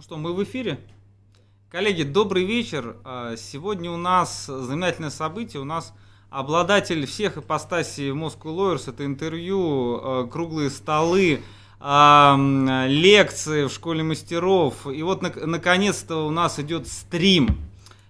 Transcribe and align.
Ну 0.00 0.04
что, 0.04 0.16
мы 0.16 0.32
в 0.32 0.42
эфире? 0.44 0.80
Коллеги, 1.68 2.04
добрый 2.04 2.46
вечер. 2.46 2.96
А, 3.04 3.36
сегодня 3.36 3.90
у 3.90 3.98
нас 3.98 4.46
знаменательное 4.46 5.10
событие. 5.10 5.60
У 5.60 5.66
нас 5.66 5.92
обладатель 6.30 7.04
всех 7.04 7.36
ипостасей 7.36 8.08
Moscow 8.12 8.44
Lawyers. 8.44 8.88
Это 8.88 9.04
интервью, 9.04 10.00
а, 10.02 10.26
круглые 10.26 10.70
столы, 10.70 11.42
а, 11.80 12.34
лекции 12.88 13.66
в 13.66 13.70
школе 13.70 14.02
мастеров. 14.02 14.86
И 14.86 15.02
вот 15.02 15.20
наконец-то 15.20 16.26
у 16.26 16.30
нас 16.30 16.58
идет 16.58 16.88
стрим. 16.88 17.58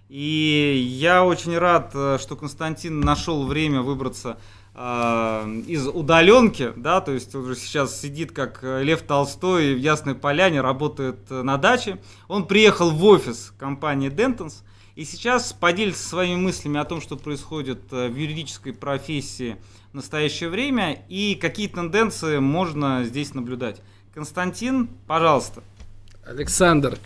И 0.07 0.95
я 0.97 1.25
очень 1.25 1.57
рад, 1.57 1.89
что 1.91 2.37
Константин 2.39 3.01
нашел 3.01 3.45
время 3.45 3.81
выбраться 3.81 4.37
из 4.73 5.85
удаленки, 5.85 6.71
да, 6.77 7.01
то 7.01 7.11
есть 7.11 7.35
он 7.35 7.43
уже 7.43 7.55
сейчас 7.55 7.99
сидит 7.99 8.31
как 8.31 8.63
Лев 8.63 9.01
Толстой 9.01 9.73
в 9.73 9.77
Ясной 9.77 10.15
Поляне, 10.15 10.61
работает 10.61 11.29
на 11.29 11.57
даче. 11.57 11.99
Он 12.29 12.47
приехал 12.47 12.89
в 12.91 13.03
офис 13.03 13.53
компании 13.57 14.09
Dentons 14.09 14.63
и 14.95 15.05
сейчас 15.05 15.53
поделится 15.53 16.07
своими 16.07 16.35
мыслями 16.35 16.79
о 16.79 16.85
том, 16.85 17.01
что 17.01 17.15
происходит 17.15 17.79
э, 17.91 18.07
в 18.07 18.15
юридической 18.15 18.73
профессии 18.73 19.57
в 19.91 19.95
настоящее 19.95 20.49
время 20.49 21.03
и 21.09 21.35
какие 21.35 21.67
тенденции 21.67 22.39
можно 22.39 23.03
здесь 23.03 23.33
наблюдать. 23.33 23.81
Константин, 24.13 24.89
пожалуйста. 25.07 25.63
Александр, 26.25 26.97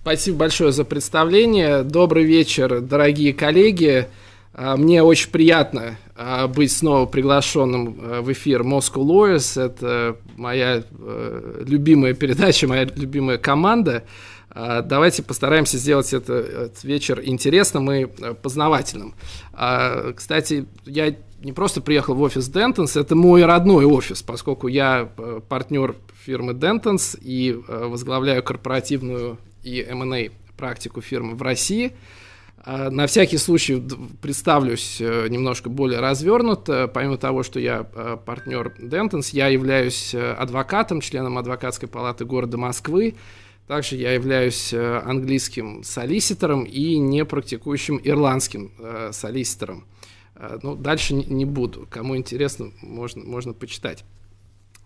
спасибо 0.00 0.38
большое 0.38 0.72
за 0.72 0.84
представление. 0.84 1.82
Добрый 1.82 2.24
вечер, 2.24 2.80
дорогие 2.80 3.34
коллеги. 3.34 4.08
А, 4.58 4.74
мне 4.76 5.02
очень 5.02 5.30
приятно 5.30 5.98
а, 6.14 6.48
быть 6.48 6.72
снова 6.72 7.04
приглашенным 7.04 7.98
а, 8.00 8.22
в 8.22 8.32
эфир 8.32 8.62
Moscow 8.62 9.04
Lawyers. 9.04 9.62
Это 9.62 10.16
моя 10.36 10.82
э, 10.98 11.62
любимая 11.66 12.14
передача, 12.14 12.66
моя 12.66 12.84
любимая 12.84 13.38
команда. 13.38 14.04
Давайте 14.54 15.22
постараемся 15.22 15.76
сделать 15.76 16.14
это, 16.14 16.32
этот 16.32 16.82
вечер 16.84 17.20
интересным 17.22 17.92
и 17.92 18.06
э, 18.06 18.32
познавательным. 18.32 19.14
Кстати, 19.52 20.64
я 20.86 21.14
не 21.42 21.52
просто 21.52 21.82
приехал 21.82 22.14
в 22.14 22.22
офис 22.22 22.48
Dentons, 22.48 22.98
это 22.98 23.14
мой 23.14 23.44
родной 23.44 23.84
офис, 23.84 24.22
поскольку 24.22 24.68
я 24.68 25.10
э, 25.18 25.40
партнер 25.46 25.96
фирмы 26.24 26.54
Dentons 26.54 27.18
и 27.20 27.52
возглавляю 27.68 28.42
корпоративную 28.42 29.36
и 29.62 29.82
M&A 29.82 30.30
практику 30.56 31.02
фирмы 31.02 31.34
в 31.34 31.42
России– 31.42 31.92
а, 32.02 32.16
на 32.66 33.06
всякий 33.06 33.38
случай 33.38 33.80
представлюсь 34.20 35.00
э, 35.00 35.28
немножко 35.28 35.70
более 35.70 36.00
развернуто. 36.00 36.88
Помимо 36.92 37.16
того, 37.16 37.44
что 37.44 37.60
я 37.60 37.88
э, 37.94 38.16
партнер 38.24 38.74
Dentons, 38.80 39.28
я 39.32 39.46
являюсь 39.46 40.12
э, 40.12 40.32
адвокатом, 40.32 41.00
членом 41.00 41.38
адвокатской 41.38 41.88
палаты 41.88 42.24
города 42.24 42.56
Москвы. 42.56 43.14
Также 43.68 43.94
я 43.96 44.12
являюсь 44.12 44.72
английским 44.72 45.82
солиситором 45.82 46.62
и 46.64 46.98
не 46.98 47.24
практикующим 47.24 48.00
ирландским 48.02 48.70
солиситором. 49.10 49.86
Ну, 50.62 50.76
дальше 50.76 51.14
не 51.14 51.44
буду. 51.44 51.84
Кому 51.90 52.16
интересно, 52.16 52.70
можно, 52.80 53.24
можно 53.24 53.54
почитать. 53.54 54.04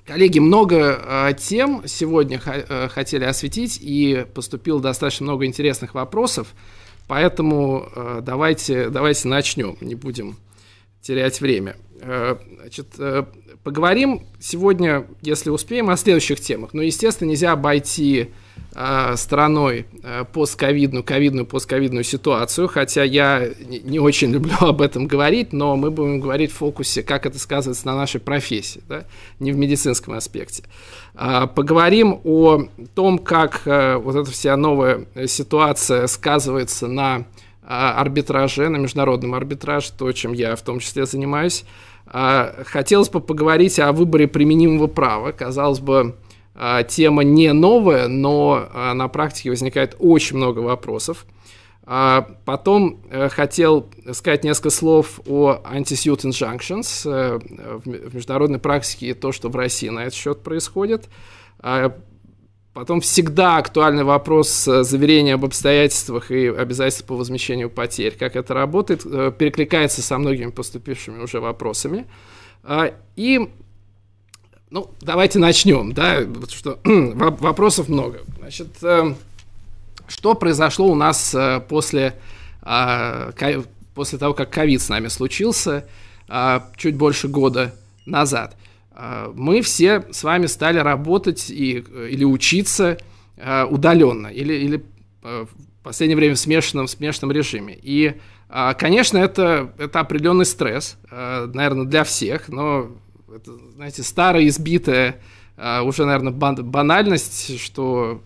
Коллеги, 0.06 0.38
много 0.38 1.34
тем 1.38 1.82
сегодня 1.84 2.38
хотели 2.38 3.24
осветить, 3.24 3.78
и 3.82 4.24
поступило 4.32 4.80
достаточно 4.80 5.24
много 5.24 5.44
интересных 5.44 5.92
вопросов. 5.92 6.54
Поэтому 7.10 7.88
э, 7.92 8.20
давайте, 8.22 8.88
давайте 8.88 9.26
начнем, 9.26 9.76
не 9.80 9.96
будем 9.96 10.36
терять 11.00 11.40
время. 11.40 11.74
Э, 12.00 12.36
значит, 12.60 12.86
э, 13.00 13.24
поговорим 13.62 14.26
сегодня, 14.38 15.06
если 15.20 15.50
успеем, 15.50 15.90
о 15.90 15.96
следующих 15.96 16.40
темах. 16.40 16.72
Но, 16.72 16.82
естественно, 16.82 17.28
нельзя 17.28 17.52
обойти 17.52 18.30
э, 18.74 19.16
стороной 19.16 19.86
э, 20.02 20.24
постковидную, 20.32 21.04
ковидную, 21.04 21.46
постковидную 21.46 22.04
ситуацию, 22.04 22.68
хотя 22.68 23.04
я 23.04 23.50
не, 23.60 23.98
очень 23.98 24.32
люблю 24.32 24.54
об 24.60 24.80
этом 24.80 25.06
говорить, 25.06 25.52
но 25.52 25.76
мы 25.76 25.90
будем 25.90 26.20
говорить 26.20 26.52
в 26.52 26.56
фокусе, 26.56 27.02
как 27.02 27.26
это 27.26 27.38
сказывается 27.38 27.86
на 27.86 27.96
нашей 27.96 28.20
профессии, 28.20 28.82
да? 28.88 29.04
не 29.38 29.52
в 29.52 29.58
медицинском 29.58 30.14
аспекте. 30.14 30.64
Э, 31.14 31.46
поговорим 31.54 32.20
о 32.24 32.64
том, 32.94 33.18
как 33.18 33.62
э, 33.66 33.96
вот 33.96 34.16
эта 34.16 34.30
вся 34.30 34.56
новая 34.56 35.06
ситуация 35.26 36.06
сказывается 36.06 36.86
на 36.86 37.26
арбитраже, 37.62 38.68
на 38.68 38.78
международном 38.78 39.34
арбитраже, 39.34 39.92
то, 39.96 40.10
чем 40.10 40.32
я 40.32 40.56
в 40.56 40.62
том 40.62 40.80
числе 40.80 41.06
занимаюсь. 41.06 41.64
Э, 42.12 42.64
хотелось 42.66 43.08
бы 43.08 43.20
поговорить 43.20 43.78
о 43.78 43.92
выборе 43.92 44.28
применимого 44.28 44.86
права. 44.86 45.32
Казалось 45.32 45.80
бы, 45.80 46.16
а, 46.62 46.82
тема 46.82 47.24
не 47.24 47.52
новая, 47.54 48.06
но 48.06 48.68
а, 48.74 48.92
на 48.92 49.08
практике 49.08 49.48
возникает 49.48 49.96
очень 49.98 50.36
много 50.36 50.58
вопросов. 50.58 51.24
А, 51.84 52.28
потом 52.44 53.00
э, 53.10 53.30
хотел 53.30 53.88
сказать 54.12 54.44
несколько 54.44 54.68
слов 54.68 55.20
о 55.26 55.60
anti-suit 55.64 56.20
injunctions 56.20 57.10
э, 57.10 57.38
в 57.82 58.14
международной 58.14 58.58
практике 58.58 59.08
и 59.08 59.14
то, 59.14 59.32
что 59.32 59.48
в 59.48 59.56
России 59.56 59.88
на 59.88 60.00
этот 60.00 60.14
счет 60.14 60.42
происходит. 60.42 61.08
Потом 62.72 63.00
всегда 63.00 63.56
актуальный 63.56 64.04
вопрос 64.04 64.66
э, 64.68 64.84
заверения 64.84 65.34
об 65.34 65.44
обстоятельствах 65.44 66.30
и 66.30 66.46
обязательств 66.46 67.06
по 67.06 67.16
возмещению 67.16 67.70
потерь. 67.70 68.16
Как 68.16 68.36
это 68.36 68.54
работает, 68.54 69.02
перекликается 69.02 70.02
со 70.02 70.18
многими 70.18 70.50
поступившими 70.50 71.22
уже 71.22 71.40
вопросами. 71.40 72.06
И 73.16 73.48
ну, 74.70 74.88
давайте 75.00 75.40
начнем, 75.40 75.92
да, 75.92 76.20
что 76.48 76.78
вопросов 76.84 77.88
много. 77.88 78.20
Значит, 78.38 78.68
э, 78.82 79.14
что 80.06 80.34
произошло 80.34 80.86
у 80.86 80.94
нас 80.94 81.34
э, 81.34 81.60
после, 81.68 82.14
э, 82.62 83.62
после 83.94 84.18
того, 84.18 84.32
как 84.34 84.50
ковид 84.50 84.80
с 84.80 84.88
нами 84.88 85.08
случился, 85.08 85.86
э, 86.28 86.60
чуть 86.76 86.94
больше 86.94 87.26
года 87.26 87.74
назад? 88.06 88.56
Э, 88.94 89.32
мы 89.34 89.62
все 89.62 90.04
с 90.10 90.22
вами 90.22 90.46
стали 90.46 90.78
работать 90.78 91.50
и, 91.50 91.78
или 91.78 92.24
учиться 92.24 92.98
э, 93.36 93.64
удаленно, 93.64 94.28
или, 94.28 94.54
или 94.54 94.84
э, 95.22 95.46
в 95.46 95.82
последнее 95.82 96.16
время 96.16 96.34
в 96.34 96.38
смешанном, 96.38 96.86
в 96.86 96.90
смешанном 96.90 97.32
режиме. 97.32 97.78
И, 97.80 98.14
конечно, 98.76 99.16
это, 99.16 99.72
это 99.78 100.00
определенный 100.00 100.44
стресс, 100.44 100.98
наверное, 101.10 101.86
для 101.86 102.04
всех, 102.04 102.50
но 102.50 102.90
это, 103.34 103.52
знаете, 103.76 104.02
старая, 104.02 104.46
избитая 104.46 105.22
уже, 105.82 106.04
наверное, 106.04 106.32
банальность, 106.32 107.58
что 107.58 108.20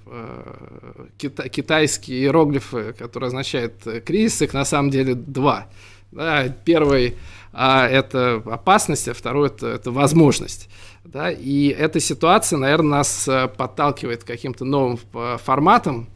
кита 1.16 1.48
китайские 1.48 2.22
иероглифы, 2.22 2.92
которые 2.98 3.28
означают 3.28 3.74
кризис, 4.04 4.42
их 4.42 4.52
на 4.52 4.64
самом 4.64 4.90
деле 4.90 5.14
два. 5.14 5.68
Да, 6.10 6.48
первый 6.64 7.14
uh, 7.54 7.86
это 7.86 8.42
опасность, 8.46 9.08
а 9.08 9.14
второй 9.14 9.48
это, 9.48 9.68
это 9.68 9.90
возможность. 9.90 10.68
Да, 11.04 11.30
и 11.30 11.68
эта 11.68 12.00
ситуация, 12.00 12.58
наверное, 12.58 12.98
нас 12.98 13.28
э, 13.28 13.46
подталкивает 13.46 14.24
к 14.24 14.26
каким-то 14.26 14.64
новым 14.64 14.98
форматам, 15.36 16.08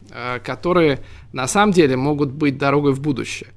которые 0.43 1.01
на 1.31 1.47
самом 1.47 1.73
деле 1.73 1.95
могут 1.95 2.31
быть 2.31 2.57
дорогой 2.57 2.93
в 2.93 2.99
будущее. 2.99 3.49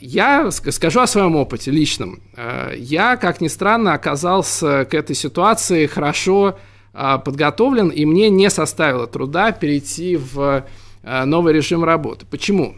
Я 0.00 0.50
скажу 0.50 1.00
о 1.00 1.06
своем 1.06 1.36
опыте 1.36 1.70
личном. 1.70 2.20
Э, 2.36 2.72
я, 2.76 3.16
как 3.16 3.40
ни 3.40 3.48
странно, 3.48 3.94
оказался 3.94 4.84
к 4.84 4.94
этой 4.94 5.14
ситуации 5.14 5.86
хорошо 5.86 6.58
э, 6.92 7.18
подготовлен, 7.24 7.88
и 7.88 8.04
мне 8.04 8.28
не 8.30 8.50
составило 8.50 9.06
труда 9.06 9.52
перейти 9.52 10.16
в 10.16 10.64
э, 11.02 11.24
новый 11.24 11.54
режим 11.54 11.84
работы. 11.84 12.26
Почему? 12.26 12.74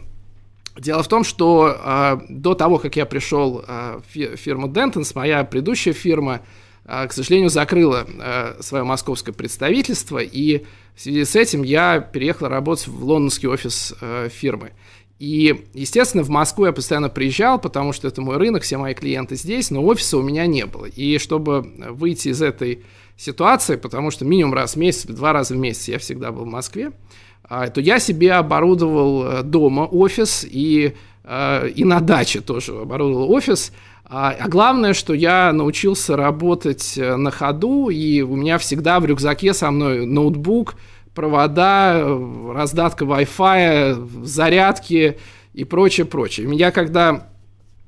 Дело 0.77 1.03
в 1.03 1.07
том, 1.07 1.23
что 1.23 2.19
до 2.29 2.55
того, 2.55 2.79
как 2.79 2.95
я 2.95 3.05
пришел 3.05 3.63
в 3.67 4.35
фирму 4.37 4.67
Dentons, 4.67 5.11
моя 5.15 5.43
предыдущая 5.43 5.93
фирма, 5.93 6.41
к 6.85 7.11
сожалению, 7.11 7.49
закрыла 7.49 8.07
свое 8.59 8.83
московское 8.83 9.33
представительство, 9.33 10.17
и 10.17 10.63
в 10.95 11.01
связи 11.01 11.25
с 11.25 11.35
этим 11.35 11.63
я 11.63 11.99
переехал 11.99 12.47
работать 12.47 12.87
в 12.87 13.03
лондонский 13.03 13.47
офис 13.47 13.93
фирмы. 14.31 14.71
И, 15.19 15.67
естественно, 15.73 16.23
в 16.23 16.29
Москву 16.29 16.65
я 16.65 16.73
постоянно 16.73 17.07
приезжал, 17.07 17.59
потому 17.59 17.93
что 17.93 18.07
это 18.07 18.21
мой 18.21 18.37
рынок, 18.37 18.63
все 18.63 18.77
мои 18.77 18.93
клиенты 18.93 19.35
здесь, 19.35 19.71
но 19.71 19.81
офиса 19.85 20.17
у 20.17 20.21
меня 20.21 20.45
не 20.47 20.65
было. 20.65 20.85
И 20.85 21.17
чтобы 21.19 21.61
выйти 21.91 22.29
из 22.29 22.41
этой 22.41 22.83
ситуации, 23.15 23.75
потому 23.77 24.11
что 24.11 24.25
минимум 24.25 24.53
раз 24.53 24.73
в 24.73 24.77
месяц 24.77 25.05
два 25.05 25.31
раза 25.31 25.53
в 25.53 25.57
месяц 25.57 25.87
я 25.87 25.99
всегда 25.99 26.31
был 26.31 26.43
в 26.43 26.49
Москве, 26.49 26.91
то 27.47 27.81
я 27.81 27.99
себе 27.99 28.33
оборудовал 28.33 29.23
э, 29.25 29.43
дома 29.43 29.81
офис 29.81 30.45
и, 30.49 30.93
э, 31.23 31.69
и 31.69 31.83
на 31.83 31.99
даче 31.99 32.41
тоже 32.41 32.81
оборудовал 32.81 33.31
офис. 33.31 33.71
А, 34.05 34.35
а 34.37 34.47
главное, 34.47 34.93
что 34.93 35.13
я 35.13 35.51
научился 35.53 36.15
работать 36.15 36.97
э, 36.97 37.15
на 37.15 37.31
ходу, 37.31 37.89
и 37.89 38.21
у 38.21 38.35
меня 38.35 38.57
всегда 38.57 38.99
в 38.99 39.05
рюкзаке 39.05 39.53
со 39.53 39.71
мной 39.71 40.05
ноутбук– 40.05 40.75
провода, 41.13 42.03
раздатка 42.53 43.05
Wi-Fi, 43.05 44.25
зарядки 44.25 45.17
и 45.53 45.63
прочее, 45.63 46.05
прочее. 46.05 46.47
Меня 46.47 46.71
когда 46.71 47.27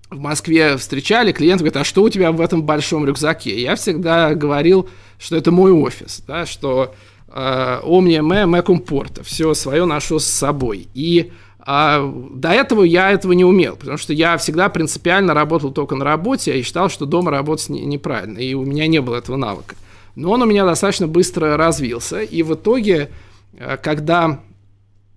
в 0.09 0.19
Москве 0.19 0.77
встречали, 0.77 1.31
клиент 1.31 1.61
говорит, 1.61 1.77
а 1.77 1.83
что 1.83 2.03
у 2.03 2.09
тебя 2.09 2.31
в 2.31 2.39
этом 2.39 2.63
большом 2.63 3.05
рюкзаке? 3.05 3.59
Я 3.59 3.75
всегда 3.75 4.35
говорил, 4.35 4.87
что 5.17 5.35
это 5.35 5.51
мой 5.51 5.71
офис, 5.71 6.23
да, 6.27 6.45
что 6.45 6.93
Omnia 7.35 8.21
me 8.21 8.45
mecum 8.45 8.79
porta, 8.79 9.23
все 9.23 9.53
свое 9.53 9.85
ношу 9.85 10.19
с 10.19 10.25
собой. 10.25 10.87
И 10.93 11.31
а 11.67 12.07
до 12.31 12.49
этого 12.49 12.83
я 12.83 13.11
этого 13.11 13.33
не 13.33 13.43
умел, 13.43 13.75
потому 13.75 13.97
что 13.97 14.13
я 14.13 14.37
всегда 14.37 14.69
принципиально 14.69 15.33
работал 15.33 15.71
только 15.71 15.95
на 15.95 16.05
работе 16.05 16.57
и 16.57 16.61
считал, 16.61 16.89
что 16.89 17.07
дома 17.07 17.31
работать 17.31 17.69
не, 17.69 17.81
неправильно, 17.81 18.37
и 18.37 18.53
у 18.53 18.63
меня 18.63 18.85
не 18.85 19.01
было 19.01 19.15
этого 19.15 19.35
навыка. 19.35 19.75
Но 20.15 20.31
он 20.31 20.43
у 20.43 20.45
меня 20.45 20.63
достаточно 20.63 21.07
быстро 21.07 21.57
развился, 21.57 22.21
и 22.21 22.43
в 22.43 22.53
итоге, 22.53 23.09
э, 23.57 23.77
когда 23.77 24.41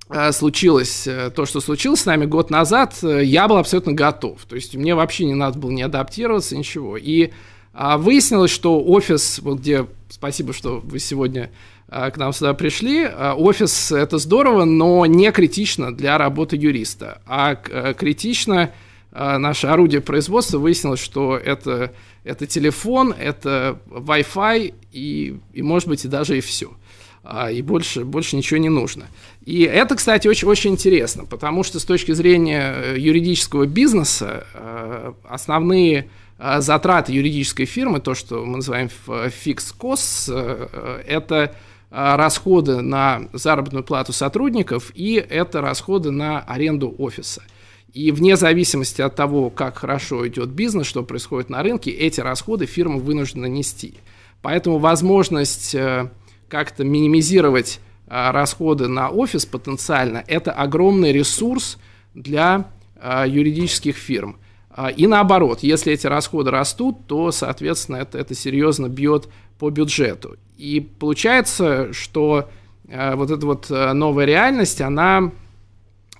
э, 0.09 0.33
случилось 0.33 1.07
э, 1.07 1.31
то, 1.37 1.45
что 1.45 1.61
случилось 1.61 2.01
с 2.01 2.07
нами 2.07 2.25
год 2.25 2.49
назад, 2.49 2.97
я 3.03 3.47
был 3.47 3.59
абсолютно 3.59 3.93
готов. 3.93 4.43
То 4.49 4.57
есть 4.57 4.75
мне 4.75 4.95
вообще 4.95 5.27
не 5.27 5.35
надо 5.35 5.59
было 5.59 5.71
не 5.71 5.83
адаптироваться, 5.83 6.57
ничего. 6.57 6.97
И 6.97 7.31
а, 7.75 7.99
выяснилось, 7.99 8.51
что 8.51 8.83
офис, 8.83 9.39
вот 9.41 9.59
где, 9.59 9.87
спасибо, 10.09 10.55
что 10.55 10.81
вы 10.83 10.99
сегодня 10.99 11.51
к 11.89 12.17
нам 12.17 12.33
сюда 12.33 12.55
пришли. 12.55 13.05
А, 13.05 13.35
офис– 13.35 13.93
это 13.93 14.19
здорово, 14.19 14.65
но 14.65 15.07
не 15.07 15.33
критично 15.33 15.95
для 15.95 16.19
работы 16.19 16.57
юриста. 16.57 17.21
А 17.27 17.55
критично 17.55 18.73
наше 19.11 19.67
орудие 19.69 20.01
производства 20.03 20.59
выяснилось, 20.59 21.01
что 21.01 21.37
это, 21.37 21.93
это 22.25 22.47
телефон, 22.47 23.15
это 23.19 23.81
Wi-Fi 23.89 24.75
и, 24.93 25.39
и, 25.55 25.63
может 25.63 25.89
быть, 25.89 26.05
и 26.05 26.09
даже 26.09 26.37
и 26.37 26.41
все. 26.41 26.71
И 27.51 27.63
больше, 27.63 28.05
больше 28.05 28.37
ничего 28.37 28.59
не 28.59 28.69
нужно. 28.69 29.07
И 29.45 29.63
это, 29.63 29.97
кстати, 29.97 30.29
очень, 30.29 30.49
очень 30.49 30.73
интересно, 30.73 31.25
потому 31.25 31.63
что 31.63 31.81
с 31.81 31.85
точки 31.85 32.13
зрения 32.13 32.75
э, 32.75 32.99
юридического 32.99 33.67
бизнеса 33.67 34.47
э, 34.55 35.13
основные 35.25 36.11
э, 36.39 36.61
затраты 36.61 37.13
юридической 37.13 37.65
фирмы, 37.65 38.01
то, 38.01 38.15
что 38.15 38.45
мы 38.45 38.57
называем 38.57 38.89
costs, 39.07 40.31
это 41.07 41.37
а, 41.37 41.55
расходы 41.91 42.81
на 42.81 43.29
заработную 43.33 43.85
плату 43.85 44.13
сотрудников 44.13 44.93
и 44.95 45.15
это 45.15 45.61
расходы 45.61 46.11
на 46.11 46.41
аренду 46.41 46.95
офиса. 46.99 47.43
И 47.93 48.13
вне 48.13 48.37
зависимости 48.37 49.01
от 49.01 49.17
того, 49.17 49.49
как 49.51 49.79
хорошо 49.79 50.29
идет 50.29 50.51
бизнес, 50.51 50.87
что 50.87 51.03
происходит 51.03 51.49
на 51.49 51.63
рынке, 51.63 51.91
эти 51.91 52.21
расходы 52.21 52.67
фирма 52.67 52.99
вынуждена 52.99 53.47
нести. 53.47 53.95
Поэтому 54.43 54.79
возможность 54.79 55.75
э, 55.75 56.11
как-то 56.49 56.85
минимизировать 56.85 57.81
э, 58.07 58.31
расходы 58.31 58.89
на 58.89 59.09
офис 59.09 59.47
потенциально– 59.47 60.23
это 60.27 60.53
огромный 60.53 61.13
ресурс 61.13 61.79
для 62.15 62.71
э, 62.97 63.25
юридических 63.27 63.97
фирм. 63.97 64.39
А, 64.81 64.91
и 64.91 65.09
наоборот, 65.09 65.65
если 65.65 65.93
эти 65.93 66.07
расходы 66.07 66.53
растут, 66.53 67.09
то, 67.09 67.33
соответственно, 67.33 67.97
это, 67.97 68.17
это 68.17 68.37
серьезно 68.37 68.89
бьет 68.89 69.29
по 69.59 69.71
бюджету. 69.71 70.37
И 70.57 70.79
получается, 70.79 71.93
что 71.93 72.49
э, 72.87 73.17
вот 73.17 73.33
эта 73.33 73.45
вот 73.45 73.67
э, 73.71 73.93
новая 73.93 74.25
реальность, 74.25 74.81
она 74.81 75.33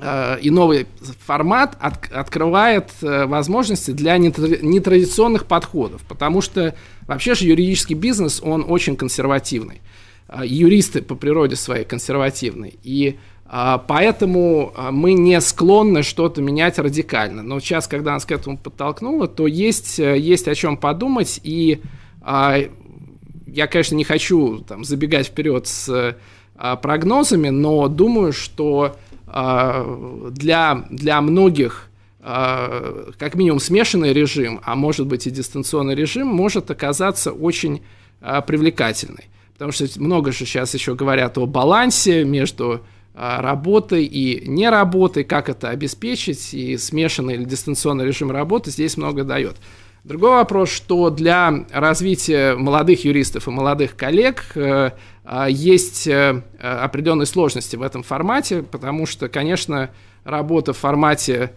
э, 0.01 0.41
и 0.41 0.51
новый 0.51 0.89
формат 1.25 1.77
от, 1.79 2.11
открывает 2.11 2.91
возможности 3.01 3.93
для 3.93 4.19
нетрадиционных 4.19 5.47
подходов, 5.47 6.03
потому 6.09 6.41
что 6.41 6.75
вообще 7.07 7.37
же 7.37 7.47
юридический 7.47 7.95
бизнес, 7.95 8.41
он 8.43 8.65
очень 8.69 8.97
консервативный. 8.97 9.83
Э, 10.29 10.43
юристы 10.45 11.01
по 11.01 11.15
природе 11.15 11.57
своей 11.57 11.85
консервативные. 11.85 12.75
И 12.83 13.19
Поэтому 13.51 14.75
мы 14.91 15.15
не 15.15 15.41
склонны 15.41 16.03
что-то 16.03 16.43
менять 16.43 16.79
радикально. 16.79 17.43
Но 17.43 17.61
сейчас, 17.61 17.89
когда 17.89 18.13
нас 18.13 18.27
к 18.27 18.33
этому 18.33 18.59
подтолкнуло, 18.59 19.27
то 19.27 19.47
есть, 19.47 19.99
есть 19.99 20.49
о 20.49 20.55
чем 20.55 20.77
подумать. 20.77 21.41
И 21.43 21.81
я, 22.23 23.67
конечно, 23.67 23.95
не 23.95 24.05
хочу 24.05 24.59
там, 24.59 24.85
забегать 24.85 25.29
вперед 25.29 25.67
с 25.67 26.17
а, 26.61 26.77
прогнозами, 26.77 27.49
но 27.49 27.89
думаю, 27.89 28.33
что 28.33 28.97
а, 29.27 30.31
для, 30.31 30.85
для 30.91 31.21
многих 31.21 31.89
а, 32.21 33.11
как 33.17 33.37
минимум 33.37 33.61
смешанный 33.61 34.13
режим, 34.13 34.61
а 34.65 34.75
может 34.75 35.07
быть 35.07 35.27
и 35.27 35.31
дистанционный 35.31 35.95
режим, 35.95 36.27
может 36.27 36.71
оказаться 36.71 37.33
очень 37.33 37.83
а, 38.21 38.41
привлекательной. 38.41 39.29
Потому 39.53 39.73
что 39.73 39.87
много 39.97 40.33
же 40.33 40.39
сейчас 40.39 40.75
еще 40.75 40.95
говорят 40.95 41.39
о 41.39 41.47
балансе 41.47 42.25
между 42.25 42.83
а, 43.21 43.43
работой 43.43 44.05
и 44.05 44.49
не 44.49 44.71
работой, 44.71 45.25
как 45.25 45.49
это 45.49 45.71
обеспечить, 45.71 46.55
и 46.55 46.77
смешанный 46.77 47.35
или 47.35 47.43
дистанционный 47.43 48.07
режим 48.07 48.31
работы 48.31 48.71
здесь 48.71 48.97
много 48.97 49.25
дает. 49.25 49.57
Другой 50.05 50.31
вопрос, 50.31 50.69
что 50.69 51.11
для 51.11 51.65
развития 51.73 52.55
молодых 52.55 53.05
юристов 53.05 53.49
и 53.49 53.51
молодых 53.51 53.97
коллег 53.97 54.45
э, 54.55 54.93
э, 55.25 55.47
есть 55.51 56.07
э, 56.07 56.43
определенные 56.61 57.27
сложности 57.27 57.75
в 57.75 57.83
этом 57.83 58.05
формате, 58.05 58.63
потому 58.63 59.05
что, 59.05 59.29
конечно, 59.29 59.91
работа 60.23 60.73
в 60.73 60.79
формате 60.79 61.55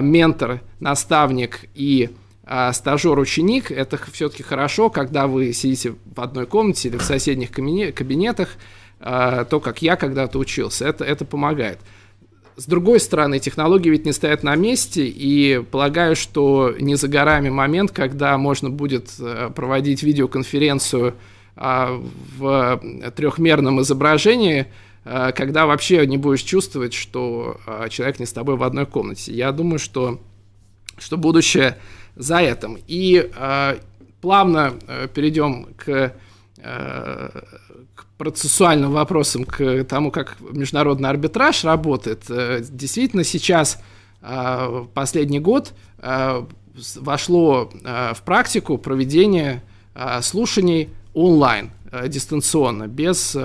ментор, 0.00 0.62
наставник 0.80 1.66
и 1.74 2.10
стажер-ученик– 2.72 3.70
это 3.70 4.00
все-таки 4.10 4.42
хорошо, 4.42 4.90
когда 4.90 5.28
вы 5.28 5.52
сидите 5.52 5.94
в 6.04 6.20
одной 6.20 6.46
комнате 6.46 6.88
или 6.88 6.96
в 6.96 7.02
соседних 7.02 7.52
кабинетах, 7.52 8.56
то, 9.04 9.60
как 9.62 9.82
я 9.82 9.96
когда-то 9.96 10.38
учился, 10.38 10.86
это, 10.88 11.04
это 11.04 11.26
помогает. 11.26 11.78
С 12.56 12.66
другой 12.66 13.00
стороны, 13.00 13.40
технологии 13.40 13.90
ведь 13.90 14.06
не 14.06 14.12
стоят 14.12 14.44
на 14.44 14.54
месте, 14.54 15.06
и 15.06 15.60
полагаю, 15.60 16.14
что 16.14 16.72
не 16.78 16.94
за 16.94 17.08
горами 17.08 17.50
момент, 17.50 17.90
когда 17.90 18.38
можно 18.38 18.70
будет 18.70 19.10
э, 19.18 19.50
проводить 19.52 20.04
видеоконференцию 20.04 21.14
а, 21.56 22.00
в 22.38 22.80
трехмерном 23.16 23.82
изображении, 23.82 24.66
э, 25.04 25.32
когда 25.32 25.66
вообще 25.66 26.06
не 26.06 26.16
будешь 26.16 26.42
чувствовать, 26.42 26.94
что 26.94 27.58
э, 27.66 27.88
человек 27.90 28.20
не 28.20 28.26
с 28.26 28.32
тобой 28.32 28.56
в 28.56 28.62
одной 28.62 28.86
комнате. 28.86 29.32
Я 29.32 29.50
думаю, 29.50 29.80
что, 29.80 30.20
что 30.96 31.16
будущее 31.16 31.76
за 32.14 32.38
этим. 32.38 32.78
И 32.86 33.30
плавно 34.20 34.74
перейдем 35.12 35.66
к 35.76 36.14
процессуальным 38.24 38.92
вопросам, 38.92 39.44
к 39.44 39.84
тому, 39.84 40.10
как 40.10 40.36
международный 40.40 41.10
арбитраж 41.10 41.62
работает, 41.64 42.24
э, 42.30 42.62
действительно 42.62 43.22
сейчас 43.22 43.78
э, 44.22 44.86
последний 44.94 45.40
год 45.40 45.74
э, 45.98 46.42
вошло 46.96 47.70
в 47.82 48.22
практику 48.24 48.78
проведение 48.78 49.62
слушаний 50.22 50.88
онлайн, 51.12 51.70
дистанционно, 52.08 52.88
без 52.88 53.36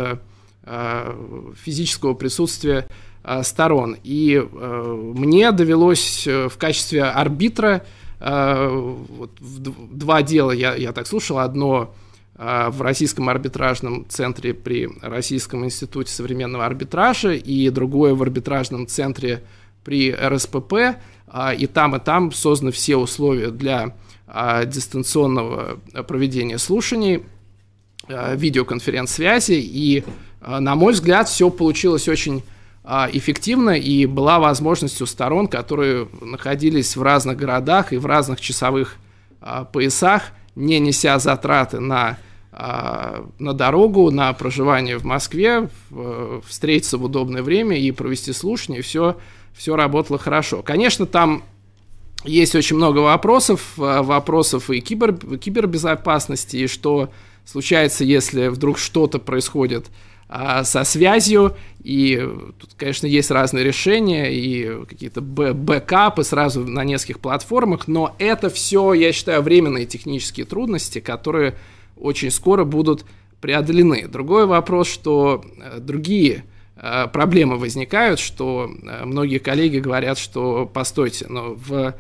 физического 1.63 2.15
присутствия 2.15 2.88
сторон. 3.43 3.98
И 4.03 4.43
мне 4.51 5.51
довелось 5.51 6.25
в 6.25 6.57
качестве 6.57 7.03
арбитра 7.03 7.83
вот, 8.19 9.29
два 9.39 10.24
дела 10.24 10.51
я, 10.51 10.74
я 10.74 10.91
так 10.91 11.05
слушал. 11.05 11.38
Одно 11.38 11.93
в 12.39 12.81
Российском 12.81 13.27
арбитражном 13.27 14.05
центре 14.08 14.53
при 14.53 14.88
Российском 15.01 15.65
институте 15.65 16.13
современного 16.13 16.65
арбитража 16.65 17.34
и 17.34 17.69
другое 17.69 18.15
в 18.15 18.24
арбитражном 18.24 18.88
центре 18.88 19.43
при 19.84 20.13
РСПП. 20.13 20.98
А, 21.27 21.53
и 21.53 21.67
там, 21.67 21.98
и 21.98 22.00
там 22.00 22.31
созданы 22.31 22.72
все 22.72 22.96
условия 22.96 23.50
для 23.50 23.93
а, 24.25 24.63
дистанционного 24.63 25.79
проведения 26.08 26.58
слушаний, 26.58 27.24
видеоконференц-связи. 28.08 29.60
И, 29.62 30.05
на 30.41 30.75
мой 30.75 30.93
взгляд, 30.93 31.27
все 31.27 31.50
получилось 31.50 32.08
очень 32.08 32.41
эффективно, 32.86 33.72
и 33.72 34.08
была 34.08 34.39
возможность 34.39 35.00
у 35.01 35.05
сторон, 35.05 35.48
которые 35.48 36.08
находились 36.22 36.96
в 36.96 37.03
разных 37.03 37.38
городах 37.38 37.93
и 37.93 37.98
в 37.98 38.08
разных 38.08 38.41
часовых 38.41 38.96
поясах, 39.72 40.24
не 40.55 40.79
неся 40.79 41.19
затраты 41.19 41.79
на 41.79 42.17
на 42.59 43.53
дорогу, 43.53 44.11
на 44.11 44.33
проживание 44.33 44.97
в 44.97 45.05
Москве, 45.05 45.69
встретиться 46.45 46.97
в 46.97 47.05
удобное 47.05 47.41
время 47.41 47.77
и 47.77 47.91
провести 47.91 48.33
слушание, 48.33 48.79
и 48.79 48.83
все, 48.83 49.15
все 49.53 49.77
работало 49.77 50.19
хорошо. 50.19 50.61
Конечно, 50.61 51.05
там 51.05 51.43
есть 52.25 52.55
очень 52.55 52.75
много 52.75 52.99
вопросов, 52.99 53.73
а, 53.77 54.03
вопросов 54.03 54.69
и 54.69 54.81
кибер, 54.81 55.15
кибербезопасности, 55.37 56.57
и 56.57 56.67
что 56.67 57.09
случается, 57.45 58.03
если 58.03 58.47
вдруг 58.47 58.77
что-то 58.77 59.19
происходит 59.19 59.87
а, 60.27 60.63
со 60.63 60.83
связью, 60.83 61.55
и 61.81 62.17
тут, 62.59 62.71
конечно, 62.75 63.07
есть 63.07 63.31
разные 63.31 63.63
решения 63.63 64.33
и 64.33 64.85
какие-то 64.85 65.21
бэкапы 65.21 66.23
сразу 66.23 66.65
на 66.65 66.83
нескольких 66.83 67.19
платформах, 67.19 67.87
но 67.87 68.15
это 68.19 68.49
все, 68.49 68.93
я 68.93 69.13
считаю, 69.13 69.41
временные 69.41 69.85
технические 69.85 70.45
трудности, 70.45 70.99
которые 70.99 71.55
очень 72.00 72.32
скоро 72.32 72.63
будут 72.63 73.06
преодолены. 73.41 74.08
Другой 74.08 74.46
вопрос, 74.46 74.88
что 74.88 75.44
э, 75.58 75.79
другие 75.79 76.44
э, 76.75 77.08
проблемы 77.08 77.58
возникают, 77.58 78.20
что 78.20 78.70
э, 78.70 79.06
многие 79.06 79.39
коллеги 79.39 79.79
говорят, 79.79 80.18
что 80.18 80.65
постойте, 80.65 81.27
но 81.29 81.56
в, 81.56 81.96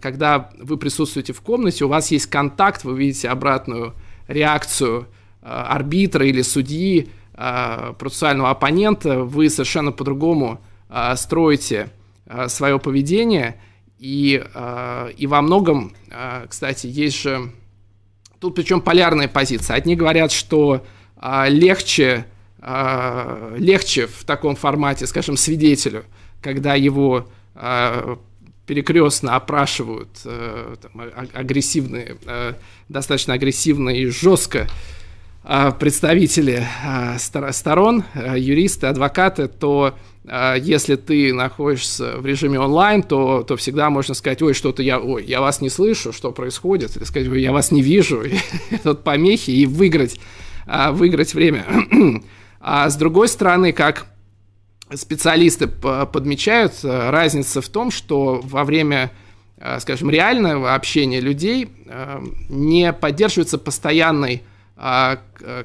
когда 0.00 0.50
вы 0.58 0.78
присутствуете 0.78 1.34
в 1.34 1.42
комнате, 1.42 1.84
у 1.84 1.88
вас 1.88 2.10
есть 2.10 2.24
контакт, 2.26 2.84
вы 2.84 2.98
видите 2.98 3.28
обратную 3.28 3.92
реакцию 4.28 5.08
арбитра 5.42 6.24
или 6.24 6.40
судьи 6.40 7.10
процессуального 7.34 8.48
оппонента, 8.48 9.22
вы 9.24 9.50
совершенно 9.50 9.92
по-другому 9.92 10.58
строите 11.16 11.90
свое 12.46 12.78
поведение, 12.78 13.60
и, 13.98 14.42
и 15.18 15.26
во 15.26 15.42
многом, 15.42 15.92
кстати, 16.48 16.86
есть 16.86 17.20
же 17.20 17.52
тут 18.40 18.54
причем 18.56 18.80
полярная 18.80 19.28
позиция. 19.28 19.76
Одни 19.76 19.94
говорят, 19.94 20.32
что 20.32 20.84
легче, 21.48 22.26
легче 23.56 24.06
в 24.06 24.24
таком 24.24 24.56
формате, 24.56 25.06
скажем, 25.06 25.36
свидетелю, 25.36 26.04
когда 26.40 26.74
его 26.74 27.28
перекрестно 28.70 29.34
опрашивают 29.34 30.10
э, 30.24 30.76
там, 30.80 31.02
агрессивные, 31.34 32.16
э, 32.24 32.54
достаточно 32.88 33.34
агрессивно 33.34 33.90
и 33.90 34.06
жестко 34.06 34.68
э, 35.42 35.72
представители 35.76 36.64
сторон, 37.18 38.04
юристы, 38.14 38.86
адвокаты, 38.86 39.48
то 39.48 39.98
если 40.24 40.96
ты 40.96 41.32
находишься 41.32 42.18
в 42.18 42.26
режиме 42.26 42.60
онлайн, 42.60 43.02
то, 43.02 43.42
то 43.42 43.56
всегда 43.56 43.88
можно 43.88 44.14
сказать, 44.14 44.42
ой, 44.42 44.52
что-то 44.52 44.82
я, 44.82 45.00
ой, 45.00 45.24
я 45.24 45.40
вас 45.40 45.60
не 45.60 45.70
слышу, 45.70 46.12
что 46.12 46.30
происходит, 46.30 46.96
или 46.96 47.04
сказать, 47.04 47.28
ой, 47.28 47.40
я 47.40 47.52
вас 47.52 47.72
не 47.72 47.80
вижу, 47.82 48.22
тут 48.82 49.02
помехи, 49.02 49.50
и 49.50 49.66
выиграть, 49.66 50.20
выиграть 50.66 51.34
время. 51.34 51.64
А 52.62 52.90
с 52.90 52.96
другой 52.96 53.28
стороны, 53.28 53.72
как 53.72 54.06
специалисты 54.94 55.66
подмечают, 55.66 56.74
э, 56.82 57.10
разница 57.10 57.60
в 57.60 57.68
том, 57.68 57.90
что 57.90 58.40
во 58.42 58.64
время, 58.64 59.12
э, 59.58 59.78
скажем, 59.80 60.10
реального 60.10 60.74
общения 60.74 61.20
людей 61.20 61.68
э, 61.86 62.20
не 62.48 62.92
поддерживается 62.92 63.58
постоянный 63.58 64.42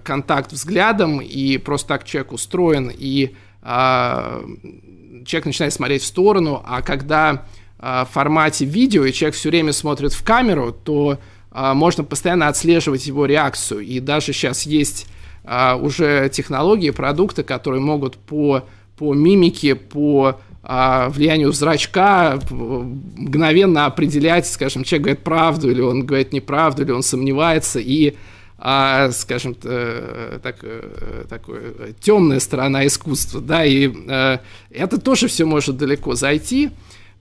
контакт 0.04 0.52
взглядом, 0.52 1.22
и 1.22 1.58
просто 1.58 1.88
так 1.88 2.04
человек 2.04 2.34
устроен, 2.34 2.92
и 2.94 3.34
человек 3.66 5.46
начинает 5.46 5.74
смотреть 5.74 6.04
в 6.04 6.06
сторону, 6.06 6.62
а 6.66 6.82
когда 6.82 7.46
в 7.80 8.08
формате 8.12 8.66
видео, 8.66 9.06
и 9.06 9.12
человек 9.12 9.36
все 9.36 9.50
время 9.50 9.74
смотрит 9.74 10.14
в 10.14 10.24
камеру, 10.24 10.72
то 10.72 11.18
можно 11.52 12.04
постоянно 12.04 12.48
отслеживать 12.48 13.08
его 13.08 13.26
реакцию. 13.26 13.82
И 13.82 14.00
даже 14.00 14.34
сейчас 14.34 14.64
есть 14.64 15.08
уже 15.44 16.30
технологии, 16.32 16.92
продукты, 16.92 17.44
которые 17.44 17.82
могут 17.82 18.18
по 18.18 18.66
по 18.98 19.14
мимике, 19.14 19.76
по 19.76 20.40
а, 20.64 21.10
влиянию 21.10 21.52
зрачка 21.52 22.40
мгновенно 22.50 23.86
определять, 23.86 24.48
скажем, 24.48 24.84
человек 24.84 25.04
говорит 25.04 25.24
правду 25.24 25.70
или 25.70 25.82
он 25.82 26.06
говорит 26.06 26.34
неправду, 26.34 26.84
или 26.84 26.92
он 26.92 27.04
сомневается, 27.04 27.80
и, 27.80 28.16
а, 28.58 29.12
скажем, 29.12 29.56
э, 29.64 30.40
так, 30.42 30.58
э, 30.62 31.26
такое 31.30 31.94
темная 32.00 32.40
сторона 32.40 32.86
искусства, 32.88 33.42
да, 33.42 33.66
и 33.66 33.92
а, 34.08 34.40
это 34.72 35.00
тоже 35.00 35.28
все 35.28 35.46
может 35.46 35.78
далеко 35.78 36.16
зайти, 36.16 36.72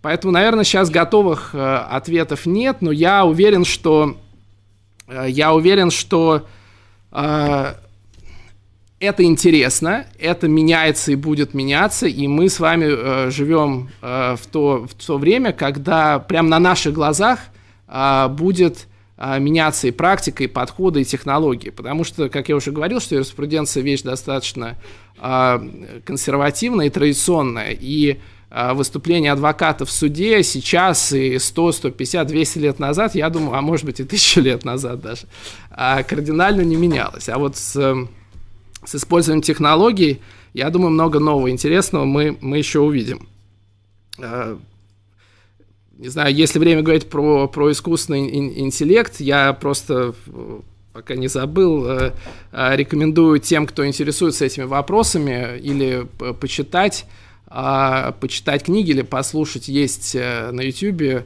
поэтому, 0.02 0.32
наверное, 0.32 0.64
сейчас 0.64 0.90
готовых 0.90 1.54
ответов 1.54 2.46
нет, 2.46 2.78
но 2.80 2.92
я 2.92 3.24
уверен, 3.24 3.64
что 3.64 4.16
я 5.08 5.52
уверен, 5.52 5.90
что 5.90 6.46
это 9.04 9.24
интересно, 9.24 10.06
это 10.18 10.48
меняется 10.48 11.12
и 11.12 11.16
будет 11.16 11.54
меняться, 11.54 12.06
и 12.06 12.26
мы 12.26 12.48
с 12.48 12.58
вами 12.58 12.86
э, 12.88 13.30
живем 13.30 13.90
э, 14.00 14.36
в, 14.40 14.46
то, 14.46 14.86
в 14.86 14.94
то 14.94 15.18
время, 15.18 15.52
когда 15.52 16.18
прямо 16.18 16.48
на 16.48 16.58
наших 16.58 16.94
глазах 16.94 17.40
э, 17.86 18.28
будет 18.28 18.78
э, 18.78 18.93
меняться 19.16 19.86
и 19.86 19.90
практика, 19.90 20.44
и 20.44 20.48
подходы, 20.48 21.02
и 21.02 21.04
технологии. 21.04 21.70
Потому 21.70 22.04
что, 22.04 22.28
как 22.28 22.48
я 22.48 22.56
уже 22.56 22.72
говорил, 22.72 23.00
что 23.00 23.14
юриспруденция 23.14 23.82
вещь 23.82 24.02
достаточно 24.02 24.76
э, 25.20 26.00
консервативная 26.04 26.86
и 26.86 26.90
традиционная, 26.90 27.76
и 27.78 28.18
э, 28.50 28.72
выступление 28.72 29.30
адвоката 29.32 29.84
в 29.84 29.90
суде 29.90 30.42
сейчас 30.42 31.12
и 31.12 31.38
100, 31.38 31.72
150, 31.72 32.26
200 32.26 32.58
лет 32.58 32.78
назад, 32.78 33.14
я 33.14 33.30
думаю, 33.30 33.56
а 33.56 33.62
может 33.62 33.86
быть 33.86 34.00
и 34.00 34.04
тысячу 34.04 34.40
лет 34.40 34.64
назад 34.64 35.00
даже, 35.00 35.26
кардинально 35.70 36.62
не 36.62 36.76
менялось. 36.76 37.28
А 37.28 37.38
вот 37.38 37.56
с 37.56 38.06
с 38.84 38.94
использованием 38.94 39.42
технологий, 39.42 40.20
я 40.52 40.70
думаю, 40.70 40.90
много 40.90 41.18
нового 41.18 41.50
интересного 41.50 42.04
мы, 42.04 42.36
мы 42.40 42.58
еще 42.58 42.80
увидим. 42.80 43.28
Э, 45.98 46.02
не 46.02 46.08
знаю, 46.08 46.34
если 46.34 46.58
время 46.58 46.82
говорить 46.82 47.08
про, 47.08 47.48
про 47.48 47.70
искусственный 47.70 48.60
интеллект, 48.60 49.20
я 49.20 49.52
просто 49.52 50.14
э, 50.26 50.60
пока 50.92 51.14
не 51.14 51.28
забыл, 51.28 51.86
э, 51.86 52.12
рекомендую 52.52 53.40
тем, 53.40 53.66
кто 53.66 53.86
интересуется 53.86 54.44
этими 54.44 54.64
вопросами, 54.64 55.58
или 55.58 56.06
почитать, 56.40 57.06
почитать 57.46 58.64
книги 58.64 58.90
или 58.90 59.02
послушать. 59.02 59.68
Есть 59.68 60.14
на 60.14 60.60
YouTube 60.60 61.24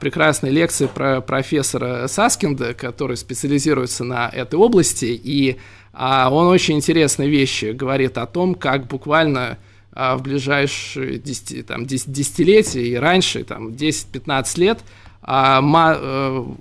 прекрасные 0.00 0.52
лекции 0.52 0.86
про 0.86 1.20
профессора 1.20 2.06
Саскинда, 2.06 2.74
который 2.74 3.16
специализируется 3.16 4.04
на 4.04 4.28
этой 4.28 4.54
области, 4.56 5.06
и 5.06 5.56
а 5.92 6.28
он 6.30 6.48
очень 6.48 6.76
интересные 6.76 7.28
вещи 7.30 7.72
говорит 7.72 8.18
о 8.18 8.26
том, 8.26 8.54
как 8.54 8.86
буквально 8.86 9.40
а, 9.40 9.58
в 9.96 10.22
ближайшие 10.22 11.18
10, 11.18 11.66
там, 11.66 11.86
10, 11.86 12.12
десятилетия 12.12 12.86
и 12.86 12.94
раньше, 12.94 13.44
там, 13.44 13.68
10-15 13.68 14.58
лет, 14.60 14.84
а, 15.22 15.60
ма, 15.60 15.96
а, 15.98 16.54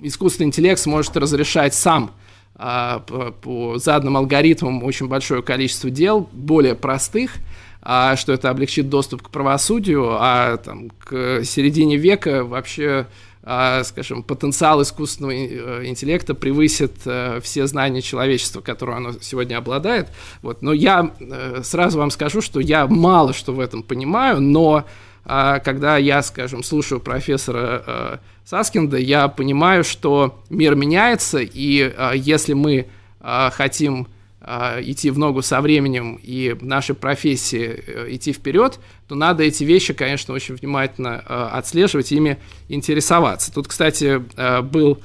искусственный 0.00 0.46
интеллект 0.46 0.80
сможет 0.80 1.16
разрешать 1.16 1.74
сам 1.74 2.12
а, 2.54 3.00
по, 3.00 3.32
по 3.32 3.78
заданным 3.78 4.16
алгоритмам 4.16 4.84
очень 4.84 5.08
большое 5.08 5.42
количество 5.42 5.90
дел, 5.90 6.28
более 6.32 6.74
простых, 6.74 7.32
а, 7.80 8.14
что 8.16 8.32
это 8.32 8.50
облегчит 8.50 8.88
доступ 8.88 9.22
к 9.22 9.30
правосудию, 9.30 10.16
а 10.18 10.56
там, 10.58 10.90
к 10.90 11.42
середине 11.44 11.96
века 11.96 12.44
вообще 12.44 12.86
а, 12.90 13.06
скажем, 13.42 14.22
потенциал 14.22 14.82
искусственного 14.82 15.32
э, 15.32 15.86
интеллекта 15.86 16.34
превысит 16.34 16.92
э, 17.06 17.40
все 17.42 17.66
знания 17.66 18.00
человечества, 18.00 18.60
которые 18.60 18.98
оно 18.98 19.12
сегодня 19.20 19.56
обладает. 19.56 20.08
Вот. 20.42 20.62
Но 20.62 20.72
я 20.72 21.12
э, 21.18 21.62
сразу 21.64 21.98
вам 21.98 22.12
скажу, 22.12 22.40
что 22.40 22.60
я 22.60 22.86
мало 22.86 23.32
что 23.32 23.52
в 23.52 23.58
этом 23.58 23.82
понимаю, 23.82 24.40
но 24.40 24.84
а, 25.24 25.60
когда 25.60 25.96
я, 25.96 26.22
скажем, 26.22 26.62
слушаю 26.62 27.00
профессора 27.00 28.20
Саскинда, 28.44 28.96
я 28.96 29.28
понимаю, 29.28 29.84
что 29.84 30.42
мир 30.50 30.74
меняется, 30.74 31.38
и 31.38 31.94
если 32.14 32.54
мы 32.54 32.88
хотим 33.20 34.08
а, 34.08 34.21
идти 34.44 35.10
в 35.10 35.18
ногу 35.18 35.42
со 35.42 35.60
временем 35.60 36.18
и 36.20 36.56
нашей 36.60 36.94
профессии 36.94 37.82
э, 37.86 38.06
идти 38.10 38.32
вперед, 38.32 38.80
то 39.06 39.14
надо 39.14 39.44
эти 39.44 39.62
вещи, 39.62 39.92
конечно, 39.92 40.34
очень 40.34 40.56
внимательно 40.56 41.22
э, 41.26 41.48
отслеживать, 41.52 42.10
ими 42.10 42.38
интересоваться. 42.68 43.52
Тут, 43.52 43.68
кстати, 43.68 44.22
э, 44.36 44.62
был, 44.62 45.00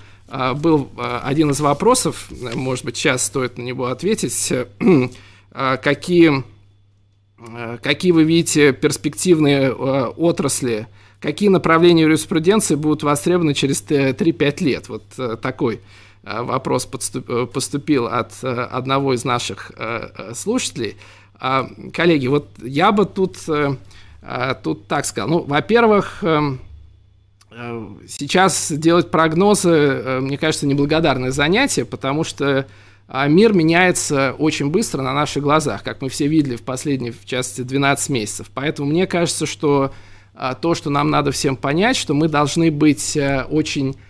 был 0.55 0.89
один 0.97 1.51
из 1.51 1.59
вопросов, 1.59 2.29
может 2.53 2.83
быть, 2.83 2.97
сейчас 2.97 3.25
стоит 3.25 3.57
на 3.57 3.61
него 3.61 3.85
ответить, 3.85 4.51
какие, 5.53 6.43
какие 7.81 8.11
вы 8.11 8.23
видите 8.23 8.73
перспективные 8.73 9.71
отрасли, 9.71 10.87
какие 11.21 11.47
направления 11.47 12.01
юриспруденции 12.01 12.75
будут 12.75 13.03
востребованы 13.03 13.53
через 13.53 13.81
3-5 13.83 14.63
лет? 14.63 14.89
Вот 14.89 15.03
такой 15.41 15.79
вопрос 16.27 16.87
э, 17.13 17.47
поступил 17.51 18.07
от 18.07 18.33
э, 18.43 18.47
одного 18.47 19.13
из 19.13 19.23
наших 19.23 19.71
слушателей. 20.33 20.97
А, 21.39 21.69
коллеги, 21.93 22.27
вот 22.27 22.47
я 22.61 22.91
бы 22.91 23.05
тут, 23.05 23.37
тут 24.63 24.87
так 24.87 25.05
сказал. 25.05 25.29
Ну, 25.29 25.39
во-первых, 25.43 26.23
сейчас 28.07 28.71
делать 28.71 29.11
прогнозы, 29.11 30.19
мне 30.21 30.39
кажется, 30.39 30.65
неблагодарное 30.65 31.29
занятие, 31.29 31.85
потому 31.85 32.23
что 32.23 32.65
мир 33.27 33.53
меняется 33.53 34.35
очень 34.39 34.71
быстро 34.71 35.03
на 35.03 35.13
наших 35.13 35.43
глазах, 35.43 35.83
как 35.83 36.01
мы 36.01 36.09
все 36.09 36.25
видели 36.25 36.55
в 36.55 36.63
последние, 36.63 37.11
в 37.11 37.23
частности, 37.23 37.61
12 37.61 38.09
месяцев. 38.09 38.49
Поэтому 38.51 38.89
мне 38.89 39.05
кажется, 39.05 39.45
что 39.45 39.93
то, 40.61 40.73
что 40.73 40.89
нам 40.89 41.11
надо 41.11 41.31
всем 41.31 41.55
понять, 41.55 41.97
что 41.97 42.15
мы 42.15 42.27
должны 42.27 42.71
быть 42.71 43.15
очень 43.49 43.91
а, 43.91 44.06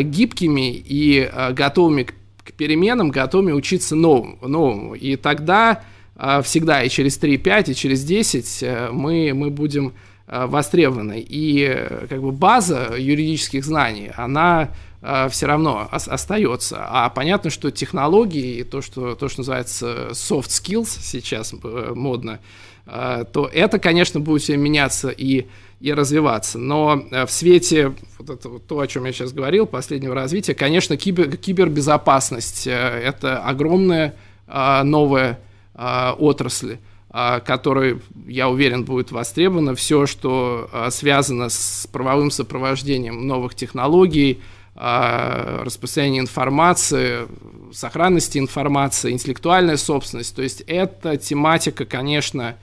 гибкими 0.00 0.72
и 0.72 1.28
а, 1.32 1.52
готовыми 1.52 2.04
к, 2.04 2.14
переменам, 2.56 3.10
готовыми 3.10 3.52
учиться 3.52 3.96
новому. 3.96 4.38
новому. 4.46 4.94
И 4.94 5.16
тогда 5.16 5.82
а, 6.14 6.42
всегда 6.42 6.82
и 6.82 6.88
через 6.88 7.18
3-5, 7.20 7.72
и 7.72 7.74
через 7.74 8.04
10 8.04 8.62
а, 8.62 8.92
мы, 8.92 9.32
мы 9.34 9.50
будем 9.50 9.92
а, 10.26 10.46
востребованы. 10.46 11.24
И 11.28 11.86
как 12.08 12.22
бы 12.22 12.32
база 12.32 12.94
юридических 12.96 13.64
знаний, 13.64 14.10
она 14.16 14.70
а, 15.02 15.28
все 15.28 15.46
равно 15.46 15.88
остается. 15.90 16.84
А 16.88 17.08
понятно, 17.10 17.50
что 17.50 17.70
технологии, 17.70 18.62
то, 18.64 18.82
что, 18.82 19.14
то, 19.14 19.28
что 19.28 19.40
называется 19.40 20.08
soft 20.10 20.48
skills 20.48 20.98
сейчас 21.00 21.54
э, 21.62 21.92
модно, 21.94 22.40
а, 22.86 23.24
то 23.24 23.46
это, 23.46 23.78
конечно, 23.78 24.18
будет 24.18 24.48
меняться 24.48 25.10
и 25.10 25.46
и 25.80 25.92
развиваться. 25.92 26.58
Но 26.58 27.04
э, 27.10 27.26
в 27.26 27.30
свете 27.30 27.94
вот 28.18 28.30
это, 28.30 28.58
то, 28.58 28.80
о 28.80 28.86
чем 28.86 29.04
я 29.04 29.12
сейчас 29.12 29.32
говорил, 29.32 29.66
последнего 29.66 30.14
развития, 30.14 30.54
конечно, 30.54 30.96
кибер, 30.96 31.36
кибербезопасность 31.36 32.66
э,– 32.66 32.70
это 33.04 33.38
огромная 33.42 34.16
новая 34.48 35.40
отрасль, 35.74 36.76
которой, 37.10 38.00
я 38.28 38.48
уверен, 38.48 38.84
будет 38.84 39.10
востребовано 39.10 39.74
все, 39.74 40.06
что 40.06 40.70
связано 40.90 41.48
с 41.48 41.88
правовым 41.90 42.30
сопровождением 42.30 43.26
новых 43.26 43.56
технологий, 43.56 44.40
распространение 44.76 46.20
информации, 46.20 47.26
сохранности 47.72 48.38
информации, 48.38 49.10
интеллектуальная 49.10 49.78
собственность. 49.78 50.36
То 50.36 50.42
есть 50.42 50.60
эта 50.68 51.16
тематика, 51.16 51.86
конечно, 51.86 52.54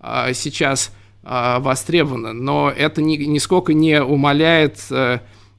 сейчас 0.00 0.92
востребована, 1.22 2.32
но 2.32 2.68
это 2.68 3.00
ни, 3.00 3.16
нисколько 3.16 3.74
не 3.74 4.02
умаляет 4.02 4.78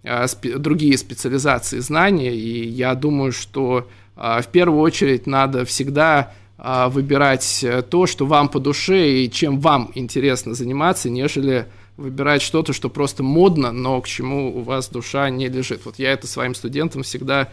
Э, 0.04 0.28
другие 0.44 0.98
специализации 0.98 1.80
знания, 1.80 2.36
и 2.36 2.68
я 2.68 2.94
думаю, 2.94 3.32
что 3.32 3.88
э, 4.18 4.42
в 4.42 4.48
первую 4.48 4.82
очередь 4.82 5.28
надо 5.28 5.64
всегда 5.64 6.34
э, 6.58 6.88
выбирать 6.90 7.66
то, 7.90 8.06
что 8.06 8.26
вам 8.26 8.50
по 8.50 8.60
душе 8.60 9.22
и 9.22 9.32
чем 9.32 9.62
вам 9.62 9.92
интересно 9.96 10.56
заниматься, 10.56 11.10
нежели 11.10 11.68
выбирать 11.96 12.42
что-то, 12.42 12.74
что 12.74 12.90
просто 12.90 13.24
модно, 13.24 13.72
но 13.72 14.02
к 14.02 14.08
чему 14.08 14.58
у 14.58 14.62
вас 14.62 14.90
душа 14.90 15.30
не 15.30 15.48
лежит. 15.48 15.86
Вот 15.86 16.00
я 16.00 16.12
это 16.12 16.28
своим 16.28 16.54
студентам 16.54 17.04
всегда, 17.04 17.50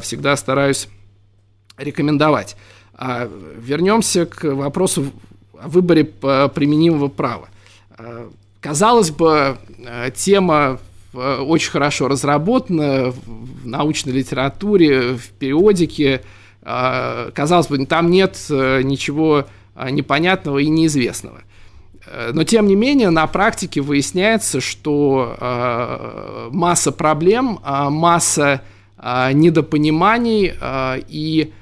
всегда 0.00 0.36
стараюсь 0.36 0.88
рекомендовать. 1.76 2.56
А 2.94 3.30
вернемся 3.56 4.24
к 4.24 4.42
вопросу 4.54 5.12
о 5.62 5.68
выборе 5.68 6.04
применимого 6.04 7.08
права. 7.08 7.48
Казалось 8.60 9.10
бы, 9.10 9.56
тема 10.14 10.78
Э, 11.14 11.40
очень 11.40 11.70
хорошо 11.70 12.08
разработана 12.08 13.10
в 13.10 13.66
научной 13.66 14.12
литературе, 14.12 15.16
в 15.16 15.28
периодике. 15.30 16.22
Казалось 16.62 17.68
бы, 17.68 17.86
там 17.86 18.10
нет 18.10 18.36
э, 18.50 18.82
ничего 18.82 19.46
непонятного 19.90 20.58
и 20.58 20.68
неизвестного. 20.68 21.40
Э, 22.06 22.30
но 22.34 22.44
тем 22.44 22.66
не 22.66 22.74
менее 22.74 23.10
на 23.10 23.26
практике 23.26 23.80
выясняется, 23.80 24.60
что 24.60 26.48
масса 26.52 26.92
проблем, 26.92 27.60
масса 27.64 28.62
недопониманий 29.00 30.52
и 31.08 31.52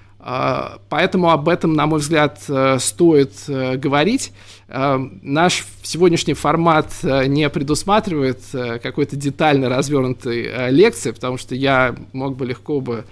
Поэтому 0.88 1.30
об 1.30 1.48
этом, 1.48 1.74
на 1.74 1.86
мой 1.86 2.00
взгляд, 2.00 2.40
стоит 2.78 3.32
говорить. 3.46 4.32
Эм, 4.68 5.20
наш 5.22 5.64
сегодняшний 5.84 6.34
формат 6.34 6.92
э, 7.04 7.26
не 7.26 7.48
предусматривает 7.48 8.40
э, 8.52 8.80
какой-то 8.80 9.14
детально 9.14 9.68
развернутой 9.68 10.42
э, 10.42 10.70
лекции, 10.72 11.12
потому 11.12 11.38
что 11.38 11.54
я 11.54 11.94
мог 12.12 12.36
бы 12.36 12.46
легко 12.46 12.80
бы 12.80 13.04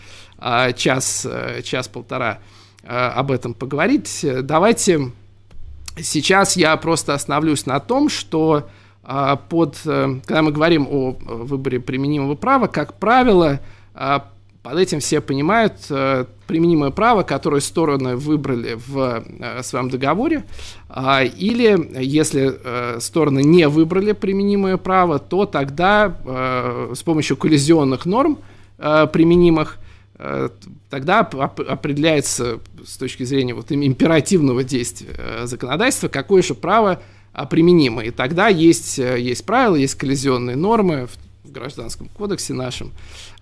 час, 0.76 1.26
час-полтора 1.62 2.38
об 2.82 3.30
этом 3.30 3.54
поговорить. 3.54 4.26
Давайте 4.42 5.12
сейчас 5.96 6.54
я 6.54 6.76
просто 6.76 7.14
остановлюсь 7.14 7.64
на 7.64 7.80
том, 7.80 8.10
что 8.10 8.68
под, 9.48 9.78
когда 9.82 10.42
мы 10.42 10.52
говорим 10.52 10.86
о 10.90 11.12
выборе 11.12 11.80
применимого 11.80 12.34
права, 12.34 12.66
как 12.66 12.98
правило, 12.98 13.60
под 14.64 14.78
этим 14.78 15.00
все 15.00 15.20
понимают 15.20 15.74
э, 15.90 16.24
применимое 16.46 16.90
право, 16.90 17.22
которое 17.22 17.60
стороны 17.60 18.16
выбрали 18.16 18.78
в 18.86 19.24
э, 19.26 19.62
своем 19.62 19.90
договоре, 19.90 20.44
э, 20.88 21.26
или 21.26 22.02
если 22.02 22.52
э, 22.62 23.00
стороны 23.00 23.42
не 23.42 23.68
выбрали 23.68 24.12
применимое 24.12 24.76
право, 24.76 25.18
то 25.18 25.46
тогда 25.46 26.16
э, 26.24 26.92
с 26.94 27.02
помощью 27.02 27.36
коллизионных 27.36 28.06
норм 28.06 28.38
применимых 28.76 29.78
тогда 30.90 31.20
определяется 31.20 32.58
с 32.84 32.96
точки 32.96 33.22
зрения 33.22 33.54
вот 33.54 33.70
императивного 33.70 34.64
действия 34.64 35.46
законодательства, 35.46 36.08
какое 36.08 36.42
же 36.42 36.54
право 36.54 37.00
применимо. 37.50 38.02
И 38.02 38.10
тогда 38.10 38.48
есть, 38.48 38.98
есть 38.98 39.44
правила, 39.46 39.76
есть 39.76 39.94
коллизионные 39.94 40.56
нормы, 40.56 41.06
в 41.44 41.52
гражданском 41.52 42.08
кодексе 42.08 42.54
нашем, 42.54 42.92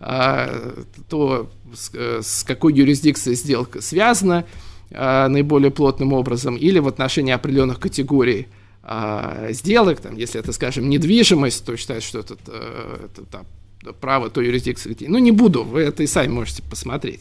а, 0.00 0.74
то 1.08 1.48
с, 1.72 1.90
э, 1.94 2.20
с 2.22 2.42
какой 2.42 2.74
юрисдикцией 2.74 3.36
сделка 3.36 3.80
связана 3.80 4.44
а, 4.90 5.28
наиболее 5.28 5.70
плотным 5.70 6.12
образом, 6.12 6.56
или 6.56 6.80
в 6.80 6.88
отношении 6.88 7.32
определенных 7.32 7.78
категорий 7.78 8.48
а, 8.82 9.48
сделок, 9.50 10.00
там, 10.00 10.16
если 10.16 10.40
это, 10.40 10.52
скажем, 10.52 10.88
недвижимость, 10.88 11.64
то 11.64 11.76
считается, 11.76 12.08
что 12.08 12.18
э, 12.18 13.08
это, 13.16 13.44
это 13.80 13.92
право 13.92 14.28
той 14.28 14.46
юрисдикции. 14.46 14.96
Ну, 15.06 15.18
не 15.18 15.30
буду, 15.30 15.62
вы 15.62 15.82
это 15.82 16.02
и 16.02 16.06
сами 16.06 16.28
можете 16.28 16.62
посмотреть. 16.62 17.20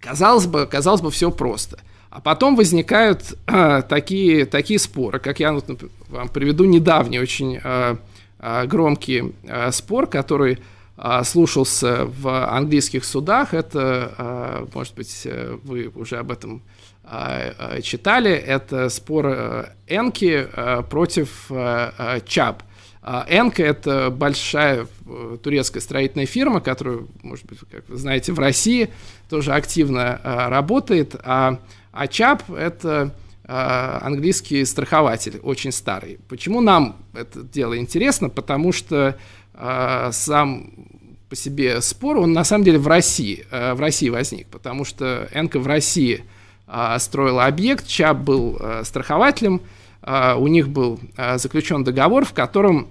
Казалось 0.00 0.46
бы, 0.46 0.66
казалось 0.66 1.02
бы, 1.02 1.10
все 1.10 1.30
просто. 1.30 1.78
А 2.08 2.20
потом 2.20 2.56
возникают 2.56 3.38
а, 3.46 3.82
такие, 3.82 4.44
такие 4.44 4.80
споры, 4.80 5.20
как 5.20 5.38
я 5.38 5.52
вот, 5.52 5.66
вам 6.08 6.28
приведу 6.28 6.64
недавний 6.64 7.20
очень 7.20 7.60
Э, 7.62 7.96
громкий 8.66 9.34
э, 9.44 9.70
спор, 9.72 10.06
который 10.06 10.58
э, 10.96 11.24
слушался 11.24 12.06
в 12.06 12.28
английских 12.56 13.04
судах. 13.04 13.54
Это, 13.54 14.66
может 14.74 14.94
быть, 14.94 15.26
вы 15.64 15.90
уже 15.94 16.18
об 16.18 16.30
этом 16.30 16.62
читали. 17.82 18.30
Это 18.30 18.88
спор 18.88 19.26
Энки 19.88 20.46
против 20.88 21.50
ЧАП. 22.26 22.62
Энка– 23.02 23.62
это 23.64 24.10
большая 24.10 24.86
турецкая 25.42 25.82
строительная 25.82 26.26
фирма, 26.26 26.60
которая, 26.60 27.00
может 27.22 27.46
быть, 27.46 27.58
как 27.70 27.88
вы 27.88 27.96
знаете, 27.96 28.32
в 28.32 28.38
России 28.38 28.90
тоже 29.28 29.54
активно 29.54 30.20
работает. 30.22 31.16
А, 31.24 31.58
а 31.90 32.06
ЧАП– 32.06 32.50
это 32.56 33.12
английский 33.52 34.64
страхователь, 34.64 35.40
очень 35.42 35.72
старый. 35.72 36.20
Почему 36.28 36.60
нам 36.60 36.96
это 37.14 37.42
дело 37.42 37.76
интересно? 37.76 38.28
Потому 38.28 38.72
что 38.72 39.18
э, 39.54 40.08
сам 40.12 40.70
по 41.28 41.36
себе 41.36 41.80
спор, 41.80 42.18
он 42.18 42.32
на 42.32 42.44
самом 42.44 42.64
деле 42.64 42.78
в 42.78 42.86
России, 42.86 43.44
э, 43.50 43.74
в 43.74 43.80
России 43.80 44.08
возник, 44.08 44.46
потому 44.48 44.84
что 44.84 45.28
Энка 45.32 45.58
в 45.58 45.66
России 45.66 46.24
э, 46.66 46.96
строила 46.98 47.46
объект, 47.46 47.86
ЧАП 47.86 48.18
был 48.18 48.56
э, 48.60 48.82
страхователем, 48.84 49.62
э, 50.02 50.34
у 50.34 50.46
них 50.46 50.68
был 50.68 51.00
э, 51.16 51.38
заключен 51.38 51.82
договор, 51.82 52.24
в 52.24 52.32
котором 52.32 52.88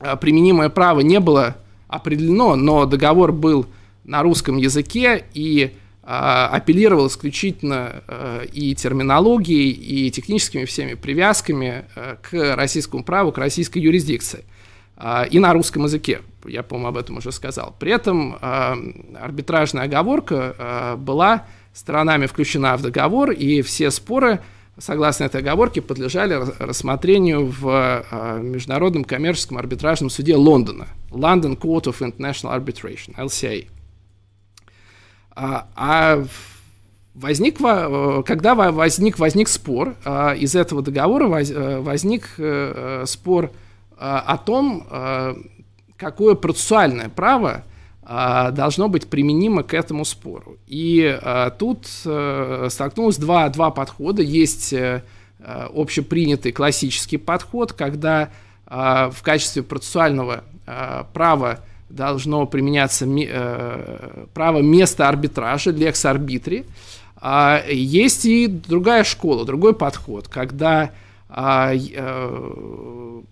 э, 0.00 0.16
применимое 0.16 0.68
право 0.68 1.00
не 1.00 1.18
было 1.18 1.56
определено, 1.88 2.56
но 2.56 2.86
договор 2.86 3.32
был 3.32 3.66
на 4.04 4.22
русском 4.22 4.56
языке, 4.56 5.24
и 5.34 5.72
апеллировал 6.04 7.06
исключительно 7.06 8.02
а, 8.08 8.42
и 8.42 8.74
терминологией, 8.74 9.70
и 9.70 10.10
техническими 10.10 10.64
всеми 10.64 10.94
привязками 10.94 11.84
а, 11.94 12.16
к 12.20 12.56
российскому 12.56 13.04
праву, 13.04 13.30
к 13.30 13.38
российской 13.38 13.78
юрисдикции. 13.78 14.44
И 15.30 15.38
на 15.40 15.52
русском 15.52 15.82
языке, 15.82 16.20
я, 16.44 16.62
по-моему, 16.62 16.88
об 16.90 16.96
этом 16.96 17.16
уже 17.16 17.32
сказал. 17.32 17.74
При 17.80 17.90
этом 17.90 18.36
арбитражная 18.40 19.84
оговорка 19.84 20.94
была 20.96 21.46
сторонами 21.72 22.26
включена 22.26 22.76
в 22.76 22.82
договор, 22.82 23.32
и 23.32 23.62
все 23.62 23.90
споры, 23.90 24.40
согласно 24.78 25.24
этой 25.24 25.40
оговорке, 25.40 25.80
подлежали 25.80 26.38
рассмотрению 26.60 27.46
в 27.46 28.04
Международном 28.42 29.02
коммерческом 29.02 29.58
арбитражном 29.58 30.08
суде 30.08 30.36
Лондона, 30.36 30.86
London 31.10 31.58
Court 31.58 31.84
of 31.84 31.98
International 32.00 32.54
Arbitration, 32.56 33.16
LCA. 33.16 33.66
А, 35.34 35.66
а 35.74 36.24
возник, 37.14 37.58
когда 38.26 38.54
возник, 38.54 39.18
возник 39.18 39.48
спор, 39.48 39.96
а, 40.04 40.32
из 40.32 40.54
этого 40.54 40.82
договора 40.82 41.26
э, 41.42 41.80
возник 41.80 42.28
э, 42.38 43.04
спор 43.06 43.50
о 43.98 44.36
том, 44.36 44.84
какое 45.96 46.34
процессуальное 46.34 47.08
право 47.08 47.62
должно 48.04 48.88
быть 48.88 49.06
применимо 49.06 49.62
к 49.62 49.74
этому 49.74 50.04
спору. 50.04 50.56
И 50.66 51.20
тут 51.60 51.86
э, 52.04 52.66
столкнулось 52.68 53.16
два, 53.18 53.48
два 53.48 53.70
подхода. 53.70 54.20
Есть 54.20 54.74
общепринятый 55.38 56.50
классический 56.50 57.18
подход, 57.18 57.74
когда 57.74 58.30
в 58.66 59.16
качестве 59.22 59.62
процессуального 59.62 60.42
права 61.12 61.60
должно 61.94 62.46
применяться 62.46 63.06
э, 63.06 64.26
право 64.34 64.58
места 64.60 65.08
арбитража, 65.08 65.70
лекс 65.70 66.04
арбитри. 66.04 66.64
Есть 67.70 68.24
и 68.24 68.48
другая 68.48 69.04
школа, 69.04 69.44
другой 69.44 69.74
подход, 69.74 70.26
когда 70.26 70.90
а, 71.28 71.72
э, 71.72 73.22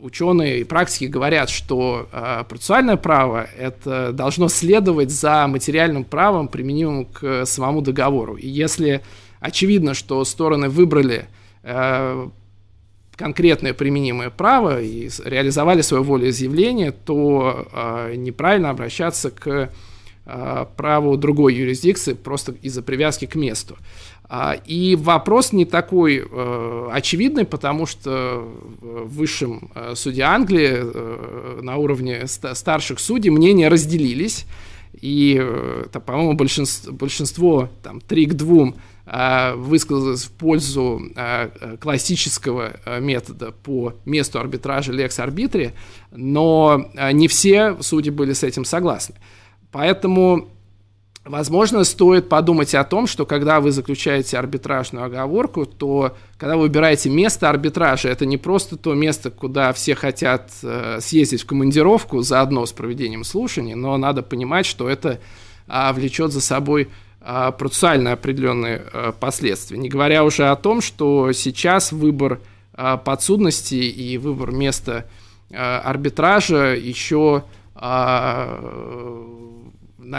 ученые 0.00 0.60
и 0.60 0.64
практики 0.64 1.04
говорят, 1.04 1.50
что 1.50 2.08
э, 2.10 2.44
процессуальное 2.48 2.96
право 2.96 3.46
это 3.58 4.12
должно 4.12 4.48
следовать 4.48 5.10
за 5.10 5.46
материальным 5.46 6.04
правом, 6.04 6.48
применимым 6.48 7.04
к 7.04 7.44
самому 7.44 7.82
договору. 7.82 8.36
И 8.36 8.48
если 8.48 9.02
очевидно, 9.40 9.92
что 9.92 10.24
стороны 10.24 10.68
выбрали 10.68 11.26
конкретное 13.16 13.74
применимое 13.74 14.30
право 14.30 14.80
и 14.80 15.08
реализовали 15.24 15.82
свое 15.82 16.02
волеизъявление, 16.02 16.92
то 16.92 17.68
э, 17.72 18.14
неправильно 18.16 18.70
обращаться 18.70 19.30
к 19.30 19.70
праву 20.76 21.18
другой 21.18 21.54
юрисдикции 21.54 22.14
просто 22.14 22.52
из-за 22.62 22.82
привязки 22.82 23.26
к 23.26 23.34
месту. 23.34 23.76
И 24.64 24.96
вопрос 24.98 25.52
не 25.52 25.66
такой 25.66 26.24
очевидный, 26.90 27.44
потому 27.44 27.84
что 27.84 28.42
в 28.80 29.18
высшем 29.18 29.70
суде 29.94 30.22
Англии 30.22 31.60
на 31.62 31.76
уровне 31.76 32.22
старших 32.26 33.00
судей 33.00 33.28
мнения 33.28 33.68
разделились. 33.68 34.46
И, 35.00 35.34
это, 35.84 36.00
по-моему, 36.00 36.34
большинство, 36.34 36.92
большинство 36.92 37.68
там, 37.82 38.00
3 38.00 38.26
к 38.26 38.34
2 38.34 38.64
а, 38.64 38.72
высказалась 39.06 40.24
в 40.24 40.30
пользу 40.30 41.00
а, 41.14 41.50
классического 41.78 42.72
а, 42.86 43.00
метода 43.00 43.52
по 43.52 43.94
месту 44.06 44.38
арбитража 44.38 44.92
Lex 44.92 45.22
Arbitri, 45.22 45.72
но 46.10 46.88
не 47.12 47.28
все 47.28 47.76
судьи 47.80 48.10
были 48.10 48.32
с 48.32 48.42
этим 48.42 48.64
согласны. 48.64 49.16
Поэтому, 49.70 50.48
возможно, 51.24 51.84
стоит 51.84 52.30
подумать 52.30 52.74
о 52.74 52.84
том, 52.84 53.06
что 53.06 53.26
когда 53.26 53.60
вы 53.60 53.72
заключаете 53.72 54.38
арбитражную 54.38 55.04
оговорку, 55.04 55.66
то 55.66 56.16
когда 56.38 56.56
вы 56.56 56.62
выбираете 56.62 57.10
место 57.10 57.50
арбитража, 57.50 58.08
это 58.08 58.24
не 58.24 58.38
просто 58.38 58.76
то 58.78 58.94
место, 58.94 59.30
куда 59.30 59.74
все 59.74 59.94
хотят 59.94 60.50
съездить 61.00 61.42
в 61.42 61.46
командировку 61.46 62.22
заодно 62.22 62.64
с 62.64 62.72
проведением 62.72 63.24
слушаний, 63.24 63.74
но 63.74 63.98
надо 63.98 64.22
понимать, 64.22 64.64
что 64.64 64.88
это 64.88 65.20
влечет 65.66 66.32
за 66.32 66.40
собой 66.40 66.84
а, 66.84 67.03
процессуально 67.52 68.12
определенные 68.12 68.82
а, 68.92 69.12
последствия. 69.12 69.78
Не 69.78 69.88
говоря 69.88 70.24
уже 70.24 70.48
о 70.48 70.56
том, 70.56 70.82
что 70.82 71.32
сейчас 71.32 71.90
выбор 71.90 72.40
а, 72.74 72.98
подсудности 72.98 73.76
и 73.76 74.18
выбор 74.18 74.50
места 74.52 75.06
арбитража 75.50 76.74
еще 76.74 77.44
на 77.76 78.48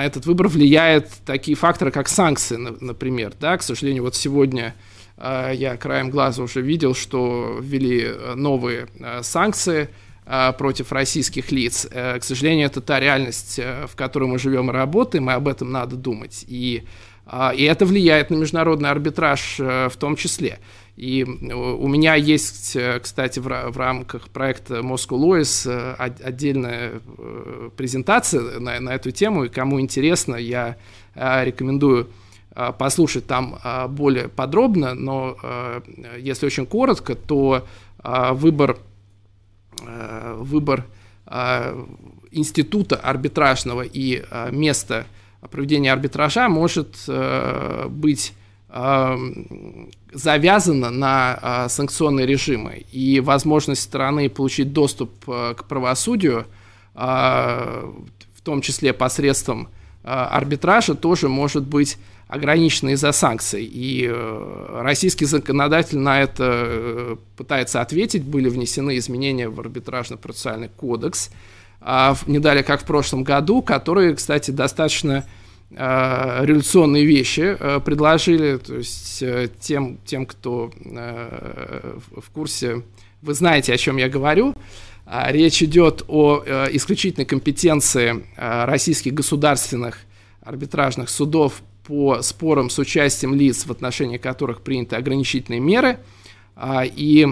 этот 0.06 0.26
выбор 0.26 0.48
влияет 0.48 1.10
такие 1.26 1.58
факторы, 1.58 1.92
как 1.92 2.08
санкции, 2.08 2.56
например. 2.56 3.34
Да, 3.40 3.58
к 3.58 3.64
сожалению, 3.64 4.04
вот 4.04 4.16
сегодня 4.16 4.76
я 5.18 5.76
краем 5.78 6.10
глаза 6.10 6.42
уже 6.44 6.62
видел, 6.62 6.96
что 6.96 7.58
ввели 7.60 8.14
новые 8.36 8.88
санкции 9.24 9.90
против 10.26 10.92
российских 10.92 11.52
лиц. 11.52 11.88
Э, 11.92 12.18
к 12.20 12.24
сожалению, 12.24 12.66
это 12.66 12.82
та 12.82 13.00
реальность, 13.00 13.60
э, 13.60 13.86
в 13.88 13.96
которой 13.96 14.28
мы 14.28 14.40
живем 14.40 14.72
и 14.72 14.74
работаем, 14.74 15.30
и 15.30 15.34
об 15.34 15.48
этом 15.48 15.72
надо 15.72 15.96
думать. 15.96 16.46
И, 16.48 16.84
а, 17.28 17.54
и 17.56 17.64
это 17.64 17.86
влияет 17.86 18.32
на 18.32 18.36
международный 18.36 18.90
арбитраж 18.90 19.60
э, 19.60 19.88
в 19.88 19.96
том 19.98 20.16
числе. 20.16 20.60
И 20.98 21.24
у 21.26 21.88
меня 21.90 22.16
есть, 22.16 22.78
кстати, 23.04 23.40
в, 23.40 23.48
рамках 23.48 24.30
проекта 24.30 24.76
Moscow 24.76 25.20
Lawyers 25.20 25.94
отдельная 25.98 27.02
презентация 27.76 28.62
на, 28.62 28.80
на 28.80 28.96
эту 28.96 29.12
тему, 29.12 29.44
и 29.44 29.50
кому 29.50 29.82
интересно, 29.82 30.38
я 30.38 30.78
рекомендую 31.14 32.08
послушать 32.78 33.28
там 33.28 33.60
более 33.90 34.30
подробно, 34.30 34.94
но 34.94 35.36
если 36.18 36.46
очень 36.46 36.66
коротко, 36.66 37.16
то 37.16 37.68
выбор 38.02 38.78
выбор 40.38 40.86
э, 41.26 41.86
института 42.32 42.96
арбитражного 42.96 43.82
и 43.82 44.24
э, 44.30 44.52
места 44.52 45.06
проведения 45.52 45.94
арбитража 45.94 46.50
может 46.50 47.08
быть 47.90 48.34
завязано 50.12 50.90
на 50.90 51.70
санкционные 51.70 52.26
режимы. 52.26 52.84
И 52.92 53.22
возможность 53.22 53.84
страны 53.84 54.28
получить 54.28 54.74
доступ 54.74 55.12
к 55.24 55.64
правосудию, 55.70 56.46
в 56.94 58.42
том 58.44 58.62
числе 58.62 58.92
посредством 58.92 59.70
арбитража, 60.04 60.96
тоже 60.96 61.30
может 61.30 61.64
быть 61.64 61.98
ограничены 62.28 62.92
из-за 62.92 63.12
санкций. 63.12 63.64
И 63.64 64.08
э, 64.10 64.80
российский 64.82 65.26
законодатель 65.26 66.00
на 66.00 66.22
это 66.22 66.64
э, 66.68 67.16
пытается 67.38 67.82
ответить. 67.82 68.24
Были 68.24 68.50
внесены 68.50 68.98
изменения 68.98 69.48
в 69.48 69.60
арбитражно-процессуальный 69.60 70.70
кодекс, 70.70 71.30
а 71.82 72.16
не 72.26 72.40
далее 72.40 72.64
как 72.64 72.82
в 72.82 72.86
прошлом 72.86 73.24
году, 73.24 73.62
которые, 73.62 74.16
кстати, 74.16 74.50
достаточно 74.50 75.24
э, 75.70 76.46
революционные 76.46 77.06
вещи 77.06 77.58
предложили. 77.86 78.58
То 78.58 78.76
есть 78.76 79.24
тем, 79.60 80.00
тем 80.04 80.26
кто 80.26 80.72
в 80.84 82.30
курсе, 82.34 82.82
вы 83.22 83.34
знаете, 83.36 83.74
о 83.74 83.78
чем 83.78 83.98
я 83.98 84.10
говорю. 84.10 84.56
А 85.06 85.32
речь 85.32 85.62
идет 85.62 86.04
о 86.08 86.44
исключительной 86.72 87.28
компетенции 87.28 88.26
российских 88.36 89.14
государственных 89.14 90.00
арбитражных 90.42 91.10
судов 91.10 91.62
по 91.86 92.22
спорам 92.22 92.70
с 92.70 92.80
участием 92.80 93.36
лиц, 93.36 93.66
в 93.66 93.72
отношении 93.72 94.18
которых 94.18 94.62
приняты 94.62 94.96
ограничительные 94.96 95.60
меры. 95.60 96.00
А, 96.56 96.84
и 96.86 97.28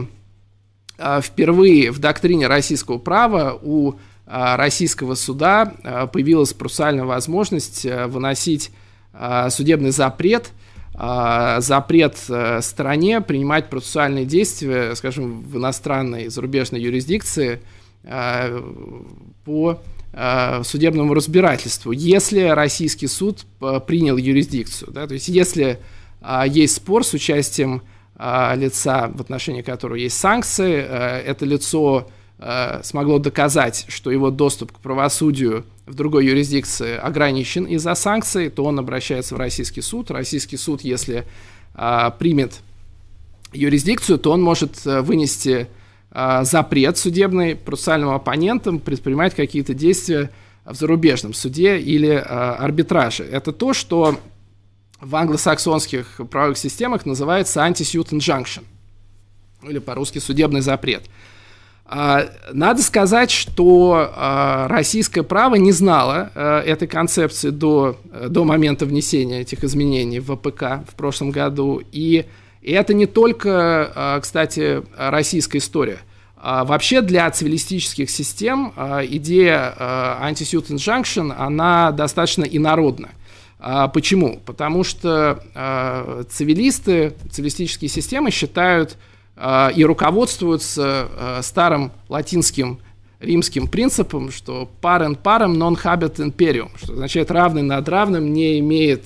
а, 0.98 1.22
впервые 1.22 1.92
в 1.92 2.00
доктрине 2.00 2.48
российского 2.48 2.98
права 2.98 3.58
у 3.62 3.96
а, 4.26 4.58
российского 4.58 5.16
суда 5.16 5.74
появилась 6.14 6.54
процессуальная 6.54 7.06
возможность 7.06 7.86
выносить 7.86 8.72
судебный 9.50 9.92
запрет, 9.92 10.52
запрет 10.96 12.18
стране 12.62 13.22
принимать 13.22 13.70
процессуальные 13.70 14.26
действия, 14.26 14.96
скажем, 14.96 15.42
в 15.42 15.58
иностранной 15.58 16.30
зарубежной 16.30 16.82
юрисдикции 16.82 17.62
по 19.46 19.80
судебному 20.64 21.16
разбирательству, 21.16 21.92
если 21.92 22.42
российский 22.42 23.08
суд 23.08 23.48
э, 23.62 23.80
принял 23.88 24.16
юрисдикцию. 24.16 24.92
Да, 24.92 25.08
то 25.08 25.16
есть 25.16 25.28
если 25.28 25.80
э, 26.22 26.44
есть 26.48 26.76
спор 26.76 27.04
с 27.04 27.14
участием 27.14 27.82
лица, 28.16 29.08
в 29.08 29.22
отношении 29.22 29.64
которого 29.64 29.96
есть 29.96 30.16
санкции, 30.16 30.76
это 30.76 31.46
лицо 31.46 32.08
смогло 32.84 33.18
доказать, 33.18 33.86
что 33.88 34.12
его 34.12 34.30
доступ 34.30 34.72
к 34.72 34.80
правосудию 34.80 35.66
в 35.88 35.96
другой 35.96 36.28
юрисдикции 36.28 36.96
ограничен 36.96 37.66
из-за 37.66 37.96
санкций, 37.96 38.50
то 38.50 38.66
он 38.66 38.78
обращается 38.78 39.34
в 39.34 39.40
российский 39.40 39.82
суд. 39.82 40.12
Российский 40.12 40.58
суд, 40.58 40.82
если 40.82 41.26
примет 41.74 42.62
юрисдикцию, 43.52 44.20
то 44.20 44.32
он 44.32 44.44
может 44.44 44.86
вынести 44.86 45.68
запрет 46.14 46.98
судебный 46.98 47.56
процессуальным 47.56 48.10
оппонентам 48.10 48.80
предпринимать 48.80 49.34
какие-то 49.34 49.74
действия 49.74 50.30
в 50.64 50.76
зарубежном 50.76 51.34
суде 51.34 51.80
или 51.80 52.10
а, 52.10 52.56
арбитраже. 52.60 53.24
Это 53.24 53.52
то, 53.52 53.74
что 53.74 54.20
в 55.02 55.16
англосаксонских 55.16 56.22
правовых 56.30 56.58
системах 56.58 57.06
называется 57.06 57.62
anti-suit 57.62 58.10
injunction, 58.12 58.64
или 59.68 59.80
по-русски 59.80 60.20
судебный 60.20 60.62
запрет. 60.62 61.04
А, 61.86 62.30
надо 62.54 62.82
сказать, 62.84 63.32
что 63.32 64.68
российское 64.70 65.24
право 65.24 65.56
не 65.56 65.72
знало 65.72 66.32
этой 66.66 66.88
концепции 66.88 67.50
до, 67.50 67.98
до 68.30 68.46
момента 68.46 68.86
внесения 68.86 69.42
этих 69.42 69.64
изменений 69.64 70.20
в 70.20 70.36
ВПК 70.36 70.88
в 70.88 70.96
прошлом 70.96 71.32
году. 71.32 71.82
И 71.92 72.26
и 72.64 72.72
это 72.72 72.94
не 72.94 73.08
только, 73.08 73.92
а, 73.94 74.20
кстати, 74.22 74.84
российская 74.98 75.58
история. 75.58 76.00
А, 76.38 76.64
вообще 76.64 77.02
для 77.02 77.30
цивилистических 77.30 78.10
систем 78.10 78.74
а, 78.78 79.06
идея 79.06 79.76
anti-suit 80.22 80.70
injunction, 80.70 81.36
она 81.38 81.92
достаточно 81.92 82.44
инородна. 82.44 83.10
Почему? 83.94 84.42
Потому 84.46 84.84
что 84.84 85.42
цивилисты, 86.30 87.14
цивилистические 87.32 87.88
системы 87.88 88.30
считают 88.30 88.98
и 89.74 89.86
руководствуются 89.86 91.40
старым 91.42 91.94
латинским 92.10 92.80
римским 93.22 93.70
принципом, 93.70 94.32
что 94.34 94.70
parent 94.82 95.20
parem 95.24 95.54
non 95.54 95.78
habet 95.82 96.18
imperium, 96.18 96.72
что 96.76 96.92
означает 96.92 97.32
равный 97.32 97.62
над 97.62 97.88
равным 97.88 98.34
не 98.34 98.60
имеет 98.60 99.06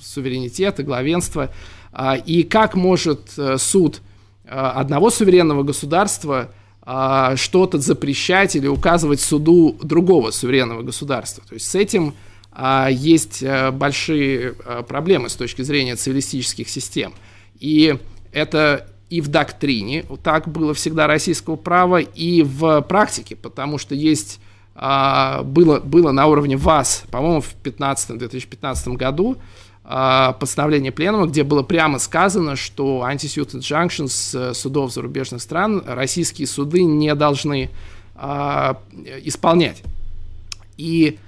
суверенитета, 0.00 0.84
главенства. 0.84 1.50
А, 1.92 2.16
и 2.16 2.42
как 2.42 2.74
может 2.74 3.32
э, 3.36 3.58
суд 3.58 4.00
э, 4.44 4.48
одного 4.48 5.10
суверенного 5.10 5.62
государства 5.62 6.50
а, 6.80 7.36
что-то 7.36 7.78
запрещать 7.78 8.56
или 8.56 8.66
указывать 8.66 9.20
суду 9.20 9.76
другого 9.82 10.30
суверенного 10.30 10.82
государства. 10.82 11.44
То 11.46 11.54
есть 11.54 11.70
с 11.70 11.74
этим 11.74 12.14
а, 12.50 12.88
есть 12.90 13.42
э, 13.42 13.70
большие 13.70 14.54
проблемы 14.88 15.28
с 15.28 15.36
точки 15.36 15.62
зрения 15.62 15.94
цивилистических 15.94 16.68
систем. 16.68 17.12
И 17.60 17.98
это 18.32 18.88
и 19.10 19.20
в 19.20 19.28
доктрине, 19.28 20.06
так 20.22 20.48
было 20.48 20.72
всегда 20.72 21.06
российского 21.06 21.56
права, 21.56 21.98
и 22.00 22.42
в 22.42 22.80
практике, 22.80 23.36
потому 23.36 23.76
что 23.76 23.94
есть 23.94 24.40
было, 24.74 25.80
было 25.80 26.12
на 26.12 26.26
уровне 26.26 26.56
ВАС, 26.56 27.04
по-моему, 27.10 27.42
в 27.42 27.54
2015-2015 27.62 28.94
году 28.96 29.36
а, 29.36 29.40
постановление 29.84 30.92
Пленума, 30.92 31.26
где 31.26 31.42
было 31.42 31.62
прямо 31.62 31.98
сказано, 31.98 32.56
что 32.56 33.06
anti-suit 33.08 33.52
injunctions 33.54 34.50
э, 34.50 34.54
судов 34.54 34.92
зарубежных 34.92 35.42
стран 35.42 35.82
российские 35.86 36.46
суды 36.46 36.84
не 36.84 37.14
должны 37.14 37.70
а, 38.14 38.78
исполнять. 39.24 39.82
И 40.76 40.82
И 40.86 41.18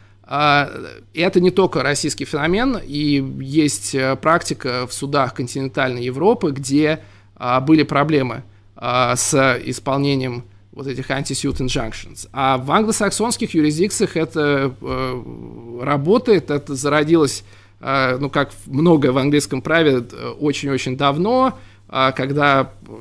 это 1.13 1.41
не 1.41 1.51
только 1.51 1.83
российский 1.83 2.25
феномен, 2.25 2.79
и 2.83 3.23
есть 3.41 3.95
практика 4.23 4.87
в 4.87 4.93
судах 4.95 5.35
континентальной 5.35 6.03
Европы, 6.03 6.51
где 6.51 7.01
были 7.63 7.83
проблемы 7.83 8.43
с 8.81 9.61
исполнением 9.67 10.45
вот 10.75 10.89
этих 10.89 11.11
anti-suit 11.11 11.59
injunctions. 11.59 12.29
А 12.33 12.59
в 12.59 12.71
англосаксонских 12.71 13.55
юрисдикциях 13.55 14.17
это 14.17 14.75
э, 14.81 15.23
работает, 15.83 16.51
это 16.51 16.75
зародилось, 16.75 17.43
э, 17.43 17.64
ну, 18.19 18.31
как 18.31 18.53
многое 18.67 19.13
в 19.13 19.19
английском 19.19 19.61
праве, 19.61 20.05
э, 20.11 20.29
очень-очень 20.41 20.97
давно, 20.97 21.59
э, 21.89 22.13
когда, 22.17 22.73
э, 22.87 22.93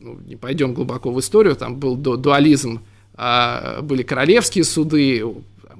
ну, 0.00 0.18
не 0.26 0.36
пойдем 0.36 0.74
глубоко 0.74 1.12
в 1.12 1.20
историю, 1.20 1.54
там 1.56 1.76
был 1.76 1.96
ду 1.96 2.16
дуализм, 2.16 2.80
э, 3.16 3.80
были 3.82 4.02
королевские 4.02 4.64
суды, 4.64 5.24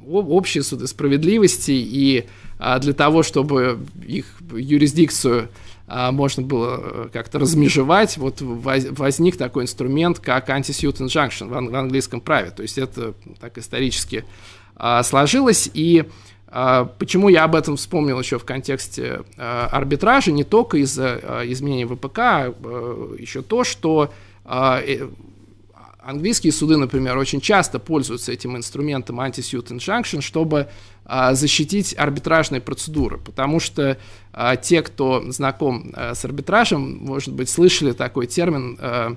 общие 0.07 0.63
суды 0.63 0.87
справедливости, 0.87 1.73
и 1.73 2.27
для 2.81 2.93
того, 2.93 3.23
чтобы 3.25 3.81
их 4.07 4.27
юрисдикцию 4.53 5.49
а, 5.87 6.13
можно 6.13 6.43
было 6.43 6.81
э, 6.81 7.09
как-то 7.13 7.39
размежевать, 7.39 8.17
вот 8.17 8.37
возник 8.41 9.37
такой 9.37 9.65
инструмент, 9.65 10.19
как 10.19 10.49
anti-suit 10.49 10.97
injunction 10.99 11.49
в 11.49 11.77
английском 11.77 12.21
праве. 12.21 12.51
То 12.51 12.63
есть 12.63 12.79
это 12.79 13.15
так 13.39 13.59
исторически 13.59 14.25
а, 14.77 15.03
сложилось. 15.03 15.69
И 15.75 16.01
а, 16.01 16.07
почему 16.99 17.29
я 17.29 17.45
об 17.45 17.55
этом 17.55 17.77
вспомнил 17.77 18.19
еще 18.21 18.39
в 18.39 18.45
контексте 18.45 19.23
арбитража, 19.37 20.31
не 20.31 20.45
только 20.45 20.77
из-за 20.79 21.43
изменений 21.47 21.85
ВПК, 21.85 22.19
а 22.19 22.55
еще 23.19 23.43
то, 23.43 23.65
что 23.65 24.13
э, 24.45 25.09
английские 26.05 26.53
суды, 26.53 26.77
например, 26.77 27.17
очень 27.17 27.41
часто 27.41 27.79
пользуются 27.79 28.33
этим 28.33 28.57
инструментом 28.57 29.21
anti-suit 29.21 29.69
injunction, 29.69 30.21
чтобы 30.21 30.69
а, 31.05 31.35
защитить 31.35 31.95
арбитражные 31.97 32.61
процедуры, 32.61 33.19
потому 33.19 33.61
что 33.61 33.99
а, 34.33 34.57
те, 34.57 34.83
кто 34.83 35.31
знаком 35.31 35.93
а, 35.95 36.15
с 36.15 36.25
арбитражем, 36.25 36.99
может 36.99 37.33
быть, 37.33 37.49
слышали 37.49 37.93
такой 37.93 38.27
термин 38.27 38.79
а, 38.81 39.17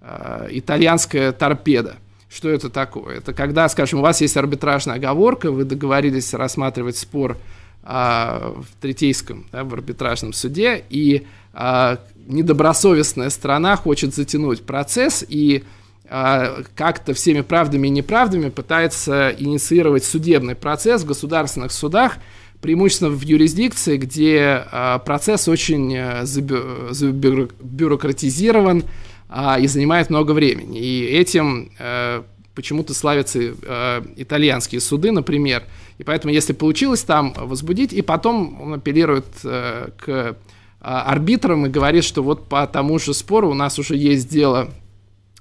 а, 0.00 0.46
«итальянская 0.50 1.32
торпеда». 1.32 1.96
Что 2.28 2.50
это 2.50 2.68
такое? 2.68 3.18
Это 3.18 3.32
когда, 3.32 3.68
скажем, 3.68 4.00
у 4.00 4.02
вас 4.02 4.20
есть 4.20 4.36
арбитражная 4.36 4.96
оговорка, 4.96 5.50
вы 5.50 5.64
договорились 5.64 6.34
рассматривать 6.34 6.98
спор 6.98 7.38
а, 7.82 8.54
в 8.54 8.82
третейском, 8.82 9.46
да, 9.50 9.64
в 9.64 9.72
арбитражном 9.72 10.34
суде, 10.34 10.84
и 10.90 11.26
а, 11.54 11.98
недобросовестная 12.26 13.30
сторона 13.30 13.76
хочет 13.76 14.14
затянуть 14.14 14.62
процесс, 14.62 15.24
и 15.26 15.64
а, 16.10 16.62
как-то 16.74 17.14
всеми 17.14 17.40
правдами 17.40 17.88
и 17.88 17.90
неправдами 17.90 18.50
пытается 18.50 19.34
инициировать 19.38 20.04
судебный 20.04 20.54
процесс 20.54 21.02
в 21.02 21.06
государственных 21.06 21.72
судах, 21.72 22.18
преимущественно 22.60 23.10
в 23.10 23.22
юрисдикции, 23.22 23.96
где 23.96 24.66
а, 24.70 24.98
процесс 24.98 25.48
очень 25.48 25.96
э, 25.96 26.24
забюрократизирован 26.24 28.84
а, 29.28 29.58
и 29.58 29.66
занимает 29.66 30.10
много 30.10 30.32
времени. 30.32 30.80
И 30.80 31.04
этим 31.04 31.72
э, 31.78 32.22
почему-то 32.54 32.94
славятся 32.94 33.38
э, 33.40 34.02
итальянские 34.16 34.80
суды, 34.80 35.12
например. 35.12 35.64
И 35.98 36.04
поэтому, 36.04 36.32
если 36.32 36.52
получилось 36.52 37.02
там 37.02 37.32
возбудить, 37.36 37.92
и 37.92 38.02
потом 38.02 38.60
он 38.60 38.74
апеллирует 38.74 39.26
к 39.42 40.36
арбитрам 40.80 41.66
и 41.66 41.68
говорит, 41.68 42.04
что 42.04 42.22
вот 42.22 42.48
по 42.48 42.64
тому 42.68 43.00
же 43.00 43.12
спору 43.12 43.50
у 43.50 43.54
нас 43.54 43.80
уже 43.80 43.96
есть 43.96 44.28
дело 44.28 44.70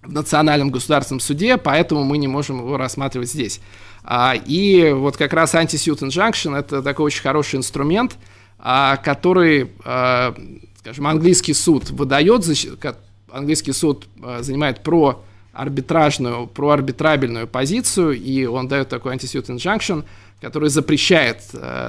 в 0.01 0.13
Национальном 0.13 0.71
государственном 0.71 1.19
суде, 1.19 1.57
поэтому 1.57 2.03
мы 2.03 2.17
не 2.17 2.27
можем 2.27 2.59
его 2.59 2.77
рассматривать 2.77 3.29
здесь. 3.29 3.61
А, 4.03 4.35
и 4.35 4.91
вот 4.93 5.17
как 5.17 5.33
раз 5.33 5.53
anti-suit 5.53 5.99
injunction– 5.99 6.55
это 6.57 6.81
такой 6.81 7.07
очень 7.07 7.21
хороший 7.21 7.57
инструмент, 7.57 8.17
а, 8.57 8.95
который, 8.97 9.71
а, 9.83 10.33
скажем, 10.79 11.07
английский 11.07 11.53
суд 11.53 11.89
выдает, 11.89 12.45
английский 13.31 13.73
суд 13.73 14.07
занимает 14.39 14.83
про 14.83 15.23
арбитражную, 15.53 16.47
про 16.47 16.71
арбитрабельную 16.71 17.47
позицию, 17.47 18.13
и 18.13 18.45
он 18.45 18.67
дает 18.67 18.89
такой 18.89 19.15
anti-suit 19.15 19.47
injunction, 19.47 20.03
который 20.39 20.69
запрещает 20.69 21.41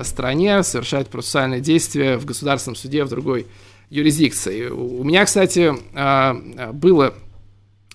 стране 0.02 0.62
совершать 0.62 1.08
процессуальные 1.08 1.60
действия 1.60 2.16
в 2.16 2.24
государственном 2.24 2.76
суде 2.76 3.04
в 3.04 3.08
другой 3.10 3.46
юрисдикции. 3.90 4.68
У 4.68 5.04
меня, 5.04 5.24
кстати, 5.26 5.74
было 6.72 7.14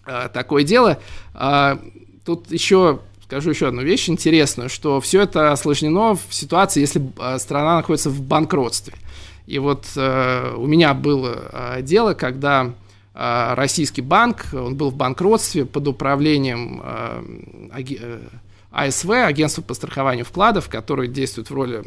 Э, 0.05 0.29
такое 0.33 0.63
дело. 0.63 0.99
Тут 2.25 2.51
еще 2.51 2.99
скажу 3.23 3.49
еще 3.49 3.67
одну 3.67 3.81
вещь 3.81 4.09
интересную, 4.09 4.69
что 4.69 5.01
все 5.01 5.21
это 5.21 5.51
осложнено 5.51 6.15
в 6.15 6.21
ситуации, 6.29 6.81
если 6.81 7.01
э, 7.19 7.39
страна 7.39 7.77
находится 7.77 8.09
в 8.09 8.21
банкротстве. 8.21 8.93
И 9.45 9.59
вот 9.59 9.85
э, 9.95 10.53
у 10.55 10.65
меня 10.67 10.93
было 10.93 11.79
дело, 11.81 12.13
когда 12.13 12.73
российский 13.13 14.01
банк, 14.01 14.47
он 14.53 14.75
был 14.75 14.89
в 14.89 14.95
банкротстве 14.95 15.65
под 15.65 15.87
управлением 15.87 16.81
АСВ, 18.71 19.09
агентства 19.09 19.61
по 19.61 19.75
страхованию 19.75 20.25
вкладов, 20.25 20.67
которое 20.67 21.07
действует 21.07 21.49
в 21.49 21.53
роли 21.53 21.83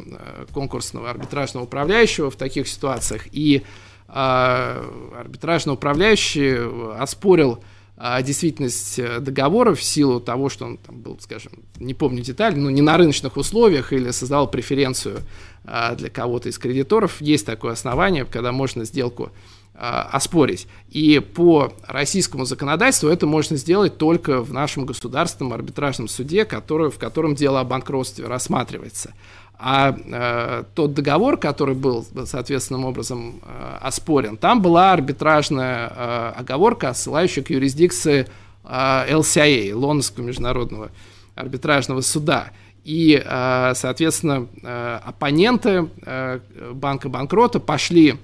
конкурсного 0.53 1.09
арбитражного 1.09 1.65
управляющего 1.65 2.31
в 2.31 2.37
таких 2.37 2.67
ситуациях. 2.67 3.27
И 3.33 3.63
арбитражный 4.07 5.73
управляющий 5.73 6.55
оспорил 6.97 7.61
а 7.99 8.21
действительность 8.21 8.99
э, 8.99 9.19
договора 9.19 9.73
в 9.73 9.81
силу 9.81 10.19
того, 10.19 10.49
что 10.49 10.65
он 10.65 10.77
там 10.77 10.99
был, 10.99 11.17
скажем, 11.19 11.53
не 11.77 11.95
помню 11.95 12.21
детали, 12.21 12.53
но 12.53 12.69
не 12.69 12.83
на 12.83 12.95
рыночных 12.95 13.37
условиях 13.37 13.91
или 13.91 14.11
создавал 14.11 14.51
преференцию 14.51 15.21
а, 15.65 15.95
для 15.95 16.11
кого-то 16.11 16.47
из 16.47 16.59
кредиторов, 16.59 17.19
есть 17.21 17.47
такое 17.47 17.73
основание, 17.73 18.23
когда 18.25 18.51
можно 18.51 18.85
сделку 18.85 19.31
а, 19.31 19.31
оспорить. 19.79 20.67
И 20.89 21.19
по 21.19 21.71
российскому 21.85 22.45
законодательству 22.45 23.09
это 23.09 23.27
можно 23.27 23.57
сделать 23.57 23.97
только 23.97 24.41
в 24.41 24.51
нашем 24.51 24.85
государственном 24.85 25.53
арбитражном 25.53 26.07
суде, 26.07 26.45
который, 26.45 26.89
в 26.89 26.97
котором 26.97 27.35
дело 27.35 27.59
о 27.59 27.63
банкротстве 27.63 28.25
рассматривается. 28.25 29.13
А 29.59 29.95
э, 29.97 30.63
тот 30.75 30.93
договор, 30.93 31.37
который 31.37 31.73
был 31.73 32.05
соответственным 32.25 32.85
образом 32.85 33.41
э, 33.41 33.77
оспорен, 33.81 34.37
там 34.37 34.61
была 34.61 34.93
арбитражная 34.93 35.91
э, 35.95 36.33
оговорка, 36.37 36.93
ссылающая 36.93 37.41
к 37.41 37.49
юрисдикции 37.49 38.27
э, 38.63 38.67
LCIA, 38.69 39.73
Лондонского 39.73 40.25
международного 40.25 40.91
арбитражного 41.33 42.01
суда. 42.01 42.51
И, 42.83 43.21
э, 43.23 43.73
соответственно, 43.75 44.47
э, 44.61 44.99
оппоненты 45.03 45.89
э, 46.05 46.39
банка 46.73 47.09
банкрота 47.09 47.59
пошли 47.59 48.17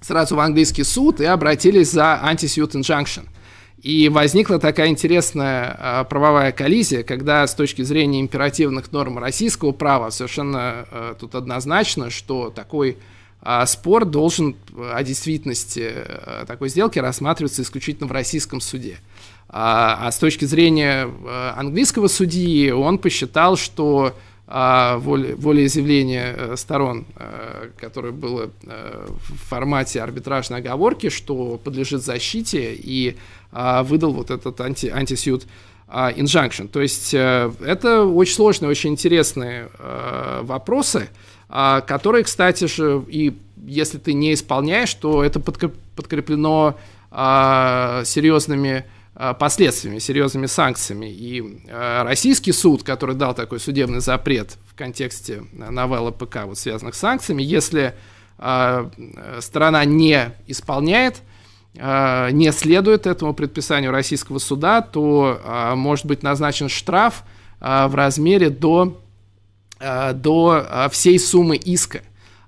сразу 0.00 0.36
в 0.36 0.40
английский 0.40 0.84
суд 0.84 1.20
и 1.20 1.24
обратились 1.24 1.90
за 1.90 2.20
anti-suit 2.24 2.72
injunction. 2.72 3.26
И 3.82 4.08
возникла 4.08 4.58
такая 4.58 4.88
интересная 4.88 5.76
а, 5.78 6.04
правовая 6.04 6.50
коллизия, 6.50 7.02
когда 7.02 7.46
с 7.46 7.54
точки 7.54 7.82
зрения 7.82 8.20
императивных 8.20 8.90
норм 8.90 9.18
российского 9.18 9.72
права 9.72 10.10
совершенно 10.10 10.86
а, 10.90 11.14
тут 11.14 11.34
однозначно, 11.34 12.10
что 12.10 12.50
такой 12.50 12.96
а, 13.42 13.66
спор 13.66 14.06
должен 14.06 14.56
о 14.92 15.02
действительности 15.04 15.92
такой 16.48 16.70
сделки 16.70 16.98
рассматриваться 16.98 17.62
исключительно 17.62 18.08
в 18.08 18.12
российском 18.12 18.60
суде. 18.60 18.96
А, 19.48 20.10
с 20.10 20.18
точки 20.18 20.46
зрения 20.46 21.08
английского 21.54 22.08
судьи 22.08 22.70
он 22.72 22.98
посчитал, 22.98 23.56
что 23.56 24.16
а, 24.48 24.98
воле, 24.98 25.34
волеизъявление 25.34 26.34
э, 26.36 26.56
сторон, 26.56 27.04
э, 27.16 27.70
которое 27.80 28.12
было 28.12 28.50
э, 28.62 29.06
в 29.08 29.48
формате 29.48 30.00
арбитражной 30.00 30.60
оговорки, 30.60 31.10
что 31.10 31.58
подлежит 31.58 32.04
защите, 32.04 32.72
и 32.74 33.16
а, 33.50 33.82
выдал 33.82 34.12
вот 34.12 34.30
этот 34.30 34.60
анти, 34.60 34.86
антисьют 34.86 35.48
а, 35.88 36.12
injunction. 36.12 36.68
То 36.68 36.80
есть 36.80 37.12
это 37.12 38.04
очень 38.04 38.34
сложные, 38.34 38.70
очень 38.70 38.90
интересные 38.90 39.68
вопросы, 40.42 41.08
которые, 41.48 42.24
кстати 42.24 42.66
же, 42.66 43.04
и 43.08 43.36
если 43.64 43.98
ты 43.98 44.12
не 44.12 44.34
исполняешь, 44.34 44.92
то 44.94 45.24
это 45.24 45.40
подкреплено 45.40 46.76
серьезными 47.10 48.84
последствиями, 49.38 49.98
серьезными 49.98 50.46
санкциями. 50.46 51.06
И 51.06 51.62
э, 51.66 52.02
российский 52.02 52.52
суд, 52.52 52.82
который 52.82 53.14
дал 53.14 53.34
такой 53.34 53.60
судебный 53.60 54.00
запрет 54.00 54.58
в 54.68 54.74
контексте 54.74 55.42
новеллы 55.52 56.12
ПК, 56.12 56.44
вот 56.44 56.58
связанных 56.58 56.94
с 56.94 56.98
санкциями, 56.98 57.42
если 57.42 57.94
э, 58.38 58.90
сторона 59.40 59.84
не 59.84 60.32
исполняет, 60.46 61.22
не 61.74 62.52
следует 62.52 63.06
этому 63.06 63.34
предписанию 63.34 63.90
российского 63.90 64.38
суда, 64.38 64.80
то 64.80 65.74
может 65.76 66.06
быть 66.06 66.22
назначен 66.22 66.70
штраф 66.70 67.22
в 67.60 67.94
размере 67.94 68.48
до, 68.48 68.98
до 69.78 70.88
всей 70.90 71.18
суммы 71.18 71.56
иска. 71.56 72.00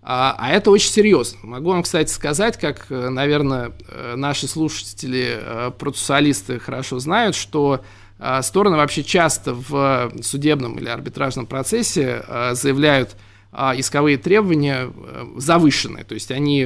А, 0.03 0.37
а 0.39 0.51
это 0.51 0.71
очень 0.71 0.91
серьезно. 0.91 1.39
Могу 1.43 1.71
вам, 1.71 1.83
кстати, 1.83 2.11
сказать, 2.11 2.59
как, 2.59 2.87
э, 2.91 3.09
наверное, 3.09 3.73
э, 3.89 4.15
наши 4.17 4.47
слушатели, 4.47 5.39
э, 5.41 5.71
процессуалисты 5.77 6.59
хорошо 6.59 6.99
знают, 6.99 7.35
что 7.37 7.83
стороны 8.43 8.77
вообще 8.77 9.05
часто 9.05 9.55
в 9.55 10.13
судебном 10.23 10.77
или 10.77 10.89
арбитражном 10.89 11.47
процессе 11.47 12.25
заявляют 12.51 13.15
исковые 13.77 14.19
требования 14.19 14.91
завышенные. 15.37 16.03
То 16.03 16.15
есть 16.15 16.33
они 16.33 16.65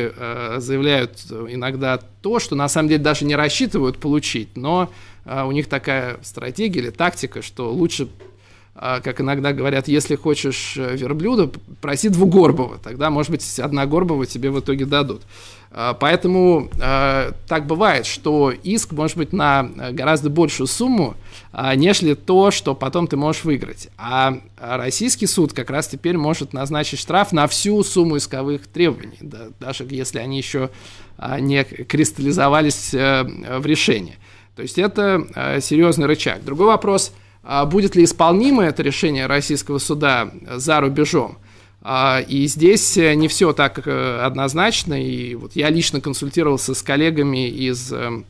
заявляют 0.56 1.18
иногда 1.30 1.98
то, 2.22 2.38
что 2.38 2.54
на 2.56 2.70
самом 2.70 2.88
деле 2.88 3.02
даже 3.02 3.26
не 3.26 3.36
рассчитывают 3.36 3.98
получить, 3.98 4.56
но 4.56 4.90
у 5.26 5.52
них 5.52 5.68
такая 5.68 6.16
стратегия 6.22 6.80
или 6.80 6.88
тактика, 6.88 7.42
что 7.42 7.70
лучше 7.70 8.08
а, 8.08 8.08
как 8.74 9.20
иногда 9.20 9.52
говорят, 9.52 9.86
если 9.86 10.16
хочешь 10.16 10.76
э, 10.78 10.96
верблюда, 10.96 11.50
проси 11.82 12.08
двугорбого, 12.08 12.78
тогда, 12.78 13.10
может 13.10 13.30
быть, 13.30 13.58
одна 13.60 13.84
горбого 13.84 14.24
тебе 14.24 14.50
в 14.50 14.60
итоге 14.60 14.86
дадут. 14.86 15.22
А, 15.70 15.92
поэтому 15.92 16.70
а, 16.80 17.32
так 17.46 17.66
бывает, 17.66 18.06
что 18.06 18.50
иск 18.50 18.92
может 18.92 19.18
быть 19.18 19.34
на 19.34 19.68
э, 19.76 19.92
гораздо 19.92 20.30
большую 20.30 20.66
сумму, 20.66 21.14
нежели 21.76 22.14
то, 22.14 22.50
что 22.50 22.74
потом 22.74 23.06
ты 23.06 23.18
можешь 23.18 23.44
выиграть. 23.44 23.90
А 23.98 24.38
российский 24.58 25.26
суд 25.26 25.52
как 25.52 25.68
раз 25.68 25.86
теперь 25.86 26.16
может 26.16 26.54
назначить 26.54 26.98
штраф 26.98 27.32
на 27.32 27.46
всю 27.46 27.84
сумму 27.84 28.16
исковых 28.16 28.66
требований, 28.66 29.18
даже 29.60 29.86
если 29.90 30.18
они 30.18 30.38
еще 30.38 30.70
не 31.40 31.62
кристаллизовались 31.64 32.94
э, 32.94 33.24
в 33.58 33.66
решении. 33.66 34.16
То 34.56 34.62
есть 34.62 34.78
это 34.78 35.60
серьезный 35.60 36.06
рычаг. 36.06 36.42
Другой 36.42 36.68
вопрос– 36.68 37.12
а 37.21 37.21
будет 37.66 37.96
ли 37.96 38.04
исполнимо 38.04 38.62
это 38.62 38.82
решение 38.82 39.26
российского 39.26 39.78
суда 39.78 40.30
за 40.56 40.80
рубежом. 40.80 41.38
А, 41.84 42.20
и 42.26 42.46
здесь 42.46 42.96
не 42.96 43.26
все 43.26 43.52
так 43.52 43.86
э, 43.86 44.20
однозначно. 44.20 45.02
И 45.02 45.34
вот 45.34 45.56
я 45.56 45.68
лично 45.68 46.00
консультировался 46.00 46.74
с 46.74 46.82
коллегами 46.82 47.48
из 47.48 47.92
э, 47.92 48.22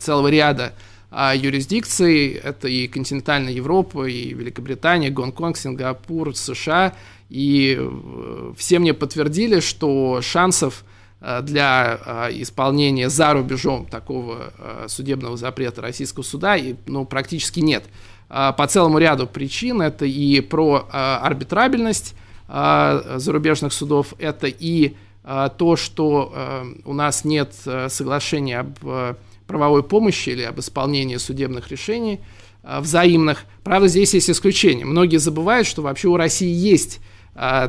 целого 0.00 0.28
ряда 0.28 0.72
а, 1.10 1.34
юрисдикций. 1.36 2.28
Это 2.32 2.68
и 2.68 2.88
континентальная 2.88 3.52
Европа, 3.52 4.06
и 4.06 4.32
Великобритания, 4.32 5.10
Гонконг, 5.10 5.58
Сингапур, 5.58 6.34
США. 6.34 6.94
И 7.28 7.76
э, 7.78 8.52
все 8.56 8.78
мне 8.78 8.94
подтвердили, 8.94 9.60
что 9.60 10.22
шансов 10.22 10.84
для 11.20 12.30
исполнения 12.32 13.08
за 13.08 13.32
рубежом 13.32 13.86
такого 13.86 14.52
судебного 14.86 15.36
запрета 15.36 15.82
российского 15.82 16.22
суда 16.22 16.56
ну, 16.86 17.04
практически 17.04 17.60
нет. 17.60 17.84
По 18.28 18.66
целому 18.68 18.98
ряду 18.98 19.26
причин. 19.26 19.80
Это 19.82 20.04
и 20.04 20.40
про 20.40 20.86
арбитрабельность 20.90 22.14
зарубежных 22.48 23.72
судов, 23.72 24.14
это 24.18 24.46
и 24.46 24.94
то, 25.24 25.76
что 25.76 26.64
у 26.84 26.92
нас 26.92 27.24
нет 27.24 27.52
соглашения 27.88 28.60
об 28.60 29.16
правовой 29.46 29.82
помощи 29.82 30.30
или 30.30 30.42
об 30.42 30.60
исполнении 30.60 31.16
судебных 31.16 31.68
решений 31.68 32.20
взаимных. 32.62 33.44
Правда, 33.62 33.88
здесь 33.88 34.14
есть 34.14 34.28
исключение. 34.28 34.84
Многие 34.84 35.18
забывают, 35.18 35.66
что 35.66 35.82
вообще 35.82 36.08
у 36.08 36.16
России 36.16 36.52
есть 36.52 37.00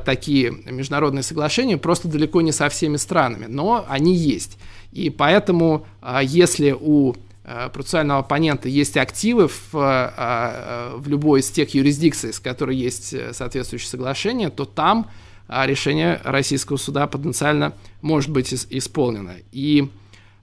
такие 0.06 0.52
международные 0.66 1.24
соглашения, 1.24 1.78
просто 1.78 2.08
далеко 2.08 2.42
не 2.42 2.52
со 2.52 2.70
всеми 2.70 2.98
странами, 2.98 3.48
но 3.50 3.86
они 3.90 4.16
есть. 4.16 4.58
И 4.94 5.10
поэтому, 5.10 5.86
если 6.24 6.72
у 6.72 7.16
Э, 7.50 7.70
процессуального 7.72 8.20
оппонента 8.20 8.68
есть 8.68 8.98
активы 8.98 9.48
в, 9.48 9.74
э, 9.74 10.12
э, 10.18 10.96
в 10.98 11.08
любой 11.08 11.40
из 11.40 11.50
тех 11.50 11.74
юрисдикций, 11.74 12.34
с 12.34 12.42
которой 12.42 12.76
есть 12.76 13.16
соответствующее 13.34 13.90
соглашение, 13.90 14.50
то 14.50 14.66
там 14.66 15.10
решение 15.48 16.20
российского 16.26 16.76
суда 16.76 17.08
потенциально 17.08 17.72
может 18.02 18.32
быть 18.32 18.54
исполнено. 18.70 19.32
И, 19.54 19.90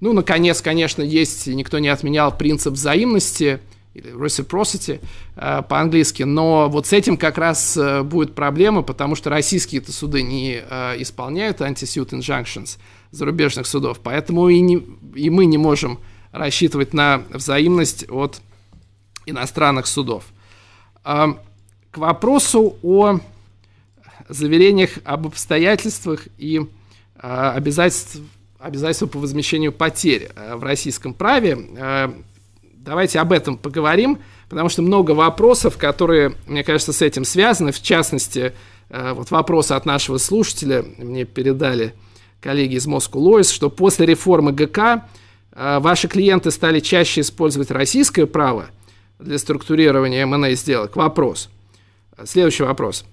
ну, 0.01 0.15
наконец, 0.15 0.63
конечно, 0.63 1.03
есть, 1.03 1.47
никто 1.47 1.79
не 1.79 1.89
отменял 1.89 2.35
принцип 2.35 2.73
взаимности, 2.73 3.61
или 3.95 4.13
reciprocity 4.13 5.01
по-английски, 5.37 6.25
но 6.25 6.69
вот 6.69 6.87
с 6.87 6.93
этим 6.93 7.17
как 7.17 7.39
раз 7.39 7.79
будет 8.05 8.35
проблема, 8.35 8.83
потому 8.83 9.15
что 9.15 9.31
российские 9.31 9.81
-то 9.81 9.93
суды 9.93 10.23
не 10.23 10.57
исполняют 11.01 11.61
anti-suit 11.61 12.11
injunctions 12.11 12.79
зарубежных 13.13 13.67
судов, 13.67 14.01
поэтому 14.03 14.49
и, 14.49 14.61
не, 14.61 14.83
и 15.15 15.31
мы 15.31 15.47
не 15.47 15.59
можем 15.59 16.01
рассчитывать 16.33 16.93
на 16.93 17.23
взаимность 17.31 18.11
от 18.11 18.41
иностранных 19.27 19.87
судов. 19.87 20.25
К 21.05 21.37
вопросу 21.95 22.77
о 22.83 23.21
заверениях 24.29 24.99
об 25.05 25.27
обстоятельствах 25.27 26.27
и 26.39 26.61
обязательств, 27.17 28.19
обязательства 28.59 29.07
по 29.07 29.19
возмещению 29.19 29.73
потерь 29.73 30.31
в 30.35 30.63
российском 30.63 31.15
праве. 31.15 31.57
Давайте 32.85 33.19
об 33.19 33.33
этом 33.33 33.57
поговорим, 33.57 34.19
потому 34.51 34.69
что 34.69 34.83
много 34.83 35.13
вопросов, 35.13 35.79
которые, 35.79 36.35
мне 36.47 36.63
кажется, 36.63 36.93
с 36.93 37.01
этим 37.01 37.25
связаны. 37.25 37.73
В 37.73 37.81
частности, 37.81 38.53
вот 38.91 39.31
вопросы 39.31 39.73
от 39.73 39.87
нашего 39.87 40.19
слушателя 40.19 40.85
мне 40.99 41.25
передали 41.25 41.95
коллеги 42.43 42.75
из 42.75 42.87
Moscow 42.87 43.15
Lawyers, 43.15 43.51
что 43.51 43.71
после 43.71 44.05
реформы 44.05 44.53
ГК 44.53 45.09
а 45.57 45.81
ваши 45.81 46.09
клиенты 46.09 46.51
стали 46.51 46.81
чаще 46.81 47.23
использовать 47.23 47.71
российское 47.71 48.27
право 48.27 48.67
для 49.19 49.39
структурирования 49.39 50.23
M&A 50.23 50.53
сделок? 50.55 50.97
Вопрос. 50.97 51.49
Следующий 52.25 52.65
вопрос. 52.65 53.07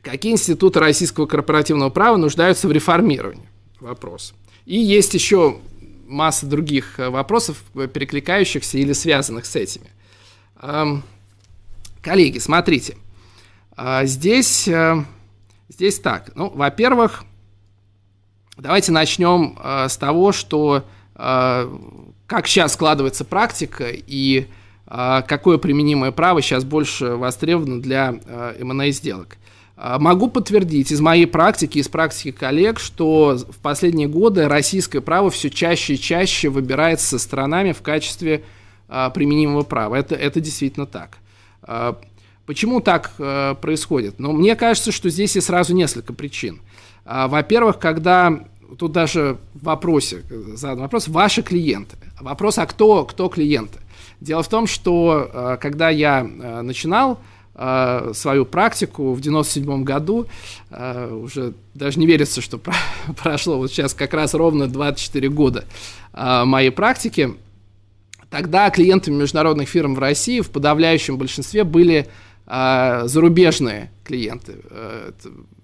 Какие 0.00 0.32
институты 0.32 0.80
российского 0.80 1.26
корпоративного 1.26 1.90
права 1.90 2.16
нуждаются 2.16 2.66
в 2.66 2.72
реформировании? 2.72 3.48
Вопрос. 3.78 4.34
И 4.66 4.76
есть 4.76 5.14
еще 5.14 5.58
масса 6.12 6.46
других 6.46 7.00
э, 7.00 7.08
вопросов, 7.08 7.64
э, 7.74 7.88
перекликающихся 7.88 8.78
или 8.78 8.92
связанных 8.92 9.46
с 9.46 9.56
этими. 9.56 9.90
Коллеги, 12.02 12.38
смотрите. 12.38 12.96
А 13.76 14.04
здесь, 14.04 14.68
э, 14.68 15.04
здесь 15.68 15.98
так. 15.98 16.30
Ну, 16.36 16.50
во-первых, 16.50 17.24
давайте 18.56 18.92
начнем 18.92 19.58
с 19.88 19.96
того, 19.96 20.32
что 20.32 20.84
как 21.14 22.46
сейчас 22.46 22.74
складывается 22.74 23.24
практика 23.24 23.88
и 23.90 24.48
какое 24.86 25.58
применимое 25.58 26.10
право 26.10 26.40
сейчас 26.42 26.64
больше 26.64 27.16
востребовано 27.16 27.80
для 27.80 28.14
M&A 28.58 28.90
сделок. 28.90 29.36
Могу 29.98 30.28
подтвердить 30.28 30.92
из 30.92 31.00
моей 31.00 31.26
практики, 31.26 31.78
из 31.78 31.88
практики 31.88 32.30
коллег, 32.30 32.78
что 32.78 33.36
в 33.48 33.58
последние 33.58 34.06
годы 34.06 34.46
российское 34.48 35.00
право 35.00 35.28
все 35.30 35.50
чаще 35.50 35.94
и 35.94 35.98
чаще 35.98 36.50
выбирается 36.50 37.18
странами 37.18 37.72
в 37.72 37.82
качестве 37.82 38.44
применимого 38.86 39.62
права. 39.64 39.96
Это, 39.96 40.14
это 40.14 40.40
действительно 40.40 40.86
так. 40.86 41.18
Почему 42.46 42.80
так 42.80 43.12
происходит? 43.60 44.20
Ну, 44.20 44.30
мне 44.32 44.54
кажется, 44.54 44.92
что 44.92 45.10
здесь 45.10 45.34
есть 45.34 45.48
сразу 45.48 45.74
несколько 45.74 46.12
причин. 46.12 46.60
Во-первых, 47.04 47.80
когда 47.80 48.44
тут 48.78 48.92
даже 48.92 49.38
в 49.54 49.64
вопросе 49.64 50.22
задан 50.54 50.80
вопрос, 50.82 51.08
ваши 51.08 51.42
клиенты. 51.42 51.96
Вопрос, 52.20 52.58
а 52.58 52.66
кто, 52.66 53.04
кто 53.04 53.28
клиенты? 53.28 53.80
Дело 54.20 54.42
в 54.42 54.48
том, 54.48 54.66
что 54.68 55.28
э, 55.32 55.56
когда 55.60 55.90
я 55.90 56.20
э, 56.20 56.60
начинал 56.62 57.14
э, 57.14 57.16
свою 57.54 58.46
практику 58.46 59.12
в 59.12 59.20
97 59.20 59.84
году, 59.84 60.26
уже 60.70 61.52
даже 61.74 62.00
не 62.00 62.06
верится, 62.06 62.40
что 62.40 62.58
прошло 63.22 63.58
вот 63.58 63.70
сейчас 63.70 63.92
как 63.92 64.14
раз 64.14 64.32
ровно 64.32 64.68
24 64.68 65.28
года 65.28 65.66
моей 66.14 66.70
практики, 66.70 67.34
тогда 68.30 68.70
клиентами 68.70 69.16
международных 69.16 69.68
фирм 69.68 69.94
в 69.94 69.98
России 69.98 70.40
в 70.40 70.50
подавляющем 70.50 71.18
большинстве 71.18 71.64
были 71.64 72.08
зарубежные 72.46 73.90
клиенты. 74.02 74.56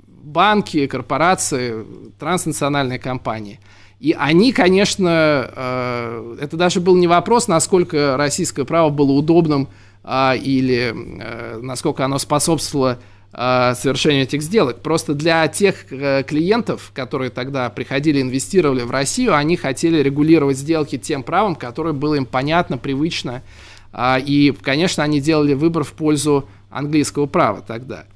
Банки, 0.07 0.87
корпорации, 0.87 1.87
транснациональные 2.19 2.99
компании. 2.99 3.61
И 4.01 4.15
они, 4.17 4.53
конечно, 4.53 5.51
э, 5.55 6.37
это 6.41 6.57
даже 6.57 6.81
был 6.81 6.97
не 6.97 7.09
вопрос, 7.09 7.49
насколько 7.49 8.17
российское 8.17 8.65
право 8.65 8.91
было 8.91 9.11
удобным 9.11 9.69
а, 10.11 10.35
или 10.35 10.95
э, 10.95 11.59
насколько 11.61 12.03
оно 12.03 12.19
способствовало 12.19 12.99
э, 13.31 13.75
совершению 13.77 14.23
этих 14.23 14.41
сделок. 14.41 14.81
Просто 14.81 15.13
для 15.13 15.47
тех 15.49 15.85
клиентов, 15.85 16.93
которые 16.95 17.29
тогда 17.29 17.69
приходили, 17.69 18.23
инвестировали 18.23 18.81
в 18.85 18.91
Россию, 18.91 19.37
они 19.37 19.59
хотели 19.59 20.03
регулировать 20.03 20.57
сделки 20.57 20.97
тем 20.97 21.23
правом, 21.23 21.57
которое 21.57 21.93
было 21.93 22.15
им 22.15 22.25
понятно, 22.25 22.79
привычно. 22.79 23.43
А, 23.93 24.19
и, 24.19 24.53
конечно, 24.53 25.05
они 25.05 25.21
делали 25.21 25.53
выбор 25.53 25.85
в 25.85 25.93
пользу 25.93 26.49
английского 26.71 27.27
права 27.27 27.61
тогда. 27.61 28.07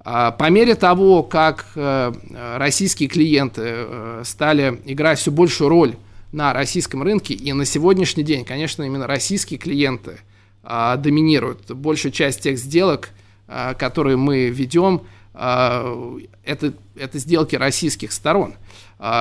А, 0.00 0.32
по 0.32 0.50
мере 0.50 0.74
того, 0.74 1.22
как 1.22 1.66
э, 1.74 2.12
российские 2.58 3.08
клиенты 3.08 3.62
э, 3.64 4.22
стали 4.26 4.78
играть 4.84 5.18
все 5.18 5.30
большую 5.30 5.70
роль 5.70 5.94
на 6.32 6.52
российском 6.52 7.02
рынке, 7.02 7.32
и 7.32 7.52
на 7.54 7.64
сегодняшний 7.64 8.24
день, 8.24 8.44
конечно, 8.44 8.82
именно 8.82 9.06
российские 9.06 9.58
клиенты 9.58 10.12
а, 10.12 10.29
доминируют. 10.62 11.70
Большая 11.70 12.12
часть 12.12 12.42
тех 12.42 12.58
сделок, 12.58 13.10
а, 13.48 13.74
которые 13.74 14.16
мы 14.16 14.48
ведем, 14.48 15.02
это, 15.32 16.74
это 16.96 17.18
сделки 17.18 17.54
российских 17.54 18.10
сторон. 18.12 18.54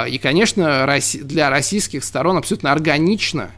И, 0.09 0.19
конечно, 0.21 0.87
для 1.21 1.51
российских 1.51 2.03
сторон 2.03 2.37
абсолютно 2.37 2.71
органично 2.71 3.51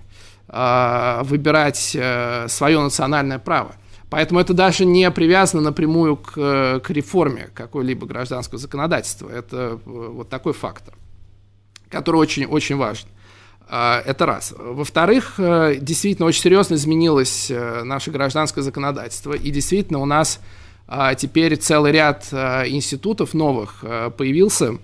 выбирать 0.48 1.78
свое 1.78 2.80
национальное 2.82 3.40
право. 3.40 3.74
Поэтому 4.12 4.42
это 4.42 4.54
даже 4.54 4.84
не 4.84 5.10
привязано 5.12 5.64
напрямую 5.64 6.18
к, 6.18 6.82
к 6.84 6.90
реформе 6.90 7.50
какой-либо 7.54 8.06
гражданского 8.06 8.60
законодательства. 8.60 9.30
Это 9.30 9.80
вот 9.86 10.28
такой 10.28 10.52
фактор, 10.52 10.94
который 11.90 12.18
очень, 12.18 12.46
очень 12.46 12.76
важен. 12.76 13.08
Это 13.72 14.26
раз. 14.26 14.54
Во-вторых, 14.58 15.36
действительно 15.38 16.28
очень 16.28 16.42
серьезно 16.42 16.76
изменилось 16.76 17.50
наше 17.50 18.12
гражданское 18.12 18.62
законодательство, 18.64 19.32
и 19.32 19.50
действительно 19.50 20.00
у 20.00 20.06
нас 20.06 20.42
теперь 21.18 21.56
целый 21.56 21.94
ряд 21.94 22.28
институтов 22.34 23.34
новых 23.34 23.86
появился 24.18 24.78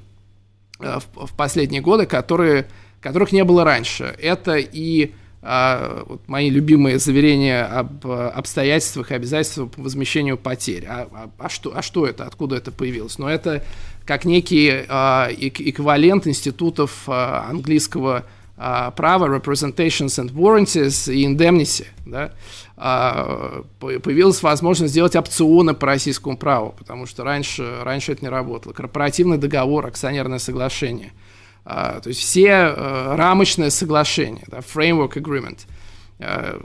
в 0.79 1.35
последние 1.35 1.81
годы, 1.81 2.05
которые, 2.05 2.69
которых 3.01 3.33
не 3.33 3.43
было 3.43 3.65
раньше. 3.65 4.15
Это 4.21 4.55
и 4.55 5.11
а, 5.49 6.03
вот 6.07 6.27
мои 6.27 6.49
любимые 6.49 6.99
заверения 6.99 7.63
об 7.63 8.05
обстоятельствах 8.05 9.11
и 9.11 9.15
обязательствах 9.15 9.71
по 9.71 9.81
возмещению 9.81 10.38
потерь. 10.38 10.85
А, 10.85 11.07
а, 11.11 11.29
а, 11.38 11.49
что, 11.49 11.77
а 11.77 11.81
что 11.81 12.05
это? 12.05 12.25
Откуда 12.25 12.57
это 12.57 12.71
появилось? 12.71 13.17
Но 13.17 13.29
это 13.29 13.63
как 14.05 14.25
некий 14.25 14.85
а, 14.89 15.29
эквивалент 15.31 16.27
институтов 16.27 17.03
а, 17.07 17.47
английского 17.49 18.25
а, 18.58 18.91
права, 18.91 19.28
representations 19.28 20.20
and 20.20 20.34
warranties 20.34 21.14
и 21.14 21.26
indemnity. 21.26 21.86
Да? 22.05 22.34
А, 22.76 23.64
появилась 23.80 24.41
возможность 24.43 24.91
сделать 24.91 25.16
опционы 25.16 25.74
по 25.74 25.88
российскому 25.88 26.38
праву, 26.38 26.76
потому 26.78 27.05
что 27.05 27.24
раньше, 27.24 27.82
раньше 27.84 28.14
это 28.14 28.26
не 28.26 28.30
работало. 28.30 28.74
Корпоративный 28.74 29.38
договор, 29.38 29.86
акционерное 29.86 30.39
соглашение– 30.39 31.14
а, 31.70 31.99
то 31.99 32.08
есть 32.08 32.22
все 32.22 32.47
э, 32.47 33.16
рамочные 33.16 33.72
соглашения, 33.72 34.43
да, 34.47 34.60
framework 34.60 35.16
agreement, 35.16 35.60
э, 36.18 36.62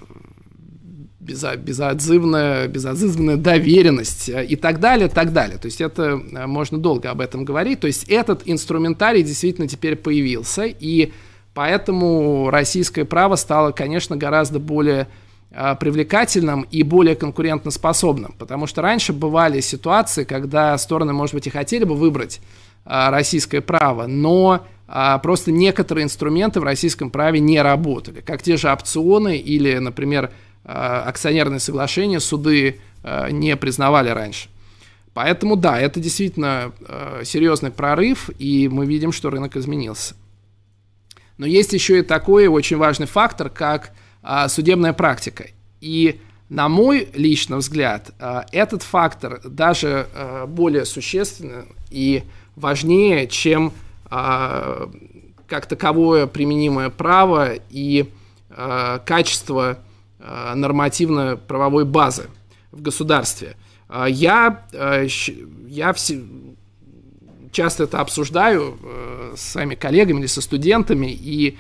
безотзывная, 1.19 2.69
безотзывная 2.69 3.37
доверенность 3.37 4.29
э, 4.29 4.45
и 4.45 4.55
так 4.55 4.79
далее, 4.79 5.09
так 5.09 5.33
далее. 5.33 5.59
То 5.59 5.67
есть 5.67 5.81
это 5.81 6.17
можно 6.47 6.79
долго 6.79 7.11
об 7.11 7.21
этом 7.21 7.45
говорить. 7.45 7.81
То 7.81 7.89
есть 7.89 8.05
этот 8.05 8.43
инструментарий 8.45 9.25
действительно 9.25 9.67
теперь 9.67 9.97
появился, 9.97 10.67
и 10.67 11.13
поэтому 11.55 12.51
российское 12.51 13.05
право 13.05 13.37
стало, 13.37 13.73
конечно, 13.73 14.17
гораздо 14.17 14.59
более 14.59 15.09
привлекательным 15.81 16.63
и 16.71 16.83
более 16.83 17.15
конкурентоспособным, 17.15 18.35
потому 18.39 18.67
что 18.67 18.81
раньше 18.81 19.13
бывали 19.13 19.61
ситуации, 19.61 20.25
когда 20.25 20.79
стороны, 20.79 21.13
может 21.13 21.35
быть, 21.35 21.47
и 21.47 21.51
хотели 21.51 21.85
бы 21.85 21.95
выбрать 21.95 22.41
российское 22.87 23.61
право, 23.61 24.07
но 24.07 24.67
а 24.95 25.17
просто 25.19 25.51
некоторые 25.53 26.05
инструменты 26.05 26.61
в 26.61 26.65
российском 26.65 27.11
праве 27.11 27.41
не 27.41 27.63
работали, 27.63 28.21
как 28.21 28.43
те 28.43 28.59
же 28.59 28.71
опционы 28.71 29.39
или, 29.39 29.79
например, 29.79 30.31
а, 30.67 31.05
акционерные 31.09 31.61
соглашения 31.61 32.21
суды 32.21 32.79
а, 33.03 33.31
не 33.31 33.57
признавали 33.57 34.11
раньше. 34.11 34.51
Поэтому 35.15 35.57
да, 35.57 35.81
это 35.81 35.99
действительно 35.99 36.73
серьезный 37.23 37.71
прорыв, 37.71 38.31
и 38.39 38.69
мы 38.69 38.85
видим, 38.87 39.13
что 39.13 39.31
рынок 39.31 39.57
изменился. 39.57 40.15
Но 41.39 41.47
есть 41.47 41.73
еще 41.73 42.01
и 42.01 42.03
такой 42.03 42.47
очень 42.47 42.77
важный 42.77 43.07
фактор, 43.07 43.51
как 43.51 43.93
судебная 44.49 44.93
практика. 44.93 45.47
И 45.81 46.21
на 46.49 46.69
мой 46.69 47.09
личный 47.15 47.57
взгляд, 47.57 48.13
этот 48.53 48.83
фактор 48.83 49.41
даже 49.45 50.07
более 50.49 50.85
существенный 50.85 51.65
и 51.91 52.23
важнее, 52.57 53.27
чем 53.27 53.73
а, 54.15 54.91
как 55.47 55.67
таковое 55.67 56.27
применимое 56.27 56.91
право 56.91 57.55
и 57.71 58.11
а, 58.51 58.99
качество 58.99 59.79
а, 60.19 60.55
нормативно-правовой 60.55 61.85
базы 61.85 62.29
в 62.71 62.83
государстве. 62.83 63.57
Я, 64.09 64.65
я 65.67 65.93
все, 65.93 66.23
часто 67.53 67.85
это 67.85 68.01
обсуждаю 68.01 68.79
с 69.37 69.53
своими 69.53 69.75
коллегами 69.77 70.21
или 70.21 70.27
со 70.27 70.41
студентами 70.41 71.07
и 71.07 71.57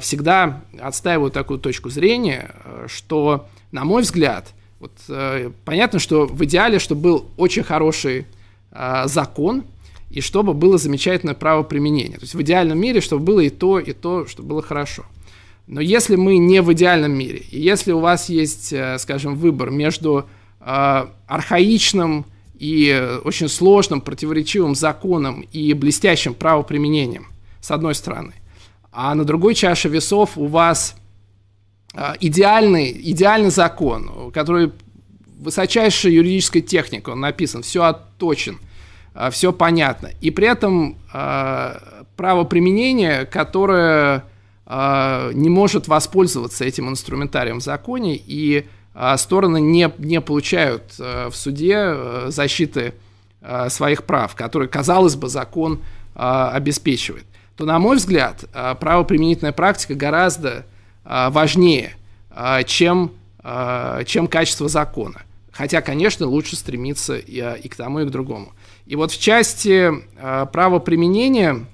всегда 0.00 0.62
отстаиваю 0.80 1.30
такую 1.30 1.58
точку 1.58 1.88
зрения, 1.88 2.54
что, 2.88 3.46
на 3.72 3.84
мой 3.84 4.02
взгляд, 4.02 4.52
вот, 4.80 4.92
понятно, 5.64 5.98
что 5.98 6.26
в 6.26 6.44
идеале, 6.44 6.78
чтобы 6.78 7.00
был 7.00 7.30
очень 7.36 7.62
хороший 7.62 8.26
закон, 9.04 9.64
и 10.10 10.20
чтобы 10.20 10.54
было 10.54 10.76
замечательное 10.76 11.34
право 11.34 11.62
применения. 11.62 12.16
То 12.16 12.22
есть 12.22 12.34
в 12.34 12.42
идеальном 12.42 12.78
мире, 12.80 13.00
чтобы 13.00 13.24
было 13.24 13.40
и 13.40 13.48
то, 13.48 13.78
и 13.78 13.92
то, 13.92 14.26
чтобы 14.26 14.48
было 14.48 14.62
хорошо. 14.62 15.04
Но 15.68 15.80
если 15.80 16.16
мы 16.16 16.38
не 16.38 16.62
в 16.62 16.72
идеальном 16.72 17.12
мире, 17.12 17.44
и 17.48 17.60
если 17.60 17.92
у 17.92 18.00
вас 18.00 18.28
есть, 18.28 18.72
э, 18.72 18.98
скажем, 18.98 19.36
выбор 19.36 19.70
между 19.70 20.26
э, 20.60 21.06
архаичным 21.28 22.26
и 22.60 23.18
очень 23.24 23.48
сложным, 23.48 24.00
противоречивым 24.00 24.76
законом 24.76 25.40
и 25.52 25.72
блестящим 25.72 26.34
правоприменением, 26.34 27.26
с 27.60 27.72
одной 27.72 27.96
стороны, 27.96 28.34
а 28.92 29.14
на 29.14 29.24
другой 29.24 29.54
чаше 29.54 29.88
весов 29.88 30.38
у 30.38 30.46
вас 30.46 30.94
э, 31.94 32.12
идеальный, 32.20 32.92
идеальный 32.92 33.50
закон, 33.50 34.30
который 34.32 34.70
высочайшая 35.38 36.12
юридическая 36.12 36.62
техника, 36.62 37.10
он 37.10 37.20
написан, 37.20 37.62
все 37.62 37.82
отточен– 37.82 38.58
а, 39.14 39.30
все 39.30 39.52
понятно. 39.52 40.10
И 40.20 40.30
при 40.30 40.46
этом 40.46 40.96
э, 41.12 41.78
правоприменение, 42.16 43.26
которое 43.26 44.24
э, 44.66 45.30
не 45.34 45.48
может 45.48 45.88
воспользоваться 45.88 46.64
этим 46.64 46.88
инструментарием 46.88 47.60
в 47.60 47.62
законе, 47.62 48.16
и 48.16 48.58
э, 48.58 48.64
стороны 49.16 49.60
не, 49.60 49.90
не 49.98 50.20
получают 50.20 50.94
э, 50.98 51.28
в 51.28 51.34
суде 51.34 51.74
э, 51.76 52.26
защиты 52.28 52.92
э, 53.40 53.70
своих 53.70 54.04
прав, 54.04 54.34
которые, 54.34 54.68
казалось 54.68 55.16
бы, 55.16 55.28
закон 55.28 55.80
обеспечивает, 56.12 57.24
то, 57.56 57.64
на 57.64 57.78
мой 57.78 57.96
взгляд, 57.96 58.44
правоприменительная 58.52 59.52
практика 59.52 59.94
гораздо 59.94 60.66
важнее, 61.04 61.94
чем, 62.66 63.12
чем 64.06 64.26
качество 64.26 64.68
закона. 64.68 65.22
Хотя, 65.52 65.80
конечно, 65.80 66.26
лучше 66.26 66.56
стремиться 66.56 67.16
и, 67.16 67.60
и 67.62 67.68
к 67.68 67.76
тому, 67.76 68.00
и 68.00 68.06
к 68.06 68.10
другому. 68.10 68.52
И 68.86 68.96
вот 68.96 69.12
в 69.12 69.20
части 69.20 69.90
правоприменения, 70.52 71.64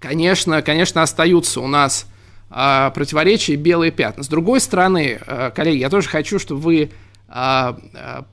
конечно, 0.00 0.60
конечно, 0.60 1.02
остаются 1.02 1.60
у 1.60 1.68
нас 1.68 2.06
противоречия 2.48 3.54
и 3.54 3.56
белые 3.56 3.90
пятна. 3.90 4.22
С 4.22 4.28
другой 4.28 4.60
стороны, 4.60 5.18
э, 5.24 5.50
коллеги, 5.54 5.78
я 5.78 5.90
тоже 5.90 6.08
хочу, 6.08 6.38
чтобы 6.38 6.60
вы 6.60 6.90
э, 7.28 7.72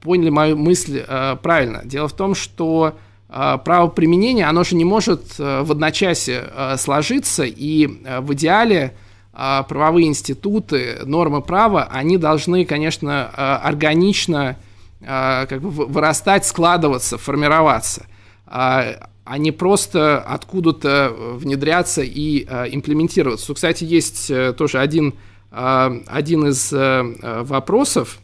поняли 0.01 0.29
мою 0.29 0.57
мысль 0.57 1.03
э, 1.05 1.35
правильно. 1.41 1.81
Дело 1.83 2.07
в 2.07 2.13
том, 2.13 2.35
что 2.35 2.95
э, 3.29 3.57
правоприменение, 3.63 4.45
оно 4.45 4.63
же 4.63 4.75
не 4.75 4.85
может 4.85 5.39
э, 5.39 5.61
в 5.63 5.71
одночасье 5.71 6.43
сложиться, 6.77 7.43
и 7.43 7.87
в 8.19 8.33
идеале 8.33 8.93
правовые 9.31 10.05
институты, 10.05 10.99
нормы 11.05 11.41
права, 11.41 11.89
они 11.91 12.19
должны, 12.19 12.65
конечно, 12.65 13.29
органично 13.29 14.57
а, 15.05 15.45
как 15.47 15.61
бы 15.61 15.69
вырастать, 15.69 16.45
складываться, 16.45 17.17
формироваться, 17.17 18.05
а, 19.25 19.37
не 19.37 19.51
просто 19.51 20.19
откуда-то 20.19 21.13
внедряться 21.35 22.01
и 22.01 22.45
а, 22.47 22.65
имплементироваться. 22.65 23.47
Тут, 23.47 23.57
кстати, 23.57 23.83
есть 23.83 24.29
э, 24.29 24.53
тоже 24.53 24.79
один, 24.79 25.13
один 25.51 26.47
из 26.47 26.73
э, 26.73 27.43
вопросов, 27.43 28.19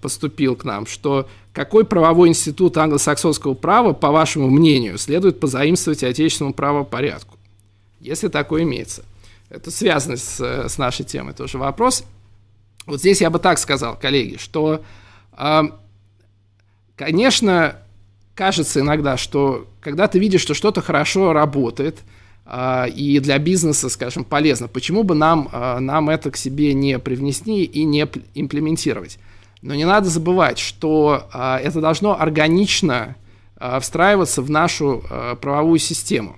поступил 0.00 0.56
к 0.56 0.64
нам, 0.64 0.86
что 0.86 1.28
какой 1.52 1.84
правовой 1.84 2.30
институт 2.30 2.76
англосаксонского 2.76 3.54
права, 3.54 3.92
по 3.92 4.10
вашему 4.10 4.50
мнению, 4.50 4.98
следует 4.98 5.38
позаимствовать 5.38 6.02
отечественному 6.02 6.52
правопорядку, 6.52 7.38
если 8.00 8.26
такое 8.26 8.64
имеется? 8.64 9.04
Это 9.48 9.70
связано 9.70 10.16
с, 10.16 10.40
с 10.40 10.78
нашей 10.78 11.04
темой 11.04 11.32
тоже 11.32 11.58
вопрос. 11.58 12.02
Вот 12.86 12.98
здесь 12.98 13.20
я 13.20 13.30
бы 13.30 13.38
так 13.38 13.60
сказал, 13.60 13.96
коллеги, 13.96 14.36
что 14.36 14.82
Конечно, 17.00 17.78
кажется 18.34 18.80
иногда, 18.80 19.16
что 19.16 19.66
когда 19.80 20.08
ты 20.08 20.18
видишь, 20.18 20.42
что 20.42 20.54
что-то 20.54 20.80
хорошо 20.80 21.32
работает, 21.32 21.98
а, 22.46 22.86
и 22.86 23.18
для 23.20 23.38
бизнеса, 23.38 23.88
скажем, 23.88 24.24
полезно, 24.24 24.68
почему 24.68 25.02
бы 25.02 25.14
нам, 25.14 25.48
а, 25.52 25.78
нам 25.78 26.10
это 26.10 26.30
к 26.30 26.36
себе 26.36 26.74
не 26.74 26.98
привнести 26.98 27.64
и 27.64 27.84
не 27.84 28.08
имплементировать? 28.34 29.18
Но 29.62 29.74
не 29.74 29.84
надо 29.84 30.08
забывать, 30.08 30.58
что 30.58 31.28
а, 31.32 31.58
это 31.58 31.80
должно 31.80 32.20
органично 32.20 33.16
встраиваться 33.80 34.40
в 34.40 34.48
нашу 34.48 35.04
правовую 35.42 35.78
систему. 35.78 36.36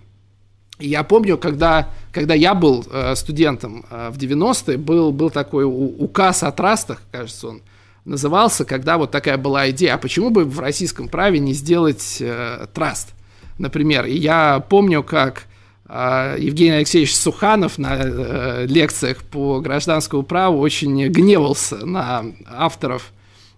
Я 0.80 1.04
помню, 1.04 1.38
когда, 1.38 1.88
когда 2.10 2.34
я 2.34 2.52
был 2.52 2.84
студентом 3.14 3.84
в 3.88 4.18
90-е, 4.18 4.76
был, 4.76 5.12
был 5.12 5.30
такой 5.30 5.62
указ 5.64 6.42
о 6.42 6.50
трастах, 6.50 7.00
кажется, 7.12 7.46
он 7.46 7.62
назывался, 8.04 8.64
когда 8.64 8.98
вот 8.98 9.10
такая 9.10 9.38
была 9.38 9.70
идея, 9.70 9.94
а 9.94 9.98
почему 9.98 10.30
бы 10.30 10.44
в 10.44 10.58
российском 10.58 11.08
праве 11.08 11.38
не 11.38 11.52
сделать 11.52 12.18
э, 12.20 12.66
траст, 12.74 13.14
например. 13.62 14.04
И 14.04 14.14
я 14.14 14.62
помню, 14.68 15.02
как 15.02 15.44
э, 15.88 16.36
Евгений 16.38 16.76
Алексеевич 16.76 17.16
Суханов 17.16 17.78
на 17.78 18.64
лекциях 18.64 19.22
по 19.22 19.60
гражданскому 19.60 20.22
праву 20.22 20.60
очень 20.60 21.08
гневался 21.08 21.86
на 21.86 22.26
авторов 22.46 23.12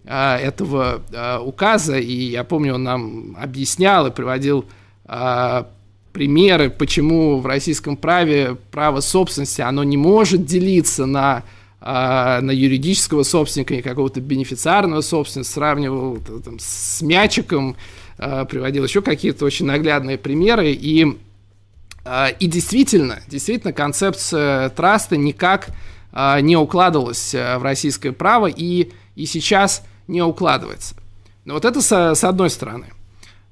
этого 0.06 1.00
указа, 1.42 1.96
и 1.96 2.12
я 2.12 2.44
помню, 2.44 2.74
он 2.74 2.82
нам 2.82 3.36
объяснял 3.40 4.06
и 4.06 4.10
приводил 4.10 4.66
примеры, 6.14 6.70
почему 6.70 7.40
в 7.40 7.46
российском 7.46 7.96
праве 7.96 8.56
право 8.70 9.00
собственности, 9.00 9.60
оно 9.60 9.82
не 9.82 9.96
может 9.96 10.46
делиться 10.46 11.06
на, 11.06 11.42
э, 11.80 12.40
на 12.40 12.52
юридического 12.52 13.24
собственника 13.24 13.74
и 13.74 13.82
какого-то 13.82 14.20
бенефициарного 14.20 15.00
собственника, 15.00 15.50
сравнивал 15.50 16.18
там, 16.44 16.58
с 16.60 17.02
мячиком, 17.02 17.72
э, 17.72 17.74
приводил 18.16 18.84
еще 18.84 19.02
какие-то 19.02 19.44
очень 19.44 19.66
наглядные 19.66 20.18
примеры. 20.18 20.72
И, 20.72 21.18
э, 22.04 22.26
и 22.38 22.46
действительно, 22.46 23.20
действительно, 23.28 23.72
концепция 23.72 24.68
траста 24.70 25.16
никак 25.16 25.68
э, 26.12 26.40
не 26.40 26.56
укладывалась 26.56 27.34
в 27.34 27.60
российское 27.62 28.12
право 28.12 28.46
и, 28.46 28.90
и 29.16 29.26
сейчас 29.26 29.84
не 30.06 30.22
укладывается. 30.22 30.94
Но 31.44 31.54
вот 31.54 31.64
это 31.64 31.80
с, 31.80 31.92
с 31.92 32.24
одной 32.24 32.50
стороны– 32.50 32.86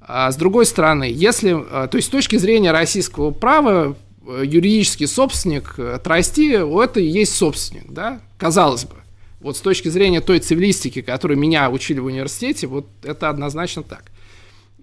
а 0.04 0.30
с 0.30 0.36
другой 0.36 0.66
стороны, 0.66 1.04
если, 1.04 1.52
то 1.52 1.90
есть 1.92 2.08
с 2.08 2.10
точки 2.10 2.36
зрения 2.36 2.72
российского 2.72 3.30
права, 3.30 3.94
э, 4.26 4.42
юридический 4.44 5.06
собственник 5.06 5.74
э, 5.78 5.98
трости, 6.02 6.52
это 6.82 7.00
и 7.00 7.06
есть 7.06 7.34
собственник, 7.34 7.90
да, 7.90 8.20
казалось 8.36 8.84
бы. 8.84 8.96
Вот 9.40 9.56
с 9.56 9.60
точки 9.60 9.88
зрения 9.88 10.20
той 10.20 10.40
цивилистики, 10.40 11.02
которую 11.02 11.38
меня 11.38 11.70
учили 11.70 12.00
в 12.00 12.06
университете, 12.06 12.66
вот 12.66 12.86
это 13.02 13.28
однозначно 13.28 13.82
так. 13.82 14.04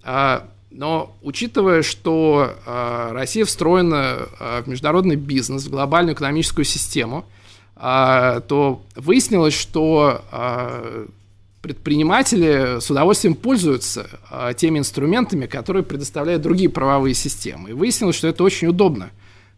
А, 0.02 0.48
но 0.70 1.16
учитывая, 1.22 1.82
что 1.82 2.54
Россия 3.12 3.44
встроена 3.44 4.28
в 4.64 4.68
международный 4.68 5.16
бизнес, 5.16 5.64
в 5.64 5.70
глобальную 5.70 6.14
экономическую 6.14 6.64
систему, 6.64 7.24
то 7.74 8.82
выяснилось, 8.94 9.54
что 9.54 10.22
предприниматели 11.62 12.80
с 12.80 12.90
удовольствием 12.90 13.34
пользуются 13.34 14.08
а, 14.30 14.54
теми 14.54 14.78
инструментами, 14.78 15.46
которые 15.46 15.82
предоставляют 15.82 16.42
другие 16.42 16.70
правовые 16.70 17.14
системы. 17.14 17.70
И 17.70 17.72
выяснилось, 17.72 18.16
что 18.16 18.28
это 18.28 18.42
очень 18.44 18.68
удобно, 18.68 19.10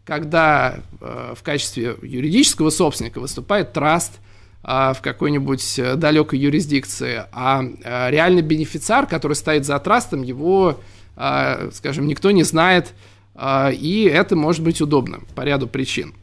когда 0.05 0.79
а, 0.99 1.33
в 1.35 1.43
качестве 1.43 1.95
юридического 2.01 2.69
собственника 2.71 3.19
выступает 3.19 3.73
траст 3.73 4.13
а, 4.15 4.19
в 4.63 4.97
какой-нибудь 5.01 5.77
э, 5.77 5.95
далекой 5.95 6.39
юрисдикции, 6.39 7.25
а 7.33 7.63
а 7.83 8.09
реальный 8.09 8.41
бенефициар, 8.41 9.05
который 9.05 9.33
стоит 9.33 9.65
за 9.65 9.77
трастом, 9.79 10.21
его, 10.21 10.79
а, 11.15 11.69
скажем, 11.73 12.07
никто 12.07 12.31
не 12.31 12.43
знает, 12.43 12.93
а, 13.35 13.71
и 13.71 14.03
это 14.03 14.35
может 14.35 14.63
быть 14.63 14.79
удобно 14.79 15.19
по 15.35 15.41
ряду 15.41 15.67
причин. 15.67 16.13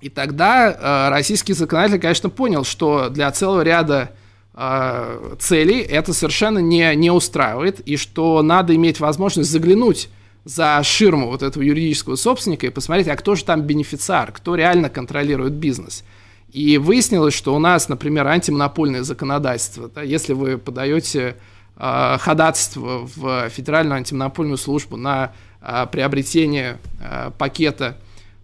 И 0.00 0.08
тогда 0.08 0.76
а, 0.80 1.10
российский 1.10 1.52
законодатель, 1.52 2.00
конечно, 2.00 2.30
понял, 2.30 2.64
что 2.64 3.10
для 3.10 3.30
целого 3.32 3.62
ряда 3.62 4.12
э, 4.54 5.34
целей 5.38 5.80
это 5.80 6.14
совершенно 6.14 6.60
не, 6.60 6.94
не 6.96 7.10
устраивает, 7.10 7.80
и 7.80 7.96
что 7.96 8.42
надо 8.42 8.74
иметь 8.74 8.98
возможность 9.00 9.50
заглянуть 9.50 10.08
за 10.44 10.80
ширму 10.82 11.26
вот 11.28 11.42
этого 11.42 11.62
юридического 11.62 12.16
собственника 12.16 12.66
и 12.66 12.70
посмотреть, 12.70 13.08
а 13.08 13.16
кто 13.16 13.34
же 13.34 13.44
там 13.44 13.62
бенефициар, 13.62 14.32
кто 14.32 14.54
реально 14.54 14.88
контролирует 14.88 15.52
бизнес. 15.52 16.04
И 16.52 16.78
выяснилось, 16.78 17.34
что 17.34 17.54
у 17.54 17.58
нас, 17.58 17.88
например, 17.88 18.26
антимонопольное 18.26 19.02
законодательство. 19.02 19.88
Да, 19.88 20.02
если 20.02 20.32
вы 20.32 20.56
подаете 20.56 21.36
э, 21.76 22.16
ходатайство 22.18 23.06
в 23.14 23.50
Федеральную 23.50 23.98
антимонопольную 23.98 24.56
службу 24.56 24.96
на 24.96 25.32
э, 25.60 25.86
приобретение 25.92 26.78
э, 27.00 27.30
пакета 27.36 27.98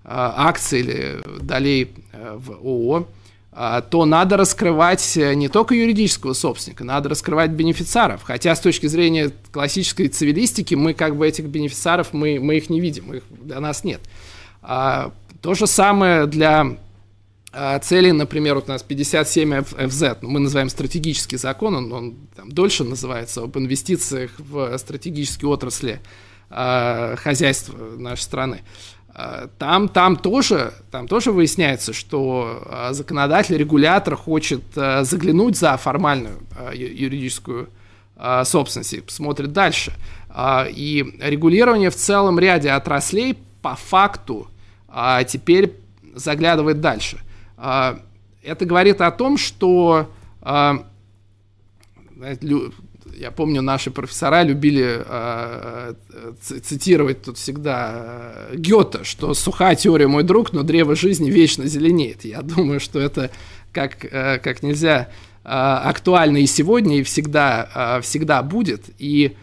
э, 0.04 0.08
акций 0.10 0.80
или 0.80 1.22
долей 1.40 1.92
э, 2.12 2.36
в 2.38 2.52
ООО, 2.52 3.08
то 3.88 4.04
надо 4.04 4.36
раскрывать 4.36 5.16
э, 5.16 5.32
не 5.34 5.48
только 5.48 5.76
юридического 5.76 6.32
собственника, 6.32 6.82
надо 6.82 7.08
раскрывать 7.08 7.52
бенефициаров. 7.52 8.22
Хотя 8.24 8.54
с 8.56 8.60
точки 8.60 8.88
зрения 8.88 9.30
классической 9.52 10.08
цивилистики 10.08 10.74
мы 10.74 10.92
как 10.92 11.16
бы 11.16 11.26
этих 11.26 11.44
бенефициаров, 11.44 12.12
мы, 12.12 12.40
мы 12.40 12.56
их 12.56 12.68
не 12.68 12.80
видим, 12.80 13.14
их 13.14 13.22
для 13.30 13.60
нас 13.60 13.84
нет. 13.84 14.00
То 14.60 15.54
же 15.54 15.68
самое 15.68 16.26
для 16.26 16.76
а, 17.56 17.78
целей, 17.78 18.10
например, 18.12 18.56
вот 18.56 18.68
у 18.68 18.72
нас 18.72 18.82
57 18.82 19.52
FZ, 19.54 20.18
мы 20.22 20.40
называем 20.40 20.68
стратегический 20.68 21.36
закон, 21.36 21.76
он, 21.76 21.92
он 21.92 22.14
там, 22.34 22.50
дольше 22.50 22.82
называется, 22.82 23.42
об 23.42 23.56
инвестициях 23.56 24.32
в 24.38 24.76
стратегические 24.76 25.48
отрасли 25.48 26.00
а, 26.50 27.14
хозяйства 27.16 27.76
нашей 27.96 28.22
страны. 28.22 28.62
А, 29.08 29.48
там, 29.58 29.88
там, 29.88 30.16
тоже, 30.16 30.74
там 30.90 31.06
тоже 31.06 31.30
выясняется, 31.30 31.92
что 31.92 32.90
законодатель, 32.90 33.56
регулятор 33.56 34.16
хочет 34.16 34.62
заглянуть 34.74 35.56
за 35.56 35.76
формальную 35.76 36.40
юридическую 36.74 37.68
собственность 38.44 38.94
и 38.94 39.02
смотрит 39.06 39.52
дальше. 39.52 39.92
И 40.70 41.18
регулирование 41.20 41.90
в 41.90 41.96
целом 41.96 42.38
ряде 42.40 42.70
отраслей 42.70 43.38
по 43.62 43.76
факту 43.76 44.48
теперь 45.26 45.74
заглядывает 46.14 46.80
дальше. 46.80 47.23
Это 48.42 48.66
говорит 48.66 49.00
о 49.00 49.10
том, 49.10 49.38
что 49.38 50.10
я 53.18 53.30
помню, 53.30 53.62
наши 53.62 53.90
профессора 53.90 54.42
любили 54.42 55.02
э, 55.04 55.94
цитировать 56.40 57.22
тут 57.22 57.38
всегда 57.38 58.48
э, 58.50 58.56
Гёте, 58.56 59.04
что 59.04 59.34
сухая 59.34 59.76
теория 59.76 60.06
мой 60.06 60.22
друг, 60.22 60.52
но 60.52 60.62
древо 60.62 60.94
жизни 60.96 61.30
вечно 61.30 61.66
зеленеет. 61.66 62.24
Я 62.24 62.42
думаю, 62.42 62.80
что 62.80 63.00
это 63.00 63.30
как, 63.72 64.04
э, 64.04 64.38
как 64.38 64.62
нельзя 64.62 65.08
актуально 65.46 66.38
и 66.38 66.46
сегодня, 66.46 67.00
и 67.00 67.02
всегда, 67.02 68.00
всегда 68.02 68.42
будет. 68.42 68.84
И 68.96 69.36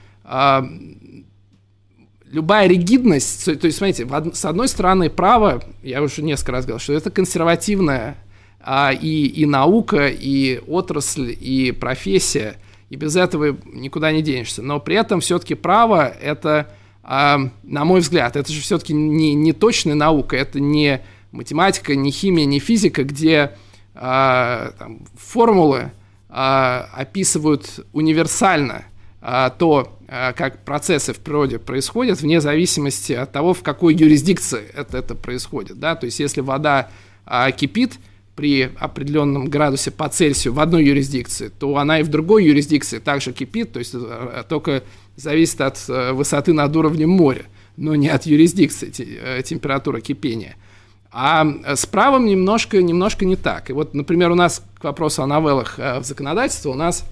любая 2.32 2.68
ригидность, 2.68 3.46
то 3.46 3.66
есть, 3.66 3.78
смотрите, 3.78 4.08
с 4.34 4.46
одной 4.46 4.68
стороны, 4.68 5.10
право, 5.10 5.64
я 5.84 6.02
уже 6.02 6.24
несколько 6.24 6.54
раз 6.54 6.66
говорил, 6.66 6.80
что 6.80 6.94
это 6.94 7.12
консервативная 7.12 8.18
а, 8.60 8.92
и, 8.94 9.26
и 9.26 9.46
наука, 9.46 10.08
и 10.08 10.60
отрасль, 10.68 11.36
и 11.40 11.72
профессия– 11.72 12.56
и 12.92 12.98
без 12.98 13.16
этого 13.16 13.58
никуда 13.66 14.12
не 14.12 14.22
денешься. 14.22 14.62
Но 14.62 14.82
при 14.82 14.98
этом 14.98 15.22
все-таки 15.22 15.56
право 15.56 16.10
это, 16.10 16.70
э, 17.04 17.38
на 17.64 17.86
мой 17.86 18.02
взгляд, 18.02 18.36
это 18.36 18.52
же 18.52 18.60
все-таки 18.62 18.94
не, 18.94 19.34
не 19.34 19.54
точная 19.54 19.96
наука, 19.96 20.36
это 20.36 20.60
не 20.60 21.02
математика, 21.32 21.96
не 21.96 22.12
химия, 22.12 22.44
не 22.44 22.60
физика, 22.60 23.06
где 23.06 23.54
э, 23.96 24.72
там, 24.78 25.08
формулы 25.18 25.92
э, 26.28 26.34
описывают 26.34 27.80
универсально 27.94 28.84
то, 29.22 29.98
э, 30.08 30.34
как 30.34 30.66
процессы 30.66 31.14
в 31.14 31.20
природе 31.20 31.60
происходят, 31.60 32.22
вне 32.22 32.42
зависимости 32.42 33.14
от 33.14 33.32
того, 33.32 33.54
в 33.54 33.62
какой 33.62 33.94
юрисдикции 33.94 34.64
это, 34.74 34.98
это 34.98 35.16
происходит. 35.16 35.80
Да? 35.80 35.96
То 35.96 36.06
есть 36.06 36.20
если 36.20 36.42
вода 36.42 36.90
э, 37.26 37.52
кипит, 37.52 38.00
при 38.36 38.72
определенном 38.80 39.50
градусе 39.50 39.92
по 39.92 40.08
Цельсию 40.10 40.54
в 40.54 40.60
одной 40.60 40.86
юрисдикции, 40.86 41.50
то 41.50 41.78
она 41.78 42.00
и 42.00 42.04
в 42.04 42.08
другой 42.08 42.46
юрисдикции 42.46 43.00
также 43.00 43.34
кипит, 43.34 43.74
то 43.74 43.80
есть 43.80 43.94
э, 43.94 44.44
только 44.48 44.84
зависит 45.16 45.62
от 45.62 45.84
э, 45.88 46.12
высоты 46.14 46.54
над 46.54 46.76
уровнем 46.76 47.10
моря, 47.10 47.44
но 47.78 47.96
не 47.96 48.10
от 48.10 48.26
юрисдикции 48.26 48.92
э, 48.98 49.42
температуры 49.44 50.02
кипения. 50.02 50.56
А 51.12 51.46
с 51.76 51.86
правом 51.86 52.26
немножко, 52.26 52.82
немножко 52.82 53.26
не 53.26 53.36
так. 53.36 53.70
И 53.70 53.74
вот, 53.74 53.94
например, 53.94 54.32
у 54.32 54.36
нас 54.36 54.64
к 54.80 54.84
вопросу 54.86 55.24
о 55.24 55.28
новеллах 55.28 55.78
в 55.78 56.04
законодательстве, 56.04 56.72
у 56.72 56.76
нас, 56.76 57.06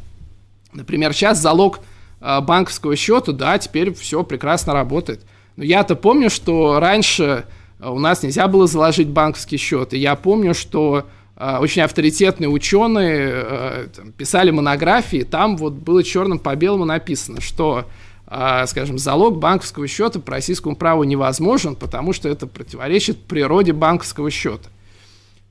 например, 0.74 1.14
сейчас 1.14 1.42
залог 1.42 1.82
банковского 2.20 2.96
счета, 2.96 3.32
да, 3.32 3.58
теперь 3.58 3.94
все 3.94 4.24
прекрасно 4.24 4.74
работает. 4.74 5.22
Но 5.56 5.64
я-то 5.64 5.96
помню, 5.96 6.30
что 6.30 6.80
раньше 6.80 7.46
у 7.82 8.00
нас 8.00 8.24
нельзя 8.24 8.48
было 8.48 8.68
заложить 8.68 9.08
банковский 9.08 9.58
счет. 9.58 9.94
И 9.94 9.98
я 9.98 10.16
помню, 10.16 10.54
что 10.54 11.06
э, 11.36 11.58
очень 11.58 11.82
авторитетные 11.82 12.50
ученые 12.50 13.32
э, 13.32 13.88
писали 14.18 14.52
монографии, 14.52 15.24
там 15.24 15.58
вот 15.58 15.74
было 15.74 16.04
черным 16.04 16.40
по 16.40 16.56
белому 16.56 16.86
написано, 16.86 17.40
что, 17.42 17.86
э, 18.28 18.66
скажем, 18.68 18.98
залог 18.98 19.38
банковского 19.38 19.88
счета 19.88 20.20
по 20.20 20.32
российскому 20.32 20.76
праву 20.76 21.04
невозможен, 21.06 21.76
потому 21.76 22.12
что 22.12 22.28
это 22.28 22.48
противоречит 22.48 23.24
природе 23.24 23.72
банковского 23.72 24.30
счета. 24.30 24.70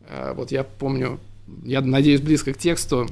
Э, 0.08 0.34
вот 0.36 0.52
я 0.52 0.64
помню, 0.64 1.18
я 1.64 1.80
надеюсь, 1.80 2.20
близко 2.20 2.52
к 2.52 2.58
тексту 2.58 3.08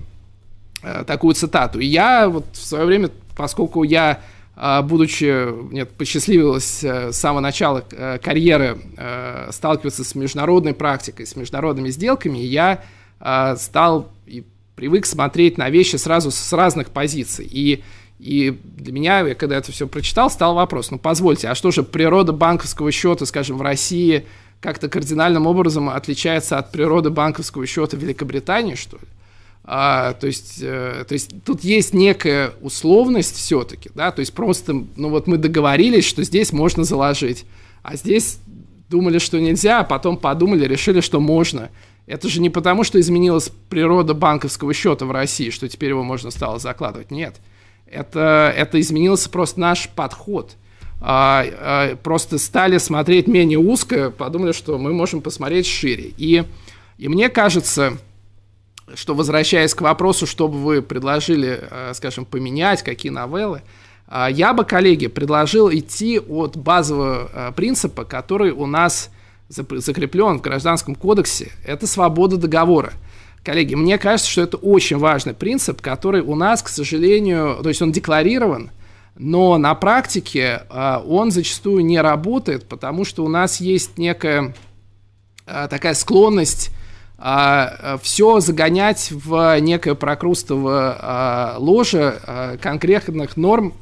э, 0.83 1.05
такую 1.07 1.35
цитату. 1.35 1.79
И 1.81 1.87
я 1.87 2.29
вот 2.29 2.45
в 2.53 2.65
свое 2.65 2.85
время, 2.85 3.11
поскольку 3.37 3.83
я 3.83 4.21
а, 4.59 4.81
будучи, 4.81 5.53
мне 5.53 5.85
посчастливилось 5.85 6.83
э, 6.83 7.13
с 7.13 7.19
самого 7.19 7.41
начала 7.41 7.85
э, 7.91 8.19
карьеры 8.23 8.79
э, 8.97 9.51
сталкиваться 9.53 10.03
с 10.03 10.15
международной 10.15 10.73
практикой, 10.73 11.27
с 11.27 11.37
международными 11.37 11.91
сделками, 11.91 12.39
я 12.39 12.83
стал 13.57 14.13
и 14.27 14.45
привык 14.75 15.07
смотреть 15.07 15.57
на 15.57 15.71
вещи 15.71 15.97
сразу 15.97 16.31
с 16.31 16.53
разных 16.53 16.91
позиций. 16.91 17.49
И 17.51 17.83
И 18.19 18.61
для 18.63 18.93
меня, 18.93 19.21
я 19.21 19.35
когда 19.35 19.57
это 19.57 19.73
все 19.73 19.87
прочитал, 19.87 20.31
стал 20.31 20.55
вопрос, 20.55 20.91
ну 20.91 20.99
позвольте, 20.99 21.49
а 21.49 21.55
что 21.55 21.71
же 21.71 21.83
природа 21.83 22.33
банковского 22.33 22.93
счета, 22.93 23.25
скажем, 23.25 23.57
в 23.57 23.63
России 23.63 24.27
как-то 24.61 24.91
кардинальным 24.91 25.47
образом 25.47 25.89
отличается 25.89 26.59
от 26.59 26.73
природы 26.73 27.09
банковского 27.09 27.67
счета 27.67 27.97
в 27.97 28.01
Великобритании, 28.01 28.75
что 28.75 28.99
ли? 28.99 29.03
А, 29.69 30.13
то, 30.13 30.29
есть, 30.29 30.61
э, 30.63 31.05
то 31.09 31.13
есть 31.13 31.43
тут 31.45 31.65
есть 31.65 31.93
некая 31.93 32.53
условность 32.61 33.35
все-таки, 33.35 33.91
да, 33.97 34.13
то 34.13 34.21
есть 34.21 34.33
просто, 34.33 34.85
ну 34.95 35.09
вот 35.09 35.27
мы 35.27 35.39
договорились, 35.39 36.05
что 36.05 36.23
здесь 36.23 36.53
можно 36.53 36.85
заложить, 36.85 37.45
а 37.83 37.97
здесь 37.97 38.39
думали, 38.89 39.19
что 39.19 39.41
нельзя, 39.41 39.81
а 39.81 39.85
потом 39.85 40.19
подумали, 40.19 40.67
решили, 40.67 41.01
что 41.01 41.19
можно. 41.19 41.71
Это 42.07 42.29
же 42.29 42.41
не 42.41 42.49
потому, 42.49 42.85
что 42.85 43.01
изменилась 43.01 43.51
природа 43.69 44.15
банковского 44.15 44.73
счета 44.73 45.05
в 45.05 45.11
России, 45.11 45.51
что 45.51 45.69
теперь 45.69 45.89
его 45.89 46.05
можно 46.05 46.31
стало 46.31 46.61
закладывать. 46.61 47.11
Нет. 47.11 47.35
Это, 47.87 48.55
это 48.57 48.81
изменился 48.81 49.29
просто 49.29 49.59
наш 49.59 49.89
подход. 49.89 50.53
А, 51.01 51.45
а, 51.45 51.97
просто 51.97 52.39
стали 52.39 52.79
смотреть 52.79 53.27
менее 53.27 53.59
узко, 53.59 54.13
подумали, 54.13 54.53
что 54.53 54.79
мы 54.79 54.93
можем 54.93 55.21
посмотреть 55.21 55.67
шире. 55.67 56.13
И, 56.17 56.45
и 56.99 57.09
мне 57.09 57.29
кажется, 57.29 57.99
что 58.95 59.15
возвращаясь 59.15 59.75
к 59.75 59.81
вопросу, 59.81 60.27
что 60.27 60.49
бы 60.49 60.59
вы 60.59 60.83
предложили, 60.83 61.61
а, 61.71 61.93
скажем, 61.95 62.25
поменять, 62.25 62.83
какие 62.83 63.11
новеллы, 63.11 63.63
а, 64.09 64.29
я 64.31 64.53
бы, 64.53 64.65
коллеги, 64.65 65.09
предложил 65.09 65.71
идти 65.71 66.19
от 66.19 66.57
базового 66.57 67.31
а, 67.33 67.53
принципа, 67.53 68.05
который 68.05 68.53
у 68.53 68.67
нас 68.67 69.11
закреплен 69.49 70.39
в 70.39 70.43
Гражданском 70.43 70.95
кодексе. 70.95 71.53
Это 71.65 71.87
свобода 71.87 72.37
договора. 72.37 72.93
Коллеги, 73.45 73.75
мне 73.75 73.97
кажется, 73.97 74.31
что 74.31 74.43
это 74.43 74.57
очень 74.57 74.99
важный 74.99 75.35
принцип, 75.35 75.81
который 75.81 76.21
у 76.21 76.35
нас, 76.35 76.63
к 76.63 76.69
сожалению, 76.69 77.59
то 77.63 77.69
есть 77.69 77.81
он 77.81 77.93
декларирован, 77.93 78.71
но 79.17 79.57
на 79.57 79.75
практике 79.75 80.63
а, 80.69 81.03
он 81.07 81.31
зачастую 81.31 81.85
не 81.85 82.01
работает, 82.01 82.69
потому 82.69 83.05
что 83.05 83.25
у 83.25 83.29
нас 83.29 83.61
есть 83.61 83.99
некая 83.99 84.55
такая 85.45 85.95
склонность 85.95 86.76
все 87.19 88.41
загонять 88.41 89.11
в 89.11 89.59
некое 89.61 89.95
прокрустово 89.95 91.57
ложе 91.59 92.59
конкретных 92.61 93.37
норм 93.37 93.73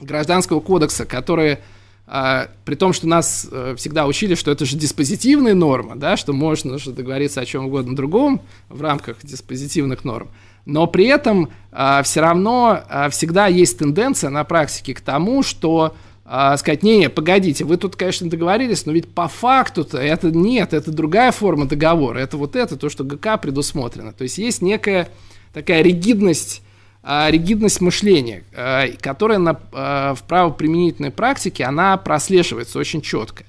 гражданского 0.00 0.60
кодекса, 0.60 1.04
которые 1.04 1.60
а, 2.06 2.48
при 2.64 2.74
том, 2.74 2.92
что 2.92 3.08
нас 3.08 3.48
а, 3.50 3.74
всегда 3.76 4.06
учили, 4.06 4.34
что 4.34 4.50
это 4.50 4.66
же 4.66 4.76
диспозитивная 4.76 5.54
норма, 5.54 5.96
да, 5.96 6.16
что 6.16 6.32
можно 6.32 6.78
же 6.78 6.92
договориться 6.92 7.40
о 7.40 7.46
чем 7.46 7.66
угодно 7.66 7.96
другом 7.96 8.42
в 8.68 8.82
рамках 8.82 9.18
диспозитивных 9.22 10.04
норм, 10.04 10.28
но 10.66 10.86
при 10.86 11.06
этом 11.06 11.48
а, 11.72 12.02
все 12.02 12.20
равно 12.20 12.82
а, 12.88 13.08
всегда 13.08 13.46
есть 13.46 13.78
тенденция 13.78 14.28
на 14.28 14.44
практике 14.44 14.94
к 14.94 15.00
тому, 15.00 15.42
что 15.42 15.94
а, 16.24 16.56
сказать, 16.56 16.82
не, 16.82 16.98
не, 16.98 17.10
погодите, 17.10 17.64
вы 17.64 17.76
тут, 17.76 17.96
конечно, 17.96 18.28
договорились, 18.30 18.86
но 18.86 18.92
ведь 18.92 19.12
по 19.12 19.28
факту-то 19.28 19.98
это 19.98 20.30
нет, 20.30 20.72
это 20.72 20.90
другая 20.90 21.32
форма 21.32 21.66
договора, 21.66 22.18
это 22.18 22.36
вот 22.36 22.56
это, 22.56 22.76
то, 22.76 22.88
что 22.88 23.04
ГК 23.04 23.36
предусмотрено. 23.36 24.12
То 24.12 24.22
есть 24.22 24.38
есть 24.38 24.62
некая 24.62 25.08
такая 25.52 25.82
ригидность 25.82 26.62
а, 27.06 27.30
ригидность 27.30 27.82
мышления, 27.82 28.44
а, 28.54 28.86
которая 28.98 29.36
на, 29.36 29.60
а, 29.72 30.14
в 30.14 30.22
правоприменительной 30.22 31.10
практике, 31.10 31.64
она 31.64 31.98
прослеживается 31.98 32.78
очень 32.78 33.02
четко. 33.02 33.44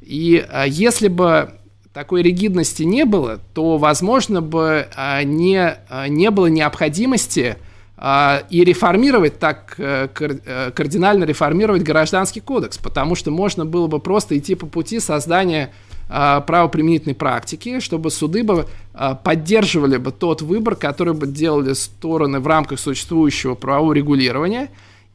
И 0.00 0.44
если 0.66 1.06
бы 1.06 1.52
такой 1.92 2.22
ригидности 2.22 2.82
не 2.82 3.04
было, 3.04 3.40
то, 3.54 3.78
возможно, 3.78 4.42
бы 4.42 4.88
не, 5.24 5.76
не 6.08 6.30
было 6.30 6.46
необходимости 6.46 7.56
и 7.98 8.62
реформировать 8.62 9.38
так, 9.38 9.74
э, 9.78 10.08
э, 10.18 10.70
кардинально 10.72 11.24
реформировать 11.24 11.82
гражданский 11.82 12.40
кодекс, 12.40 12.76
потому 12.76 13.14
что 13.14 13.30
можно 13.30 13.64
было 13.64 13.86
бы 13.86 14.00
просто 14.00 14.36
идти 14.36 14.54
по 14.54 14.66
пути 14.66 15.00
создания 15.00 15.72
а, 16.08 16.40
правоприменительной 16.40 17.16
практики, 17.16 17.80
чтобы 17.80 18.12
суды 18.12 18.44
бы 18.44 18.68
а, 18.94 19.16
поддерживали 19.16 19.96
бы 19.96 20.12
тот 20.12 20.40
выбор, 20.40 20.76
который 20.76 21.14
бы 21.14 21.26
делали 21.26 21.72
стороны 21.72 22.38
в 22.38 22.46
рамках 22.46 22.78
существующего 22.78 23.56
правового 23.56 23.92
регулирования, 23.92 24.68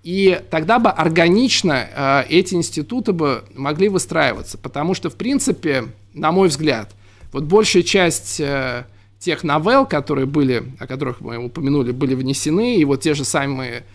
и 0.03 0.41
тогда 0.49 0.79
бы 0.79 0.89
органично 0.89 1.87
а, 1.95 2.25
эти 2.27 2.55
институты 2.55 3.13
бы 3.13 3.45
могли 3.55 3.87
выстраиваться, 3.87 4.57
потому 4.57 4.93
что, 4.93 5.09
в 5.09 5.15
принципе, 5.15 5.85
на 6.13 6.33
мой 6.33 6.49
взгляд, 6.49 6.89
вот 7.31 7.45
большая 7.45 7.83
часть 7.83 8.41
э, 8.41 8.83
тех 9.21 9.43
новелл, 9.43 9.85
которые 9.85 10.25
были, 10.25 10.63
о 10.79 10.87
которых 10.87 11.21
мы 11.21 11.37
упомянули, 11.37 11.91
были 11.91 12.15
внесены, 12.15 12.75
и 12.75 12.85
вот 12.85 13.01
те 13.01 13.13
же 13.13 13.23
самые 13.23 13.85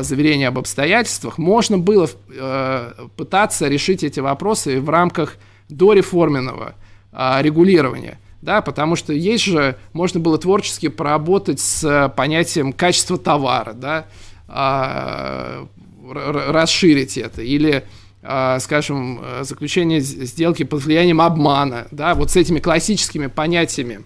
заверения 0.00 0.48
об 0.48 0.58
обстоятельствах, 0.58 1.36
можно 1.36 1.76
было 1.76 2.08
э, 2.30 2.92
пытаться 3.16 3.68
решить 3.68 4.02
эти 4.02 4.18
вопросы 4.20 4.80
в 4.80 4.88
рамках 4.88 5.36
до 5.68 5.92
реформенного 5.92 6.74
а, 7.12 7.40
регулирования. 7.42 8.18
Да, 8.42 8.60
потому 8.60 8.94
что 8.96 9.14
есть 9.14 9.44
же, 9.44 9.78
можно 9.94 10.20
было 10.20 10.36
творчески 10.36 10.88
поработать 10.88 11.60
с 11.60 12.12
понятием 12.14 12.74
качества 12.74 13.16
товара, 13.16 13.72
да, 13.72 14.06
а, 14.48 15.66
расширить 16.02 17.16
это, 17.16 17.40
или, 17.40 17.84
а, 18.22 18.58
скажем, 18.60 19.24
заключение 19.40 20.00
сделки 20.00 20.64
под 20.64 20.84
влиянием 20.84 21.22
обмана, 21.22 21.86
да, 21.90 22.14
вот 22.14 22.30
с 22.30 22.36
этими 22.36 22.58
классическими 22.58 23.28
понятиями 23.28 24.04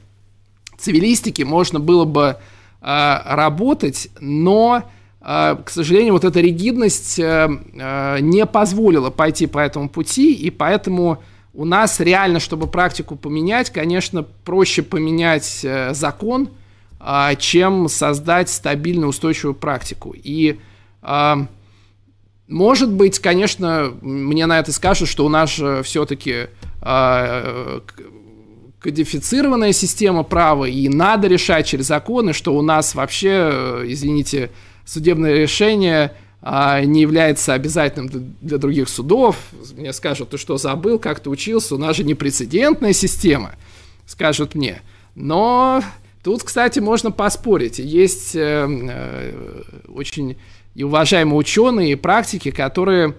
цивилистики 0.79 1.43
можно 1.43 1.81
было 1.81 2.05
бы 2.05 2.39
а, 2.81 3.22
работать, 3.37 4.09
но 4.20 4.85
а, 5.20 5.57
к 5.57 5.70
сожалению, 5.70 6.14
вот 6.14 6.24
эта 6.24 6.41
ригидность 6.41 7.18
а, 7.20 7.51
а, 7.79 8.18
не 8.18 8.47
позволила 8.47 9.11
пойти 9.11 9.47
по 9.47 9.59
этому 9.59 9.89
пути, 9.89 10.33
и 10.33 10.51
поэтому 10.51 11.22
у 11.55 11.64
нас 11.64 11.99
реально, 11.99 12.39
чтобы 12.39 12.68
практику 12.68 13.16
поменять, 13.16 13.70
конечно, 13.70 14.22
проще 14.22 14.83
поменять 14.83 15.64
э, 15.64 15.93
закон, 15.93 16.51
э, 17.01 17.31
чем 17.39 17.89
создать 17.89 18.49
стабильную 18.49 19.09
устойчивую 19.09 19.55
практику. 19.55 20.14
И 20.14 20.61
э, 21.03 21.35
может 22.47 22.93
быть, 22.93 23.18
конечно, 23.18 23.93
мне 24.01 24.47
на 24.47 24.61
это 24.61 24.72
скажут, 24.72 25.09
что 25.09 25.26
у 25.26 25.29
нас 25.29 25.55
же 25.55 25.83
все-таки 25.83 26.47
э, 26.81 27.81
кодифицированная 28.81 29.72
система 29.72 30.22
права, 30.22 30.66
и 30.66 30.89
надо 30.89 31.29
решать 31.29 31.66
через 31.66 31.87
законы, 31.87 32.33
что 32.33 32.55
у 32.55 32.62
нас 32.62 32.95
вообще, 32.95 33.51
э, 33.53 33.85
извините, 33.89 34.51
судебное 34.85 35.35
решение– 35.35 36.12
а, 36.41 36.81
не 36.83 37.01
является 37.01 37.55
обязательным 37.55 38.35
для 38.41 38.59
других 38.59 38.89
судов. 38.89 39.37
Мне 39.76 39.93
скажут, 39.93 40.31
ты 40.31 40.39
что, 40.39 40.57
забыл, 40.57 40.99
как 40.99 41.20
ты 41.20 41.31
учился? 41.31 41.74
У 41.74 41.79
нас 41.79 41.97
же 41.97 42.05
непрецедентная 42.05 42.93
система, 42.93 43.57
скажут 44.07 44.55
мне. 44.55 44.81
Но 45.16 45.83
тут, 46.22 46.45
кстати, 46.45 46.79
можно 46.79 47.11
поспорить. 47.11 47.81
Есть 47.81 48.37
э, 48.37 48.66
э, 48.68 49.62
очень 49.89 50.37
и 50.76 50.85
уважаемые 50.85 51.37
ученые 51.37 51.93
и 51.93 51.97
практики, 51.97 52.53
которые 52.53 53.16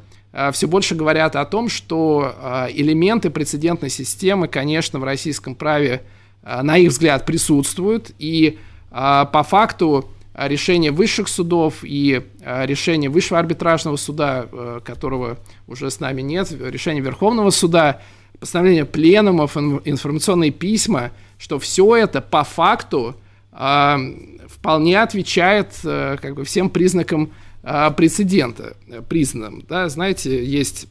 все 0.51 0.67
больше 0.67 0.95
говорят 0.95 1.35
о 1.35 1.45
том, 1.45 1.69
что 1.69 2.35
э, 2.37 2.67
элементы 2.71 3.29
прецедентной 3.29 3.89
системы, 3.89 4.47
конечно, 4.47 4.99
в 4.99 5.03
российском 5.03 5.55
праве, 5.55 6.03
э, 6.43 6.61
на 6.61 6.77
их 6.77 6.89
взгляд, 6.91 7.25
присутствуют. 7.25 8.11
И 8.19 8.59
э, 8.91 9.25
по 9.31 9.43
факту 9.43 10.09
решение 10.35 10.91
высших 10.91 11.27
судов 11.27 11.79
и 11.81 12.21
решение 12.45 13.09
высшего 13.09 13.39
арбитражного 13.39 13.95
суда, 13.97 14.47
э, 14.51 14.79
которого 14.85 15.37
уже 15.67 15.89
с 15.89 15.99
нами 15.99 16.21
нет, 16.21 16.51
решение 16.51 17.03
Верховного 17.03 17.49
суда, 17.49 17.99
постановление 18.39 18.85
пленумов, 18.85 19.57
информационные 19.57 20.51
письма, 20.51 21.11
что 21.37 21.59
все 21.59 21.95
это 21.95 22.21
по 22.21 22.43
факту 22.43 23.15
э, 23.51 23.97
вполне 24.47 25.01
отвечает 25.01 25.73
э, 25.83 26.17
как 26.21 26.35
бы 26.35 26.43
всем 26.43 26.69
признакам 26.69 27.31
э, 27.63 27.91
прецедента, 27.91 28.75
признанным. 29.07 29.63
Да? 29.67 29.89
Знаете, 29.89 30.43
есть 30.43 30.87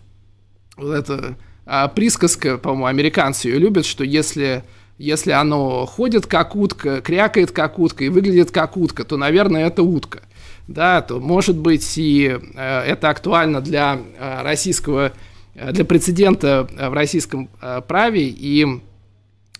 вот 0.77 0.93
эта 0.93 1.37
э, 1.67 1.89
присказка, 1.95 2.59
по-моему, 2.59 2.87
американцы 2.87 3.49
ее 3.49 3.59
любят, 3.59 3.87
что 3.87 4.05
если 4.05 4.65
если 4.99 5.31
оно 5.31 5.87
ходит 5.87 6.27
как 6.27 6.57
утка, 6.57 7.01
крякает 7.01 7.53
как 7.53 7.79
утка 7.79 8.05
и 8.05 8.09
выглядит 8.09 8.51
как 8.51 8.77
утка, 8.77 9.05
то, 9.05 9.17
наверное, 9.17 9.67
это 9.67 9.85
утка. 9.85 10.23
Да, 10.67 11.01
то, 11.01 11.21
может 11.21 11.57
быть, 11.57 11.97
и 11.97 12.37
э, 12.55 12.81
это 12.81 13.09
актуально 13.09 13.61
для 13.61 13.97
э, 14.19 14.43
российского, 14.43 15.13
э, 15.55 15.73
для 15.73 15.85
прецедента 15.85 16.69
в 16.71 16.93
российском 16.93 17.49
э, 17.63 17.81
праве, 17.87 18.29
и 18.29 18.67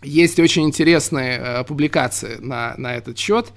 есть 0.03 0.39
очень 0.39 0.65
интересные 0.65 1.39
э, 1.39 1.65
публикации 1.65 2.37
на, 2.41 2.75
на 2.77 2.95
этот 2.95 3.17
счет. 3.19 3.53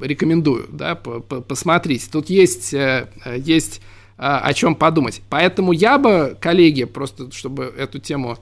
Э, 0.00 0.06
рекомендую, 0.06 0.66
да, 0.70 0.94
посмотрите. 0.94 2.08
Тут 2.10 2.30
есть, 2.30 2.74
э, 2.74 3.08
есть 3.36 3.80
э, 4.16 4.22
о 4.22 4.52
чем 4.54 4.74
подумать. 4.74 5.22
Поэтому 5.28 5.72
я 5.72 5.98
бы, 5.98 6.36
коллеги, 6.40 6.84
просто 6.84 7.30
чтобы 7.32 7.64
эту 7.76 7.98
тему 7.98 8.38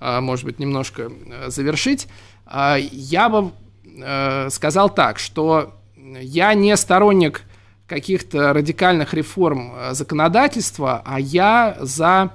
а, 0.00 0.20
может 0.22 0.46
быть, 0.46 0.58
немножко 0.58 1.12
э, 1.26 1.50
завершить, 1.50 2.08
я 2.50 3.28
бы 3.28 3.52
э, 3.84 4.48
сказал 4.50 4.88
так, 4.88 5.18
что 5.18 5.74
я 5.96 6.54
не 6.54 6.76
сторонник 6.76 7.42
каких-то 7.86 8.52
радикальных 8.52 9.12
реформ 9.14 9.72
э, 9.76 9.94
законодательства, 9.94 11.02
а 11.04 11.20
я 11.20 11.76
за, 11.80 12.32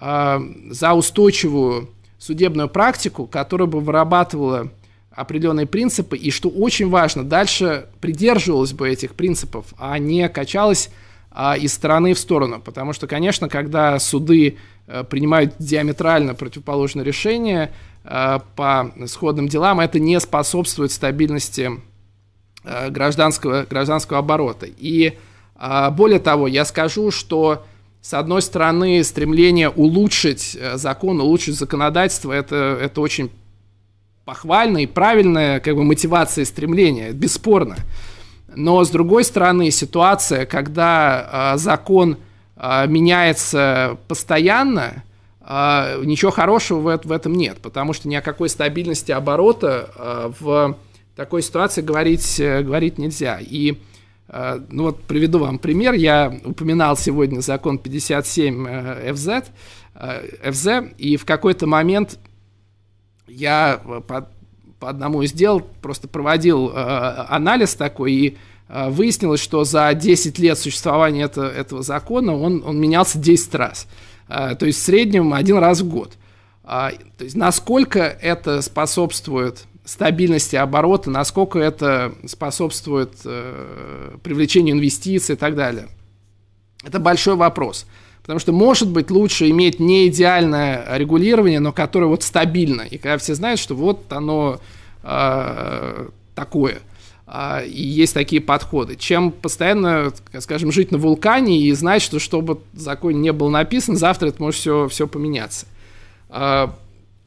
э, 0.00 0.40
за 0.70 0.94
устойчивую 0.94 1.90
судебную 2.18 2.68
практику, 2.68 3.26
которая 3.26 3.68
бы 3.68 3.80
вырабатывала 3.80 4.70
определенные 5.14 5.66
принципы, 5.66 6.16
и 6.16 6.30
что 6.30 6.48
очень 6.48 6.88
важно, 6.88 7.24
дальше 7.24 7.86
придерживалась 8.00 8.72
бы 8.72 8.88
этих 8.88 9.14
принципов, 9.14 9.66
а 9.78 9.98
не 9.98 10.28
качалась 10.28 10.90
а, 11.30 11.56
из 11.56 11.72
стороны 11.72 12.14
в 12.14 12.18
сторону. 12.18 12.60
Потому 12.60 12.92
что, 12.92 13.06
конечно, 13.06 13.48
когда 13.48 13.98
суды 13.98 14.56
а, 14.86 15.04
принимают 15.04 15.54
диаметрально 15.58 16.34
противоположные 16.34 17.04
решения 17.04 17.72
а, 18.04 18.40
по 18.56 18.92
сходным 19.06 19.48
делам, 19.48 19.80
это 19.80 19.98
не 19.98 20.18
способствует 20.20 20.92
стабильности 20.92 21.70
а, 22.64 22.90
гражданского, 22.90 23.66
гражданского 23.68 24.20
оборота. 24.20 24.66
И 24.66 25.18
а, 25.56 25.90
более 25.90 26.18
того, 26.20 26.48
я 26.48 26.64
скажу, 26.64 27.10
что 27.10 27.64
с 28.00 28.14
одной 28.14 28.42
стороны, 28.42 29.04
стремление 29.04 29.68
улучшить 29.68 30.58
закон, 30.74 31.20
улучшить 31.20 31.56
законодательство, 31.56 32.32
это, 32.32 32.76
это 32.82 33.00
очень 33.00 33.30
похвально 34.24 34.78
и 34.78 34.86
правильная 34.86 35.60
как 35.60 35.74
бы, 35.74 35.84
мотивация 35.84 36.42
и 36.42 36.46
стремление, 36.46 37.12
бесспорно. 37.12 37.76
Но 38.54 38.84
с 38.84 38.90
другой 38.90 39.24
стороны, 39.24 39.70
ситуация, 39.70 40.46
когда 40.46 41.54
э, 41.54 41.58
закон 41.58 42.18
э, 42.56 42.86
меняется 42.86 43.98
постоянно, 44.08 45.04
э, 45.40 46.02
ничего 46.04 46.30
хорошего 46.30 46.80
в, 46.80 47.04
в 47.06 47.12
этом 47.12 47.34
нет, 47.34 47.58
потому 47.62 47.92
что 47.92 48.08
ни 48.08 48.14
о 48.14 48.22
какой 48.22 48.48
стабильности 48.48 49.10
оборота 49.10 49.90
э, 49.96 50.32
в 50.38 50.76
такой 51.16 51.42
ситуации 51.42 51.82
говорить, 51.82 52.38
э, 52.40 52.62
говорить 52.62 52.98
нельзя. 52.98 53.38
И 53.40 53.78
э, 54.28 54.60
ну 54.68 54.84
вот 54.84 55.02
приведу 55.04 55.38
вам 55.38 55.58
пример. 55.58 55.94
Я 55.94 56.32
упоминал 56.44 56.96
сегодня 56.96 57.40
закон 57.40 57.78
57 57.78 58.66
э, 58.66 59.12
FZ, 59.12 59.46
э, 59.94 60.50
FZ, 60.50 60.94
и 60.98 61.16
в 61.16 61.24
какой-то 61.24 61.66
момент 61.66 62.18
я 63.32 63.80
э, 63.84 64.00
по, 64.06 64.28
по 64.78 64.88
одному 64.88 65.22
из 65.22 65.32
дел 65.32 65.60
просто 65.60 66.08
проводил 66.08 66.70
э, 66.70 66.72
анализ 67.28 67.74
такой, 67.74 68.12
и 68.12 68.38
э, 68.68 68.90
выяснилось, 68.90 69.40
что 69.40 69.64
за 69.64 69.92
10 69.94 70.38
лет 70.38 70.58
существования 70.58 71.22
это, 71.22 71.42
этого 71.42 71.82
закона 71.82 72.36
он, 72.36 72.62
он 72.64 72.80
менялся 72.80 73.18
10 73.18 73.54
раз. 73.54 73.86
Э, 74.28 74.54
то 74.58 74.66
есть 74.66 74.78
в 74.80 74.82
среднем 74.82 75.32
один 75.32 75.58
раз 75.58 75.80
в 75.80 75.88
год. 75.88 76.12
Э, 76.64 76.90
то 77.16 77.24
есть 77.24 77.36
насколько 77.36 78.00
это 78.00 78.62
способствует 78.62 79.64
стабильности 79.84 80.56
оборота, 80.56 81.10
насколько 81.10 81.58
это 81.58 82.14
способствует 82.26 83.12
э, 83.24 84.16
привлечению 84.22 84.76
инвестиций 84.76 85.34
и 85.34 85.38
так 85.38 85.56
далее. 85.56 85.88
Это 86.84 86.98
большой 86.98 87.36
вопрос. 87.36 87.86
Потому 88.22 88.38
что, 88.38 88.52
может 88.52 88.88
быть, 88.88 89.10
лучше 89.10 89.50
иметь 89.50 89.80
не 89.80 90.06
идеальное 90.06 90.96
регулирование, 90.96 91.58
но 91.58 91.72
которое 91.72 92.06
вот 92.06 92.22
стабильно. 92.22 92.82
И 92.82 92.96
когда 92.96 93.18
все 93.18 93.34
знают, 93.34 93.58
что 93.58 93.74
вот 93.74 94.12
оно 94.12 94.60
э, 95.02 96.08
такое. 96.36 96.78
Э, 97.26 97.66
и 97.66 97.82
есть 97.82 98.14
такие 98.14 98.40
подходы. 98.40 98.94
Чем 98.94 99.32
постоянно, 99.32 100.12
скажем, 100.38 100.70
жить 100.70 100.92
на 100.92 100.98
вулкане 100.98 101.58
и 101.58 101.72
знать, 101.72 102.00
что 102.00 102.20
что 102.20 102.40
бы 102.42 102.60
в 102.72 102.78
законе 102.78 103.18
не 103.18 103.32
было 103.32 103.48
написано, 103.48 103.96
завтра 103.96 104.28
это 104.28 104.40
может 104.40 104.60
все, 104.60 104.86
все 104.86 105.08
поменяться. 105.08 105.66
Э, 106.28 106.68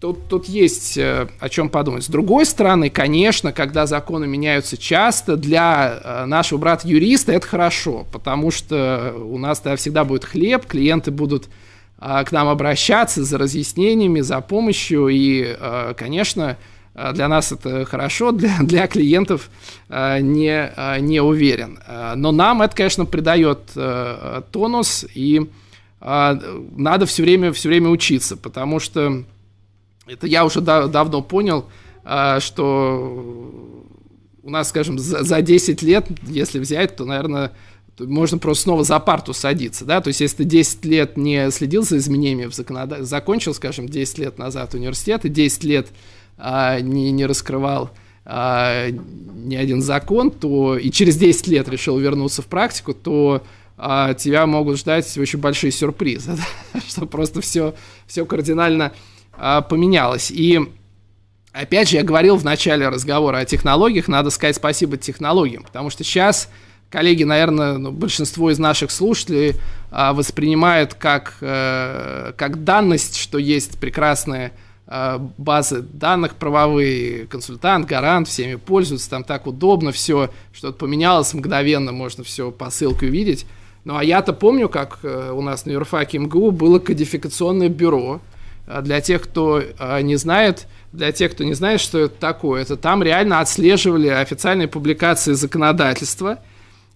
Тут, 0.05 0.27
тут 0.27 0.45
есть 0.45 0.99
э, 0.99 1.27
о 1.39 1.49
чем 1.49 1.67
подумать. 1.67 2.03
С 2.03 2.09
другой 2.09 2.45
стороны, 2.45 2.91
конечно, 2.91 3.51
когда 3.51 3.87
законы 3.87 4.27
меняются 4.27 4.77
часто, 4.77 5.35
для 5.35 5.99
э, 5.99 6.25
нашего 6.25 6.59
брата-юриста 6.59 7.31
это 7.31 7.47
хорошо, 7.47 8.05
потому 8.11 8.51
что 8.51 9.15
у 9.17 9.39
нас 9.39 9.61
тогда 9.61 9.77
всегда 9.77 10.03
будет 10.03 10.23
хлеб, 10.23 10.67
клиенты 10.67 11.09
будут 11.09 11.49
э, 11.99 12.23
к 12.23 12.31
нам 12.31 12.49
обращаться 12.49 13.23
за 13.23 13.39
разъяснениями, 13.39 14.19
за 14.19 14.41
помощью, 14.41 15.07
и, 15.07 15.57
конечно, 15.97 16.57
для 16.93 17.27
нас 17.27 17.51
это 17.51 17.83
хорошо, 17.85 18.31
для, 18.31 18.57
для 18.61 18.85
клиентов 18.85 19.49
не, 19.89 21.01
не 21.01 21.19
уверен. 21.19 21.79
Но 22.15 22.31
нам 22.31 22.61
это, 22.61 22.75
конечно, 22.75 23.05
придает 23.05 23.71
тонус, 24.51 25.03
и 25.15 25.49
надо 25.99 27.05
все 27.07 27.23
время, 27.23 27.51
все 27.53 27.69
время 27.69 27.89
учиться, 27.89 28.37
потому 28.37 28.79
что 28.79 29.23
это 30.07 30.27
я 30.27 30.45
уже 30.45 30.61
да, 30.61 30.87
давно 30.87 31.21
понял, 31.21 31.65
а, 32.03 32.39
что 32.39 33.83
у 34.43 34.49
нас, 34.49 34.69
скажем, 34.69 34.99
за, 34.99 35.23
за 35.23 35.41
10 35.41 35.81
лет, 35.81 36.07
если 36.23 36.59
взять, 36.59 36.95
то, 36.95 37.05
наверное, 37.05 37.51
можно 37.99 38.37
просто 38.37 38.63
снова 38.63 38.83
за 38.83 38.99
парту 38.99 39.33
садиться, 39.33 39.85
да, 39.85 40.01
то 40.01 40.09
есть 40.09 40.21
если 40.21 40.37
ты 40.37 40.43
10 40.43 40.85
лет 40.85 41.17
не 41.17 41.49
следил 41.49 41.83
за 41.83 41.97
изменениями 41.97 42.49
в 42.49 42.53
законодательстве, 42.53 43.05
закончил, 43.09 43.53
скажем, 43.53 43.87
10 43.87 44.17
лет 44.19 44.37
назад 44.37 44.73
университет 44.73 45.25
и 45.25 45.29
10 45.29 45.63
лет 45.63 45.87
а, 46.37 46.79
не, 46.79 47.11
не 47.11 47.25
раскрывал 47.25 47.91
а, 48.25 48.89
ни 48.89 49.55
один 49.55 49.81
закон, 49.81 50.29
то 50.29 50.77
и 50.77 50.91
через 50.91 51.17
10 51.17 51.47
лет 51.47 51.69
решил 51.69 51.97
вернуться 51.97 52.41
в 52.41 52.47
практику, 52.47 52.93
то 52.93 53.43
а, 53.77 54.13
тебя 54.13 54.45
могут 54.45 54.77
ждать 54.77 55.17
очень 55.17 55.39
большие 55.39 55.71
сюрпризы, 55.71 56.37
да? 56.73 56.81
что 56.87 57.05
просто 57.05 57.41
все, 57.41 57.73
все 58.07 58.25
кардинально 58.25 58.93
поменялось. 59.37 60.31
И 60.31 60.59
опять 61.51 61.89
же, 61.89 61.97
я 61.97 62.03
говорил 62.03 62.35
в 62.37 62.43
начале 62.43 62.87
разговора 62.87 63.37
о 63.37 63.45
технологиях, 63.45 64.07
надо 64.07 64.29
сказать 64.29 64.55
спасибо 64.55 64.97
технологиям, 64.97 65.63
потому 65.63 65.89
что 65.89 66.03
сейчас 66.03 66.49
коллеги, 66.89 67.23
наверное, 67.23 67.77
ну, 67.77 67.91
большинство 67.91 68.49
из 68.51 68.59
наших 68.59 68.91
слушателей 68.91 69.55
а, 69.91 70.13
воспринимают 70.13 70.93
как, 70.93 71.37
а, 71.41 72.33
как 72.37 72.63
данность, 72.63 73.17
что 73.17 73.37
есть 73.37 73.79
прекрасные 73.79 74.53
а, 74.87 75.17
базы 75.37 75.81
данных 75.81 76.35
правовые, 76.35 77.25
консультант, 77.25 77.85
гарант, 77.85 78.27
всеми 78.27 78.55
пользуются, 78.55 79.09
там 79.09 79.23
так 79.23 79.47
удобно 79.47 79.91
все, 79.91 80.29
что-то 80.53 80.77
поменялось 80.77 81.33
мгновенно, 81.33 81.91
можно 81.91 82.23
все 82.23 82.51
по 82.51 82.69
ссылке 82.69 83.07
увидеть. 83.07 83.45
Ну, 83.83 83.97
а 83.97 84.03
я-то 84.03 84.33
помню, 84.33 84.67
как 84.69 84.99
э, 85.03 85.31
у 85.31 85.41
нас 85.41 85.65
на 85.65 85.71
юрфаке 85.71 86.17
МГУ 86.17 86.51
было 86.51 86.79
кодификационное 86.79 87.69
бюро, 87.69 88.13
а 88.15 88.19
для 88.81 89.01
тех, 89.01 89.21
кто 89.21 89.61
а, 89.77 90.01
не 90.01 90.15
знает, 90.15 90.67
для 90.91 91.11
тех, 91.11 91.31
кто 91.31 91.43
не 91.43 91.53
знает, 91.53 91.81
что 91.81 91.99
это 91.99 92.15
такое, 92.15 92.61
это 92.61 92.77
там 92.77 93.03
реально 93.03 93.39
отслеживали 93.39 94.07
официальные 94.07 94.67
публикации 94.67 95.33
законодательства, 95.33 96.39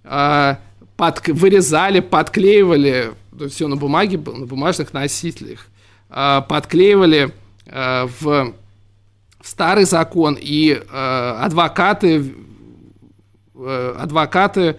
а, 0.03 0.59
под, 0.97 1.27
вырезали, 1.27 1.99
подклеивали, 1.99 3.11
все 3.49 3.67
на 3.67 3.75
бумаге 3.75 4.17
на 4.17 4.45
бумажных 4.45 4.93
носителях, 4.93 5.67
подклеивали 6.09 7.31
в, 7.65 8.53
старый 9.41 9.85
закон, 9.85 10.37
и 10.37 10.81
адвокаты, 10.91 12.35
адвокаты, 13.55 14.75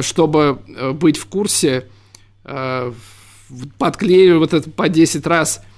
чтобы 0.00 0.58
быть 0.94 1.16
в 1.16 1.26
курсе, 1.26 1.86
подклеивали 3.78 4.38
вот 4.38 4.52
это 4.52 4.68
по 4.68 4.88
10 4.88 5.24
раз– 5.28 5.62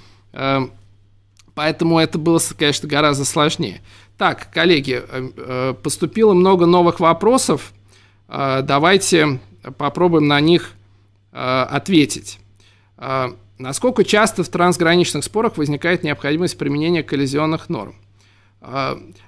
поэтому 1.54 1.98
это 1.98 2.18
было, 2.18 2.40
конечно, 2.56 2.88
гораздо 2.88 3.24
сложнее. 3.24 3.80
Так, 4.18 4.50
коллеги, 4.52 5.00
э, 5.00 5.30
э, 5.36 5.74
поступило 5.80 6.34
много 6.34 6.66
новых 6.66 6.98
вопросов. 6.98 7.72
Э, 8.28 8.62
давайте 8.62 9.38
попробуем 9.78 10.26
на 10.26 10.40
них 10.40 10.72
ответить. 11.30 12.40
Насколько 13.58 14.02
часто 14.02 14.42
в 14.42 14.48
трансграничных 14.48 15.22
спорах 15.22 15.58
возникает 15.58 16.02
необходимость 16.02 16.56
применения 16.56 17.02
коллизионных 17.02 17.68
норм? 17.68 17.94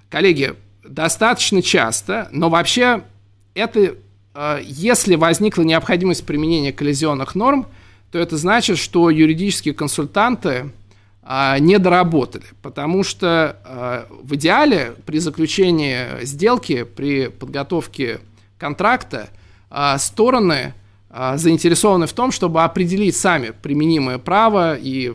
Коллеги, 0.08 0.54
достаточно 0.82 1.60
часто, 1.60 2.28
но 2.32 2.48
вообще 2.48 3.04
это, 3.54 3.96
если 4.62 5.16
возникла 5.16 5.62
необходимость 5.62 6.24
применения 6.24 6.72
коллизионных 6.72 7.34
норм, 7.34 7.66
то 8.10 8.18
это 8.18 8.38
значит, 8.38 8.78
что 8.78 9.10
юридические 9.10 9.74
консультанты 9.74 10.72
не 11.60 11.78
доработали, 11.78 12.44
потому 12.60 13.04
что 13.04 13.56
а, 13.64 14.06
в 14.10 14.34
идеале 14.34 14.94
при 15.06 15.20
заключении 15.20 16.24
сделки, 16.24 16.82
при 16.82 17.28
подготовке 17.28 18.18
контракта 18.58 19.28
а, 19.70 19.96
стороны 19.98 20.74
заинтересованы 21.08 22.06
в 22.06 22.12
том, 22.12 22.30
чтобы 22.30 22.62
определить 22.62 23.16
сами 23.16 23.50
применимое 23.50 24.18
право 24.18 24.76
и 24.76 25.12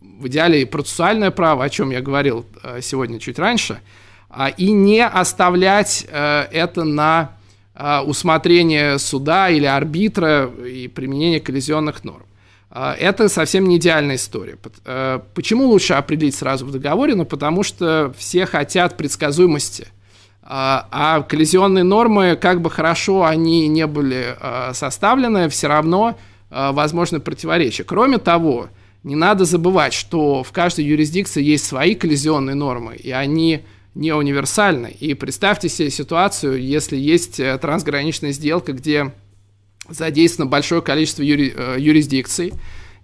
в 0.00 0.28
идеале 0.28 0.62
и 0.62 0.64
процессуальное 0.64 1.32
право, 1.32 1.64
о 1.64 1.68
чем 1.68 1.90
я 1.90 2.00
говорил 2.00 2.46
сегодня 2.80 3.18
чуть 3.18 3.40
раньше, 3.40 3.80
и 4.56 4.70
не 4.70 5.04
оставлять 5.04 6.06
это 6.08 6.84
на 6.84 7.32
усмотрение 8.06 9.00
суда 9.00 9.50
или 9.50 9.66
арбитра 9.66 10.46
и 10.46 10.86
применение 10.86 11.40
коллизионных 11.40 12.04
норм. 12.04 12.26
А, 12.74 12.94
это 12.94 13.28
совсем 13.28 13.68
не 13.68 13.76
идеальная 13.76 14.16
история. 14.16 14.58
Э, 14.84 15.20
почему 15.34 15.68
лучше 15.68 15.94
определить 15.94 16.34
сразу 16.34 16.66
в 16.66 16.72
договоре? 16.72 17.14
Ну, 17.14 17.24
потому 17.24 17.62
что 17.62 18.12
все 18.18 18.44
хотят 18.44 18.96
предсказуемости 18.96 19.86
А, 20.42 20.88
а 20.90 21.22
коллизионные 21.22 21.84
нормы, 21.84 22.36
как 22.36 22.60
бы 22.60 22.68
хорошо 22.68 23.24
они 23.24 23.68
не 23.68 23.86
были 23.86 24.36
составлены, 24.74 25.48
все 25.48 25.68
равно 25.68 26.18
возможны 26.50 27.18
противоречия. 27.18 27.84
Кроме 27.84 28.18
того, 28.18 28.68
не 29.04 29.16
надо 29.16 29.44
забывать, 29.44 29.92
что 29.94 30.42
в 30.42 30.52
каждой 30.52 30.84
юрисдикции 30.84 31.42
есть 31.42 31.64
свои 31.64 31.94
коллизионные 31.94 32.54
нормы, 32.54 32.96
и 32.96 33.10
они 33.10 33.62
не 33.94 34.12
универсальны. 34.12 34.96
И 34.98 35.14
представьте 35.14 35.68
себе 35.68 35.90
ситуацию, 35.90 36.60
если 36.60 36.96
есть 36.96 37.38
э, 37.38 37.56
трансграничная 37.58 38.32
сделка, 38.32 38.72
где 38.72 39.12
задействовано 39.88 40.50
большое 40.50 40.82
количество 40.82 41.22
юри, 41.22 41.52
э, 41.56 41.76
юрисдикций, 41.78 42.52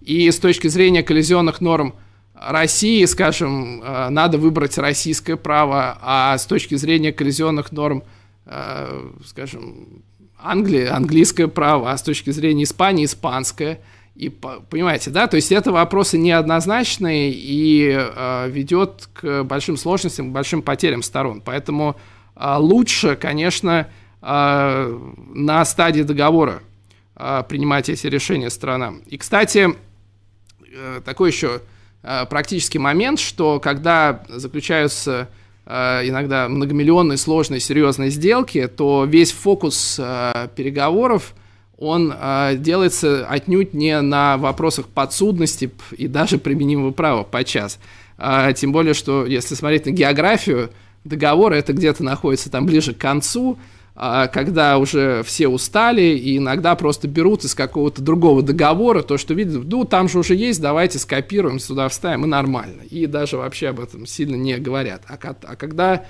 и 0.01 0.31
с 0.31 0.39
точки 0.39 0.69
зрения 0.69 1.03
коллизионных 1.03 1.61
норм 1.61 1.95
России, 2.35 3.05
скажем, 3.05 3.83
э, 3.83 4.09
надо 4.09 4.39
выбрать 4.39 4.79
российское 4.79 5.37
право, 5.37 5.99
а 6.01 6.37
с 6.37 6.47
точки 6.47 6.75
зрения 6.77 7.13
коллизионных 7.13 7.73
норм, 7.73 8.03
скажем, 9.25 10.03
Англии, 10.37 10.87
английское 10.87 11.47
право, 11.47 11.93
а 11.93 11.97
с 11.97 12.03
точки 12.03 12.31
зрения 12.31 12.65
Испании, 12.65 13.05
испанское– 13.05 13.81
и 14.21 14.29
понимаете, 14.29 15.11
да, 15.11 15.27
то 15.29 15.37
есть 15.37 15.51
это 15.51 15.73
вопросы 15.73 16.19
неоднозначные 16.19 17.33
и 17.33 17.91
э, 17.91 18.51
ведет 18.51 19.09
к 19.15 19.45
большим 19.45 19.79
сложностям, 19.79 20.29
к 20.29 20.33
большим 20.33 20.61
потерям 20.61 21.03
сторон. 21.03 21.41
Поэтому 21.43 21.97
э, 22.37 22.57
лучше, 22.59 23.17
конечно, 23.17 23.89
э, 24.21 24.99
на 25.35 25.65
стадии 25.65 26.03
договора. 26.03 26.61
э, 26.61 26.70
принимать 27.49 27.89
эти 27.89 28.07
решения 28.07 28.51
сторонам. 28.51 29.03
И, 29.07 29.17
кстати, 29.17 29.69
э, 30.73 31.01
такой 31.05 31.31
еще 31.31 31.61
э, 32.03 32.27
практический 32.27 32.79
момент, 32.79 33.19
что 33.19 33.61
когда 33.61 34.25
заключаются 34.29 35.29
э, 35.67 36.09
иногда 36.09 36.49
многомиллионные, 36.49 37.19
сложные, 37.19 37.61
серьезные 37.61 38.11
сделки, 38.11 38.67
то 38.69 39.05
весь 39.05 39.33
фокус 39.33 39.97
переговоров 40.57 41.35
он 41.77 42.15
делается 42.59 43.27
отнюдь 43.27 43.73
не 43.73 43.99
на 44.03 44.37
вопросах 44.37 44.87
подсудности 44.87 45.71
и 45.93 46.09
даже 46.09 46.37
применимого 46.37 46.91
права 46.91 47.25
подчас. 47.25 47.79
Э, 48.21 48.53
тем 48.55 48.71
более, 48.71 48.95
что 48.95 49.25
если 49.25 49.55
смотреть 49.55 49.87
на 49.87 49.91
географию 49.91 50.71
договора, 51.05 51.55
это 51.55 51.73
где-то 51.73 52.05
находится 52.05 52.51
там 52.51 52.67
ближе 52.67 52.93
к 52.93 52.99
концу, 52.99 53.59
когда 54.29 54.79
уже 54.79 55.23
все 55.25 55.47
устали 55.49 56.01
и 56.01 56.39
иногда 56.39 56.75
просто 56.75 57.07
берут 57.07 57.45
из 57.45 57.55
какого-то 57.55 58.01
другого 58.01 58.43
договора 58.43 59.03
то, 59.03 59.19
что 59.19 59.35
видят, 59.35 59.65
ну 59.65 59.85
там 59.85 60.09
же 60.09 60.19
уже 60.19 60.35
есть, 60.35 60.63
давайте 60.63 60.99
скопируем, 60.99 61.59
сюда 61.59 61.87
вставим 61.89 62.25
и 62.25 62.29
нормально. 62.29 62.81
И 62.89 63.05
даже 63.05 63.37
вообще 63.37 63.69
об 63.69 63.81
этом 63.81 64.07
сильно 64.07 64.37
не 64.37 64.57
говорят. 64.57 65.03
А, 65.07 65.19
а 65.21 65.55
когда 65.57 66.07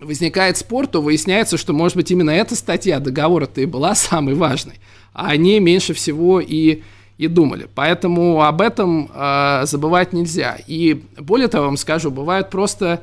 возникает 0.00 0.56
спор, 0.56 0.86
то 0.86 1.02
выясняется, 1.02 1.58
что, 1.58 1.74
может 1.74 1.96
быть, 1.96 2.10
именно 2.10 2.30
эта 2.30 2.56
статья 2.56 2.98
договора-то 2.98 3.60
и 3.60 3.66
была 3.66 3.94
самой 3.94 4.34
важной, 4.34 4.80
а 5.12 5.26
они 5.26 5.60
меньше 5.60 5.92
всего 5.92 6.40
и, 6.40 6.82
и 7.18 7.26
думали. 7.26 7.68
Поэтому 7.74 8.42
об 8.42 8.62
этом 8.62 9.10
э, 9.14 9.66
забывать 9.66 10.14
нельзя. 10.14 10.56
И 10.66 11.02
более 11.18 11.48
того, 11.48 11.66
вам 11.66 11.76
скажу, 11.76 12.10
бывают 12.10 12.48
просто, 12.48 13.02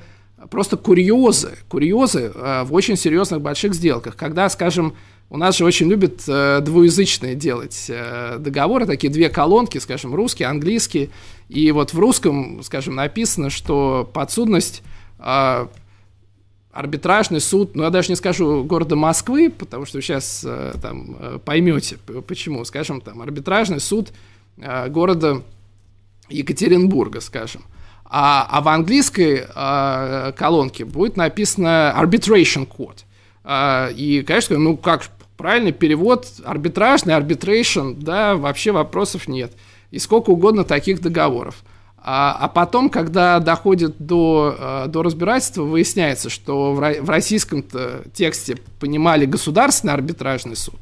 просто 0.49 0.77
курьезы, 0.77 1.57
курьезы 1.69 2.31
э, 2.33 2.63
в 2.63 2.73
очень 2.73 2.95
серьезных 2.95 3.41
больших 3.41 3.73
сделках, 3.73 4.15
когда, 4.15 4.49
скажем, 4.49 4.95
у 5.29 5.37
нас 5.37 5.57
же 5.57 5.65
очень 5.65 5.89
любят 5.89 6.23
э, 6.27 6.61
двуязычные 6.61 7.35
делать 7.35 7.87
э, 7.89 8.37
договоры, 8.39 8.85
такие 8.85 9.11
две 9.11 9.29
колонки, 9.29 9.77
скажем, 9.77 10.15
русский, 10.15 10.45
английский. 10.45 11.09
И 11.49 11.71
вот 11.71 11.93
в 11.93 11.99
русском, 11.99 12.61
скажем, 12.63 12.95
написано, 12.95 13.49
что 13.49 14.09
подсудность 14.13 14.83
э, 15.19 15.67
арбитражный 16.71 17.41
суд, 17.41 17.75
ну 17.75 17.83
я 17.83 17.89
даже 17.89 18.09
не 18.09 18.15
скажу 18.15 18.63
города 18.63 18.95
Москвы, 18.95 19.49
потому 19.49 19.85
что 19.85 19.99
сейчас 19.99 20.43
э, 20.45 20.75
там 20.81 21.17
э, 21.19 21.39
поймете, 21.43 21.97
почему, 22.27 22.63
скажем, 22.65 23.01
там 23.01 23.21
арбитражный 23.21 23.79
суд 23.79 24.13
э, 24.57 24.87
города 24.87 25.41
Екатеринбурга, 26.29 27.19
скажем. 27.19 27.63
А, 28.09 28.47
а 28.49 28.61
в 28.61 28.69
английской 28.69 29.45
э, 29.53 30.31
колонке 30.37 30.85
будет 30.85 31.17
написано 31.17 31.93
arbitration 31.97 32.67
court. 32.67 33.03
Э, 33.43 33.91
и, 33.93 34.21
конечно, 34.21 34.57
ну 34.57 34.77
как 34.77 35.03
правильный 35.35 35.73
перевод, 35.73 36.25
арбитражный, 36.45 37.13
arbitration, 37.13 37.95
да, 37.99 38.35
вообще 38.35 38.71
вопросов 38.71 39.27
нет. 39.27 39.51
И 39.91 39.99
сколько 39.99 40.29
угодно 40.29 40.63
таких 40.63 41.01
договоров. 41.01 41.63
А, 41.97 42.37
а 42.39 42.47
потом, 42.47 42.89
когда 42.89 43.39
доходит 43.39 43.95
до, 43.99 44.55
э, 44.57 44.85
до 44.87 45.03
разбирательства, 45.03 45.63
выясняется, 45.63 46.29
что 46.29 46.73
в 46.73 47.09
российском 47.09 47.65
тексте 48.13 48.57
понимали 48.79 49.25
государственный 49.25 49.93
арбитражный 49.93 50.55
суд, 50.55 50.75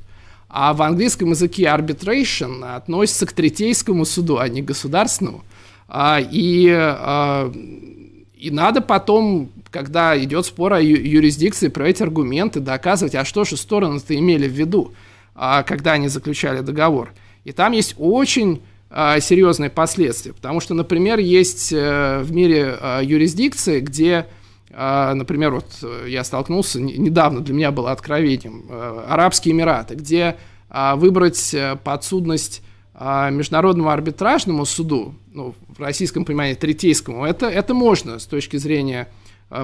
а 0.47 0.73
в 0.76 0.84
английском 0.84 1.32
языке 1.32 1.63
arbitration 1.63 2.76
относится 2.76 3.26
к 3.26 3.34
третейскому 3.34 4.05
суду, 4.05 4.38
а 4.38 4.47
не 4.47 4.61
государственному. 4.61 5.43
А, 5.88 6.19
и, 6.19 6.69
а, 6.71 7.51
и 8.36 8.51
надо 8.51 8.81
потом, 8.81 9.49
когда 9.71 10.17
идет 10.21 10.45
спор 10.45 10.73
о 10.73 10.81
юрисдикции, 10.81 11.67
проверять 11.67 12.01
аргументы, 12.01 12.59
доказывать, 12.59 13.15
а 13.15 13.25
что 13.25 13.43
же 13.43 13.57
стороны-то 13.57 14.15
имели 14.15 14.47
в 14.47 14.53
виду, 14.53 14.93
когда 15.33 15.93
они 15.93 16.07
заключали 16.07 16.61
договор. 16.61 17.13
И 17.43 17.51
там 17.51 17.73
есть 17.73 17.95
очень 17.97 18.61
а, 18.89 19.19
серьезные 19.19 19.69
последствия. 19.69 20.31
Потому 20.31 20.61
что, 20.61 20.73
например, 20.73 21.19
есть 21.19 21.73
э, 21.73 22.21
в 22.21 22.31
мире 22.31 22.77
а, 22.79 23.01
юрисдикции, 23.01 23.81
где, 23.81 24.27
а, 24.71 25.13
например, 25.13 25.51
вот 25.51 25.65
э, 25.81 26.05
я 26.07 26.23
столкнулся 26.23 26.79
недавно, 26.79 27.41
для 27.41 27.53
меня 27.53 27.71
было 27.71 27.91
откровением, 27.91 28.65
э, 28.69 29.05
Арабские 29.09 29.53
Эмираты, 29.53 29.95
где 29.95 30.38
выбрать 30.95 31.55
подсудность 31.83 32.61
международному 32.97 33.89
арбитражному 33.89 34.65
суду, 34.65 35.15
ну, 35.33 35.53
в 35.67 35.81
российском 35.81 36.23
понимании 36.23 36.53
третейскому, 36.53 37.25
это, 37.25 37.47
это 37.47 37.73
можно 37.73 38.19
с 38.19 38.25
точки 38.25 38.57
зрения 38.57 39.09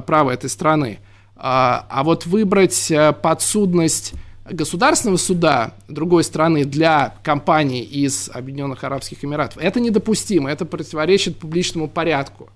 права 0.05 0.32
этой 0.32 0.49
страны. 0.49 0.99
А 1.38 2.01
вот 2.03 2.25
выбрать 2.25 2.91
подсудность 3.21 4.13
государственного 4.49 5.17
суда 5.17 5.73
другой 5.88 6.23
страны 6.23 6.65
для 6.65 7.15
компаний 7.23 7.82
из 7.82 8.29
Объединенных 8.34 8.84
Арабских 8.84 9.23
Эмиратов, 9.23 9.61
это 9.61 9.79
недопустимо, 9.79 10.49
это 10.49 10.65
противоречит 10.65 11.38
публичному 11.38 11.88
порядку. 11.88 12.49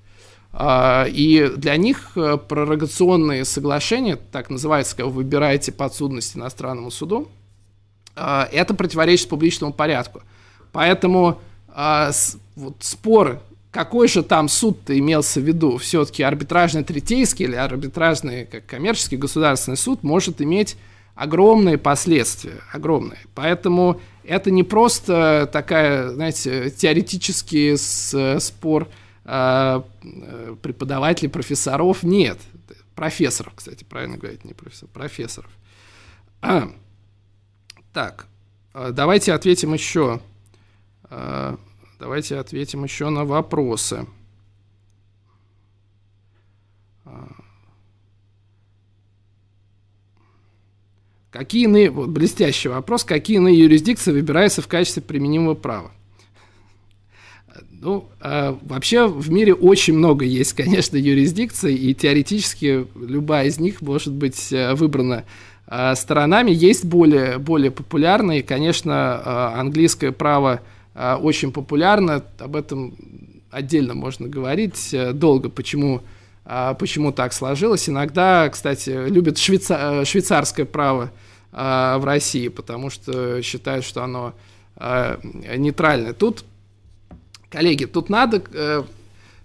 А, 0.58 1.06
и 1.10 1.52
для 1.58 1.76
них 1.76 2.12
э, 2.16 2.38
пророгационные 2.38 3.44
соглашения, 3.44 4.16
так 4.16 4.50
называется, 4.50 4.96
когда 4.96 5.10
вы 5.10 5.16
выбираете 5.16 5.74
подсудность 5.74 6.38
иностранному 6.38 6.92
суду, 6.92 7.28
а, 8.16 8.48
это 8.54 8.74
противоречит 8.74 9.28
публичному 9.28 9.74
порядку. 9.74 10.22
Поэтому 10.76 11.40
а, 11.70 12.12
вот 12.58 12.76
спор, 12.82 13.42
какой 13.72 14.10
же 14.10 14.24
там 14.24 14.50
суд-то 14.50 15.00
имелся 15.00 15.40
в 15.40 15.44
виду, 15.44 15.78
все-таки 15.78 16.22
арбитражный 16.22 16.84
третейский 16.84 17.46
или 17.46 17.56
арбитражный 17.56 18.46
как 18.46 18.66
коммерческий 18.66 19.16
государственный 19.16 19.78
суд 19.78 20.04
может 20.04 20.42
иметь 20.42 20.76
огромные 21.16 21.78
последствия, 21.78 22.60
огромные. 22.74 23.20
Поэтому 23.36 24.02
это 24.26 24.52
не 24.52 24.64
просто 24.64 25.50
такая, 25.50 26.10
знаете, 26.10 26.70
теоретический 26.72 27.78
спор 28.42 28.90
э, 29.24 29.82
преподавателей, 30.62 31.30
профессоров, 31.30 32.04
нет. 32.04 32.38
Профессоров, 32.96 33.54
кстати, 33.56 33.86
правильно 33.86 34.18
говорить, 34.18 34.44
не 34.44 34.54
профессор, 34.54 34.90
профессоров. 34.90 35.52
А, 36.42 36.70
так, 37.94 38.28
э, 38.74 38.90
давайте 38.92 39.32
ответим 39.32 39.74
еще. 39.74 40.20
Э, 41.16 41.56
давайте 41.98 42.38
ответим 42.38 42.84
еще 42.84 43.10
на 43.10 43.24
вопросы. 43.24 44.06
Какие 51.32 51.66
иные, 51.66 51.90
вот 51.90 52.10
блестящий 52.10 52.70
вопрос, 52.70 53.04
какие 53.04 53.38
иные 53.38 53.60
юрисдикции 53.60 54.12
выбираются 54.12 54.62
в 54.62 54.68
качестве 54.68 55.04
применимого 55.04 55.54
права? 55.54 55.92
Ну, 57.70 58.10
э, 58.22 58.56
вообще 58.62 59.08
в 59.08 59.30
мире 59.32 59.54
очень 59.54 59.98
много 59.98 60.26
есть, 60.26 60.54
конечно, 60.54 60.98
юрисдикций, 60.98 61.76
и 61.76 61.94
теоретически 61.94 62.88
любая 62.96 63.48
из 63.48 63.60
них 63.60 63.82
может 63.82 64.14
быть 64.14 64.52
э, 64.52 64.74
выбрана 64.74 65.26
э, 65.68 65.96
сторонами. 65.96 66.52
Есть 66.52 66.86
более, 66.86 67.38
более 67.38 67.72
популярные, 67.72 68.42
конечно, 68.42 69.22
э, 69.24 69.60
английское 69.60 70.12
право 70.12 70.62
э, 70.62 70.75
очень 70.96 71.52
популярно, 71.52 72.24
об 72.40 72.56
этом 72.56 72.96
отдельно 73.52 73.94
можно 73.94 74.28
говорить 74.28 74.94
э, 74.94 75.14
долго, 75.14 75.50
почему, 75.50 76.02
э, 76.46 76.76
почему 76.78 77.12
так 77.12 77.34
сложилось. 77.34 77.90
Иногда, 77.90 78.50
кстати, 78.50 78.90
любят 78.90 79.38
швейца, 79.38 80.02
э, 80.02 80.06
швейцарское 80.06 80.66
право, 80.66 81.12
в 81.52 82.02
России, 82.04 82.50
потому 82.50 82.90
что 82.90 83.42
считают, 83.42 83.86
что 83.86 84.04
оно 84.04 84.34
нейтральное. 84.78 86.12
Тут, 86.12 86.44
коллеги, 87.50 87.86
тут 87.86 88.10
надо 88.10 88.44
э, 88.52 88.84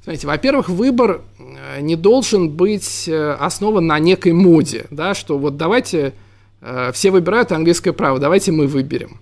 Смотрите, 0.02 0.26
во-первых, 0.26 0.68
выбор 0.68 1.20
э, 1.38 1.80
не 1.82 1.94
должен 1.94 2.48
быть 2.48 3.06
э, 3.06 3.32
основан 3.38 3.86
на 3.86 3.98
некой 3.98 4.32
моде, 4.32 4.86
да, 4.90 5.14
что 5.14 5.38
вот 5.38 5.56
давайте 5.56 6.14
э, 6.62 6.90
все 6.92 7.10
выбирают 7.10 7.52
английское 7.52 7.92
право, 7.92 8.18
давайте 8.18 8.50
мы 8.50 8.66
выберем. 8.66 9.20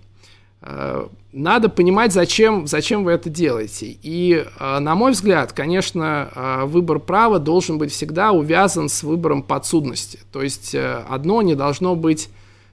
Надо 0.61 1.69
понимать, 1.69 2.11
зачем, 2.11 2.67
зачем 2.67 3.05
вы 3.05 3.11
это 3.11 3.29
делаете. 3.29 3.97
И, 4.01 4.45
на 4.59 4.95
мой 4.95 5.13
взгляд, 5.13 5.53
конечно, 5.53 6.65
выбор 6.65 6.99
права 6.99 7.39
должен 7.39 7.77
быть 7.77 7.93
всегда 7.93 8.31
увязан 8.31 8.89
с 8.89 9.03
выбором 9.03 9.41
подсудности. 9.41 10.19
То 10.33 10.41
есть 10.41 10.75
одно 10.75 11.41
не 11.41 11.55
должно 11.55 11.95
быть 11.95 12.29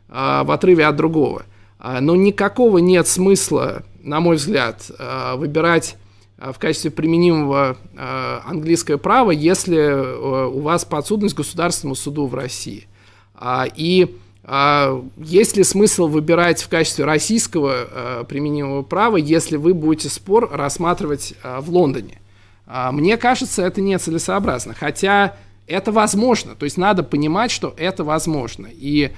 в 0.08 0.52
отрыве 0.52 0.86
от 0.86 0.96
другого. 0.96 1.44
Но 1.78 2.16
никакого 2.16 2.78
нет 2.78 3.06
смысла, 3.06 3.84
на 4.02 4.18
мой 4.18 4.34
взгляд, 4.36 4.90
выбирать 5.36 5.96
Э, 6.38 6.52
в 6.52 6.58
качестве 6.58 6.90
применимого 6.90 7.76
э, 7.94 8.40
английское 8.44 8.98
право, 8.98 9.30
если 9.30 9.78
э, 9.78 10.46
у 10.46 10.60
вас 10.60 10.84
подсудность 10.84 11.34
государственному 11.34 11.94
суду 11.94 12.26
в 12.26 12.34
России. 12.34 12.86
А, 13.34 13.66
и 13.74 14.16
а, 14.48 15.04
есть 15.16 15.56
ли 15.56 15.64
смысл 15.64 16.06
выбирать 16.06 16.62
в 16.62 16.68
качестве 16.68 17.04
российского 17.04 18.24
применимого 18.28 18.82
права, 18.82 19.16
если 19.16 19.56
вы 19.56 19.74
будете 19.74 20.08
спор 20.08 20.48
рассматривать 20.52 21.34
в 21.42 21.68
Лондоне? 21.70 22.20
А, 22.66 22.92
мне 22.92 23.16
кажется, 23.16 23.62
это 23.62 23.80
нецелесообразно, 23.80 24.74
хотя 24.74 25.36
это 25.66 25.90
возможно, 25.90 26.54
то 26.54 26.64
есть 26.64 26.76
надо 26.78 27.02
понимать, 27.02 27.50
что 27.50 27.74
это 27.76 28.04
возможно. 28.04 28.68
И, 28.70 29.10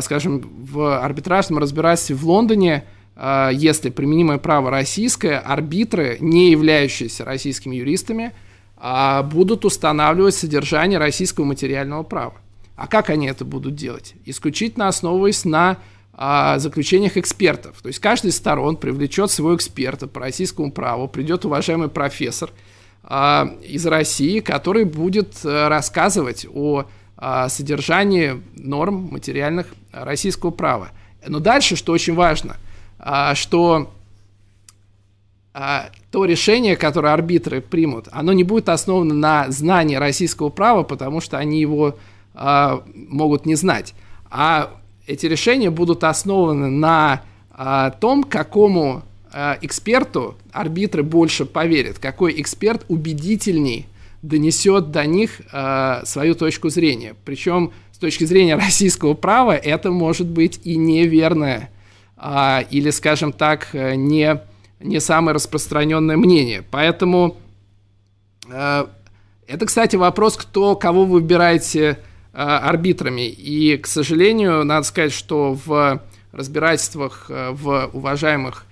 скажем, 0.00 0.40
в 0.64 0.98
арбитражном 1.04 1.58
разбирательстве 1.58 2.16
в 2.16 2.26
Лондоне 2.26 2.84
если 3.52 3.90
применимое 3.90 4.38
право 4.38 4.70
российское, 4.70 5.38
арбитры, 5.38 6.16
не 6.20 6.50
являющиеся 6.50 7.24
российскими 7.24 7.76
юристами, 7.76 8.32
а, 8.76 9.22
будут 9.22 9.64
устанавливать 9.64 10.34
содержание 10.34 10.98
российского 10.98 11.44
материального 11.44 12.02
права. 12.02 12.34
А 12.76 12.86
как 12.86 13.10
они 13.10 13.26
это 13.26 13.44
будут 13.44 13.74
делать? 13.74 14.14
Исключительно 14.24 14.88
основываясь 14.88 15.44
на 15.44 15.78
а, 16.12 16.58
заключениях 16.58 17.16
экспертов. 17.16 17.80
То 17.82 17.88
есть 17.88 18.00
каждый 18.00 18.28
из 18.28 18.36
сторон 18.36 18.76
привлечет 18.76 19.30
своего 19.30 19.56
эксперта 19.56 20.06
по 20.06 20.20
российскому 20.20 20.72
праву, 20.72 21.08
придет 21.08 21.44
уважаемый 21.44 21.88
профессор 21.88 22.50
из 23.06 23.84
России, 23.84 24.40
который 24.40 24.84
будет 24.84 25.44
э, 25.44 25.68
рассказывать 25.68 26.46
о 26.50 26.86
содержании 27.48 28.42
норм 28.56 29.10
материальных 29.12 29.66
российского 29.92 30.50
права. 30.50 30.88
Но 31.26 31.38
дальше, 31.38 31.76
что 31.76 31.92
очень 31.92 32.14
важно– 32.14 32.56
а, 33.06 33.34
что 33.34 33.92
а, 35.52 35.90
то 36.10 36.24
решение, 36.24 36.74
которое 36.74 37.12
арбитры 37.12 37.60
примут, 37.60 38.08
оно 38.10 38.32
не 38.32 38.44
будет 38.44 38.70
основано 38.70 39.14
на 39.14 39.50
знании 39.50 39.96
российского 39.96 40.48
права, 40.48 40.84
потому 40.84 41.20
что 41.20 41.36
они 41.36 41.60
его 41.60 41.98
а, 42.34 42.82
могут 42.94 43.46
не 43.46 43.54
знать. 43.54 43.94
А 44.30 44.70
эти 45.06 45.26
решения 45.26 45.70
будут 45.70 46.04
основаны 46.04 46.68
на 46.68 47.22
том, 48.00 48.24
какому 48.24 49.04
эксперту 49.60 50.34
арбитры 50.50 51.04
больше 51.04 51.44
поверят, 51.44 52.00
какой 52.00 52.40
эксперт 52.40 52.84
убедительней 52.88 53.86
донесет 54.22 54.90
до 54.90 55.06
них 55.06 55.40
свою 56.04 56.34
точку 56.34 56.68
зрения. 56.70 57.14
Причем 57.24 57.70
с 57.92 57.98
точки 57.98 58.24
зрения 58.24 58.56
российского 58.56 59.14
права 59.14 59.56
это 59.56 59.92
может 59.92 60.26
быть 60.26 60.60
и 60.64 60.76
неверное 60.76 61.70
а, 62.16 62.64
или, 62.70 62.90
скажем 62.90 63.32
так, 63.32 63.68
не, 63.72 64.40
не 64.80 64.98
самое 64.98 65.36
распространенное 65.36 66.16
мнение. 66.16 66.64
Поэтому 66.72 67.36
это, 69.46 69.66
кстати, 69.66 69.96
вопрос, 69.96 70.36
кто, 70.36 70.74
кого 70.76 71.04
вы 71.04 71.20
выбираете 71.20 71.98
арбитрами. 72.34 73.28
И, 73.28 73.76
к 73.76 73.86
сожалению, 73.86 74.64
надо 74.64 74.86
сказать, 74.86 75.12
что 75.12 75.58
в 75.64 76.02
разбирательствах 76.32 77.26
в 77.28 77.90
уважаемых 77.92 78.66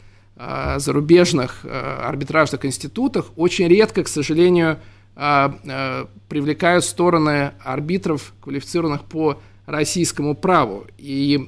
зарубежных 0.78 1.64
арбитражных 1.64 2.64
институтах 2.64 3.26
очень 3.36 3.68
редко, 3.68 4.02
к 4.02 4.08
сожалению, 4.08 4.78
привлекают 5.14 6.84
стороны 6.84 7.52
арбитров, 7.62 8.34
квалифицированных 8.40 9.04
по 9.04 9.38
российскому 9.66 10.34
праву. 10.34 10.86
И 10.98 11.38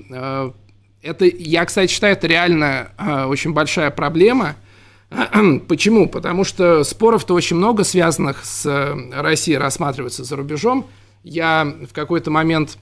это, 1.05 1.27
я, 1.27 1.65
кстати, 1.65 1.91
считаю, 1.93 2.15
это 2.15 2.27
реально 2.27 2.89
э, 2.99 3.25
очень 3.25 3.53
большая 3.53 3.91
проблема. 3.91 4.57
Почему? 5.69 6.09
Потому 6.09 6.45
что 6.45 6.83
споров-то 6.83 7.35
очень 7.35 7.57
много, 7.57 7.85
связанных 7.85 8.45
с 8.45 8.65
э, 8.67 9.21
Россией, 9.21 9.59
рассматривается 9.59 10.25
за 10.25 10.37
рубежом. 10.37 10.87
Я 11.25 11.65
в 11.65 11.93
какой-то 11.93 12.31
момент 12.31 12.79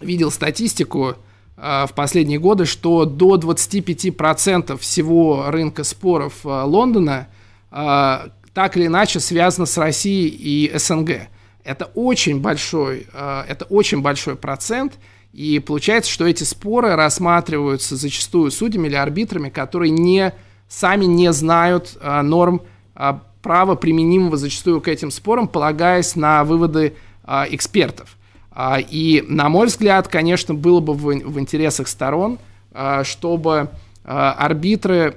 видел 0.00 0.30
статистику 0.30 1.16
э, 1.56 1.86
в 1.86 1.92
последние 1.94 2.38
годы, 2.38 2.64
что 2.64 3.04
до 3.04 3.36
25% 3.36 4.78
всего 4.78 5.50
рынка 5.50 5.84
споров 5.84 6.34
э, 6.44 6.48
Лондона 6.48 7.28
э, 7.70 8.28
так 8.54 8.76
или 8.78 8.86
иначе 8.86 9.20
связано 9.20 9.66
с 9.66 9.76
Россией 9.76 10.28
и 10.28 10.78
СНГ. 10.78 11.28
Это 11.62 11.84
очень 11.94 12.40
большой, 12.40 13.06
это 13.12 13.66
очень 13.66 14.00
большой 14.00 14.36
процент– 14.36 14.94
и 15.32 15.58
получается, 15.58 16.10
что 16.10 16.26
эти 16.26 16.44
споры 16.44 16.96
рассматриваются 16.96 17.96
зачастую 17.96 18.50
судьями 18.50 18.88
или 18.88 18.96
арбитрами, 18.96 19.50
которые 19.50 19.90
не, 19.90 20.32
сами 20.68 21.04
не 21.04 21.32
знают 21.32 21.96
а, 22.00 22.22
норм 22.22 22.62
а, 22.94 23.22
права, 23.42 23.74
применимого 23.74 24.36
зачастую 24.36 24.80
к 24.80 24.88
этим 24.88 25.10
спорам, 25.10 25.46
полагаясь 25.46 26.16
на 26.16 26.44
выводы 26.44 26.96
а, 27.28 27.46
экспертов. 27.48 28.16
А, 28.50 28.80
и, 28.80 29.22
на 29.28 29.50
мой 29.50 29.66
взгляд, 29.66 30.08
конечно, 30.08 30.54
было 30.54 30.80
бы 30.80 30.94
в, 30.94 31.04
в 31.04 31.38
интересах 31.38 31.86
сторон, 31.86 32.38
а, 32.72 33.04
чтобы 33.04 33.68
а, 34.02 34.32
арбитры 34.32 35.16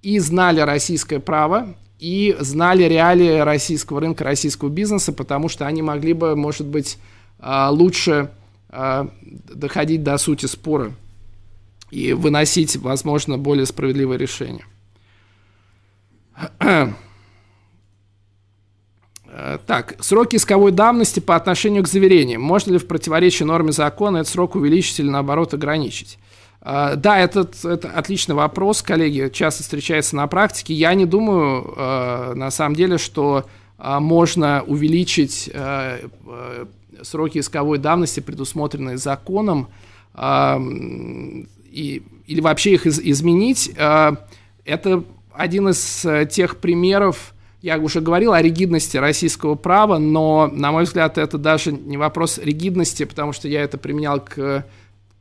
и 0.00 0.20
знали 0.20 0.60
российское 0.60 1.18
право, 1.18 1.74
и 1.98 2.36
знали 2.38 2.84
реалии 2.84 3.40
российского 3.40 4.00
рынка, 4.00 4.22
российского 4.24 4.68
бизнеса, 4.68 5.12
потому 5.12 5.48
что 5.48 5.66
они 5.66 5.82
могли 5.82 6.12
бы, 6.12 6.36
может 6.36 6.66
быть, 6.66 6.98
а, 7.40 7.70
лучше 7.70 8.30
а, 8.70 9.10
доходить 9.52 10.04
до 10.04 10.16
сути 10.18 10.46
спора 10.46 10.92
и 11.90 12.12
выносить, 12.12 12.76
возможно, 12.76 13.36
более 13.36 13.66
справедливое 13.66 14.16
решение. 14.16 14.64
Так, 19.66 19.94
сроки 20.00 20.36
исковой 20.36 20.72
давности 20.72 21.20
по 21.20 21.36
отношению 21.36 21.84
к 21.84 21.88
заверениям. 21.88 22.42
Можно 22.42 22.72
ли 22.72 22.78
в 22.78 22.86
противоречии 22.86 23.44
норме 23.44 23.70
закона 23.70 24.18
этот 24.18 24.28
срок 24.32 24.56
увеличить 24.56 24.98
или 24.98 25.08
наоборот 25.08 25.54
ограничить? 25.54 26.18
А, 26.62 26.96
да, 26.96 27.18
этот, 27.18 27.64
это 27.64 27.90
отличный 27.90 28.34
вопрос, 28.34 28.82
коллеги, 28.82 29.30
часто 29.32 29.62
встречается 29.62 30.16
на 30.16 30.26
практике. 30.26 30.74
Я 30.74 30.94
не 30.94 31.06
думаю, 31.06 31.74
а, 31.76 32.34
на 32.34 32.50
самом 32.50 32.74
деле, 32.74 32.98
что 32.98 33.46
можно 33.78 34.62
увеличить 34.66 35.50
сроки 37.02 37.38
исковой 37.38 37.78
давности, 37.78 38.20
предусмотренные 38.20 38.98
законом, 38.98 39.68
и, 40.20 42.02
или 42.26 42.40
вообще 42.42 42.74
их 42.74 42.84
из, 42.84 43.00
изменить, 43.00 43.72
это 44.66 45.04
один 45.32 45.68
из 45.70 46.04
э, 46.04 46.26
тех 46.26 46.58
примеров, 46.58 47.32
я 47.62 47.78
уже 47.78 48.00
говорил 48.00 48.32
о 48.32 48.40
ригидности 48.40 48.96
российского 48.96 49.54
права, 49.54 49.98
но, 49.98 50.48
на 50.52 50.72
мой 50.72 50.84
взгляд, 50.84 51.18
это 51.18 51.38
даже 51.38 51.72
не 51.72 51.96
вопрос 51.96 52.38
ригидности, 52.38 53.04
потому 53.04 53.32
что 53.32 53.48
я 53.48 53.62
это 53.62 53.78
применял 53.78 54.20
к 54.20 54.64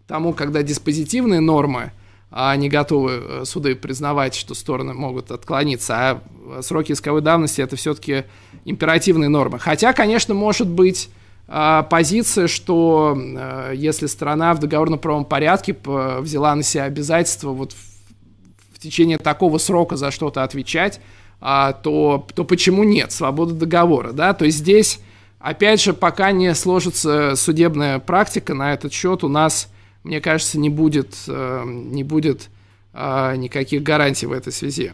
тому, 0.07 0.33
когда 0.33 0.63
диспозитивные 0.63 1.39
нормы 1.39 1.91
а 2.31 2.55
не 2.55 2.69
готовы 2.69 3.11
э, 3.11 3.45
суды 3.45 3.75
признавать, 3.75 4.35
что 4.35 4.53
стороны 4.53 4.93
могут 4.93 5.31
отклониться, 5.31 5.95
а 5.97 6.61
сроки 6.61 6.91
исковой 6.91 7.21
давности 7.21 7.61
это 7.61 7.75
все-таки 7.75 8.25
императивные 8.65 9.29
нормы. 9.29 9.57
Хотя, 9.57 9.93
конечно, 9.93 10.33
может 10.33 10.67
быть 10.67 11.09
а, 11.47 11.83
позиция, 11.83 12.47
что 12.47 13.17
а, 13.17 13.71
если 13.71 14.05
страна 14.05 14.53
в 14.53 14.59
договорно-правом 14.59 15.25
порядке 15.25 15.75
взяла 15.83 16.53
на 16.53 16.61
себя 16.61 16.83
обязательство 16.83 17.49
вот 17.49 17.73
в, 17.73 18.75
в 18.75 18.79
течение 18.79 19.17
такого 19.17 19.57
срока 19.57 19.95
за 19.95 20.11
что-то 20.11 20.43
отвечать, 20.43 21.01
а, 21.41 21.73
то, 21.73 22.27
то 22.35 22.43
почему 22.43 22.83
нет? 22.83 23.11
Свобода 23.11 23.53
договора, 23.53 24.11
да? 24.11 24.33
То 24.33 24.45
есть 24.45 24.59
здесь, 24.59 24.99
опять 25.39 25.81
же, 25.81 25.93
пока 25.93 26.31
не 26.31 26.53
сложится 26.55 27.35
судебная 27.35 27.99
практика 27.99 28.53
на 28.53 28.73
этот 28.73 28.93
счет, 28.93 29.23
у 29.23 29.29
нас, 29.29 29.71
мне 30.03 30.21
кажется, 30.21 30.59
не 30.59 30.69
будет, 30.69 31.15
не 31.27 32.03
будет 32.03 32.49
никаких 32.93 33.83
гарантий 33.83 34.25
в 34.25 34.31
этой 34.31 34.51
связи. 34.51 34.93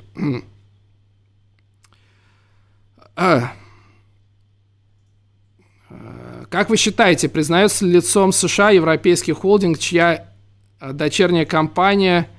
Как 6.49 6.69
вы 6.69 6.77
считаете, 6.77 7.27
признается 7.27 7.85
ли 7.85 7.93
лицом 7.93 8.31
США 8.31 8.69
европейский 8.69 9.34
холдинг, 9.34 9.77
чья 9.80 10.30
э, 10.80 10.93
дочерняя 10.93 11.45
компания 11.45 12.30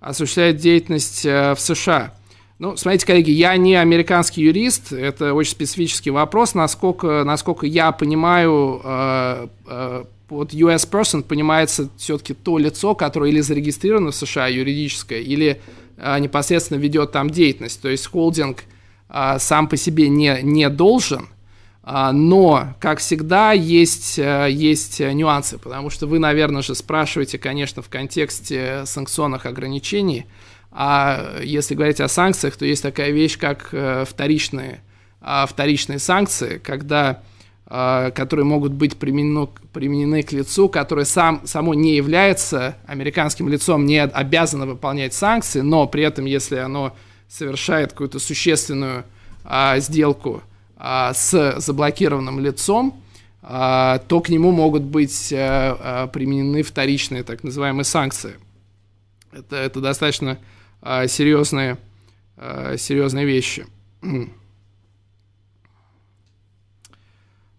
осуществляет 0.00 0.56
деятельность 0.56 1.26
э, 1.26 1.54
в 1.54 1.60
США? 1.60 2.14
Ну, 2.58 2.74
смотрите, 2.74 3.06
коллеги, 3.06 3.30
я 3.32 3.54
не 3.58 3.74
американский 3.74 4.40
юрист, 4.40 4.90
это 4.90 5.34
очень 5.34 5.50
специфический 5.50 6.08
вопрос, 6.10 6.54
насколько, 6.54 7.22
насколько 7.22 7.66
я 7.66 7.92
понимаю, 7.92 8.80
э, 8.82 9.46
э, 9.66 10.04
под 10.26 10.54
US 10.54 10.90
person 10.90 11.22
понимается 11.22 11.90
все-таки 11.98 12.32
то 12.32 12.56
лицо, 12.56 12.94
которое 12.94 13.30
или 13.30 13.40
зарегистрировано 13.40 14.10
в 14.10 14.14
США 14.14 14.46
юридическое, 14.46 15.20
или 15.20 15.60
э, 15.98 16.18
непосредственно 16.18 16.78
ведет 16.78 17.12
там 17.12 17.28
деятельность. 17.28 17.82
То 17.82 17.90
есть 17.90 18.06
холдинг 18.06 18.64
э, 19.10 19.36
сам 19.38 19.68
по 19.68 19.76
себе 19.76 20.08
не, 20.08 20.40
не 20.42 20.70
должен, 20.70 21.28
э, 21.84 22.10
но, 22.12 22.74
как 22.80 23.00
всегда, 23.00 23.52
есть, 23.52 24.18
э, 24.18 24.48
есть 24.50 25.00
нюансы, 25.00 25.58
потому 25.58 25.90
что 25.90 26.06
вы, 26.06 26.18
наверное 26.18 26.62
же, 26.62 26.74
спрашиваете, 26.74 27.36
конечно, 27.36 27.82
в 27.82 27.90
контексте 27.90 28.84
санкционных 28.86 29.44
ограничений– 29.44 30.24
а 30.78 31.40
если 31.42 31.74
говорить 31.74 32.02
о 32.02 32.08
санкциях, 32.08 32.58
то 32.58 32.66
есть 32.66 32.82
такая 32.82 33.10
вещь, 33.10 33.38
как 33.38 33.70
э, 33.72 34.04
вторичные, 34.06 34.82
а, 35.22 35.46
вторичные 35.46 35.98
санкции, 35.98 36.58
когда, 36.58 37.22
а, 37.66 38.10
которые 38.10 38.44
могут 38.44 38.72
быть 38.72 38.98
применены, 38.98 39.48
применены 39.72 40.22
к 40.22 40.32
лицу, 40.32 40.68
которое 40.68 41.06
сам, 41.06 41.46
само 41.46 41.72
не 41.72 41.96
является 41.96 42.76
американским 42.86 43.48
лицом, 43.48 43.86
не 43.86 44.02
обязано 44.02 44.66
выполнять 44.66 45.14
санкции, 45.14 45.62
но 45.62 45.86
при 45.86 46.02
этом, 46.02 46.26
если 46.26 46.56
оно 46.56 46.94
совершает 47.26 47.92
какую-то 47.92 48.18
существенную 48.18 49.04
а, 49.46 49.78
сделку 49.78 50.42
с 50.78 51.54
заблокированным 51.56 52.38
лицом, 52.38 53.02
то 53.40 54.22
к 54.22 54.28
нему 54.28 54.50
могут 54.50 54.82
быть 54.82 55.32
а, 55.32 55.78
а, 55.80 56.06
применены 56.08 56.62
вторичные 56.62 57.22
так 57.22 57.44
называемые 57.44 57.84
санкции. 57.84 58.34
Это, 59.32 59.56
это 59.56 59.80
достаточно 59.80 60.36
серьезные, 61.08 61.78
а, 62.36 62.76
серьезные 62.76 63.26
вещи. 63.26 63.66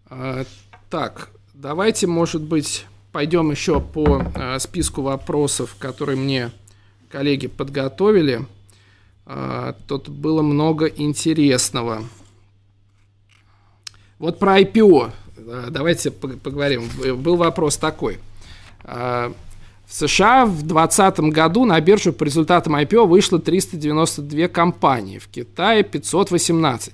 А, 0.09 0.45
так, 0.89 1.31
давайте, 1.53 2.07
может 2.07 2.41
быть, 2.41 2.85
пойдем 3.11 3.51
еще 3.51 3.81
по 3.81 4.23
а, 4.35 4.57
списку 4.59 5.01
вопросов, 5.01 5.75
которые 5.77 6.15
мне 6.15 6.51
коллеги 7.09 7.47
подготовили. 7.47 8.45
А, 9.25 9.75
тут 9.87 10.07
было 10.07 10.41
много 10.41 10.85
интересного. 10.85 12.03
Вот 14.19 14.39
про 14.39 14.61
IPO. 14.61 15.11
Давайте 15.69 16.11
поговорим. 16.11 16.89
Был 17.17 17.35
вопрос 17.35 17.75
такой. 17.75 18.19
В 19.87 19.93
США 19.93 20.45
в 20.45 20.63
2020 20.63 21.19
году 21.31 21.63
на 21.63 21.79
биржу 21.79 22.11
по 22.11 22.25
результатам 22.25 22.75
IPO 22.75 23.07
вышло 23.07 23.39
392 23.39 24.49
компании, 24.49 25.17
в 25.17 25.29
Китае 25.29 25.83
518. 25.83 26.93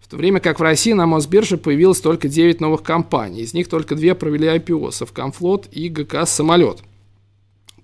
В 0.00 0.08
то 0.08 0.16
время 0.16 0.40
как 0.40 0.58
в 0.58 0.62
России 0.62 0.94
на 0.94 1.04
Мосбирже 1.04 1.58
появилось 1.58 2.00
только 2.00 2.28
9 2.28 2.58
новых 2.62 2.82
компаний. 2.82 3.42
Из 3.42 3.52
них 3.52 3.68
только 3.68 3.94
две 3.94 4.14
провели 4.14 4.48
IPO– 4.48 4.90
Совкомфлот 4.92 5.68
и 5.72 5.90
ГК 5.90 6.24
«Самолет». 6.24 6.82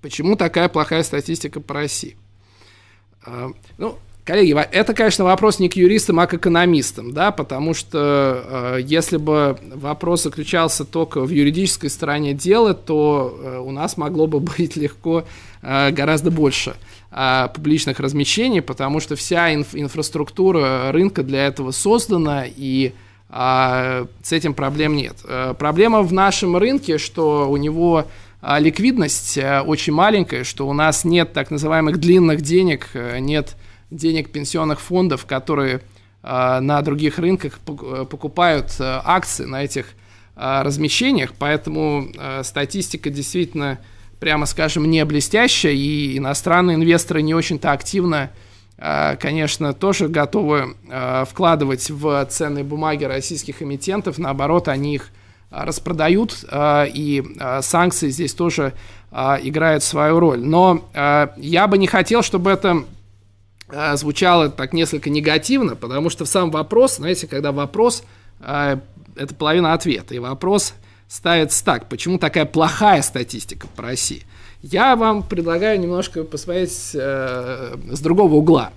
Почему 0.00 0.34
такая 0.34 0.70
плохая 0.70 1.02
статистика 1.02 1.60
по 1.60 1.74
России? 1.74 2.16
А, 3.26 3.50
ну, 3.76 3.98
Коллеги, 4.28 4.52
это, 4.52 4.92
конечно, 4.92 5.24
вопрос 5.24 5.58
не 5.58 5.70
к 5.70 5.76
юристам, 5.76 6.20
а 6.20 6.26
к 6.26 6.34
экономистам, 6.34 7.14
да, 7.14 7.30
потому 7.30 7.72
что 7.72 8.76
э, 8.76 8.80
если 8.82 9.16
бы 9.16 9.56
вопрос 9.74 10.24
заключался 10.24 10.84
только 10.84 11.22
в 11.22 11.30
юридической 11.30 11.88
стороне 11.88 12.34
дела, 12.34 12.74
то 12.74 13.40
э, 13.42 13.58
у 13.58 13.70
нас 13.70 13.96
могло 13.96 14.26
бы 14.26 14.38
быть 14.58 14.76
легко 14.76 15.24
э, 15.62 15.92
гораздо 15.92 16.30
больше 16.30 16.74
э, 17.10 17.48
публичных 17.54 18.00
размещений, 18.00 18.60
потому 18.60 19.00
что 19.00 19.16
вся 19.16 19.54
инф 19.54 19.68
инфраструктура 19.72 20.92
рынка 20.92 21.22
для 21.22 21.46
этого 21.46 21.70
создана, 21.70 22.44
и 22.44 22.92
э, 23.30 24.06
с 24.22 24.32
этим 24.32 24.52
проблем 24.52 24.94
нет. 24.94 25.16
Э, 25.24 25.54
проблема 25.58 26.02
в 26.02 26.12
нашем 26.12 26.54
рынке, 26.58 26.98
что 26.98 27.50
у 27.50 27.56
него 27.56 28.04
э, 28.42 28.60
ликвидность 28.60 29.38
э, 29.38 29.62
очень 29.62 29.94
маленькая, 29.94 30.44
что 30.44 30.68
у 30.68 30.74
нас 30.74 31.06
нет 31.06 31.32
так 31.32 31.50
называемых 31.50 31.96
длинных 31.96 32.42
денег, 32.42 32.90
э, 32.92 33.20
нет 33.20 33.56
денег 33.90 34.30
пенсионных 34.30 34.80
фондов, 34.80 35.26
которые 35.26 35.82
а, 36.22 36.60
на 36.60 36.82
других 36.82 37.18
рынках 37.18 37.58
покупают 37.60 38.74
а, 38.80 39.02
акции 39.04 39.44
на 39.44 39.64
этих 39.64 39.86
а, 40.36 40.62
размещениях, 40.62 41.32
поэтому 41.38 42.08
статистика 42.42 43.10
действительно, 43.10 43.78
прямо 44.20 44.46
скажем, 44.46 44.90
не 44.90 45.04
блестящая, 45.04 45.72
и 45.72 46.18
иностранные 46.18 46.76
инвесторы 46.76 47.22
не 47.22 47.34
очень-то 47.34 47.72
активно, 47.72 48.30
конечно, 48.76 49.72
тоже 49.72 50.06
готовы 50.06 50.76
вкладывать 51.28 51.90
в 51.90 52.24
ценные 52.26 52.62
бумаги 52.62 53.02
российских 53.02 53.60
эмитентов, 53.60 54.18
наоборот, 54.18 54.68
они 54.68 54.94
их 54.94 55.10
распродают, 55.50 56.44
и 56.54 57.24
санкции 57.60 58.10
здесь 58.10 58.34
тоже 58.34 58.74
играют 59.10 59.82
свою 59.82 60.20
роль. 60.20 60.44
Но 60.44 60.84
я 61.36 61.66
бы 61.66 61.76
не 61.76 61.88
хотел, 61.88 62.22
чтобы 62.22 62.52
это 62.52 62.70
а, 62.70 62.84
звучало 63.94 64.48
так 64.48 64.72
несколько 64.72 65.10
негативно, 65.10 65.76
потому 65.76 66.10
что 66.10 66.24
сам 66.24 66.50
вопрос, 66.50 66.96
знаете, 66.96 67.26
когда 67.26 67.52
вопрос 67.52 68.02
а, 68.40 68.80
это 69.16 69.34
половина 69.34 69.72
ответа, 69.72 70.14
и 70.14 70.18
вопрос 70.18 70.74
ставится 71.08 71.64
так, 71.64 71.88
почему 71.88 72.18
такая 72.18 72.44
плохая 72.44 73.02
статистика 73.02 73.66
по 73.74 73.82
России? 73.82 74.22
Я 74.62 74.96
вам 74.96 75.22
предлагаю 75.22 75.78
немножко 75.78 76.24
посмотреть 76.24 76.90
э, 76.94 77.76
с 77.90 78.00
другого 78.00 78.34
угла 78.34 78.72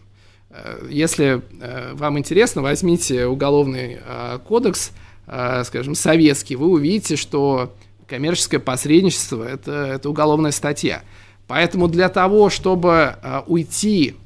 Э, 0.50 0.86
если 0.90 1.42
а, 1.60 1.94
вам 1.94 2.18
интересно, 2.18 2.62
возьмите 2.62 3.26
уголовный 3.26 3.98
а, 4.04 4.38
кодекс, 4.38 4.92
а, 5.26 5.62
скажем, 5.64 5.94
советский, 5.94 6.56
вы 6.56 6.68
увидите, 6.68 7.16
что 7.16 7.74
коммерческое 8.06 8.60
посредничество 8.60 9.44
это, 9.44 9.72
это 9.72 10.08
уголовная 10.08 10.52
статья. 10.52 11.02
Поэтому 11.46 11.88
для 11.88 12.08
того, 12.08 12.50
чтобы 12.50 13.16
э, 13.22 13.42
уйти 13.46 14.16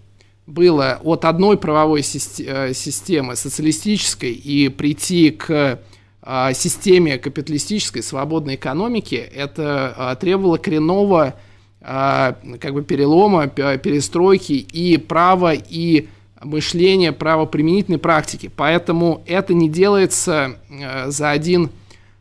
было 0.47 1.01
от 1.03 1.25
одной 1.25 1.59
правовой 1.59 2.01
э, 2.01 2.73
системы, 2.73 3.37
социалистической, 3.37 4.33
и 4.33 4.69
прийти 4.69 5.31
к 5.31 5.79
э, 6.23 6.55
системе 6.55 7.19
капиталистической 7.19 8.03
свободной 8.03 8.55
экономики, 8.55 9.15
это 9.15 10.17
требовало 10.21 10.57
коренного 10.59 11.35
как 11.81 12.75
бы 12.75 12.83
перелома, 12.83 13.47
перестройки 13.47 14.53
и 14.53 14.99
права, 14.99 15.55
и 15.55 16.09
мышления 16.43 17.11
правоприменительной 17.11 17.99
практики. 17.99 18.51
Поэтому 18.55 19.23
это 19.25 19.55
не 19.55 19.71
делается 19.71 20.59
за 21.07 21.31
один, 21.31 21.71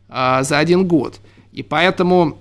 за 0.08 0.58
один 0.58 0.88
год. 0.88 1.20
И 1.52 1.62
поэтому 1.62 2.38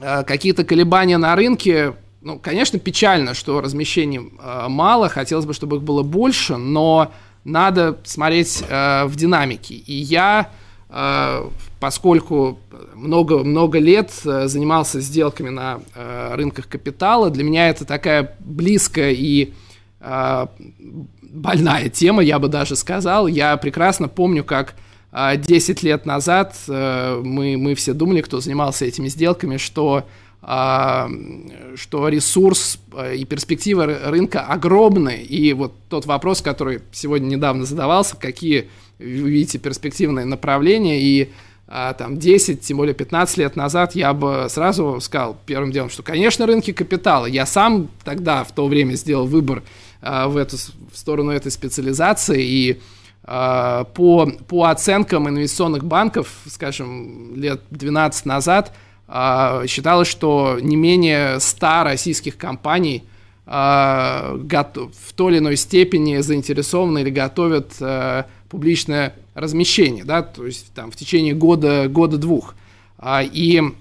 какие-то 0.00 0.64
колебания 0.64 1.18
на 1.18 1.36
рынке, 1.36 1.94
ну, 2.22 2.38
конечно, 2.38 2.78
печально, 2.78 3.34
что 3.34 3.60
размещений 3.60 4.20
э, 4.20 4.66
мало, 4.68 5.08
хотелось 5.08 5.44
бы, 5.44 5.52
чтобы 5.52 5.76
их 5.76 5.82
было 5.82 6.02
больше, 6.02 6.56
но 6.56 7.12
надо 7.44 7.98
смотреть 8.04 8.62
э, 8.68 9.04
в 9.06 9.16
динамике. 9.16 9.74
И 9.74 9.94
я, 9.94 10.50
э, 10.88 11.44
поскольку 11.80 12.60
много, 12.94 13.38
много 13.42 13.78
лет 13.80 14.12
э, 14.24 14.46
занимался 14.46 15.00
сделками 15.00 15.48
на 15.48 15.80
э, 15.94 16.34
рынках 16.36 16.68
капитала, 16.68 17.28
для 17.30 17.42
меня 17.42 17.68
это 17.68 17.84
такая 17.84 18.36
близкая 18.38 19.12
и 19.12 19.52
э, 20.00 20.46
больная 21.22 21.88
тема, 21.88 22.22
я 22.22 22.38
бы 22.38 22.48
даже 22.48 22.76
сказал. 22.76 23.26
Я 23.26 23.56
прекрасно 23.56 24.06
помню, 24.06 24.44
как 24.44 24.74
10 25.12 25.82
лет 25.82 26.06
назад 26.06 26.54
мы, 26.66 27.56
мы 27.58 27.74
все 27.74 27.92
думали, 27.92 28.22
кто 28.22 28.40
занимался 28.40 28.86
этими 28.86 29.08
сделками, 29.08 29.58
что 29.58 30.06
что 30.40 32.08
ресурс 32.08 32.80
и 33.14 33.24
перспективы 33.24 33.86
рынка 33.86 34.40
огромны. 34.40 35.22
И 35.22 35.52
вот 35.52 35.72
тот 35.88 36.04
вопрос, 36.06 36.42
который 36.42 36.80
сегодня 36.90 37.26
недавно 37.36 37.64
задавался, 37.64 38.16
какие 38.16 38.68
вы 38.98 39.30
видите 39.30 39.58
перспективные 39.58 40.26
направления, 40.26 41.00
и 41.00 41.30
а, 41.68 41.94
там 41.94 42.18
10, 42.18 42.60
тем 42.60 42.76
более 42.76 42.94
15 42.94 43.38
лет 43.38 43.56
назад 43.56 43.94
я 43.94 44.12
бы 44.12 44.46
сразу 44.50 45.00
сказал 45.00 45.38
первым 45.46 45.72
делом, 45.72 45.88
что, 45.88 46.02
конечно, 46.02 46.46
рынки 46.46 46.72
капитала. 46.72 47.26
Я 47.26 47.46
сам 47.46 47.88
тогда, 48.04 48.44
в 48.44 48.52
то 48.52 48.66
время, 48.66 48.94
сделал 48.94 49.26
выбор 49.26 49.62
а, 50.02 50.28
в, 50.28 50.36
эту, 50.36 50.56
в 50.56 50.98
сторону 50.98 51.30
этой 51.30 51.50
специализации, 51.50 52.44
и 52.44 52.72
а, 52.72 53.01
по, 53.24 54.32
по 54.48 54.64
оценкам 54.64 55.28
инвестиционных 55.28 55.84
банков, 55.84 56.28
скажем, 56.46 57.36
лет 57.36 57.62
12 57.70 58.26
назад, 58.26 58.72
а, 59.14 59.66
считалось, 59.66 60.08
что 60.08 60.58
не 60.60 60.74
менее 60.74 61.38
100 61.38 61.84
российских 61.84 62.38
компаний 62.38 63.04
а, 63.44 64.34
в 64.34 65.12
той 65.14 65.32
или 65.32 65.38
иной 65.38 65.56
степени 65.56 66.18
заинтересованы 66.18 67.00
или 67.00 67.10
готовят 67.10 67.74
а, 67.80 68.26
публичное 68.48 69.14
размещение, 69.34 70.04
да, 70.04 70.22
то 70.22 70.46
есть 70.46 70.72
там 70.72 70.90
в 70.90 70.96
течение 70.96 71.34
года, 71.34 71.88
года-двух. 71.88 72.54
А, 72.96 73.22
и 73.22 73.60
а, 73.60 73.72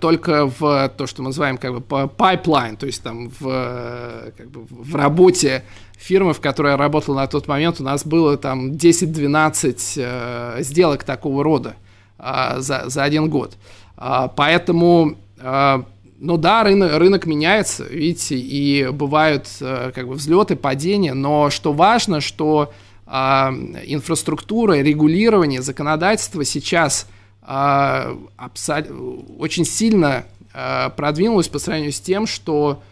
только 0.00 0.46
в 0.46 0.92
то, 0.96 1.06
что 1.06 1.22
мы 1.22 1.28
называем 1.28 1.58
как 1.58 1.74
бы 1.74 1.80
pipeline, 1.80 2.76
то 2.76 2.86
есть 2.86 3.02
там 3.02 3.30
в, 3.38 4.32
как 4.36 4.50
бы 4.50 4.66
в 4.68 4.94
работе 4.94 5.64
фирмы, 5.96 6.32
в 6.32 6.40
которой 6.40 6.72
я 6.72 6.76
работал 6.76 7.14
на 7.14 7.26
тот 7.26 7.46
момент, 7.46 7.80
у 7.80 7.84
нас 7.84 8.04
было 8.04 8.36
там 8.36 8.72
10-12 8.72 9.92
э, 9.96 10.62
сделок 10.62 11.04
такого 11.04 11.44
рода 11.44 11.76
э, 12.18 12.56
за, 12.58 12.84
за 12.86 13.04
один 13.04 13.28
год. 13.28 13.56
Э, 13.96 14.28
поэтому, 14.34 15.16
э, 15.38 15.82
ну 16.18 16.36
да, 16.36 16.64
рынок, 16.64 16.96
рынок 16.98 17.26
меняется, 17.26 17.84
видите, 17.84 18.36
и 18.36 18.88
бывают 18.88 19.46
э, 19.60 19.92
как 19.94 20.08
бы 20.08 20.14
взлеты, 20.14 20.56
падения, 20.56 21.14
но 21.14 21.50
что 21.50 21.72
важно, 21.72 22.20
что 22.20 22.72
а, 23.12 23.52
инфраструктура, 23.86 24.74
регулирование, 24.74 25.62
законодательство 25.62 26.44
сейчас 26.44 27.08
а, 27.08 27.19
очень 27.42 29.64
сильно 29.64 30.24
а, 30.52 30.90
продвинулось 30.90 31.48
по 31.48 31.58
сравнению 31.58 31.92
с 31.92 32.00
тем, 32.00 32.26
что, 32.26 32.82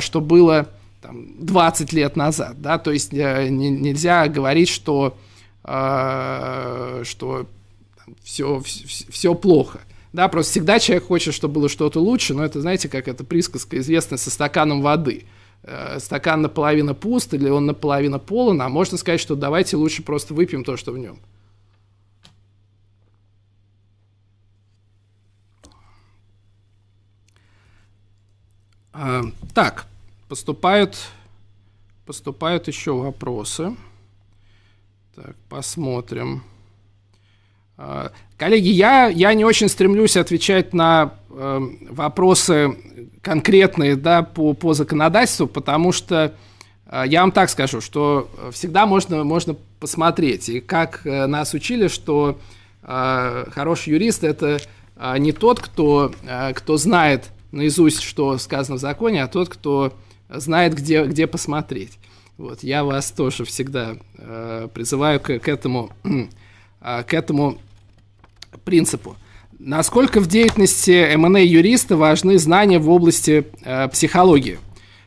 что 0.00 0.20
было 0.20 0.68
там, 1.00 1.26
20 1.38 1.92
лет 1.92 2.16
назад. 2.16 2.60
Да? 2.60 2.78
То 2.78 2.92
есть 2.92 3.14
э, 3.14 3.48
нельзя 3.48 4.28
говорить, 4.28 4.68
что, 4.68 5.16
что 5.62 7.46
все, 8.22 8.62
все 8.64 9.34
плохо. 9.34 9.80
Да, 10.12 10.28
просто 10.28 10.52
всегда 10.52 10.78
человек 10.78 11.06
хочет, 11.06 11.34
чтобы 11.34 11.54
было 11.54 11.68
что-то 11.68 11.98
лучше, 12.00 12.34
но 12.34 12.44
это, 12.44 12.60
знаете, 12.60 12.88
как 12.88 13.08
эта 13.08 13.24
присказка 13.24 13.78
известная 13.78 14.18
со 14.18 14.30
стаканом 14.30 14.82
воды– 14.82 15.24
Э, 15.68 15.98
стакан 15.98 16.42
наполовину 16.42 16.94
пуст 16.94 17.34
или 17.34 17.48
он 17.48 17.66
наполовину 17.66 18.20
полон, 18.20 18.62
а 18.62 18.68
можно 18.68 18.96
сказать, 18.96 19.20
что 19.20 19.34
давайте 19.34 19.76
лучше 19.76 20.04
просто 20.04 20.32
выпьем 20.32 20.62
то, 20.62 20.76
что 20.76 20.92
в 20.92 20.98
нем. 20.98 21.18
А, 28.98 29.24
так, 29.52 29.86
поступают, 30.26 30.96
поступают 32.06 32.66
еще 32.66 32.92
вопросы. 32.92 33.76
Так, 35.14 35.36
посмотрим. 35.50 36.42
А, 37.76 38.10
коллеги, 38.38 38.68
я, 38.68 39.08
я 39.08 39.34
не 39.34 39.44
очень 39.44 39.68
стремлюсь 39.68 40.16
отвечать 40.16 40.72
на 40.72 41.12
э, 41.28 41.60
вопросы 41.90 42.74
конкретные 43.20 43.96
да, 43.96 44.22
по, 44.22 44.54
по 44.54 44.72
законодательству, 44.72 45.46
потому 45.46 45.92
что 45.92 46.32
э, 46.86 47.04
я 47.06 47.20
вам 47.20 47.32
так 47.32 47.50
скажу, 47.50 47.82
что 47.82 48.30
всегда 48.50 48.86
можно, 48.86 49.24
можно 49.24 49.56
посмотреть. 49.78 50.48
И 50.48 50.60
как 50.60 51.02
э, 51.04 51.26
нас 51.26 51.52
учили, 51.52 51.88
что 51.88 52.38
э, 52.82 53.44
хороший 53.50 53.90
юрист 53.90 54.24
это 54.24 54.58
э, 54.96 55.18
не 55.18 55.32
тот, 55.32 55.60
кто, 55.60 56.14
э, 56.26 56.54
кто 56.54 56.78
знает 56.78 57.30
наизусть, 57.56 58.02
что 58.02 58.38
сказано 58.38 58.76
в 58.76 58.80
законе, 58.80 59.22
а 59.22 59.28
тот, 59.28 59.48
кто 59.48 59.92
знает, 60.28 60.74
где, 60.74 61.04
где 61.04 61.26
посмотреть. 61.26 61.98
Вот, 62.36 62.62
я 62.62 62.84
вас 62.84 63.10
тоже 63.10 63.44
всегда 63.44 63.96
э, 64.18 64.68
призываю 64.72 65.20
к, 65.20 65.38
к, 65.38 65.48
этому, 65.48 65.90
э, 66.80 67.02
к 67.06 67.14
этому 67.14 67.58
принципу. 68.64 69.16
Насколько 69.58 70.20
в 70.20 70.26
деятельности 70.26 70.90
M&A 71.14 71.40
юриста 71.40 71.96
важны 71.96 72.38
знания 72.38 72.78
в 72.78 72.90
области 72.90 73.46
э, 73.62 73.88
психологии? 73.88 74.58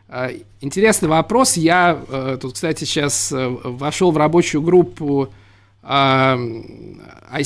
Э, 0.07 0.39
интересный 0.59 1.07
вопрос. 1.07 1.55
Я 1.55 2.03
э, 2.07 2.39
тут, 2.41 2.55
кстати, 2.55 2.85
сейчас 2.85 3.31
э, 3.31 3.47
вошел 3.47 4.11
в 4.11 4.17
рабочую 4.17 4.63
группу 4.63 5.25
э, 5.25 5.48
ICC, 5.83 7.41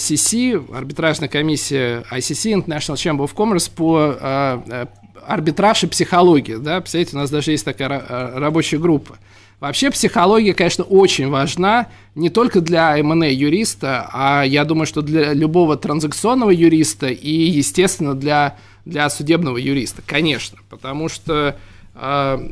арбитражная 0.76 1.30
комиссия 1.30 2.03
ICC, 2.11 2.65
International 2.65 2.95
Chamber 2.95 3.26
of 3.26 3.34
Commerce, 3.35 3.72
по 3.73 4.15
э, 4.19 4.60
э 4.68 4.85
арбитраж 5.26 5.84
и 5.84 5.88
психологии. 5.88 6.55
Да? 6.55 6.81
Представляете, 6.81 7.15
у 7.15 7.19
нас 7.19 7.30
даже 7.30 7.51
есть 7.51 7.64
такая 7.65 7.89
э, 7.89 8.39
рабочая 8.39 8.77
группа. 8.77 9.18
Вообще 9.60 9.89
психология, 9.91 10.53
конечно, 10.53 10.84
очень 10.84 11.30
важна 11.30 11.88
не 12.15 12.30
только 12.30 12.60
для 12.60 12.97
M&A 12.97 13.30
юриста, 13.30 14.10
а 14.11 14.43
я 14.43 14.65
думаю, 14.65 14.85
что 14.85 15.01
для 15.01 15.34
любого 15.34 15.77
транзакционного 15.77 16.49
юриста 16.49 17.07
и, 17.07 17.31
естественно, 17.31 18.14
для, 18.14 18.57
для 18.84 19.10
судебного 19.10 19.55
юриста, 19.57 20.01
конечно, 20.05 20.57
потому 20.69 21.07
что 21.07 21.55
э, 21.95 22.49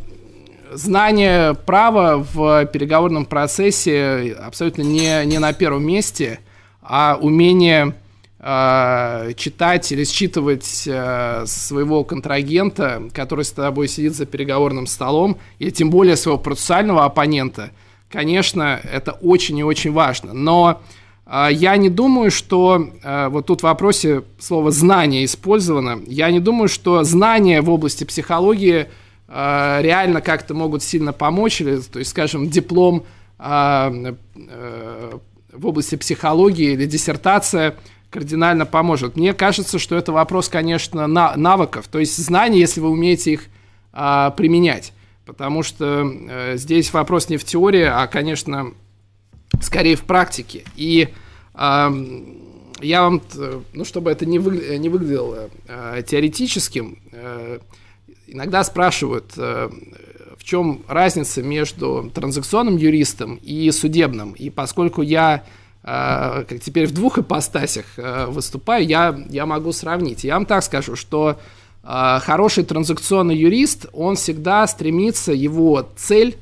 знание 0.73 1.53
права 1.53 2.18
в 2.34 2.65
переговорном 2.68 3.26
процессе 3.26 4.35
абсолютно 4.41 4.84
не, 4.84 5.26
не 5.26 5.39
на 5.39 5.53
первом 5.53 5.85
месте, 5.85 6.39
а 6.81 7.18
умение 7.19 7.93
э, 8.39 9.34
читать 9.35 9.91
или 9.91 10.03
считывать 10.03 10.84
э, 10.88 11.43
своего 11.45 12.03
контрагента, 12.03 13.03
который 13.14 13.45
с 13.45 13.52
тобой 13.52 13.88
сидит 13.88 14.15
за 14.15 14.26
переговорным 14.26 14.88
столом, 14.88 15.38
и 15.60 15.72
тем 15.72 15.89
более 15.89 16.15
своего 16.15 16.39
процессуального 16.39 17.06
оппонента, 17.06 17.72
конечно, 18.10 18.80
это 18.91 19.11
очень 19.11 19.57
и 19.57 19.64
очень 19.64 19.91
важно. 19.91 20.34
Но 20.34 20.81
э, 21.26 21.49
я 21.52 21.77
не 21.77 21.89
думаю, 21.89 22.31
что 22.31 22.89
вот 23.30 23.45
тут 23.45 23.61
в 23.61 23.64
вопросе 23.64 24.23
слово 24.39 24.72
«знание» 24.72 25.26
использовано. 25.26 26.02
Я 26.07 26.31
не 26.31 26.39
думаю, 26.39 26.68
что 26.68 27.03
знания 27.03 27.61
в 27.61 27.69
области 27.69 28.03
психологии 28.06 28.88
реально 29.34 30.20
как-то 30.20 30.53
могут 30.53 30.84
сильно 30.84 31.14
помочь, 31.14 31.62
или, 31.62 31.78
то 31.78 31.99
есть, 31.99 32.12
скажем, 32.12 32.49
диплом 32.49 33.06
э, 33.40 34.14
э, 34.36 35.12
в 35.53 35.66
области 35.66 35.95
психологии 35.95 36.74
или 36.74 36.86
диссертация– 36.86 37.76
кардинально 38.12 38.66
поможет. 38.66 39.16
Мне 39.16 39.34
кажется, 39.34 39.80
что 39.80 39.95
это 39.95 40.12
вопрос, 40.12 40.49
конечно, 40.49 41.08
на, 41.08 41.36
навыков, 41.36 41.88
то 41.90 41.98
есть 41.98 42.18
знаний, 42.18 42.60
если 42.60 42.82
вы 42.82 42.90
умеете 42.90 43.32
их 43.32 43.45
а, 43.94 44.32
применять. 44.32 44.94
Потому 45.26 45.64
что 45.64 46.03
э, 46.03 46.58
здесь 46.58 46.91
вопрос 46.91 47.30
не 47.30 47.38
в 47.38 47.45
теории, 47.45 47.84
а, 47.84 48.08
конечно, 48.08 48.74
скорее 49.62 49.95
в 49.95 50.02
практике. 50.02 50.64
И 50.76 51.08
э, 51.53 51.91
я 52.82 53.02
вам, 53.02 53.22
ну, 53.74 53.86
чтобы 53.86 54.12
это 54.12 54.26
не, 54.26 54.40
вы, 54.40 54.78
не 54.78 54.90
выглядело 54.90 55.49
э, 55.68 56.03
теоретическим, 56.06 56.99
э, 57.14 57.60
иногда 58.32 58.64
спрашивают, 58.64 59.34
э, 59.38 59.70
в 60.38 60.44
чем 60.44 60.82
разница 60.88 61.44
между 61.44 62.12
транзакционным 62.14 62.78
юристом 62.78 63.36
и 63.44 63.70
судебным. 63.72 64.32
И 64.32 64.49
поскольку 64.49 65.02
я 65.02 65.44
а, 65.84 66.44
как 66.44 66.60
теперь 66.60 66.86
в 66.86 66.94
двух 66.94 67.18
ипостасях 67.18 67.86
а, 67.98 68.28
выступаю, 68.28 68.86
я, 68.86 69.20
я 69.30 69.45
могу 69.45 69.72
сравнить. 69.72 70.24
Я 70.24 70.36
вам 70.36 70.45
так 70.45 70.64
скажу, 70.64 70.95
что 70.95 71.38
хороший 71.84 72.64
транзакционный 72.64 73.36
юрист, 73.36 73.88
он 73.91 74.16
всегда 74.16 74.68
стремится, 74.68 75.32
его 75.32 75.90
цель 75.98 76.38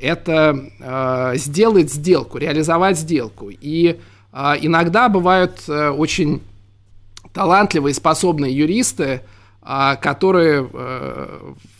это 0.00 1.34
сделать 1.34 1.92
сделку, 1.92 2.38
реализовать 2.38 2.98
сделку. 2.98 3.50
И 3.50 4.00
иногда 4.32 5.10
бывают 5.10 5.68
очень 5.68 6.40
талантливые, 7.34 7.92
способные 7.92 8.56
юристы, 8.56 9.20
которые 10.00 10.62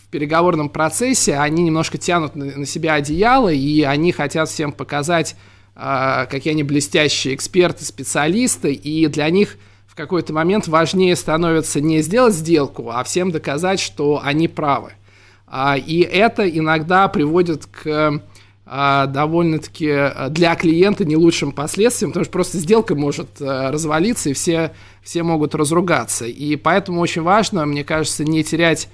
в 0.09 0.11
переговорном 0.11 0.69
процессе, 0.69 1.37
они 1.37 1.63
немножко 1.63 1.99
тянут 1.99 2.35
на 2.35 2.65
себя 2.65 2.95
одеяло, 2.95 3.49
и 3.49 3.83
они 3.83 4.11
хотят 4.11 4.49
всем 4.49 4.71
показать, 4.71 5.35
а, 5.75 6.25
какие 6.25 6.53
они 6.53 6.63
блестящие 6.63 7.35
эксперты, 7.35 7.85
специалисты, 7.85 8.73
и 8.73 9.05
для 9.05 9.29
них 9.29 9.57
в 9.85 9.93
какой-то 9.93 10.33
момент 10.33 10.67
важнее 10.67 11.15
становится 11.15 11.79
не 11.79 12.01
сделать 12.01 12.33
сделку, 12.33 12.89
а 12.89 13.03
всем 13.03 13.29
доказать, 13.29 13.79
что 13.79 14.19
они 14.23 14.47
правы. 14.47 14.93
А, 15.45 15.77
и 15.77 15.99
это 16.01 16.49
иногда 16.49 17.07
приводит 17.07 17.67
к 17.67 17.85
а, 17.85 18.19
довольно-таки 19.07 19.89
а, 19.89 20.29
для 20.29 20.55
клиента 20.55 21.03
не 21.03 21.15
лучшим 21.15 21.51
последствием, 21.51 22.11
потому 22.11 22.25
что 22.25 22.31
просто 22.31 22.57
сделка 22.59 22.95
может 22.95 23.41
а, 23.41 23.71
развалиться, 23.71 24.29
и 24.29 24.33
все, 24.33 24.73
все 25.01 25.23
могут 25.23 25.55
разругаться. 25.55 26.25
И 26.25 26.55
поэтому 26.55 27.01
очень 27.01 27.23
важно, 27.23 27.65
мне 27.65 27.83
кажется, 27.83 28.23
не 28.23 28.43
терять 28.43 28.89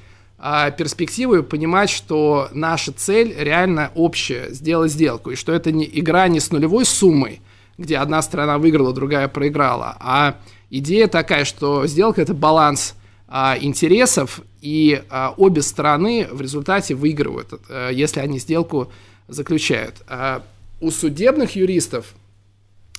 перспективу 0.78 1.36
и 1.36 1.42
понимать, 1.42 1.90
что 1.90 2.50
наша 2.52 2.92
цель 2.92 3.34
реально 3.38 3.92
общая, 3.96 4.50
сделать 4.52 4.92
сделку, 4.92 5.32
и 5.32 5.36
что 5.36 5.54
это 5.54 5.72
не 5.72 5.90
игра 5.92 6.28
не 6.28 6.42
с 6.42 6.52
нулевой 6.52 6.86
суммой, 6.86 7.42
где 7.78 7.98
одна 7.98 8.22
сторона 8.22 8.58
выиграла, 8.58 8.94
другая 8.94 9.30
проиграла, 9.30 9.96
а 10.00 10.36
идея 10.70 11.08
такая, 11.08 11.46
что 11.46 11.88
сделка– 11.88 12.22
это 12.24 12.34
баланс 12.34 12.96
а, 13.28 13.58
интересов, 13.60 14.42
и 14.62 15.04
а, 15.10 15.34
обе 15.38 15.62
стороны 15.62 16.28
в 16.32 16.42
результате 16.42 16.96
выигрывают, 16.96 17.54
а, 17.70 17.90
если 17.90 18.20
они 18.20 18.40
сделку 18.40 18.92
заключают. 19.28 19.96
А 20.08 20.44
у 20.82 20.92
судебных 20.92 21.56
юристов 21.56 22.14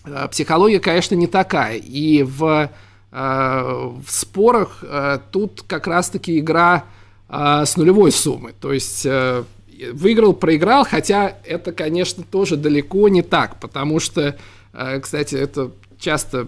а, 0.04 0.28
психология, 0.28 0.80
конечно, 0.80 1.14
не 1.14 1.26
такая. 1.26 1.76
И 1.76 2.22
в, 2.22 2.70
а, 3.12 3.94
в 4.04 4.10
спорах 4.10 4.82
тут 5.30 5.62
как 5.66 5.86
раз-таки 5.86 6.38
игра 6.38 6.84
с 7.28 7.76
нулевой 7.76 8.12
суммы. 8.12 8.54
То 8.60 8.72
есть 8.72 9.04
выиграл, 9.92 10.32
проиграл, 10.32 10.86
хотя 10.88 11.36
это, 11.44 11.72
конечно, 11.72 12.22
тоже 12.22 12.56
далеко 12.56 13.08
не 13.08 13.22
так, 13.22 13.58
потому 13.58 13.98
что, 13.98 14.36
кстати, 15.02 15.34
это 15.34 15.72
часто 15.98 16.46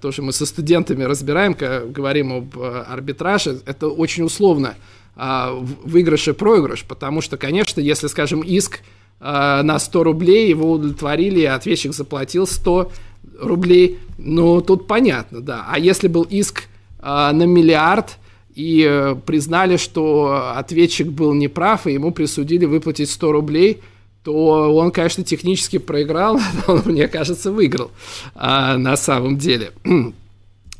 тоже 0.00 0.22
мы 0.22 0.32
со 0.32 0.44
студентами 0.44 1.04
разбираем, 1.04 1.54
когда 1.54 1.82
говорим 1.82 2.32
об 2.32 2.58
арбитраже, 2.58 3.60
это 3.64 3.86
очень 3.86 4.24
условно 4.24 4.74
выигрыш 5.14 6.26
и 6.26 6.32
проигрыш, 6.32 6.84
потому 6.84 7.20
что, 7.20 7.36
конечно, 7.36 7.80
если, 7.80 8.08
скажем, 8.08 8.40
иск 8.40 8.80
э, 9.20 9.62
на 9.62 9.78
100 9.78 10.04
рублей, 10.04 10.48
его 10.48 10.72
удовлетворили, 10.72 11.40
и 11.40 11.44
ответчик 11.44 11.94
заплатил 11.94 12.46
100 12.46 12.92
рублей. 13.40 13.98
Ну, 14.18 14.60
тут 14.60 14.86
понятно, 14.86 15.40
да. 15.40 15.66
А 15.68 15.78
если 15.78 16.08
был 16.08 16.22
иск 16.22 16.64
э, 17.00 17.04
на 17.04 17.44
миллиард, 17.44 18.18
и 18.54 18.84
э, 18.88 19.14
признали, 19.24 19.76
что 19.76 20.52
ответчик 20.56 21.08
был 21.08 21.32
неправ, 21.32 21.86
и 21.86 21.92
ему 21.92 22.10
присудили 22.10 22.64
выплатить 22.64 23.10
100 23.10 23.32
рублей, 23.32 23.80
то 24.24 24.74
он, 24.74 24.90
конечно, 24.90 25.22
технически 25.24 25.78
проиграл, 25.78 26.40
он, 26.66 26.82
мне 26.86 27.08
кажется, 27.08 27.52
выиграл 27.52 27.90
на 28.34 28.96
самом 28.96 29.38
деле. 29.38 29.72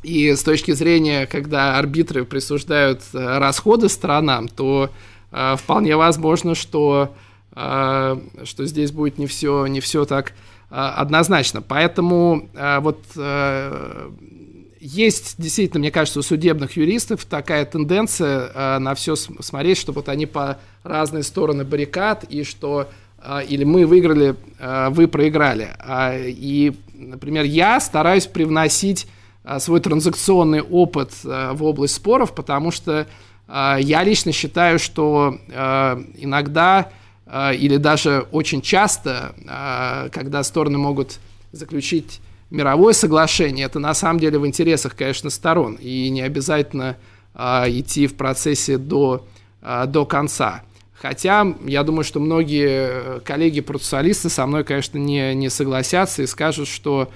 И 0.03 0.33
с 0.33 0.43
точки 0.43 0.71
зрения, 0.71 1.25
когда 1.25 1.77
арбитры 1.77 2.23
присуждают 2.23 3.01
э, 3.13 3.37
расходы 3.37 3.89
сторонам, 3.89 4.47
то 4.47 4.89
а, 5.31 5.57
вполне 5.57 5.97
возможно, 5.97 6.55
что 6.55 7.13
что 7.51 8.65
здесь 8.65 8.91
будет 8.91 9.17
не 9.17 9.27
все, 9.27 9.65
не 9.67 9.79
все 9.79 10.05
так 10.05 10.33
а, 10.69 10.93
однозначно. 10.93 11.61
Поэтому 11.61 12.47
а, 12.55 12.79
вот 12.79 12.99
есть 14.79 15.35
действительно, 15.37 15.79
мне 15.79 15.91
кажется, 15.91 16.19
у 16.19 16.23
судебных 16.23 16.77
юристов 16.77 17.25
такая 17.25 17.65
тенденция 17.65 18.79
на 18.79 18.95
все 18.95 19.15
смотреть, 19.15 19.77
что 19.77 19.91
вот 19.91 20.07
они 20.07 20.25
по 20.25 20.57
разные 20.83 21.23
стороны 21.23 21.65
баррикад, 21.65 22.23
и 22.23 22.43
что 22.43 22.89
или 23.49 23.65
мы 23.65 23.85
выиграли, 23.85 24.35
вы 24.91 25.09
проиграли. 25.09 25.75
И, 26.25 26.77
например, 26.93 27.43
я 27.43 27.81
стараюсь 27.81 28.25
привносить 28.25 29.05
свой 29.57 29.81
транзакционный 29.81 30.61
опыт 30.61 31.11
в 31.23 31.61
область 31.61 31.95
споров, 31.95 32.33
потому 32.33 32.71
что 32.71 33.05
я 33.49 34.03
лично 34.05 34.31
считаю, 34.31 34.79
что 34.79 35.37
иногда 36.17 36.77
а, 36.77 36.91
или 37.53 37.77
даже 37.77 38.25
очень 38.31 38.61
часто, 38.61 39.35
а, 39.47 40.09
когда 40.09 40.43
стороны 40.43 40.77
могут 40.77 41.19
заключить 41.51 42.21
мировое 42.49 42.93
соглашение, 42.93 43.65
это 43.67 43.79
на 43.79 43.93
самом 43.93 44.19
деле 44.19 44.39
в 44.39 44.47
интересах, 44.47 44.95
конечно, 44.95 45.29
сторон, 45.29 45.75
и 45.75 46.09
не 46.09 46.21
обязательно 46.21 46.97
а, 47.35 47.65
идти 47.69 48.07
в 48.07 48.15
процессе 48.15 48.77
до, 48.77 49.27
до 49.61 50.05
конца. 50.05 50.63
Хотя 50.93 51.45
я 51.65 51.83
думаю, 51.83 52.03
что 52.03 52.19
многие 52.19 53.19
коллеги-процессуалисты 53.21 54.29
со 54.29 54.45
мной, 54.45 54.63
конечно, 54.63 54.97
не, 54.97 55.33
не 55.35 55.49
согласятся 55.49 56.23
и 56.23 56.27
скажут, 56.27 56.67
что 56.67 57.09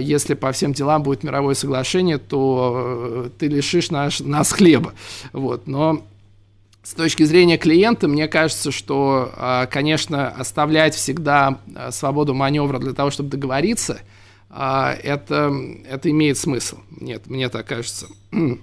если 0.00 0.34
по 0.34 0.52
всем 0.52 0.72
делам 0.72 1.02
будет 1.02 1.22
мировое 1.22 1.54
соглашение, 1.54 2.18
то 2.18 3.26
э, 3.26 3.30
ты 3.38 3.46
лишишь 3.46 3.90
наш, 3.90 4.20
нас 4.20 4.50
хлеба. 4.52 4.94
Вот. 5.32 5.68
Но 5.68 6.02
с 6.86 6.94
точки 6.94 7.24
зрения 7.24 7.58
клиента, 7.58 8.06
мне 8.06 8.28
кажется, 8.28 8.70
что, 8.70 9.32
а, 9.34 9.66
конечно, 9.66 10.28
оставлять 10.28 10.94
всегда 10.94 11.58
а, 11.74 11.90
свободу 11.90 12.32
маневра 12.32 12.78
для 12.78 12.92
того, 12.92 13.10
чтобы 13.10 13.28
договориться, 13.28 14.02
а, 14.50 14.92
это, 15.02 15.52
это 15.90 16.08
имеет 16.12 16.38
смысл. 16.38 16.78
Нет, 16.92 17.26
мне 17.26 17.48
так 17.48 17.66
кажется. 17.66 18.06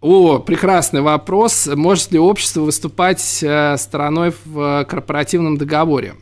О, 0.00 0.38
прекрасный 0.38 1.00
вопрос. 1.00 1.66
Может 1.66 2.12
ли 2.12 2.20
общество 2.20 2.60
выступать 2.60 3.20
стороной 3.20 4.32
в 4.44 4.84
корпоративном 4.84 5.56
договоре? 5.58 6.14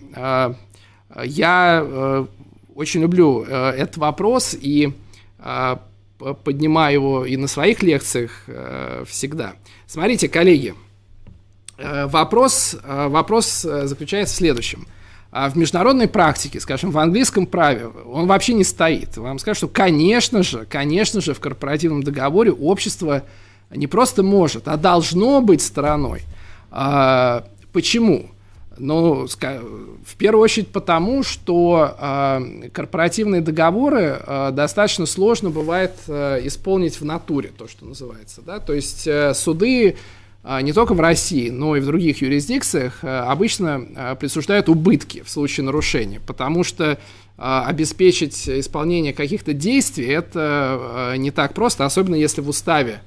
Я 1.23 2.27
очень 2.75 3.03
люблю 3.03 3.43
этот 3.43 3.99
вопрос 3.99 4.57
и 4.59 4.95
поднимаю 6.45 6.95
его 6.95 7.25
и 7.25 7.37
на 7.37 7.47
своих 7.47 7.83
лекциях 7.83 8.45
э, 8.47 9.05
всегда. 9.07 9.55
Смотрите, 9.87 10.29
коллеги, 10.29 10.75
э, 11.79 12.07
вопрос, 12.07 12.77
э, 12.83 13.09
вопрос 13.09 13.63
заключается 13.63 14.35
в 14.35 14.39
следующем. 14.39 14.87
А 15.31 15.49
в 15.49 15.57
международной 15.57 16.09
практике, 16.09 16.61
скажем, 16.61 16.91
в 16.91 16.99
английском 16.99 17.47
праве, 17.47 17.87
он 17.87 18.27
вообще 18.27 18.53
не 18.53 18.65
стоит. 18.65 19.17
Вам 19.17 19.39
скажу, 19.39 19.57
что, 19.57 19.69
конечно 19.69 20.43
же, 20.43 20.67
конечно 20.69 21.23
же, 21.23 21.33
в 21.33 21.41
корпоративном 21.41 22.03
договоре 22.03 22.53
общество 22.53 23.23
не 23.71 23.87
просто 23.87 24.23
может, 24.23 24.69
а 24.69 24.77
должно 24.77 25.41
быть 25.41 25.63
стороной. 25.63 26.23
А, 26.71 27.47
почему? 27.73 28.31
Ну, 28.79 29.27
в 29.27 30.17
первую 30.17 30.43
очередь 30.43 30.69
потому, 30.69 31.23
что 31.23 31.97
э, 31.99 32.69
корпоративные 32.73 33.41
договоры 33.41 34.21
э, 34.25 34.51
достаточно 34.53 35.07
сложно 35.07 35.51
бывает 35.51 35.93
э, 36.09 36.41
исполнить 36.47 37.01
в 37.01 37.05
натуре, 37.05 37.51
то, 37.57 37.69
что 37.69 37.85
называется. 37.85 38.43
Да? 38.43 38.59
То 38.61 38.73
есть 38.73 39.07
э, 39.07 39.35
суды 39.35 39.97
э, 40.45 40.63
не 40.63 40.73
только 40.73 40.95
в 40.95 41.01
России, 41.01 41.51
но 41.51 41.77
и 41.77 41.81
в 41.81 41.87
других 41.87 42.23
юрисдикциях 42.23 43.03
э, 43.03 43.09
обычно 43.09 43.87
э, 43.95 44.17
присуждают 44.17 44.69
убытки 44.69 45.23
в 45.23 45.31
случае 45.31 45.65
нарушения, 45.65 46.21
потому 46.27 46.65
что 46.65 46.99
обеспечить 47.39 48.47
исполнение 48.47 49.13
каких-то 49.15 49.53
действий 49.55 50.07
это 50.07 51.15
не 51.17 51.31
так 51.31 51.55
просто, 51.55 51.87
особенно 51.87 52.15
если 52.15 52.41
в 52.43 52.49
уставе 52.49 53.03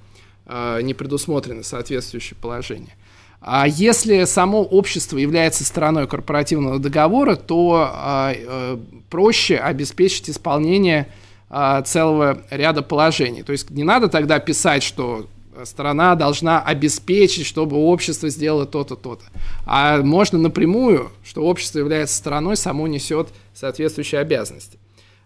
не 0.81 0.93
предусмотрено 0.93 1.63
соответствующее 1.63 2.35
положение. 2.41 2.95
А 3.41 3.67
если 3.67 4.23
само 4.23 4.63
общество 4.63 5.17
является 5.17 5.63
стороной 5.65 6.07
корпоративного 6.07 6.79
договора, 6.79 7.35
то 7.35 7.89
а, 7.93 8.33
э, 8.35 8.77
проще 9.09 9.57
обеспечить 9.57 10.29
исполнение 10.29 11.07
а, 11.49 11.81
целого 11.83 12.39
ряда 12.49 12.81
положений. 12.81 13.43
То 13.43 13.51
есть 13.51 13.69
не 13.69 13.83
надо 13.83 14.07
тогда 14.09 14.39
писать, 14.39 14.83
что 14.83 15.27
сторона 15.63 16.15
должна 16.15 16.61
обеспечить, 16.61 17.45
чтобы 17.45 17.77
общество 17.77 18.29
сделало 18.29 18.65
то-то, 18.65 18.95
то-то. 18.95 19.23
А 19.65 20.01
можно 20.01 20.37
напрямую, 20.37 21.11
что 21.23 21.43
общество 21.43 21.79
является 21.79 22.15
стороной, 22.15 22.57
само 22.57 22.87
несет 22.87 23.29
соответствующие 23.53 24.21
обязанности. 24.21 24.79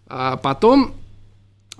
А 0.06 0.36
потом 0.36 0.92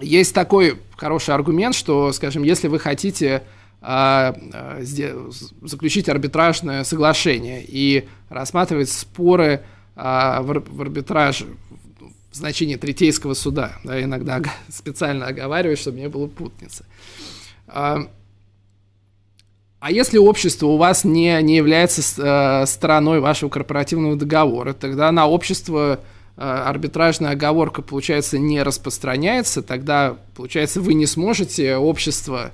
есть 0.01 0.35
такой 0.35 0.79
хороший 0.97 1.35
аргумент, 1.35 1.75
что, 1.75 2.13
скажем, 2.13 2.43
если 2.43 2.69
вы 2.69 2.79
хотите 2.79 3.43
заключить 3.81 6.09
арбитражное 6.09 6.85
соглашение 6.85 7.65
и 7.67 8.07
рассматривать 8.29 8.91
споры 8.91 9.63
а, 9.97 10.43
в 10.43 10.81
арбитраже 10.81 11.47
в 12.31 12.37
значении 12.37 12.77
третейского 12.77 13.35
суда. 13.35 13.73
Да, 13.85 14.03
иногда 14.03 14.43
специально 14.69 15.27
оговариваю, 15.27 15.77
чтобы 15.77 15.99
не 15.99 16.09
было 16.09 16.27
путницы. 16.27 16.85
А 17.67 18.07
если 19.89 20.19
общество 20.19 20.67
у 20.67 20.77
вас 20.77 21.05
не, 21.05 21.41
не 21.43 21.57
является 21.57 22.65
стороной 22.67 23.21
вашего 23.21 23.49
корпоративного 23.49 24.17
договора, 24.17 24.75
тогда 24.75 25.11
на 25.11 25.27
общество 25.27 26.01
арбитражная 26.37 27.33
оговорка, 27.33 27.83
получается, 27.83 28.39
не 28.39 28.63
распространяется, 28.63 29.63
тогда, 29.63 30.17
получается, 30.37 30.81
вы 30.81 30.95
не 30.95 31.07
сможете 31.07 31.77
общество 31.77 32.53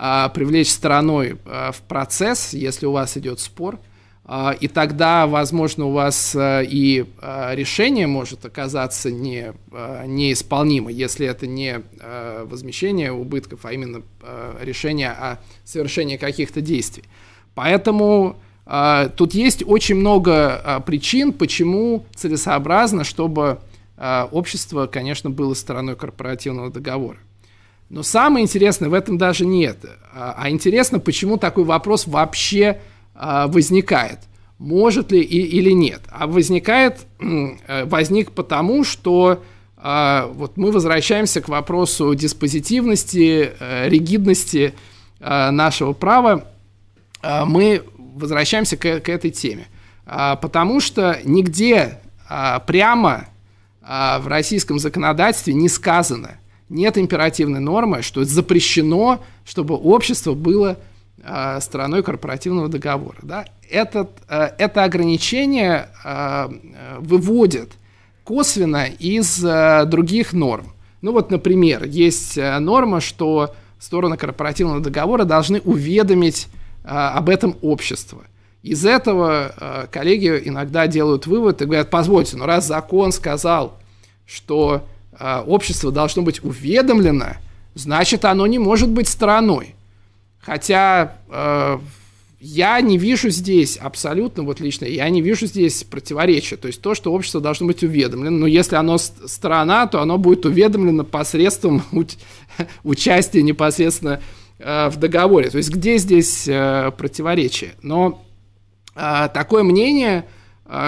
а, 0.00 0.28
привлечь 0.28 0.70
стороной 0.70 1.38
а, 1.44 1.72
в 1.72 1.80
процесс, 1.82 2.54
если 2.54 2.86
у 2.86 2.92
вас 2.92 3.16
идет 3.16 3.40
спор, 3.40 3.80
а, 4.24 4.54
и 4.60 4.68
тогда, 4.68 5.26
возможно, 5.26 5.86
у 5.86 5.90
вас 5.90 6.36
и 6.38 7.04
решение 7.20 8.06
может 8.06 8.44
оказаться 8.44 9.10
не, 9.10 9.54
неисполнимо, 10.06 10.92
если 10.92 11.26
это 11.26 11.46
не 11.46 11.82
возмещение 12.44 13.10
убытков, 13.10 13.64
а 13.64 13.72
именно 13.72 14.02
решение 14.60 15.10
о 15.10 15.38
совершении 15.64 16.16
каких-то 16.16 16.60
действий. 16.60 17.04
Поэтому 17.54 18.36
э, 18.66 19.08
тут 19.16 19.34
есть 19.34 19.64
очень 19.66 19.96
много 19.96 20.62
э, 20.64 20.80
причин, 20.86 21.32
почему 21.32 22.04
целесообразно, 22.14 23.02
чтобы 23.02 23.58
э, 23.96 24.28
общество, 24.30 24.86
конечно, 24.86 25.28
было 25.28 25.54
стороной 25.54 25.96
корпоративного 25.96 26.70
договора. 26.70 27.18
Но 27.90 28.02
самое 28.02 28.44
интересное 28.44 28.88
в 28.88 28.94
этом 28.94 29.16
даже 29.16 29.46
нет. 29.46 29.78
А, 30.12 30.34
а 30.36 30.50
интересно, 30.50 31.00
почему 31.00 31.38
такой 31.38 31.64
вопрос 31.64 32.06
вообще 32.06 32.80
а, 33.14 33.46
возникает. 33.48 34.18
Может 34.58 35.12
ли 35.12 35.20
и, 35.20 35.40
или 35.58 35.70
нет. 35.70 36.02
А 36.10 36.26
возникает, 36.26 37.06
э, 37.20 37.84
возник 37.84 38.32
потому, 38.32 38.84
что 38.84 39.42
а, 39.76 40.26
вот 40.34 40.56
мы 40.56 40.72
возвращаемся 40.72 41.40
к 41.40 41.48
вопросу 41.48 42.14
диспозитивности, 42.14 43.52
э, 43.58 43.88
ригидности 43.88 44.74
нашего 45.20 45.94
права. 45.94 46.44
Мы 47.24 47.82
возвращаемся 47.96 48.76
к, 48.76 49.00
к 49.00 49.08
этой 49.08 49.32
теме. 49.32 49.66
Потому 50.04 50.78
что 50.78 51.18
нигде 51.24 51.98
прямо 52.68 53.26
в 53.80 54.22
российском 54.28 54.78
законодательстве 54.78 55.54
не 55.54 55.68
сказано– 55.68 56.38
нет 56.68 56.98
императивной 56.98 57.60
нормы, 57.60 58.02
что 58.02 58.24
запрещено, 58.24 59.20
чтобы 59.44 59.74
общество 59.76 60.34
было 60.34 60.78
э, 61.22 61.60
стороной 61.60 62.02
корпоративного 62.02 62.68
договора. 62.68 63.18
Да? 63.22 63.44
Этот, 63.68 64.10
э, 64.28 64.50
это 64.58 64.84
ограничение 64.84 65.88
э, 66.04 66.48
выводит 67.00 67.72
косвенно 68.24 68.84
из 68.84 69.42
э, 69.44 69.84
других 69.86 70.32
норм. 70.32 70.72
Ну 71.00 71.12
вот, 71.12 71.30
например, 71.30 71.84
есть 71.84 72.36
э, 72.36 72.58
норма, 72.58 73.00
что 73.00 73.54
стороны 73.78 74.16
корпоративного 74.16 74.80
договора 74.80 75.24
должны 75.24 75.60
уведомить 75.60 76.48
э, 76.84 76.88
об 76.88 77.28
этом 77.28 77.56
общество. 77.62 78.22
Из 78.62 78.84
этого 78.84 79.54
э, 79.56 79.86
коллеги 79.90 80.42
иногда 80.44 80.86
делают 80.88 81.26
вывод 81.26 81.62
и 81.62 81.64
говорят, 81.64 81.90
позвольте, 81.90 82.36
но 82.36 82.44
раз 82.44 82.66
закон 82.66 83.12
сказал, 83.12 83.78
что 84.26 84.86
а, 85.18 85.42
общество 85.42 85.90
должно 85.90 86.22
быть 86.22 86.42
уведомлено, 86.44 87.36
значит, 87.74 88.24
оно 88.24 88.46
не 88.46 88.58
может 88.58 88.90
быть 88.90 89.08
стороной. 89.08 89.74
Хотя 90.40 91.16
э, 91.28 91.78
я 92.40 92.80
не 92.80 92.98
вижу 92.98 93.30
здесь 93.30 93.76
абсолютно, 93.76 94.44
вот 94.44 94.60
лично, 94.60 94.84
я 94.84 95.08
не 95.08 95.20
вижу 95.20 95.46
здесь 95.46 95.82
противоречия. 95.84 96.56
То 96.56 96.68
есть 96.68 96.80
то, 96.80 96.94
что 96.94 97.12
общество 97.12 97.40
должно 97.40 97.66
быть 97.66 97.82
уведомлено, 97.82 98.38
но 98.38 98.46
если 98.46 98.76
оно 98.76 98.96
сторона, 98.98 99.86
то 99.86 100.00
оно 100.00 100.18
будет 100.18 100.46
уведомлено 100.46 101.04
посредством 101.04 101.82
участия 102.84 103.42
непосредственно 103.42 104.20
э, 104.58 104.88
в 104.88 104.96
договоре. 104.96 105.50
То 105.50 105.58
есть 105.58 105.70
где 105.70 105.98
здесь 105.98 106.46
э, 106.46 106.92
противоречие? 106.96 107.72
Но 107.82 108.24
э, 108.94 109.28
такое 109.34 109.64
мнение 109.64 110.24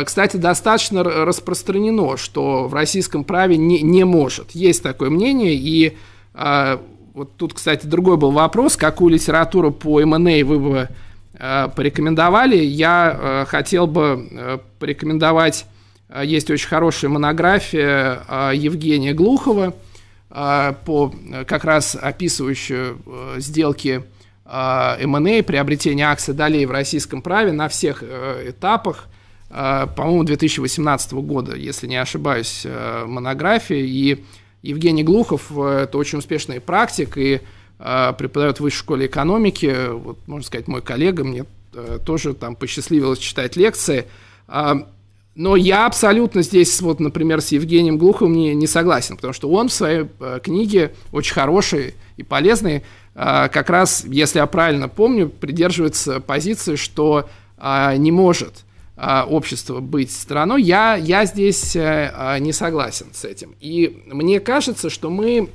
кстати, 0.05 0.37
достаточно 0.37 1.03
распространено, 1.03 2.19
что 2.19 2.69
в 2.69 2.75
российском 2.75 3.25
праве 3.25 3.57
не, 3.57 3.81
не 3.81 4.05
может. 4.05 4.51
Есть 4.51 4.83
такое 4.83 5.09
мнение, 5.09 5.55
и 5.55 5.97
а, 6.35 6.83
вот 7.15 7.37
тут, 7.37 7.55
кстати, 7.55 7.87
другой 7.87 8.17
был 8.17 8.31
вопрос, 8.31 8.77
какую 8.77 9.15
литературу 9.15 9.71
по 9.71 10.01
МНА 10.05 10.45
вы 10.45 10.59
бы 10.59 10.89
а, 11.39 11.69
порекомендовали. 11.69 12.57
Я 12.57 13.19
а, 13.19 13.45
хотел 13.47 13.87
бы 13.87 14.29
а, 14.33 14.61
порекомендовать, 14.79 15.65
а, 16.09 16.25
есть 16.25 16.51
очень 16.51 16.69
хорошая 16.69 17.11
монография 17.11 18.23
а, 18.29 18.53
Евгения 18.53 19.15
Глухова, 19.15 19.75
а, 20.29 20.75
по, 20.85 21.13
как 21.47 21.65
раз 21.65 21.97
описывающая 22.01 22.95
а, 23.07 23.35
сделки 23.39 24.03
а, 24.45 24.99
МНА, 25.03 25.43
приобретение 25.43 26.07
акций 26.07 26.35
долей 26.35 26.67
в 26.67 26.71
российском 26.71 27.23
праве 27.23 27.53
на 27.53 27.69
всех 27.69 28.03
а, 28.03 28.49
этапах– 28.49 29.07
а, 29.15 29.20
по-моему, 29.51 30.23
2018 30.23 31.13
года, 31.15 31.57
если 31.57 31.89
не 31.89 31.97
ошибаюсь, 31.97 32.63
э, 32.65 33.05
монография. 33.05 33.81
И 33.81 34.23
Евгений 34.63 35.03
Глухов 35.03 35.51
э,– 35.51 35.81
это 35.85 35.99
очень 35.99 36.19
успешный 36.19 36.61
практик 36.61 37.19
и 37.19 37.41
э, 37.81 38.13
преподает 38.17 38.59
в 38.59 38.61
высшей 38.61 38.79
школе 38.79 39.07
экономики. 39.07 39.89
Вот, 39.91 40.19
можно 40.29 40.47
сказать, 40.47 40.69
мой 40.69 40.83
коллега, 40.83 41.25
мне 41.25 41.45
тоже 42.05 42.35
там 42.35 42.57
посчастливилось 42.57 43.21
читать 43.21 43.55
лекции. 43.55 44.07
Но 44.49 45.55
я 45.55 45.87
абсолютно 45.87 46.43
здесь, 46.43 46.81
вот, 46.81 46.99
например, 46.99 47.41
с 47.41 47.53
Евгением 47.53 47.97
Глуховым 47.97 48.35
не, 48.35 48.57
не 48.57 48.67
согласен, 48.67 49.15
потому 49.15 49.33
что 49.33 49.49
он 49.49 49.69
в 49.69 49.73
своей 49.73 50.07
книге 50.43 50.93
очень 51.13 51.33
хороший 51.33 51.95
и 52.17 52.25
полезный, 52.25 52.83
как 53.15 53.71
раз, 53.71 54.05
если 54.05 54.41
я 54.41 54.47
правильно 54.47 54.89
помню, 54.89 55.29
придерживается 55.29 56.19
позиции, 56.19 56.75
что 56.75 57.29
не 57.57 58.11
может 58.11 58.65
общества 59.01 59.81
быть 59.81 60.13
страной, 60.13 60.63
я, 60.63 60.95
я 60.95 61.25
здесь 61.25 61.75
э, 61.75 62.13
а, 62.15 62.39
не 62.39 62.53
согласен 62.53 63.07
с 63.13 63.25
этим. 63.25 63.55
И 63.59 64.03
мне 64.07 64.41
кажется, 64.41 64.91
что 64.91 65.09
мы, 65.09 65.49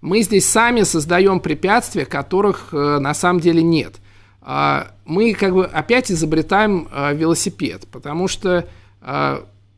мы 0.00 0.22
здесь 0.22 0.48
сами 0.48 0.82
создаем 0.82 1.38
препятствия, 1.38 2.04
которых 2.04 2.70
э, 2.72 2.98
на 2.98 3.14
самом 3.14 3.38
деле 3.38 3.62
нет. 3.62 3.94
А, 4.42 4.90
мы 5.04 5.34
как 5.34 5.54
бы 5.54 5.66
опять 5.66 6.10
изобретаем 6.10 6.88
велосипед, 7.14 7.86
потому 7.90 8.26
что 8.28 8.66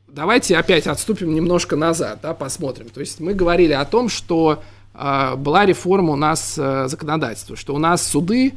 давайте 0.08 0.56
опять 0.56 0.86
отступим 0.86 1.34
немножко 1.34 1.76
назад, 1.76 2.20
да, 2.22 2.34
посмотрим. 2.34 2.88
То 2.88 3.00
есть 3.00 3.20
мы 3.20 3.34
говорили 3.34 3.72
о 3.72 3.84
том, 3.84 4.08
что 4.08 4.62
была 4.94 5.64
реформа 5.64 6.12
у 6.12 6.16
нас 6.16 6.56
э, 6.58 6.88
законодательства, 6.88 7.56
что 7.56 7.74
у 7.74 7.78
нас 7.78 8.06
суды 8.06 8.52
Э, 8.52 8.56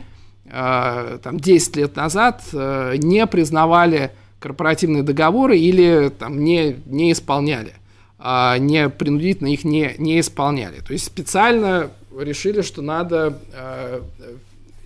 там, 0.50 1.40
10 1.40 1.76
лет 1.76 1.96
назад 1.96 2.44
э, 2.54 2.96
не 2.98 3.26
признавали 3.26 4.12
корпоративные 4.40 5.04
договоры 5.04 5.58
или 5.58 6.10
там, 6.10 6.44
не, 6.44 6.76
не 6.86 7.12
исполняли, 7.12 7.74
а 8.20 8.58
не 8.58 8.90
принудительно 8.90 9.48
их 9.48 9.64
не, 9.64 9.96
не 9.98 10.20
исполняли. 10.20 10.82
То 10.82 10.94
есть 10.94 11.06
специально 11.06 11.90
решили, 12.18 12.62
что 12.62 12.82
надо 12.82 13.40
э, 13.54 14.02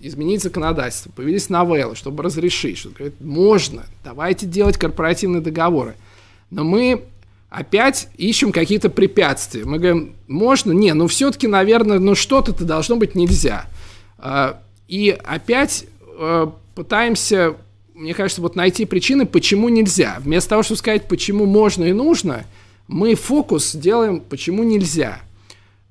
изменить 0.00 0.42
законодательство. 0.42 1.10
Появились 1.10 1.50
новеллы, 1.50 1.94
чтобы 1.94 2.22
разрешить, 2.22 2.78
что 2.78 2.88
говорит, 2.88 3.20
можно, 3.20 3.84
давайте 4.02 4.46
делать 4.46 4.78
корпоративные 4.78 5.42
договоры. 5.42 5.94
Но 6.50 6.64
мы 6.64 7.04
опять 7.50 8.08
ищем 8.16 8.52
какие-то 8.52 8.88
препятствия. 8.88 9.64
Мы 9.64 9.78
говорим, 9.78 10.14
можно? 10.26 10.72
Не, 10.72 10.94
ну 10.94 11.06
все-таки, 11.06 11.46
наверное, 11.46 11.98
ну 11.98 12.14
что-то-то 12.14 12.64
должно 12.64 12.96
быть 12.96 13.14
нельзя. 13.14 13.66
И 14.90 15.16
опять 15.22 15.86
э, 16.18 16.46
пытаемся, 16.74 17.54
мне 17.94 18.12
кажется, 18.12 18.42
вот 18.42 18.56
найти 18.56 18.84
причины, 18.86 19.24
почему 19.24 19.68
нельзя. 19.68 20.16
Вместо 20.18 20.50
того, 20.50 20.64
чтобы 20.64 20.78
сказать, 20.78 21.06
почему 21.06 21.46
можно 21.46 21.84
и 21.84 21.92
нужно, 21.92 22.44
мы 22.88 23.14
фокус 23.14 23.76
делаем, 23.76 24.18
почему 24.18 24.64
нельзя. 24.64 25.20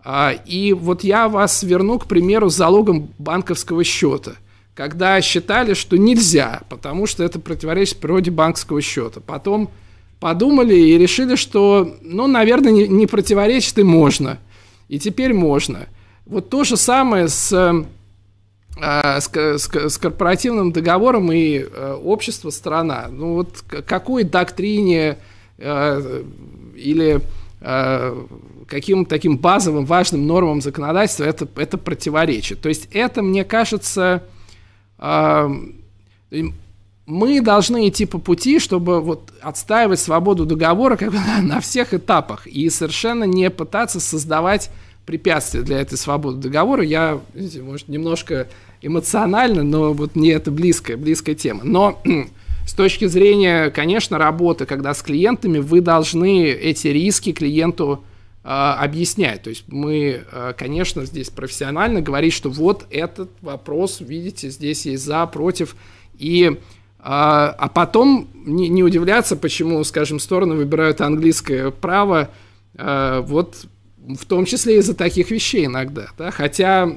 А, 0.03 0.33
и 0.45 0.73
вот 0.73 1.05
я 1.05 1.29
вас 1.29 1.63
верну, 1.63 1.97
к 1.97 2.07
примеру, 2.07 2.49
с 2.49 2.57
залогом 2.57 3.07
банковского 3.17 3.85
счета, 3.85 4.33
когда 4.75 5.21
считали, 5.21 5.75
что 5.75 5.97
нельзя, 5.97 6.63
потому 6.67 7.05
что 7.05 7.23
это 7.23 7.39
противоречит 7.39 7.99
природе 7.99 8.31
банковского 8.31 8.81
счета. 8.81 9.21
Потом 9.21 9.69
подумали 10.19 10.75
и 10.75 10.97
решили, 10.97 11.37
что, 11.37 11.95
ну, 12.01 12.27
наверное, 12.27 12.73
не, 12.73 12.85
не 12.89 13.07
противоречит 13.07 13.77
и 13.77 13.83
можно. 13.83 14.39
И 14.89 14.99
теперь 14.99 15.33
можно. 15.33 15.87
Вот 16.25 16.49
то 16.49 16.65
же 16.65 16.75
самое 16.75 17.29
с 17.29 17.53
а, 17.53 17.85
с, 18.81 19.29
с, 19.33 19.69
с 19.69 19.97
корпоративным 19.97 20.71
договором 20.71 21.31
и 21.31 21.59
э, 21.59 21.93
общество 22.03 22.49
страна. 22.49 23.07
Ну 23.11 23.35
вот 23.35 23.63
какой 23.85 24.23
доктрине 24.23 25.17
э, 25.57 26.23
или 26.75 27.21
э, 27.61 28.25
каким 28.67 29.05
таким 29.05 29.37
базовым 29.37 29.85
важным 29.85 30.27
нормам 30.27 30.61
законодательства 30.61 31.23
это, 31.23 31.47
это 31.57 31.77
противоречит. 31.77 32.61
То 32.61 32.69
есть 32.69 32.87
это, 32.91 33.21
мне 33.21 33.43
кажется, 33.43 34.23
э, 34.97 35.49
мы 37.05 37.41
должны 37.41 37.89
идти 37.89 38.05
по 38.05 38.19
пути, 38.19 38.59
чтобы 38.59 39.01
вот 39.01 39.33
отстаивать 39.41 39.99
свободу 39.99 40.45
договора 40.45 40.95
как 40.95 41.11
бы 41.11 41.17
на 41.41 41.59
всех 41.59 41.93
этапах 41.93 42.47
и 42.47 42.69
совершенно 42.69 43.23
не 43.23 43.49
пытаться 43.49 43.99
создавать 43.99 44.69
препятствия 45.05 45.61
для 45.61 45.81
этой 45.81 45.97
свободы 45.97 46.37
договора. 46.37 46.83
Я, 46.83 47.19
может, 47.63 47.87
немножко 47.87 48.47
эмоционально, 48.81 49.63
но 49.63 49.93
вот 49.93 50.15
мне 50.15 50.31
это 50.31 50.51
близкая, 50.51 50.97
близкая 50.97 51.35
тема. 51.35 51.61
Но 51.63 52.01
с 52.65 52.73
точки 52.73 53.05
зрения, 53.05 53.69
конечно, 53.69 54.17
работы, 54.17 54.65
когда 54.65 54.93
с 54.93 55.01
клиентами, 55.01 55.59
вы 55.59 55.81
должны 55.81 56.49
эти 56.49 56.87
риски 56.87 57.33
клиенту 57.33 58.03
э, 58.43 58.47
объяснять. 58.47 59.43
То 59.43 59.49
есть 59.49 59.65
мы, 59.67 60.21
э, 60.31 60.53
конечно, 60.57 61.05
здесь 61.05 61.29
профессионально 61.29 62.01
говорить, 62.01 62.33
что 62.33 62.49
вот 62.49 62.85
этот 62.89 63.31
вопрос, 63.41 63.99
видите, 63.99 64.49
здесь 64.49 64.85
есть 64.85 65.03
за, 65.03 65.25
против. 65.25 65.75
И 66.17 66.57
а, 67.01 67.55
а 67.57 67.69
потом 67.69 68.27
не, 68.33 68.67
не 68.67 68.83
удивляться, 68.83 69.37
почему, 69.37 69.81
скажем, 69.85 70.19
стороны 70.19 70.55
выбирают 70.55 70.99
английское 70.99 71.71
право, 71.71 72.29
вот 72.75 73.67
в 74.03 74.25
том 74.25 74.43
числе 74.43 74.79
из-за 74.79 74.93
таких 74.93 75.31
вещей 75.31 75.65
иногда. 75.65 76.07
Да? 76.17 76.31
Хотя 76.31 76.89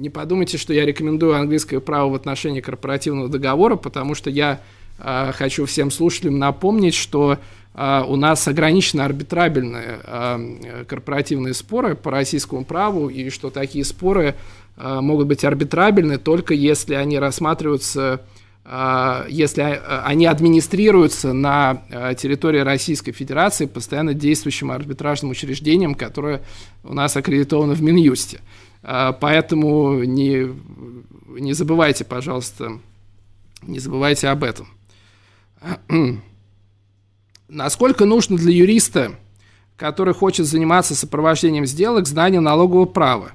не 0.00 0.08
подумайте, 0.08 0.56
что 0.56 0.72
я 0.72 0.86
рекомендую 0.86 1.34
английское 1.34 1.78
право 1.78 2.10
в 2.10 2.14
отношении 2.14 2.60
корпоративного 2.60 3.28
договора, 3.28 3.76
потому 3.76 4.14
что 4.14 4.30
я 4.30 4.60
э, 4.98 5.32
хочу 5.32 5.66
всем 5.66 5.90
слушателям 5.90 6.38
напомнить, 6.38 6.94
что 6.94 7.36
э, 7.74 8.04
у 8.08 8.16
нас 8.16 8.48
ограничены 8.48 9.02
арбитрабельные 9.02 10.00
э, 10.02 10.84
корпоративные 10.88 11.52
споры 11.52 11.96
по 11.96 12.10
российскому 12.10 12.64
праву, 12.64 13.10
и 13.10 13.28
что 13.28 13.50
такие 13.50 13.84
споры 13.84 14.36
э, 14.78 15.00
могут 15.02 15.26
быть 15.26 15.44
арбитрабельны 15.44 16.16
только 16.16 16.54
если 16.54 16.94
они 16.94 17.18
рассматриваются 17.18 18.22
если 19.28 19.80
они 20.04 20.26
администрируются 20.26 21.32
на 21.32 21.82
территории 22.16 22.60
Российской 22.60 23.10
Федерации 23.10 23.64
постоянно 23.64 24.14
действующим 24.14 24.70
арбитражным 24.70 25.32
учреждением, 25.32 25.94
которое 25.94 26.42
у 26.84 26.94
нас 26.94 27.16
аккредитовано 27.16 27.72
в 27.72 27.82
Минюсте. 27.82 28.40
А, 28.82 29.12
поэтому 29.12 30.04
не, 30.04 30.54
не 31.28 31.52
забывайте, 31.52 32.04
пожалуйста, 32.04 32.80
не 33.62 33.78
забывайте 33.78 34.28
об 34.28 34.44
этом. 34.44 34.68
Насколько 37.48 38.04
нужно 38.04 38.36
для 38.36 38.52
юриста, 38.52 39.16
который 39.76 40.14
хочет 40.14 40.46
заниматься 40.46 40.94
сопровождением 40.94 41.66
сделок, 41.66 42.06
знание 42.06 42.40
налогового 42.40 42.86
права? 42.86 43.32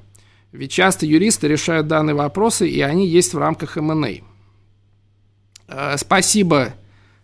Ведь 0.52 0.72
часто 0.72 1.06
юристы 1.06 1.48
решают 1.48 1.88
данные 1.88 2.16
вопросы, 2.16 2.68
и 2.68 2.80
они 2.82 3.08
есть 3.08 3.34
в 3.34 3.38
рамках 3.38 3.76
МНА. 3.76 4.10
А, 5.68 5.98
спасибо, 5.98 6.74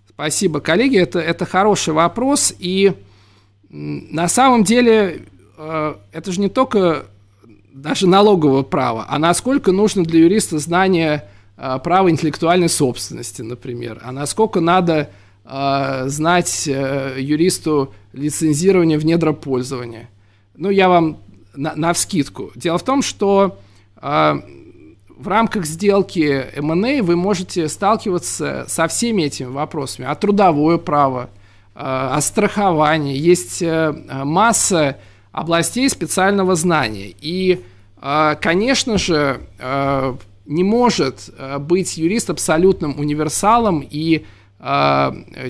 спасибо, 0.10 0.60
коллеги. 0.60 0.98
Это, 0.98 1.20
это 1.20 1.46
хороший 1.46 1.94
вопрос. 1.94 2.54
И 2.60 2.94
на 3.70 4.28
самом 4.28 4.64
деле 4.64 5.26
а, 5.58 6.00
это 6.12 6.32
же 6.32 6.42
не 6.42 6.50
только 6.50 7.06
даже 7.74 8.08
налогового 8.08 8.64
права, 8.64 9.06
а 9.10 9.18
насколько 9.20 9.72
нужно 9.72 10.04
для 10.04 10.20
юриста 10.22 10.60
знание 10.60 11.26
э, 11.58 11.80
права 11.84 12.10
интеллектуальной 12.10 12.70
собственности, 12.70 13.42
например, 13.42 14.02
а 14.04 14.12
насколько 14.12 14.60
надо 14.60 15.10
э, 15.46 16.04
знать 16.08 16.68
э, 16.68 17.16
юристу 17.18 17.94
лицензирование 18.14 18.98
в 18.98 19.06
недропользования. 19.06 20.10
Ну, 20.56 20.70
я 20.70 20.90
вам 20.90 21.18
на, 21.56 21.76
на 21.76 21.94
вскидку. 21.94 22.52
Дело 22.56 22.78
в 22.78 22.84
том, 22.84 23.02
что 23.02 23.58
э, 24.02 24.34
в 25.18 25.28
рамках 25.28 25.66
сделки 25.66 26.46
M&A 26.56 27.02
вы 27.02 27.16
можете 27.16 27.68
сталкиваться 27.68 28.66
со 28.68 28.88
всеми 28.88 29.24
этими 29.24 29.48
вопросами. 29.48 30.08
А 30.08 30.16
трудовое 30.16 30.78
право, 30.78 31.30
э, 31.76 31.80
о 31.80 32.20
страховании. 32.22 33.18
Есть 33.18 33.62
э, 33.62 33.94
масса 34.24 34.98
областей 35.32 35.90
специального 35.90 36.56
знания. 36.56 37.14
И, 37.22 37.64
а, 37.98 38.36
конечно 38.36 38.98
же, 38.98 39.42
а, 39.60 40.18
не 40.46 40.64
может 40.64 41.30
а, 41.38 41.60
быть 41.60 41.98
юрист 41.98 42.30
абсолютным 42.30 43.00
универсалом 43.00 43.86
и 43.90 44.26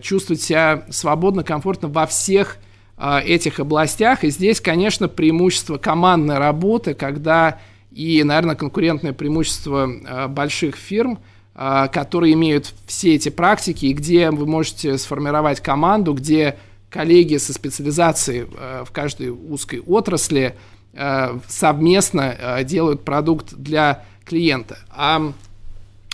чувствовать 0.02 0.42
себя 0.42 0.86
свободно, 0.90 1.44
комфортно 1.44 1.90
во 1.90 2.06
всех 2.06 2.60
этих 2.98 3.60
областях. 3.60 4.24
И 4.24 4.30
здесь, 4.30 4.62
конечно, 4.62 5.10
преимущество 5.10 5.78
командной 5.78 6.38
работы, 6.38 6.94
когда 6.94 7.60
и, 7.92 8.24
наверное, 8.24 8.56
конкурентное 8.56 9.12
преимущество 9.12 10.30
больших 10.30 10.78
фирм, 10.78 11.20
которые 11.54 12.36
имеют 12.36 12.74
все 12.88 13.16
эти 13.16 13.28
практики, 13.28 13.88
и 13.88 13.94
где 13.94 14.32
вы 14.32 14.46
можете 14.46 14.98
сформировать 14.98 15.60
команду, 15.60 16.14
где 16.14 16.56
коллеги 16.92 17.38
со 17.38 17.54
специализацией 17.54 18.48
э, 18.56 18.84
в 18.86 18.92
каждой 18.92 19.30
узкой 19.30 19.80
отрасли 19.80 20.56
э, 20.94 21.40
совместно 21.48 22.36
э, 22.38 22.64
делают 22.66 23.04
продукт 23.04 23.54
для 23.56 24.04
клиента. 24.26 24.78
А 24.90 25.32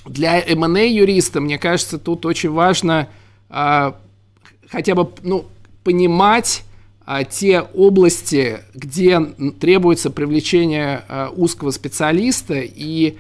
для 0.06 0.40
M&A 0.40 0.86
юриста, 0.86 1.42
мне 1.42 1.58
кажется, 1.58 1.98
тут 1.98 2.26
очень 2.26 2.50
важно 2.52 3.10
хотя 3.50 4.96
бы 4.96 5.10
ну, 5.24 5.46
понимать 5.84 6.64
те 7.30 7.62
области, 7.62 8.60
где 8.74 9.20
требуется 9.60 10.10
привлечение 10.10 11.04
узкого 11.36 11.72
специалиста 11.72 12.56
и 12.56 13.18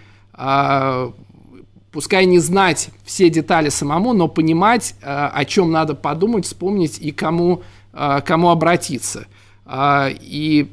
пускай 1.97 2.27
не 2.27 2.37
знать 2.37 2.89
все 3.05 3.27
детали 3.27 3.69
самому, 3.69 4.13
но 4.13 4.27
понимать, 4.27 4.93
э, 5.01 5.05
о 5.07 5.45
чем 5.45 5.71
надо 5.71 5.95
подумать, 5.95 6.45
вспомнить 6.45 6.99
и 6.99 7.11
кому, 7.11 7.63
э, 7.91 8.21
кому 8.23 8.49
обратиться. 8.49 9.25
А, 9.65 10.07
и, 10.11 10.69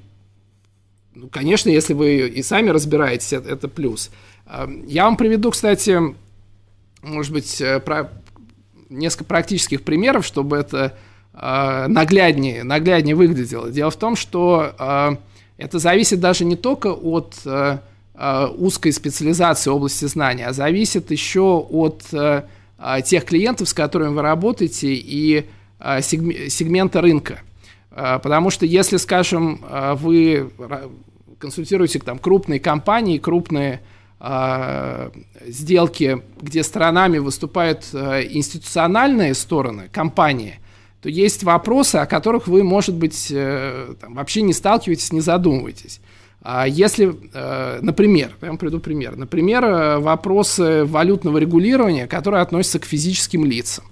ну, 1.14 1.28
конечно, 1.28 1.70
если 1.70 1.94
вы 1.94 2.28
и 2.28 2.42
сами 2.42 2.68
разбираетесь, 2.68 3.32
это, 3.32 3.68
плюс. 3.68 4.10
Я 4.86 5.06
вам 5.06 5.16
приведу, 5.16 5.50
кстати, 5.50 5.98
может 7.00 7.32
быть, 7.32 7.58
э, 7.58 7.80
про 7.80 8.10
несколько 8.90 9.24
практических 9.24 9.82
примеров, 9.82 10.26
чтобы 10.26 10.58
это 10.58 10.94
нагляднее, 11.32 12.64
нагляднее 12.64 13.16
выглядело. 13.16 13.70
Дело 13.70 13.90
в 13.90 13.96
том, 13.96 14.14
что 14.14 15.18
это 15.56 15.78
зависит 15.78 16.20
даже 16.20 16.44
не 16.44 16.54
только 16.54 16.88
от 16.92 17.34
Э, 17.46 17.78
узкой 18.16 18.92
специализации 18.92 19.70
области 19.70 20.04
знания, 20.04 20.46
а 20.46 20.52
зависит 20.52 21.10
еще 21.10 21.66
от 21.68 22.04
э, 22.12 22.44
э, 22.78 23.02
тех 23.04 23.24
клиентов, 23.24 23.68
с 23.68 23.74
которыми 23.74 24.14
вы 24.14 24.22
работаете, 24.22 24.94
и 24.94 25.46
сегмента 26.00 27.02
рынка. 27.02 27.40
Потому 27.90 28.48
что 28.48 28.64
если, 28.64 28.96
скажем, 28.96 29.62
вы 29.96 30.50
консультируете 31.38 31.98
там, 31.98 32.18
крупные 32.18 32.58
компании, 32.58 33.18
крупные 33.18 33.82
сделки, 35.46 36.22
где 36.40 36.62
сторонами 36.62 37.18
выступают 37.18 37.84
институциональные 37.92 39.34
стороны 39.34 39.90
компании, 39.92 40.58
то 41.02 41.10
есть 41.10 41.42
вопросы, 41.44 41.96
о 41.96 42.06
которых 42.06 42.48
вы, 42.48 42.64
может 42.64 42.94
быть, 42.94 43.28
там, 43.28 44.14
вообще 44.14 44.40
не 44.40 44.54
сталкиваетесь, 44.54 45.12
не 45.12 45.20
задумываетесь. 45.20 46.00
А 46.46 46.68
если, 46.68 47.16
э, 47.32 47.78
например, 47.80 48.36
я 48.42 48.48
вам 48.48 48.58
приведу 48.58 48.78
пример, 48.78 49.16
например, 49.16 49.64
э, 49.64 49.98
вопросы 49.98 50.84
валютного 50.84 51.38
регулирования, 51.38 52.06
которые 52.06 52.42
относятся 52.42 52.78
к 52.80 52.84
физическим 52.84 53.46
лицам. 53.46 53.84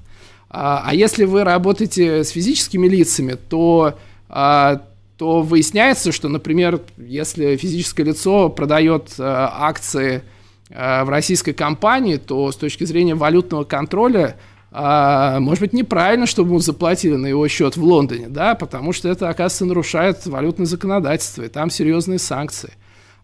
А, 0.50 0.82
а 0.84 0.94
если 0.94 1.24
вы 1.24 1.44
работаете 1.44 2.22
с 2.22 2.28
физическими 2.28 2.86
лицами, 2.86 3.38
то, 3.48 3.94
а, 4.28 4.82
то 5.16 5.40
выясняется, 5.40 6.12
что, 6.12 6.28
например, 6.28 6.82
если 6.98 7.56
физическое 7.56 8.04
лицо 8.04 8.50
продает 8.50 9.14
э, 9.18 9.22
акции 9.22 10.22
в 10.68 11.10
российской 11.10 11.52
компании, 11.52 12.16
то 12.16 12.50
с 12.50 12.56
точки 12.56 12.84
зрения 12.84 13.14
валютного 13.14 13.64
контроля 13.64 14.36
а, 14.74 15.38
может 15.40 15.60
быть, 15.60 15.74
неправильно, 15.74 16.24
чтобы 16.26 16.50
ему 16.50 16.58
заплатили 16.58 17.14
на 17.14 17.26
его 17.26 17.46
счет 17.46 17.76
в 17.76 17.84
Лондоне, 17.84 18.28
да, 18.28 18.54
потому 18.54 18.94
что 18.94 19.08
это, 19.10 19.28
оказывается, 19.28 19.66
нарушает 19.66 20.24
валютное 20.26 20.66
законодательство, 20.66 21.42
и 21.42 21.48
там 21.48 21.68
серьезные 21.68 22.18
санкции. 22.18 22.72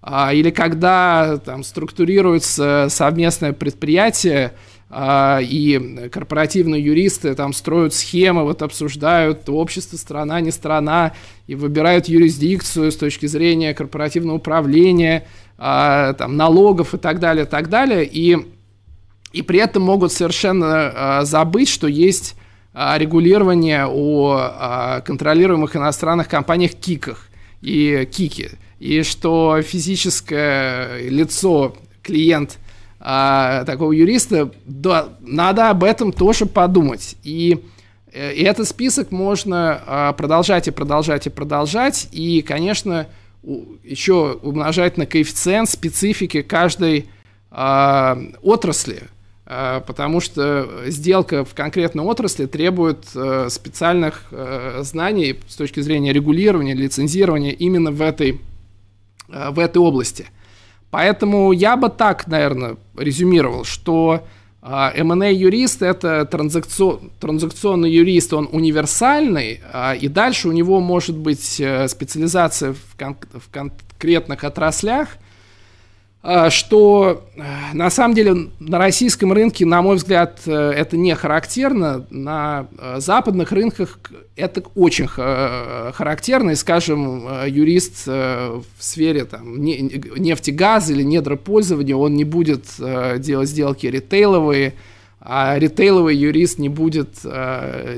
А, 0.02 0.32
или 0.34 0.50
когда 0.50 1.38
там 1.38 1.64
структурируется 1.64 2.88
совместное 2.90 3.54
предприятие, 3.54 4.52
а, 4.90 5.40
и 5.42 6.08
корпоративные 6.10 6.82
юристы 6.82 7.34
там 7.34 7.54
строят 7.54 7.94
схемы, 7.94 8.44
вот 8.44 8.60
обсуждают 8.60 9.48
общество, 9.48 9.96
страна, 9.96 10.40
не 10.40 10.50
страна, 10.50 11.12
и 11.46 11.54
выбирают 11.54 12.08
юрисдикцию 12.08 12.92
с 12.92 12.96
точки 12.96 13.24
зрения 13.24 13.72
корпоративного 13.72 14.36
управления, 14.36 15.26
а, 15.56 16.12
там, 16.12 16.36
налогов 16.36 16.92
и 16.94 16.98
так 16.98 17.20
далее, 17.20 17.46
так 17.46 17.70
далее, 17.70 18.06
и 18.06 18.36
и 19.32 19.42
при 19.42 19.60
этом 19.60 19.82
могут 19.82 20.12
совершенно 20.12 21.20
э, 21.20 21.24
забыть, 21.24 21.68
что 21.68 21.86
есть 21.86 22.34
э, 22.74 22.94
регулирование 22.96 23.86
о 23.86 24.98
э, 24.98 25.00
контролируемых 25.02 25.76
иностранных 25.76 26.28
компаниях 26.28 26.72
КИКах 26.74 27.28
и 27.60 28.08
КИКе, 28.10 28.52
и 28.78 29.02
что 29.02 29.60
физическое 29.62 31.08
лицо, 31.08 31.76
клиент 32.02 32.58
э, 33.00 33.64
такого 33.66 33.92
юриста, 33.92 34.50
да, 34.64 35.10
надо 35.20 35.70
об 35.70 35.84
этом 35.84 36.12
тоже 36.12 36.46
подумать. 36.46 37.16
И, 37.22 37.62
э, 38.12 38.32
и 38.32 38.42
этот 38.42 38.66
список 38.66 39.10
можно 39.10 39.82
э, 39.86 40.12
продолжать 40.16 40.68
и 40.68 40.70
продолжать 40.70 41.26
и 41.26 41.30
продолжать, 41.30 42.08
и, 42.12 42.40
конечно, 42.40 43.06
еще 43.84 44.38
умножать 44.42 44.96
на 44.96 45.06
коэффициент 45.06 45.68
специфики 45.68 46.42
каждой 46.42 47.08
э, 47.50 48.16
отрасли, 48.42 49.02
потому 49.48 50.20
что 50.20 50.68
сделка 50.88 51.42
в 51.42 51.54
конкретной 51.54 52.04
отрасли 52.04 52.44
требует 52.44 53.06
э, 53.14 53.48
специальных 53.48 54.24
э, 54.30 54.80
знаний 54.82 55.40
с 55.48 55.56
точки 55.56 55.80
зрения 55.80 56.12
регулирования, 56.12 56.74
лицензирования 56.74 57.52
именно 57.52 57.90
в 57.90 58.02
этой, 58.02 58.42
в 59.26 59.58
этой 59.58 59.78
области. 59.78 60.26
Поэтому 60.90 61.52
я 61.52 61.78
бы 61.78 61.88
так, 61.88 62.26
наверное, 62.26 62.76
резюмировал, 62.94 63.64
что 63.64 64.24
M&A 64.62 65.30
юрист 65.32 65.82
это 65.82 66.26
транзакцион, 66.26 67.10
транзакционный 67.18 67.90
юрист, 67.90 68.34
он 68.34 68.48
универсальный, 68.52 69.60
и 70.00 70.08
дальше 70.08 70.48
у 70.48 70.52
него 70.52 70.80
может 70.80 71.16
быть 71.16 71.42
специализация 71.42 72.72
в, 72.72 72.98
кон, 72.98 73.16
в 73.32 73.50
конкретных 73.50 74.44
отраслях– 74.44 75.08
а, 75.18 75.26
что 76.50 77.24
э, 77.36 77.42
на 77.74 77.90
самом 77.90 78.14
деле 78.14 78.48
на 78.58 78.78
российском 78.78 79.32
рынке, 79.32 79.64
на 79.64 79.82
мой 79.82 79.96
взгляд, 79.96 80.40
э, 80.46 80.52
это 80.52 80.96
не 80.96 81.14
характерно. 81.14 82.06
На 82.10 82.66
э, 82.76 82.96
западных 82.98 83.52
рынках 83.52 84.00
это 84.34 84.62
очень 84.74 85.06
характерно. 85.06 86.50
И, 86.50 86.54
скажем, 86.56 87.28
юрист 87.46 88.06
в 88.06 88.64
сфере 88.78 89.24
там, 89.24 89.60
нефти, 89.60 90.50
газа 90.50 90.92
или 90.92 91.02
недропользования, 91.02 91.96
он 91.96 92.14
не 92.14 92.24
будет 92.24 92.66
делать 93.18 93.48
сделки 93.48 93.86
ритейловые, 93.86 94.74
а 95.20 95.58
ритейловый 95.58 96.16
юрист 96.16 96.58
не 96.58 96.68
будет 96.68 97.10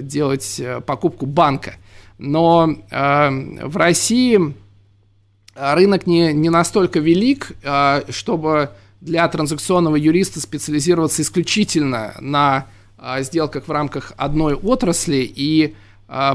делать 0.01 0.62
покупку 0.86 1.26
банка. 1.26 1.74
Но 2.18 2.76
в 2.90 3.76
России 3.76 4.38
а 4.38 4.52
рынок 5.61 6.07
не, 6.07 6.32
не 6.32 6.49
настолько 6.49 7.01
велик, 7.01 7.53
а, 7.62 8.03
чтобы 8.09 8.70
для 9.01 9.28
транзакционного 9.28 9.97
юриста 9.97 10.41
специализироваться 10.41 11.23
исключительно 11.23 12.15
на 12.20 12.66
а, 12.97 13.23
сделках 13.23 13.69
в 13.69 13.70
рамках 13.70 14.12
одной 14.16 14.55
отрасли, 14.55 15.31
и 15.35 15.74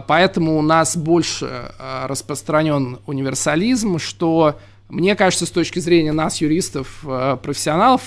поэтому 0.07 0.57
у 0.57 0.61
нас 0.61 0.95
больше 0.95 1.73
распространен 2.06 2.99
универсализм, 3.07 3.99
что 3.99 4.57
мне 4.88 5.18
кажется, 5.18 5.45
с 5.45 5.49
точки 5.49 5.80
зрения 5.80 6.14
нас, 6.14 6.39
юристов, 6.39 7.02
профессионалов, 7.03 8.02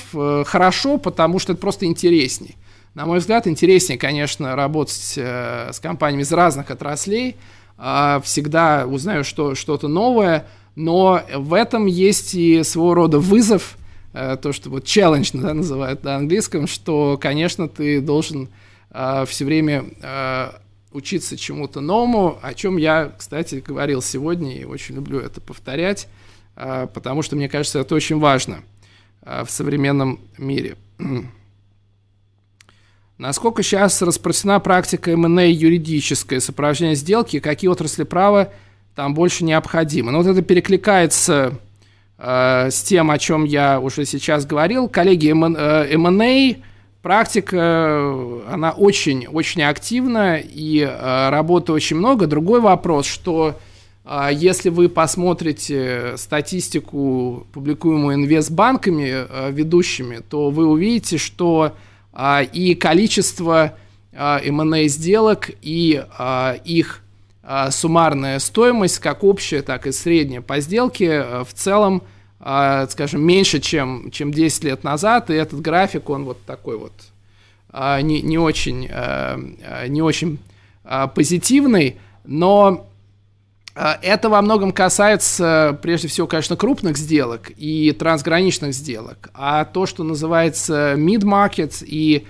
хорошо, 0.46 0.96
потому 0.96 1.38
что 1.38 1.52
это 1.52 1.60
просто 1.60 1.84
интересней. 1.84 2.56
На 2.94 3.04
мой 3.04 3.18
взгляд, 3.18 3.46
интереснее, 3.46 3.98
конечно, 3.98 4.56
работать 4.56 5.12
э, 5.18 5.70
с 5.70 5.78
компаниями 5.78 6.22
из 6.22 6.32
разных 6.32 6.70
отраслей. 6.70 7.36
Всегда 7.76 8.86
узнаю 8.86 9.22
что, 9.22 9.54
что-то 9.54 9.88
новое– 9.88 10.46
но 10.78 11.24
в 11.34 11.54
этом 11.54 11.86
есть 11.86 12.36
и 12.36 12.62
своего 12.62 12.94
рода 12.94 13.18
вызов, 13.18 13.76
э, 14.12 14.36
то, 14.40 14.52
что 14.52 14.70
вот 14.70 14.84
challenge 14.84 15.30
да, 15.32 15.52
называют 15.52 16.04
на 16.04 16.14
английском, 16.14 16.68
что, 16.68 17.18
конечно, 17.20 17.68
ты 17.68 18.00
должен 18.00 18.48
э, 18.92 19.24
все 19.26 19.44
время 19.44 19.86
э, 20.00 20.50
учиться 20.92 21.36
чему-то 21.36 21.80
новому, 21.80 22.38
о 22.42 22.54
чем 22.54 22.76
я, 22.76 23.12
кстати, 23.18 23.56
говорил 23.56 24.00
сегодня 24.00 24.56
и 24.56 24.64
очень 24.64 24.94
люблю 24.94 25.18
это 25.18 25.40
повторять, 25.40 26.06
потому 26.54 27.22
что, 27.22 27.34
мне 27.34 27.48
кажется, 27.48 27.80
это 27.80 27.94
очень 27.94 28.18
важно 28.18 28.60
в 29.22 29.48
современном 29.48 30.20
мире. 30.38 30.76
Насколько 33.18 33.62
сейчас 33.64 34.00
распространена 34.00 34.60
практика 34.60 35.10
M&A 35.10 35.52
юридическая, 35.52 36.40
сопровождение 36.40 36.94
сделки, 36.94 37.40
какие 37.40 37.68
отрасли 37.68 38.04
права– 38.04 38.52
там 38.98 39.14
больше 39.14 39.44
необходимо. 39.44 40.10
Но 40.10 40.18
вот 40.18 40.26
это 40.26 40.42
перекликается 40.42 41.54
э, 42.18 42.68
с 42.68 42.82
тем, 42.82 43.12
о 43.12 43.18
чем 43.18 43.44
я 43.44 43.78
уже 43.78 44.04
сейчас 44.04 44.44
говорил. 44.44 44.88
Коллеги, 44.88 45.30
M&A, 45.30 46.56
практика, 47.00 48.12
она 48.52 48.72
очень-очень 48.72 49.62
активна, 49.62 50.38
и 50.42 50.80
э, 50.80 51.28
работы 51.30 51.72
очень 51.72 51.94
много. 51.94 52.26
Другой 52.26 52.60
вопрос, 52.60 53.06
что 53.06 53.56
э, 54.04 54.30
если 54.32 54.68
вы 54.68 54.88
посмотрите 54.88 56.14
статистику, 56.16 57.46
публикуемую 57.52 58.16
инвестбанками 58.16 59.10
э, 59.14 59.52
ведущими, 59.52 60.24
то 60.28 60.50
вы 60.50 60.66
увидите, 60.66 61.18
что 61.18 61.76
э, 62.12 62.46
и 62.52 62.74
количество 62.74 63.74
э, 64.10 64.38
M&A 64.42 64.88
сделок, 64.88 65.52
и 65.62 66.02
э, 66.18 66.56
их 66.64 67.04
суммарная 67.70 68.38
стоимость, 68.40 68.98
как 68.98 69.24
общая, 69.24 69.62
так 69.62 69.86
и 69.86 69.92
средняя 69.92 70.42
по 70.42 70.60
сделке, 70.60 71.20
а, 71.20 71.44
в 71.44 71.54
целом, 71.54 72.02
а, 72.40 72.86
скажем, 72.88 73.22
меньше, 73.22 73.58
чем, 73.58 74.10
чем 74.10 74.32
10 74.32 74.64
лет 74.64 74.84
назад, 74.84 75.30
и 75.30 75.34
этот 75.34 75.60
график, 75.60 76.10
он 76.10 76.24
вот 76.24 76.44
такой 76.44 76.76
вот 76.76 76.92
не, 77.72 78.22
не 78.22 78.38
очень, 78.38 78.88
не 79.88 80.00
очень 80.00 80.38
позитивный, 81.14 81.98
но 82.24 82.88
это 83.74 84.30
во 84.30 84.40
многом 84.40 84.72
касается, 84.72 85.78
прежде 85.82 86.08
всего, 86.08 86.26
конечно, 86.26 86.56
крупных 86.56 86.96
сделок 86.96 87.52
и 87.58 87.92
трансграничных 87.92 88.72
сделок, 88.72 89.28
а 89.34 89.66
то, 89.66 89.84
что 89.84 90.02
называется 90.02 90.94
mid-market 90.96 91.84
и 91.84 92.26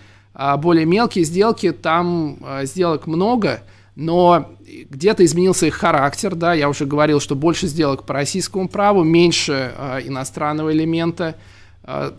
более 0.59 0.87
мелкие 0.87 1.25
сделки, 1.25 1.71
там 1.71 2.39
сделок 2.65 3.07
много– 3.07 3.63
но 3.99 4.47
где-то 4.91 5.25
изменился 5.25 5.67
их 5.67 5.75
характер, 5.75 6.37
да, 6.37 6.55
я 6.55 6.69
уже 6.69 6.87
говорил, 6.87 7.19
что 7.19 7.35
больше 7.35 7.67
сделок 7.67 8.05
по 8.05 8.15
российскому 8.15 8.69
праву, 8.69 9.03
меньше 9.03 9.75
э, 9.77 10.03
иностранного 10.05 10.73
элемента, 10.73 11.35
э, 11.83 12.13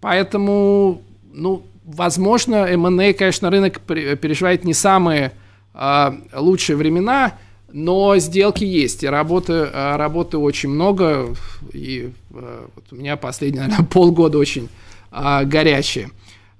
поэтому, 0.00 1.02
ну, 1.34 1.66
возможно, 1.84 2.64
M&A, 2.64 3.12
конечно, 3.12 3.50
рынок 3.50 3.78
переживает 3.80 4.64
не 4.64 4.72
самые 4.72 5.32
э, 5.74 6.12
лучшие 6.32 6.76
времена, 6.76 7.34
но 7.70 8.16
сделки 8.16 8.64
есть, 8.64 9.04
и 9.04 9.06
работы, 9.06 9.68
работы 9.70 10.38
очень 10.38 10.70
много, 10.70 11.36
и 11.74 12.10
э, 12.30 12.66
вот 12.74 12.84
у 12.90 12.96
меня 12.96 13.18
последние, 13.18 13.64
наверное, 13.64 13.86
полгода 13.92 14.38
очень 14.38 14.70
э, 15.12 15.44
горячие. 15.44 16.08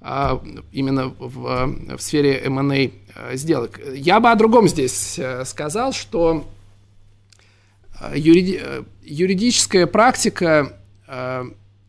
А, 0.01 0.41
именно 0.71 1.09
в, 1.19 1.97
в 1.97 2.01
сфере 2.01 2.41
M&A 2.45 2.77
э, 2.77 2.91
сделок. 3.37 3.81
Я 3.93 4.21
бы 4.21 4.31
о 4.31 4.37
другом 4.37 4.69
здесь 4.69 5.19
э, 5.19 5.45
сказал, 5.45 5.93
что 5.93 6.47
э, 8.01 8.13
юриди, 8.17 8.63
юридическая 9.03 9.87
практика 9.87 10.75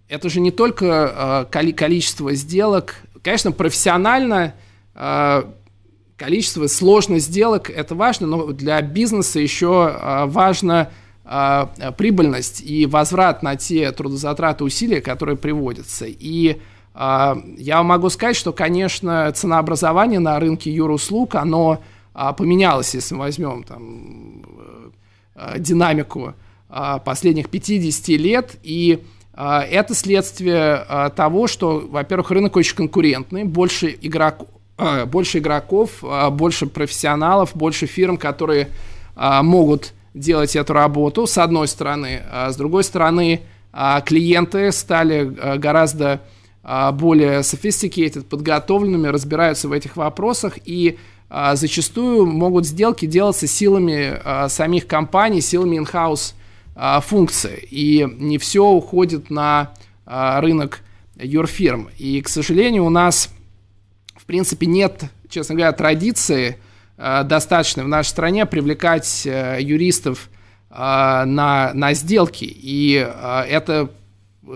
это 0.07 0.30
же 0.30 0.40
не 0.40 0.49
только 0.49 1.45
количество 1.52 2.34
сделок, 2.34 2.95
конечно, 3.22 3.52
профессионально 3.52 4.56
количество, 6.15 6.68
сложность 6.68 7.26
сделок 7.26 7.69
это 7.69 7.95
важно, 7.95 8.27
но 8.27 8.53
для 8.53 8.81
бизнеса 8.81 9.41
еще 9.41 10.26
важно 10.27 10.90
прибыльность 11.98 12.61
и 12.61 12.86
возврат 12.86 13.44
на 13.44 13.57
те 13.57 13.91
трудозатраты 13.91 14.64
усилия, 14.64 15.02
которые 15.02 15.36
приводятся. 15.36 16.06
И 16.07 16.52
а, 16.52 16.57
я 16.95 17.84
могу 17.84 18.10
сказать, 18.10 18.36
что, 18.36 18.52
конечно, 18.52 19.32
ценообразование 19.32 20.20
на 20.20 20.40
рынке 20.40 20.72
юруслуг, 20.72 21.36
оно 21.36 21.80
а, 22.14 22.34
поменялось, 22.34 22.94
если 22.94 23.16
мы 23.16 23.22
возьмем 23.22 23.64
там, 23.64 24.44
э, 25.36 25.60
динамику 25.60 26.34
а, 26.68 26.99
последних 26.99 27.49
50 27.49 28.07
лет, 28.20 28.57
и 28.64 29.03
это 29.34 29.95
следствие 29.95 30.86
того, 31.16 31.48
что, 31.48 31.88
во-первых, 31.90 32.30
рынок 32.32 32.57
очень 32.57 32.76
конкурентный, 32.76 33.45
больше 33.45 33.98
игроков, 34.02 34.49
больше 35.06 35.38
игроков, 35.38 36.03
больше 36.32 36.68
профессионалов, 36.68 37.52
больше 37.56 37.86
фирм, 37.86 38.18
которые 38.18 38.68
могут 39.16 39.94
делать 40.14 40.57
эту 40.57 40.74
работу, 40.74 41.26
с 41.26 41.38
одной 41.38 41.70
стороны. 41.70 42.22
С 42.49 42.57
другой 42.57 42.84
стороны, 42.84 43.40
клиенты 43.72 44.74
стали 44.74 45.24
гораздо 45.57 46.11
а, 46.11 46.20
более 46.64 47.40
sophisticated, 47.40 48.23
подготовленными, 48.23 49.07
разбираются 49.07 49.68
в 49.68 49.72
этих 49.72 49.95
вопросах 49.95 50.57
и 50.65 50.98
а, 51.30 51.56
зачастую 51.56 52.26
могут 52.26 52.65
сделки 52.65 53.06
делаться 53.06 53.45
силами 53.48 54.19
а, 54.23 54.49
самих 54.49 54.88
компаний, 54.88 55.41
силами 55.41 55.77
in-house 55.77 56.34
функции. 57.02 57.68
И 57.69 58.07
не 58.19 58.38
все 58.38 58.65
уходит 58.65 59.30
на 59.30 59.73
рынок 60.06 60.80
юрфирм. 61.18 61.90
И, 61.98 62.22
к 62.22 62.30
сожалению, 62.30 62.86
у 62.86 62.90
нас, 62.90 63.30
в 64.15 64.26
принципе, 64.26 64.65
нет, 64.65 65.03
честно 65.27 65.56
говоря, 65.56 65.73
традиции 65.73 66.57
достаточной 66.95 67.84
в 67.84 67.90
нашей 67.90 68.07
стране 68.07 68.45
привлекать 68.45 69.26
юристов 69.26 70.30
на, 70.69 71.26
на 71.73 71.94
сделки. 71.94 72.45
И 72.45 72.94
это 73.49 73.90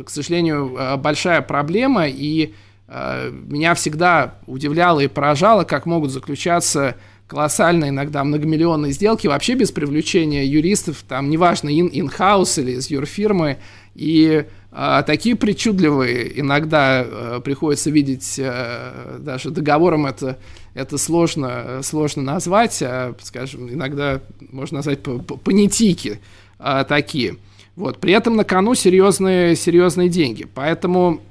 к 0.05 0.09
сожалению, 0.09 0.75
э, 0.77 0.97
большая 0.97 1.41
проблема, 1.41 2.07
и 2.07 2.53
э, 2.87 3.31
меня 3.31 3.75
всегда 3.75 4.35
удивляло 4.47 4.99
и 4.99 5.07
поражало, 5.07 5.63
как 5.63 5.85
могут 5.85 6.11
заключаться 6.11 6.95
колоссальные, 7.27 7.89
иногда 7.89 8.23
многомиллионные 8.23 8.91
сделки 8.91 9.27
вообще 9.27 9.55
без 9.55 9.71
привлечения 9.71 10.45
юристов, 10.45 11.03
там, 11.07 11.29
неважно, 11.29 11.69
in-house 11.69 12.61
или 12.61 12.71
из 12.71 12.89
юрфирмы, 12.89 13.57
и 13.95 14.45
э, 14.71 15.03
такие 15.05 15.35
причудливые 15.35 16.39
иногда 16.39 17.03
э, 17.05 17.41
приходится 17.43 17.89
видеть, 17.89 18.35
э, 18.37 19.17
даже 19.19 19.51
договором 19.51 20.05
это, 20.05 20.37
это 20.73 20.97
сложно, 20.97 21.81
сложно 21.83 22.23
назвать, 22.23 22.81
а, 22.81 23.15
скажем, 23.21 23.71
иногда 23.71 24.21
можно 24.51 24.77
назвать 24.77 24.99
понятики 25.43 26.19
э, 26.59 26.85
такие– 26.87 27.37
вот. 27.75 27.99
При 27.99 28.13
этом 28.13 28.35
на 28.35 28.43
кону 28.43 28.75
серьезные, 28.75 29.55
серьезные 29.55 30.09
деньги. 30.09 30.45
Поэтому 30.45 31.21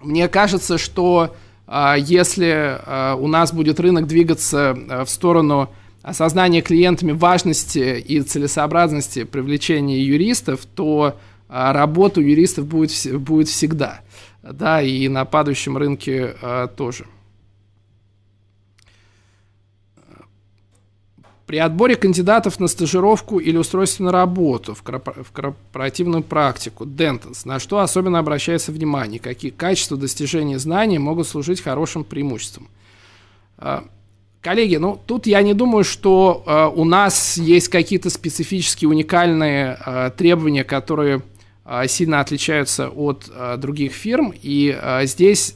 мне 0.00 0.28
кажется, 0.28 0.78
что 0.78 1.34
э, 1.66 1.94
если 1.98 2.78
э, 2.84 3.14
у 3.14 3.28
нас 3.28 3.52
будет 3.52 3.78
рынок 3.78 4.06
двигаться 4.06 4.76
э, 4.76 5.04
в 5.04 5.08
сторону 5.08 5.70
осознания 6.02 6.62
клиентами 6.62 7.12
важности 7.12 8.00
и 8.00 8.20
целесообразности 8.22 9.22
привлечения 9.22 10.02
юристов, 10.02 10.66
то 10.66 11.16
работа 11.48 12.18
у 12.18 12.24
юристов 12.24 12.66
будет, 12.66 12.90
будет 13.20 13.46
всегда. 13.46 14.00
Да, 14.42 14.82
и 14.82 15.06
на 15.06 15.24
падающем 15.24 15.76
рынке 15.76 16.34
тоже. 16.76 17.04
При 21.46 21.58
отборе 21.58 21.96
кандидатов 21.96 22.60
на 22.60 22.68
стажировку 22.68 23.38
или 23.38 23.56
устройство 23.56 24.04
на 24.04 24.12
работу 24.12 24.74
в, 24.74 24.82
корпоративную 24.82 26.22
практику, 26.22 26.84
Dentons, 26.84 27.42
на 27.44 27.58
что 27.58 27.80
особенно 27.80 28.20
обращается 28.20 28.70
внимание, 28.70 29.18
какие 29.18 29.50
качества 29.50 29.96
достижения 29.96 30.58
знаний 30.58 30.98
могут 30.98 31.26
служить 31.26 31.60
хорошим 31.60 32.04
преимуществом. 32.04 32.68
А, 33.58 33.84
коллеги, 34.40 34.76
ну 34.76 34.98
тут 35.04 35.26
я 35.26 35.42
не 35.42 35.52
думаю, 35.52 35.82
что 35.82 36.44
э, 36.46 36.78
у 36.78 36.84
нас 36.84 37.36
есть 37.36 37.68
какие-то 37.68 38.08
специфические 38.08 38.88
уникальные 38.88 39.78
э, 39.84 40.10
требования, 40.16 40.64
которые 40.64 41.22
сильно 41.86 42.18
отличаются 42.18 42.88
от 42.88 43.30
других 43.58 43.92
фирм. 43.92 44.34
И 44.42 44.76
здесь 45.04 45.54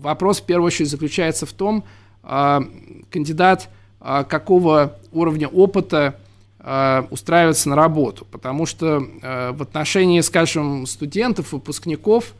вопрос 0.00 0.40
в 0.40 0.44
первую 0.44 0.66
очередь 0.66 0.90
заключается 0.90 1.46
в 1.46 1.52
том, 1.52 1.84
кандидат– 2.22 3.68
а, 3.78 3.79
какого 4.00 4.96
уровня 5.12 5.48
опыта 5.48 6.16
а, 6.58 7.06
устраиваться 7.10 7.68
на 7.68 7.76
работу. 7.76 8.26
Потому 8.30 8.66
что 8.66 9.02
а, 9.22 9.52
в 9.52 9.62
отношении, 9.62 10.20
скажем, 10.20 10.86
студентов, 10.86 11.52
выпускников, 11.52 12.34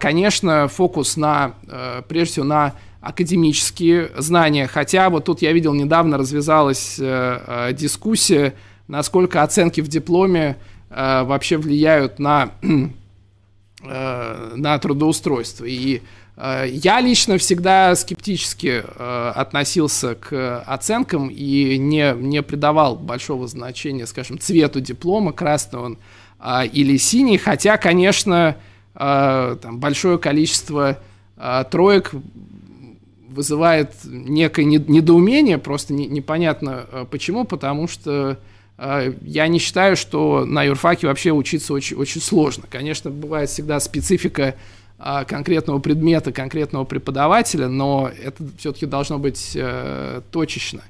конечно, 0.00 0.68
фокус 0.68 1.16
на, 1.16 1.54
прежде 2.08 2.32
всего, 2.32 2.46
на 2.46 2.74
академические 3.02 4.12
знания. 4.16 4.66
Хотя 4.66 5.10
вот 5.10 5.24
тут 5.24 5.42
я 5.42 5.52
видел, 5.52 5.74
недавно 5.74 6.16
развязалась 6.16 6.98
дискуссия, 7.72 8.54
насколько 8.86 9.42
оценки 9.42 9.80
в 9.82 9.88
дипломе 9.88 10.56
вообще 10.88 11.58
влияют 11.58 12.18
на, 12.18 12.52
на 13.82 14.78
трудоустройство. 14.78 15.64
И 15.64 16.00
Э, 16.00 16.27
я 16.40 17.00
лично 17.00 17.36
всегда 17.36 17.96
скептически 17.96 18.84
э, 18.84 19.32
относился 19.34 20.14
к 20.14 20.60
оценкам 20.60 21.28
и 21.28 21.76
не, 21.78 22.14
не 22.14 22.42
придавал 22.42 22.94
большого 22.94 23.48
значения, 23.48 24.06
скажем, 24.06 24.38
цвету 24.38 24.80
диплома, 24.80 25.32
красный 25.32 25.80
он 25.80 25.98
а, 26.38 26.64
или 26.64 26.96
синий, 26.96 27.38
хотя, 27.38 27.76
конечно, 27.76 28.56
э, 28.94 29.56
там, 29.60 29.78
большое 29.78 30.18
количество 30.18 30.98
троек 31.70 32.10
вызывает 33.28 33.92
некое 34.04 34.64
недоумение, 34.64 35.58
просто 35.58 35.94
непонятно 35.94 37.06
почему, 37.12 37.44
потому 37.44 37.86
что 37.86 38.38
я 38.76 39.46
не 39.46 39.60
считаю, 39.60 39.96
что 39.96 40.44
на 40.44 40.64
юрфаке 40.64 41.06
вообще 41.06 41.30
учиться 41.30 41.74
очень, 41.74 41.96
очень 41.96 42.20
сложно. 42.20 42.64
Конечно, 42.68 43.10
бывает 43.10 43.50
всегда 43.50 43.78
специфика 43.78 44.56
конкретного 44.98 45.78
предмета, 45.78 46.32
конкретного 46.32 46.84
преподавателя, 46.84 47.68
но 47.68 48.10
это 48.22 48.42
все-таки 48.58 48.84
должно 48.86 49.18
быть 49.18 49.52
э, 49.54 50.20
точечно. 50.32 50.82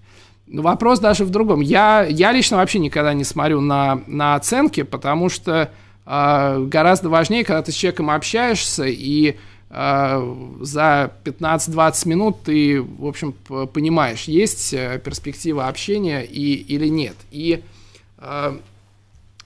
Но 0.47 0.63
вопрос 0.63 0.99
даже 0.99 1.25
в 1.25 1.31
другом. 1.31 1.61
Я, 1.61 2.07
я 2.09 2.33
лично 2.33 2.57
вообще 2.57 2.79
никогда 2.79 3.13
не 3.13 3.25
смотрю 3.25 3.61
на, 3.61 4.01
на 4.07 4.35
оценки, 4.35 4.83
потому 4.83 5.29
что 5.29 5.71
э, 6.07 6.65
гораздо 6.67 7.11
важнее, 7.11 7.45
когда 7.45 7.63
ты 7.63 7.71
с 7.71 7.75
человеком 7.75 8.09
общаешься, 8.11 8.85
и 8.87 9.37
э, 9.69 10.37
за 10.61 11.13
15-20 11.25 12.09
минут 12.09 12.43
ты, 12.45 12.81
в 12.81 13.07
общем, 13.07 13.35
понимаешь, 13.73 14.25
есть 14.25 14.73
э, 14.73 15.01
перспектива 15.05 15.69
общения 15.69 16.23
и, 16.23 16.55
или 16.55 16.89
нет. 16.89 17.17
И 17.31 17.63
э, 18.19 18.57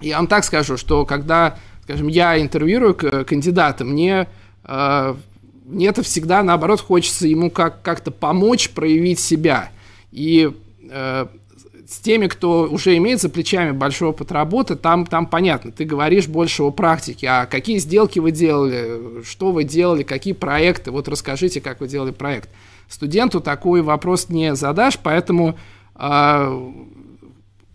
я 0.00 0.16
вам 0.16 0.28
так 0.28 0.44
скажу, 0.44 0.76
что 0.76 1.04
когда, 1.04 1.58
скажем, 1.82 2.06
я 2.06 2.40
интервьюирую 2.40 2.94
кандидата, 3.24 3.84
мне 3.84 4.28
мне 4.64 5.88
это 5.88 6.02
всегда, 6.02 6.42
наоборот, 6.42 6.80
хочется 6.80 7.26
ему 7.26 7.50
как- 7.50 7.82
как-то 7.82 8.10
помочь 8.10 8.70
проявить 8.70 9.20
себя. 9.20 9.70
И 10.10 10.50
э, 10.90 11.26
с 11.88 11.98
теми, 11.98 12.26
кто 12.26 12.68
уже 12.70 12.96
имеет 12.96 13.20
за 13.20 13.28
плечами 13.28 13.70
большой 13.70 14.08
опыт 14.08 14.32
работы, 14.32 14.76
там, 14.76 15.06
там 15.06 15.26
понятно, 15.26 15.72
ты 15.72 15.84
говоришь 15.84 16.26
больше 16.26 16.62
о 16.62 16.70
практике, 16.70 17.28
а 17.28 17.46
какие 17.46 17.78
сделки 17.78 18.18
вы 18.18 18.30
делали, 18.30 19.22
что 19.24 19.52
вы 19.52 19.64
делали, 19.64 20.02
какие 20.02 20.34
проекты, 20.34 20.90
вот 20.90 21.08
расскажите, 21.08 21.60
как 21.60 21.80
вы 21.80 21.88
делали 21.88 22.10
проект. 22.10 22.50
Студенту 22.88 23.40
такой 23.40 23.82
вопрос 23.82 24.28
не 24.28 24.54
задашь, 24.54 24.98
поэтому 25.02 25.56
э, 25.94 26.72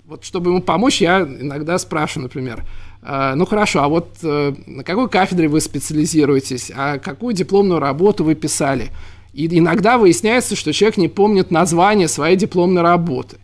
вот 0.06 0.24
чтобы 0.24 0.52
ему 0.52 0.62
помочь, 0.62 1.02
я 1.02 1.22
иногда 1.22 1.78
спрашиваю, 1.78 2.24
например, 2.24 2.64
а, 2.64 2.87
ну 3.36 3.45
хорошо, 3.45 3.84
а 3.84 3.88
вот 3.88 4.18
э, 4.24 4.53
на 4.65 4.84
какой 4.84 5.10
кафедре 5.10 5.48
вы 5.48 5.61
специализируетесь, 5.61 6.72
а 6.76 6.98
какую 6.98 7.34
дипломную 7.34 7.80
работу 7.80 8.24
вы 8.24 8.36
писали? 8.36 8.90
И 9.34 9.48
иногда 9.60 9.99
выясняется, 9.99 10.56
что 10.56 10.74
человек 10.74 10.98
не 10.98 11.07
помнит 11.07 11.52
название 11.52 12.07
своей 12.07 12.36
дипломной 12.36 12.82
работы. 12.82 13.38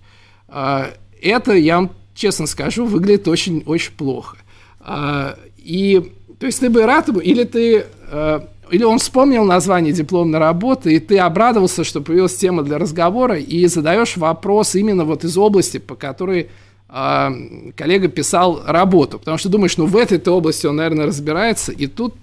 А, 0.47 0.89
это, 1.21 1.53
я 1.53 1.75
вам 1.77 1.91
честно 2.15 2.47
скажу, 2.47 2.85
выглядит 2.85 3.27
очень-очень 3.27 3.93
плохо. 3.93 4.37
А, 4.79 5.37
и, 5.57 6.11
то 6.39 6.47
есть 6.47 6.59
ты 6.59 6.71
бы 6.71 6.85
рад, 6.87 7.09
или 7.09 7.43
ты, 7.43 7.85
э, 8.09 8.39
или 8.71 8.83
он 8.83 8.97
вспомнил 8.97 9.45
название 9.45 9.93
дипломной 9.93 10.39
работы, 10.39 10.95
и 10.95 10.99
ты 10.99 11.19
обрадовался, 11.19 11.83
что 11.83 12.01
появилась 12.01 12.35
тема 12.35 12.63
для 12.63 12.79
разговора, 12.79 13.37
и 13.37 13.67
задаешь 13.67 14.17
вопрос 14.17 14.73
именно 14.73 15.05
вот 15.05 15.23
из 15.23 15.37
области, 15.37 15.77
по 15.77 15.93
которой 15.93 16.43
а, 16.43 16.47
коллега 16.93 18.07
писал 18.07 18.61
работу, 18.67 19.17
потому 19.17 19.39
что 19.39 19.49
думаешь, 19.49 19.77
ну 19.77 19.87
в 19.87 19.97
этой 19.97 20.19
области 20.31 20.67
он, 20.67 20.75
наверное, 20.75 21.07
разбирается, 21.07 21.71
и 21.71 21.87
тут, 21.87 22.13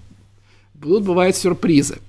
тут 0.81 1.03
бывают 1.03 1.35
сюрпризы. 1.35 1.99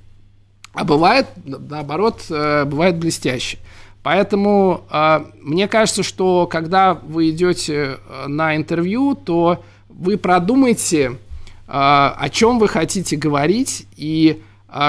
А 0.72 0.84
бывает, 0.84 1.26
наоборот, 1.44 2.24
э, 2.30 2.64
бывает 2.64 2.96
блестяще. 2.96 3.58
Поэтому 4.02 4.84
э, 4.90 5.24
мне 5.42 5.68
кажется, 5.68 6.02
что 6.02 6.46
когда 6.46 6.94
вы 6.94 7.30
идете 7.30 7.98
э, 8.08 8.26
на 8.26 8.56
интервью, 8.56 9.14
то 9.14 9.62
вы 9.88 10.16
продумайте, 10.16 11.18
о 11.66 12.28
чем 12.30 12.58
вы 12.58 12.68
хотите 12.68 13.16
говорить 13.16 13.86
и 13.96 14.42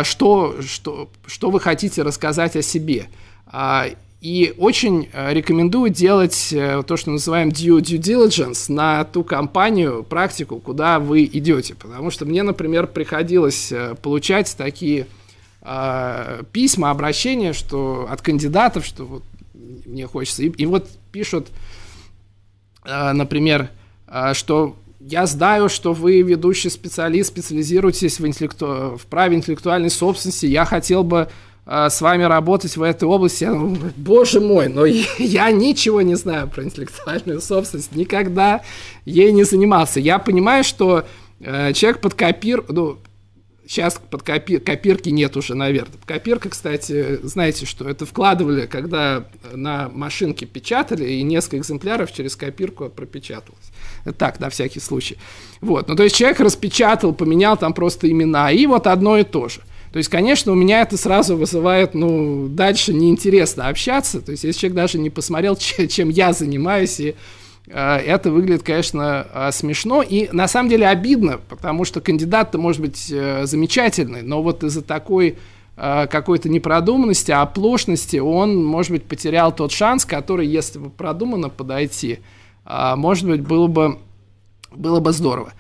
что, 0.03 0.55
что, 0.61 1.09
что 1.25 1.49
вы 1.49 1.59
хотите 1.59 2.01
рассказать 2.01 2.55
о 2.55 2.61
себе. 2.61 3.07
И 4.23 4.53
очень 4.57 5.09
э, 5.11 5.33
рекомендую 5.33 5.89
делать 5.89 6.53
э, 6.53 6.81
то, 6.87 6.95
что 6.95 7.11
называем 7.11 7.49
due, 7.49 7.81
due 7.81 7.97
diligence 7.97 8.71
на 8.71 9.03
ту 9.03 9.21
компанию, 9.25 10.05
практику, 10.05 10.61
куда 10.61 10.99
вы 10.99 11.25
идете. 11.25 11.75
Потому 11.75 12.09
что 12.09 12.25
мне, 12.25 12.41
например, 12.41 12.87
приходилось 12.87 13.73
э, 13.73 13.95
получать 14.01 14.55
такие 14.57 15.07
э, 15.61 16.43
письма, 16.53 16.89
обращения 16.89 17.51
что, 17.51 18.07
от 18.09 18.21
кандидатов, 18.21 18.85
что 18.85 19.03
вот 19.03 19.23
мне 19.85 20.07
хочется. 20.07 20.43
И, 20.43 20.47
и 20.47 20.65
вот 20.67 20.87
пишут, 21.11 21.49
э, 22.85 23.11
например, 23.11 23.71
э, 24.07 24.33
что 24.33 24.77
я 25.01 25.25
знаю, 25.25 25.67
что 25.67 25.91
вы 25.91 26.21
ведущий 26.21 26.69
специалист, 26.69 27.27
специализируетесь 27.27 28.21
в, 28.21 28.25
интеллекту... 28.25 28.97
в 28.97 29.05
праве 29.07 29.35
интеллектуальной 29.35 29.89
собственности. 29.89 30.45
Я 30.45 30.63
хотел 30.63 31.03
бы 31.03 31.27
с 31.65 32.01
вами 32.01 32.23
работать 32.23 32.75
в 32.75 32.81
этой 32.81 33.05
области. 33.05 33.45
Я, 33.45 33.53
боже 33.95 34.41
мой, 34.41 34.67
но 34.67 34.85
я 35.17 35.51
ничего 35.51 36.01
не 36.01 36.15
знаю 36.15 36.49
про 36.49 36.63
интеллектуальную 36.63 37.41
собственность, 37.41 37.95
никогда 37.95 38.61
ей 39.05 39.31
не 39.31 39.43
занимался. 39.43 39.99
Я 39.99 40.19
понимаю, 40.19 40.63
что 40.63 41.05
э, 41.39 41.73
человек 41.73 42.01
под 42.01 42.15
копир, 42.15 42.65
ну, 42.67 42.97
сейчас 43.65 43.99
под 44.09 44.23
копир, 44.23 44.59
копирки 44.59 45.09
нет 45.09 45.37
уже, 45.37 45.55
наверное. 45.55 45.97
Копирка, 46.05 46.49
кстати, 46.49 47.19
знаете, 47.23 47.65
что 47.65 47.87
это 47.89 48.05
вкладывали, 48.05 48.65
когда 48.65 49.25
на 49.53 49.89
машинке 49.89 50.45
печатали, 50.45 51.05
и 51.05 51.23
несколько 51.23 51.57
экземпляров 51.57 52.11
через 52.11 52.35
копирку 52.35 52.89
пропечаталось. 52.89 53.71
Так, 54.17 54.39
на 54.39 54.49
всякий 54.49 54.79
случай. 54.79 55.17
Вот, 55.61 55.87
ну, 55.87 55.95
то 55.95 56.03
есть 56.03 56.15
человек 56.15 56.39
распечатал, 56.39 57.13
поменял 57.13 57.57
там 57.57 57.73
просто 57.73 58.09
имена, 58.09 58.51
и 58.51 58.65
вот 58.65 58.87
одно 58.87 59.17
и 59.17 59.23
то 59.23 59.47
же. 59.47 59.61
То 59.93 59.97
есть, 59.97 60.09
конечно, 60.09 60.51
у 60.51 60.55
меня 60.55 60.81
это 60.81 60.97
сразу 60.97 61.37
вызывает, 61.37 61.93
ну, 61.93 62.47
дальше 62.47 62.95
неинтересно 62.95 63.67
общаться. 63.67 64.21
То 64.21 64.31
есть, 64.31 64.43
если 64.43 64.61
человек 64.61 64.75
даже 64.75 64.97
не 64.97 65.11
посмотрел, 65.11 65.55
чем 65.87 66.09
я 66.09 66.33
занимаюсь, 66.33 66.99
и 66.99 67.15
э, 67.67 67.97
это 67.97 68.31
выглядит, 68.31 68.63
конечно, 68.63 69.27
э, 69.31 69.51
смешно 69.51 70.01
и 70.01 70.29
на 70.31 70.47
самом 70.47 70.71
деле 70.71 70.87
обидно, 70.87 71.39
потому 71.47 71.85
что 71.85 72.01
кандидат-то 72.01 72.57
может 72.57 72.81
быть 72.81 73.11
э, 73.11 73.45
замечательный, 73.45 74.23
но 74.23 74.41
вот 74.41 74.63
из-за 74.63 74.81
такой 74.81 75.37
какой-то 75.75 76.49
непродуманности, 76.49 77.31
оплошности 77.31 78.17
он, 78.17 78.63
может 78.63 78.91
быть, 78.91 79.05
потерял 79.05 79.51
тот 79.51 79.71
шанс, 79.71 80.05
который, 80.05 80.45
если 80.45 80.77
бы 80.77 80.91
продуманно 80.91 81.49
подойти, 81.49 82.19
может 82.63 83.27
быть, 83.27 83.41
было 83.41 83.65
бы, 83.65 83.97
было 84.71 84.99
бы 84.99 85.11
здорово. 85.13 85.51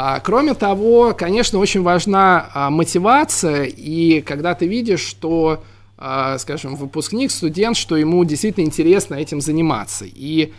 А, 0.00 0.20
кроме 0.20 0.54
того, 0.54 1.12
конечно, 1.12 1.58
очень 1.58 1.82
важна 1.82 2.50
а, 2.54 2.70
мотивация, 2.70 3.64
и 3.64 4.20
когда 4.20 4.54
ты 4.54 4.68
видишь, 4.68 5.00
что, 5.00 5.64
а, 5.96 6.38
скажем, 6.38 6.76
выпускник, 6.76 7.32
студент, 7.32 7.76
что 7.76 7.96
ему 7.96 8.24
действительно 8.24 8.64
интересно 8.64 9.16
этим 9.16 9.40
заниматься. 9.40 10.04
И 10.06 10.52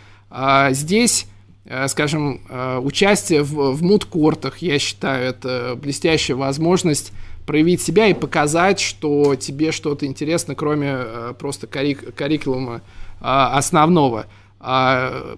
здесь 0.70 1.26
скажем, 1.88 2.40
участие 2.82 3.42
в, 3.42 3.72
в 3.72 3.82
мудкортах, 3.82 4.58
я 4.58 4.78
считаю, 4.78 5.28
это 5.30 5.78
блестящая 5.80 6.36
возможность 6.36 7.12
проявить 7.46 7.80
себя 7.80 8.06
и 8.06 8.14
показать, 8.14 8.78
что 8.78 9.36
тебе 9.36 9.72
что-то 9.72 10.06
интересно, 10.06 10.54
кроме 10.54 10.98
просто 11.38 11.66
карик, 11.66 12.14
карикулума 12.14 12.82
основного. 13.20 14.26
А, 14.58 15.36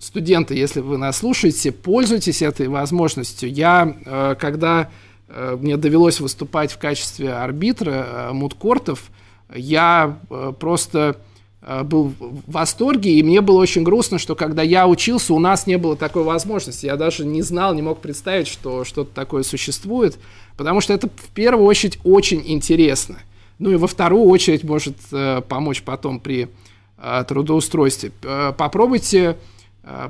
коллеги, 0.00 0.04
студенты, 0.04 0.54
если 0.54 0.80
вы 0.80 0.98
нас 0.98 1.18
слушаете, 1.18 1.72
пользуйтесь 1.72 2.42
этой 2.42 2.68
возможностью. 2.68 3.50
Я, 3.50 4.36
когда 4.38 4.90
мне 5.28 5.76
довелось 5.76 6.18
выступать 6.20 6.72
в 6.72 6.78
качестве 6.78 7.32
арбитра 7.32 8.30
мудкортов, 8.32 9.10
я 9.54 10.18
просто 10.58 11.16
Э, 11.62 11.82
был 11.82 12.14
в 12.18 12.50
восторге, 12.50 13.12
и 13.18 13.22
мне 13.22 13.40
было 13.40 13.60
очень 13.60 13.82
грустно, 13.82 14.18
что 14.18 14.34
когда 14.34 14.62
я 14.62 14.88
учился, 14.88 15.34
у 15.34 15.38
нас 15.38 15.66
не 15.66 15.76
было 15.76 15.96
такой 15.96 16.22
возможности. 16.22 16.86
Я 16.86 16.96
даже 16.96 17.26
не 17.26 17.42
знал, 17.42 17.74
не 17.74 17.82
мог 17.82 18.00
представить, 18.00 18.48
что 18.48 18.84
что-то 18.84 19.14
такое 19.14 19.42
существует, 19.42 20.18
потому 20.56 20.80
что 20.80 20.94
это 20.94 21.08
в 21.08 21.28
первую 21.34 21.66
очередь 21.66 21.98
очень 22.02 22.42
интересно. 22.46 23.18
Ну 23.58 23.70
и 23.70 23.76
во 23.76 23.86
вторую 23.86 24.24
очередь 24.24 24.64
может 24.64 24.96
э, 25.12 25.42
помочь 25.46 25.82
потом 25.82 26.18
при 26.18 26.48
э, 26.96 27.24
трудоустройстве. 27.28 28.12
Э, 28.22 28.54
попробуйте, 28.56 29.18
э, 29.18 29.34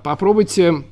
попробуйте 0.03 0.85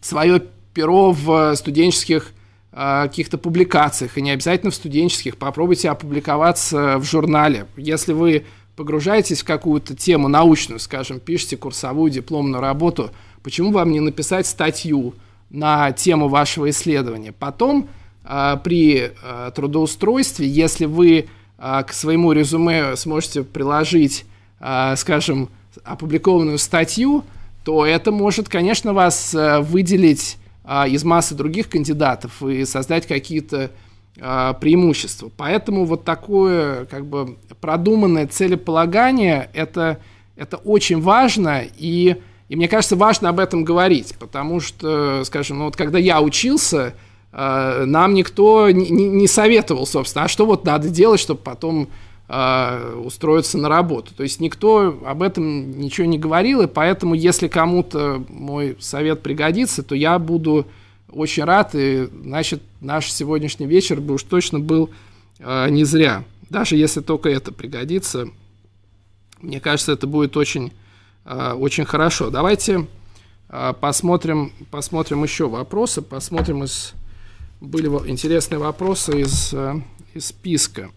свое 0.00 0.42
перо 0.76 1.12
в 1.12 1.54
студенческих 1.56 2.32
э, 2.72 3.02
каких-то 3.08 3.38
публикациях, 3.38 4.18
и 4.18 4.22
не 4.22 4.30
обязательно 4.30 4.70
в 4.70 4.74
студенческих. 4.74 5.38
Попробуйте 5.38 5.88
опубликоваться 5.88 6.98
в 6.98 7.04
журнале. 7.04 7.66
Если 7.76 8.12
вы 8.12 8.44
погружаетесь 8.76 9.40
в 9.40 9.44
какую-то 9.44 9.96
тему 9.96 10.28
научную, 10.28 10.78
скажем, 10.78 11.18
пишете 11.18 11.56
курсовую 11.56 12.10
дипломную 12.10 12.60
работу, 12.60 13.10
почему 13.42 13.72
вам 13.72 13.90
не 13.90 14.00
написать 14.00 14.46
статью 14.46 15.14
на 15.48 15.92
тему 15.92 16.28
вашего 16.28 16.68
исследования? 16.68 17.32
Потом 17.32 17.88
э, 18.24 18.56
при 18.62 19.12
э, 19.22 19.50
трудоустройстве, 19.54 20.46
если 20.46 20.84
вы 20.84 21.26
э, 21.58 21.82
к 21.86 21.92
своему 21.94 22.32
резюме 22.32 22.96
сможете 22.96 23.44
приложить, 23.44 24.26
э, 24.60 24.94
скажем, 24.96 25.48
опубликованную 25.84 26.58
статью, 26.58 27.24
то 27.66 27.84
это 27.84 28.12
может, 28.12 28.48
конечно, 28.48 28.94
вас 28.94 29.34
э, 29.34 29.58
выделить 29.58 30.38
э, 30.62 30.88
из 30.88 31.02
массы 31.02 31.34
других 31.34 31.68
кандидатов 31.68 32.40
и 32.40 32.64
создать 32.64 33.08
какие-то 33.08 33.72
а, 34.18 34.54
преимущество. 34.54 35.30
Поэтому 35.36 35.84
вот 35.84 36.04
такое 36.04 36.86
как 36.86 37.04
бы 37.04 37.36
продуманное 37.60 38.26
целеполагание 38.26 39.50
это, 39.52 39.98
это 40.36 40.56
очень 40.56 41.02
важно 41.02 41.64
и, 41.76 42.16
и 42.48 42.56
мне 42.56 42.66
кажется 42.66 42.96
важно 42.96 43.28
об 43.28 43.40
этом 43.40 43.62
говорить, 43.62 44.14
потому 44.18 44.60
что, 44.60 45.22
скажем, 45.24 45.58
ну 45.58 45.64
вот 45.66 45.76
когда 45.76 45.98
я 45.98 46.22
учился, 46.22 46.94
а, 47.30 47.84
нам 47.84 48.14
никто 48.14 48.70
не, 48.70 48.88
не 48.90 49.26
советовал, 49.26 49.86
собственно, 49.86 50.24
а 50.24 50.28
что 50.28 50.46
вот 50.46 50.64
надо 50.64 50.88
делать, 50.88 51.20
чтобы 51.20 51.40
потом 51.40 51.88
устроиться 52.28 53.56
на 53.56 53.68
работу. 53.68 54.12
То 54.14 54.24
есть 54.24 54.40
никто 54.40 54.98
об 55.06 55.22
этом 55.22 55.78
ничего 55.78 56.08
не 56.08 56.18
говорил, 56.18 56.62
и 56.62 56.66
поэтому 56.66 57.14
если 57.14 57.46
кому-то 57.46 58.24
мой 58.28 58.76
совет 58.80 59.22
пригодится, 59.22 59.84
то 59.84 59.94
я 59.94 60.18
буду 60.18 60.66
очень 61.08 61.44
рад, 61.44 61.74
и 61.74 62.08
значит, 62.22 62.62
наш 62.80 63.12
сегодняшний 63.12 63.66
вечер 63.66 64.00
бы 64.00 64.14
уж 64.14 64.22
точно 64.24 64.58
был 64.60 64.90
э, 65.38 65.70
не 65.70 65.84
зря. 65.84 66.24
Даже 66.50 66.76
если 66.76 67.00
только 67.00 67.28
это 67.28 67.52
пригодится, 67.52 68.28
мне 69.40 69.60
кажется, 69.60 69.92
это 69.92 70.06
будет 70.06 70.36
очень, 70.36 70.72
э, 71.24 71.52
очень 71.52 71.84
хорошо. 71.84 72.30
Давайте 72.30 72.86
э, 73.48 73.74
посмотрим, 73.80 74.52
посмотрим 74.70 75.22
еще 75.22 75.48
вопросы, 75.48 76.02
посмотрим 76.02 76.64
из... 76.64 76.92
Были 77.60 77.86
интересные 78.10 78.58
вопросы 78.58 79.22
из, 79.22 79.54
э, 79.54 79.80
из 80.14 80.26
списка. 80.26 80.90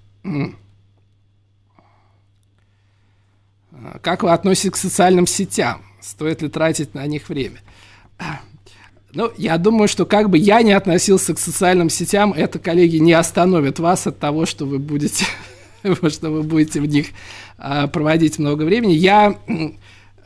Как 4.02 4.24
вы 4.24 4.32
относитесь 4.32 4.72
к 4.72 4.78
социальным 4.78 5.28
сетям? 5.28 5.82
Стоит 6.02 6.42
ли 6.42 6.50
тратить 6.50 6.94
на 6.94 7.06
них 7.08 7.30
время? 7.30 7.60
Ну, 9.12 9.32
я 9.38 9.58
думаю, 9.58 9.88
что 9.88 10.06
как 10.06 10.30
бы 10.30 10.38
я 10.38 10.62
не 10.62 10.72
относился 10.72 11.34
к 11.34 11.40
социальным 11.40 11.90
сетям, 11.90 12.32
это, 12.32 12.60
коллеги, 12.60 12.98
не 12.98 13.14
остановит 13.14 13.80
вас 13.80 14.06
от 14.06 14.20
того, 14.20 14.46
что 14.46 14.66
вы 14.66 14.78
будете, 14.78 15.26
что 16.10 16.30
вы 16.30 16.44
будете 16.44 16.80
в 16.80 16.86
них 16.86 17.08
а, 17.58 17.88
проводить 17.88 18.38
много 18.38 18.62
времени. 18.62 18.92
Я, 18.92 19.36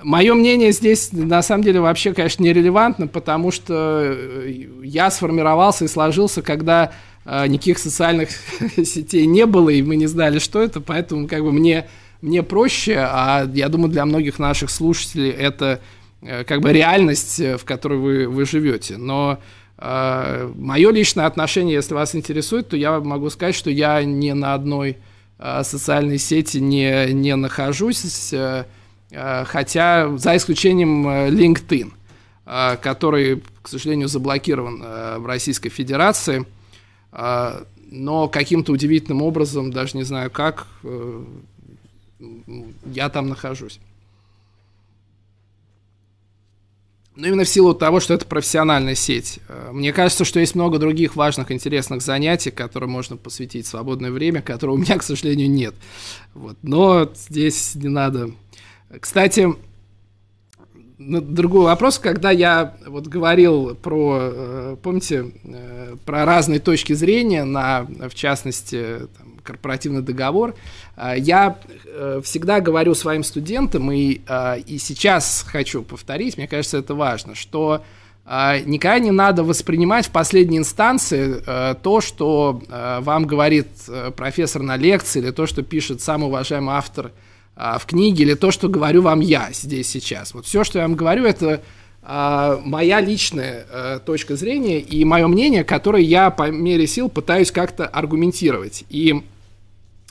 мое 0.02 0.34
мнение 0.34 0.74
здесь, 0.74 1.14
на 1.14 1.42
самом 1.42 1.64
деле, 1.64 1.80
вообще, 1.80 2.14
конечно, 2.14 2.44
нерелевантно, 2.44 3.08
потому 3.08 3.52
что 3.52 4.02
э, 4.04 4.66
я 4.84 5.10
сформировался 5.10 5.86
и 5.86 5.88
сложился, 5.88 6.42
когда 6.42 6.92
а, 7.26 7.48
никаких 7.48 7.78
социальных 7.78 8.30
сетей 8.76 9.26
не 9.26 9.46
было, 9.46 9.70
и 9.70 9.82
мы 9.82 9.96
не 9.96 10.08
знали, 10.08 10.40
что 10.40 10.62
это, 10.62 10.82
поэтому 10.82 11.28
как 11.30 11.42
бы 11.42 11.54
мне, 11.54 11.88
мне 12.24 12.42
проще, 12.42 12.96
а 12.98 13.48
я 13.54 13.70
думаю, 13.70 13.92
для 13.92 14.06
многих 14.06 14.40
наших 14.40 14.70
слушателей 14.70 15.30
это 15.30 15.80
Э, 16.26 16.44
как 16.44 16.62
бы 16.62 16.72
реальность, 16.72 17.40
э, 17.40 17.58
в 17.58 17.66
которой 17.66 18.00
вы, 18.00 18.28
вы 18.28 18.46
живете. 18.46 18.98
Но 18.98 19.40
э, 19.78 20.52
мое 20.56 20.92
личное 20.92 21.26
отношение, 21.26 21.76
если 21.76 21.94
вас 21.94 22.16
интересует, 22.16 22.70
то 22.70 22.78
я 22.78 23.00
могу 23.00 23.30
сказать, 23.30 23.56
что 23.56 23.70
я 23.70 24.04
ни 24.04 24.32
на 24.32 24.54
одной 24.54 24.98
э, 25.40 25.64
социальной 25.64 26.18
сети 26.18 26.58
не, 26.58 27.12
не 27.14 27.36
нахожусь, 27.36 28.32
э, 28.34 28.66
э, 29.12 29.46
хотя 29.46 30.18
за 30.18 30.38
исключением 30.38 31.08
LinkedIn, 31.08 31.92
э, 32.46 32.78
который, 32.78 33.44
к 33.62 33.68
сожалению, 33.68 34.08
заблокирован 34.08 34.82
э, 34.84 35.18
в 35.20 35.26
Российской 35.26 35.70
Федерации. 35.70 36.46
Э, 37.12 37.64
но 37.96 38.28
каким-то 38.28 38.72
удивительным 38.72 39.22
образом, 39.22 39.72
даже 39.72 39.98
не 39.98 40.04
знаю 40.04 40.32
как, 40.32 40.66
я 42.86 43.10
там 43.10 43.30
нахожусь. 43.30 43.80
Ну, 47.16 47.28
именно 47.28 47.44
в 47.44 47.50
силу 47.50 47.76
того, 47.76 48.00
что 48.00 48.16
это 48.16 48.26
профессиональная 48.26 48.96
сеть. 48.96 49.40
Э, 49.48 49.70
мне 49.72 49.94
кажется, 49.94 50.26
что 50.26 50.40
есть 50.40 50.56
много 50.56 50.80
других 50.80 51.16
важных, 51.16 51.52
интересных 51.52 52.02
занятий, 52.02 52.50
которым 52.50 52.90
можно 52.90 53.18
посвятить 53.18 53.68
свободное 53.68 54.10
время, 54.10 54.42
которого 54.42 54.76
у 54.76 54.78
меня, 54.80 54.98
к 54.98 55.04
сожалению, 55.04 55.50
нет. 55.50 55.76
Вот. 56.34 56.58
Но 56.64 57.12
здесь 57.14 57.76
не 57.76 57.90
надо. 57.90 58.32
Кстати, 59.00 59.48
другой 60.98 61.66
вопрос, 61.66 62.00
когда 62.00 62.32
я 62.32 62.76
вот 62.88 63.08
говорил 63.08 63.76
про, 63.76 64.20
э, 64.22 64.78
помните, 64.82 65.32
э, 65.44 65.96
про 66.06 66.26
разные 66.26 66.60
точки 66.60 66.94
зрения 66.94 67.44
на, 67.44 67.84
в 67.84 68.16
частности, 68.16 69.08
корпоративный 69.44 70.02
договор. 70.02 70.56
А, 70.96 71.16
я 71.16 71.58
э, 71.86 72.22
всегда 72.24 72.60
говорю 72.60 72.96
своим 72.96 73.24
студентам, 73.24 73.92
и, 73.92 74.22
а, 74.28 74.56
и 74.56 74.78
сейчас 74.78 75.46
хочу 75.48 75.84
повторить, 75.84 76.38
мне 76.38 76.48
кажется, 76.48 76.78
это 76.78 76.96
важно, 76.96 77.36
что 77.36 77.84
а, 78.26 78.60
никогда 78.60 79.00
не 79.00 79.12
надо 79.12 79.44
воспринимать 79.44 80.08
в 80.08 80.12
последней 80.12 80.58
инстанции 80.58 81.44
э, 81.46 81.76
то, 81.82 82.00
что 82.00 82.62
э, 82.70 83.00
вам 83.02 83.26
говорит 83.26 83.68
профессор 84.16 84.62
на 84.62 84.78
лекции, 84.78 85.20
или 85.20 85.32
то, 85.32 85.46
что 85.46 85.62
пишет 85.62 86.02
самый 86.02 86.28
уважаемый 86.28 86.76
автор 86.76 87.12
в 87.56 87.86
книге, 87.86 88.24
или 88.24 88.34
то, 88.34 88.50
что 88.50 88.68
говорю 88.68 89.04
вам 89.04 89.20
я 89.20 89.50
здесь 89.52 89.88
сейчас. 89.88 90.34
Вот 90.34 90.48
все, 90.48 90.64
что 90.64 90.80
я 90.80 90.88
вам 90.88 90.96
говорю, 90.96 91.26
это 91.26 91.62
моя 92.02 93.00
личная 93.00 94.00
точка 94.00 94.36
зрения 94.36 94.80
и 94.80 95.06
мое 95.06 95.28
мнение, 95.28 95.64
которое 95.64 96.02
я 96.02 96.32
по 96.32 96.50
мере 96.50 96.88
сил 96.88 97.10
пытаюсь 97.10 97.52
как-то 97.52 97.86
аргументировать. 97.86 98.86
И 98.90 99.22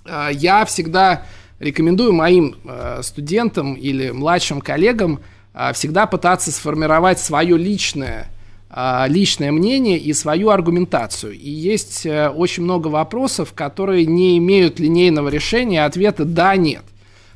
я 0.04 0.64
всегда 0.64 1.24
рекомендую 1.58 2.12
моим 2.12 2.56
э, 2.64 3.00
студентам 3.02 3.74
или 3.74 4.10
младшим 4.10 4.60
коллегам 4.60 5.20
э, 5.54 5.72
всегда 5.72 6.06
пытаться 6.06 6.50
сформировать 6.50 7.20
свое 7.20 7.56
личное, 7.56 8.28
личное 9.06 9.52
мнение 9.52 9.98
и 9.98 10.14
свою 10.14 10.48
аргументацию. 10.48 11.34
И 11.34 11.50
есть 11.50 12.06
очень 12.06 12.62
много 12.62 12.88
вопросов, 12.88 13.52
которые 13.52 14.06
не 14.06 14.38
имеют 14.38 14.80
линейного 14.80 15.28
решения, 15.28 15.84
ответа 15.84 16.24
«да», 16.24 16.56
«нет». 16.56 16.82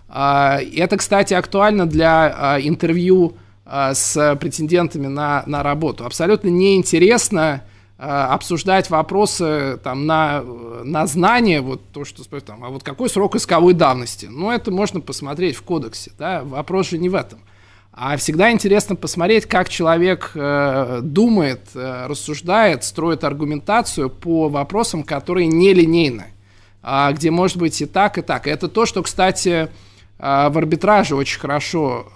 Это, 0.08 0.96
кстати, 0.96 1.34
актуально 1.34 1.84
для 1.84 2.56
интервью 2.62 3.36
с 3.66 4.36
претендентами 4.40 5.08
на, 5.08 5.42
на 5.44 5.62
работу. 5.62 6.06
Абсолютно 6.06 6.48
неинтересно 6.48 7.60
Э, 7.60 7.75
обсуждать 7.98 8.90
вопросы 8.90 9.80
там, 9.82 10.06
на, 10.06 10.42
на 10.42 11.06
знание, 11.06 11.62
вот 11.62 11.80
то, 11.92 12.04
что 12.04 12.22
там, 12.40 12.62
а 12.62 12.68
вот 12.68 12.82
какой 12.82 13.08
срок 13.08 13.36
исковой 13.36 13.72
давности? 13.72 14.26
Ну, 14.26 14.50
это 14.50 14.70
можно 14.70 15.00
посмотреть 15.00 15.56
в 15.56 15.62
кодексе, 15.62 16.12
да, 16.18 16.42
вопрос 16.44 16.90
же 16.90 16.98
не 16.98 17.08
в 17.08 17.14
этом. 17.14 17.40
А 17.92 18.18
всегда 18.18 18.52
интересно 18.52 18.96
посмотреть, 18.96 19.46
как 19.46 19.70
человек 19.70 20.32
э, 20.34 21.00
думает, 21.02 21.70
э, 21.74 22.06
рассуждает, 22.06 22.84
строит 22.84 23.24
аргументацию 23.24 24.10
по 24.10 24.50
вопросам, 24.50 25.02
которые 25.02 25.46
нелинейны, 25.46 26.26
а 26.82 27.10
где 27.12 27.30
может 27.30 27.56
быть 27.56 27.80
и 27.80 27.86
так, 27.86 28.18
и 28.18 28.20
так. 28.22 28.46
И 28.46 28.50
это 28.50 28.68
то, 28.68 28.84
что, 28.84 29.02
кстати, 29.02 29.70
в 30.18 30.56
арбитраже 30.56 31.14
очень 31.14 31.38
хорошо 31.38 32.06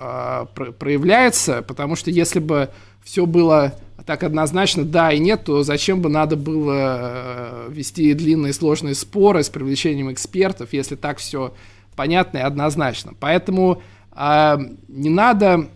проявляется, 0.54 1.60
потому 1.60 1.96
что 1.96 2.10
если 2.10 2.38
бы 2.38 2.70
все 3.02 3.26
было 3.26 3.74
так 4.06 4.22
однозначно 4.24 4.84
да 4.84 5.12
и 5.12 5.18
нет, 5.18 5.44
то 5.44 5.62
зачем 5.62 6.00
бы 6.00 6.08
надо 6.08 6.36
было 6.36 7.66
вести 7.68 8.12
длинные 8.14 8.52
сложные 8.52 8.94
споры 8.94 9.42
с 9.42 9.50
привлечением 9.50 10.10
экспертов, 10.12 10.72
если 10.72 10.96
так 10.96 11.18
все 11.18 11.54
понятно 11.96 12.38
и 12.38 12.42
однозначно. 12.42 13.12
Поэтому 13.20 13.82
не 14.16 15.10
надо 15.10 15.68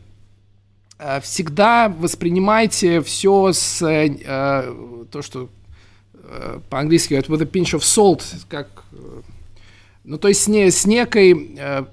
всегда 1.23 1.89
воспринимайте 1.89 3.03
все 3.03 3.53
с 3.53 3.79
то, 3.79 5.23
что 5.23 5.51
Э, 6.27 6.61
по-английски 6.71 7.15
говорят 7.15 7.29
with 7.29 7.43
a 7.43 7.47
pinch 7.47 7.79
of 7.79 7.81
salt, 7.81 8.23
как, 8.49 8.69
э, 8.93 9.21
ну, 10.05 10.19
то 10.19 10.29
есть 10.29 10.43
с, 10.43 10.49
не, 10.49 10.71
с 10.71 10.87
некой, 10.87 11.55
э, 11.59 11.85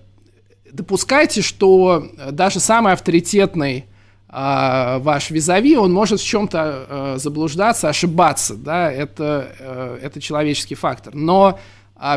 допускайте, 0.71 1.41
что 1.41 2.07
даже 2.31 2.59
самый 2.59 2.93
авторитетный 2.93 3.85
ваш 4.31 5.29
визави, 5.29 5.75
он 5.75 5.91
может 5.91 6.21
в 6.21 6.25
чем-то 6.25 7.15
заблуждаться, 7.17 7.89
ошибаться, 7.89 8.55
да, 8.55 8.89
это, 8.89 9.97
это 10.01 10.21
человеческий 10.21 10.75
фактор. 10.75 11.13
Но 11.13 11.59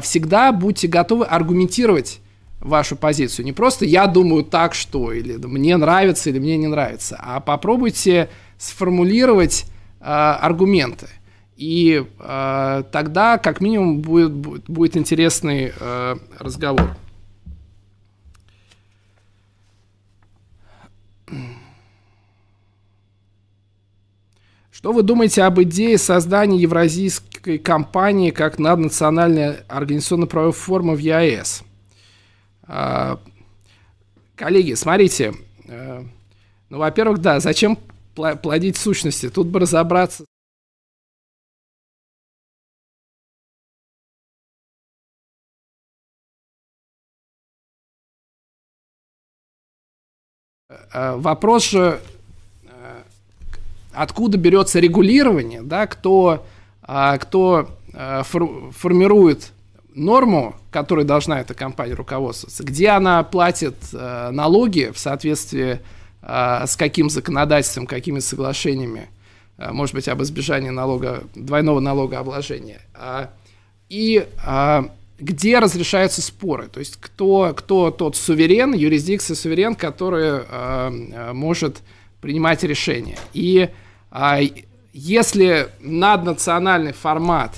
всегда 0.03 0.53
будьте 0.53 0.87
готовы 0.87 1.25
аргументировать 1.25 2.21
вашу 2.61 2.95
позицию. 2.95 3.45
Не 3.45 3.53
просто 3.53 3.85
я 3.85 4.07
думаю 4.07 4.45
так, 4.45 4.75
что, 4.75 5.13
или 5.13 5.37
мне 5.37 5.77
нравится, 5.77 6.31
или 6.31 6.39
мне 6.39 6.57
не 6.57 6.69
нравится, 6.69 7.19
а 7.21 7.41
попробуйте 7.41 8.29
сформулировать 8.59 9.65
аргументы. 10.01 11.09
И 11.57 12.05
э, 12.19 12.83
тогда, 12.91 13.39
как 13.39 13.61
минимум, 13.61 14.01
будет, 14.01 14.33
будет, 14.33 14.65
будет 14.69 14.97
интересный 14.97 15.73
э, 15.79 16.17
разговор. 16.39 16.97
Что 24.85 24.93
вы 24.93 25.03
думаете 25.03 25.45
об 25.45 25.63
идее 25.63 25.97
создания 25.97 26.59
евразийской 26.59 27.57
компании 27.57 28.31
как 28.31 28.59
наднациональной 28.59 29.61
организационно-правовой 29.67 30.53
формы 30.53 30.95
в 30.95 30.99
ЕАЭС? 30.99 31.63
Э, 32.69 33.17
коллеги, 34.37 34.75
смотрите, 34.75 35.33
э, 35.67 36.05
ну, 36.69 36.77
во-первых, 36.77 37.23
да, 37.23 37.41
зачем 37.41 37.79
плодить 38.15 38.77
сущности? 38.77 39.31
Тут 39.31 39.47
бы 39.47 39.61
разобраться 39.61 40.27
Э, 50.93 51.17
вопрос 51.17 51.71
же, 51.71 52.01
э, 52.01 52.14
откуда 53.95 54.39
берется 54.39 54.81
регулирование, 54.81 55.63
да, 55.63 55.87
кто, 55.87 56.47
э, 56.87 57.19
кто 57.21 57.71
формирует 57.93 59.53
норму, 59.95 60.57
которой 60.73 61.05
должна 61.05 61.41
эта 61.41 61.55
компания 61.55 61.95
руководствоваться, 61.95 62.65
где 62.65 62.89
она 62.89 63.23
платит 63.23 63.77
налоги 63.93 64.91
в 64.93 64.99
соответствии 64.99 65.79
с 66.21 66.75
каким 66.77 67.09
законодательством, 67.09 67.87
какими 67.87 68.19
соглашениями, 68.19 69.09
может 69.59 69.95
быть, 69.95 70.09
об 70.09 70.21
избежании 70.25 70.71
налога, 70.71 71.23
двойного 71.37 71.79
налогообложения. 71.79 72.81
А, 72.95 73.31
и 73.89 74.27
а, 74.45 74.91
где 75.21 75.61
разрешаются 75.61 76.21
споры, 76.21 76.67
то 76.67 76.81
есть 76.81 76.97
кто, 77.01 77.55
кто 77.57 77.93
тот 77.93 78.17
суверен, 78.17 78.73
юрисдикция 78.75 79.37
суверен, 79.37 79.77
который 79.77 80.43
может 81.33 81.83
принимать 82.25 82.65
решения. 82.65 83.19
И 83.35 83.69
э, 83.69 83.84
если 84.93 85.69
наднациональный 85.81 86.93
формат 86.93 87.57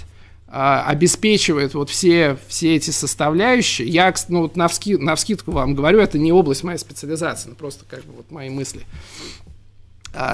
э, 0.49 0.53
обеспечивает 0.53 1.75
вот 1.75 1.91
все, 1.91 2.39
все 2.49 2.77
эти 2.77 2.91
составляющие, 2.91 3.87
я 3.89 4.15
ну, 4.29 4.43
вот 4.43 4.57
на, 4.57 4.69
вски, 4.69 4.97
на 4.97 5.17
вскидку 5.17 5.51
вам 5.51 5.75
говорю, 5.75 6.01
это 6.01 6.19
не 6.19 6.33
область 6.33 6.65
моей 6.65 6.79
специализации, 6.79 7.51
но 7.51 7.55
просто 7.55 7.85
как 7.89 8.05
бы 8.05 8.15
вот 8.15 8.31
мои 8.31 8.49
мысли, 8.49 8.83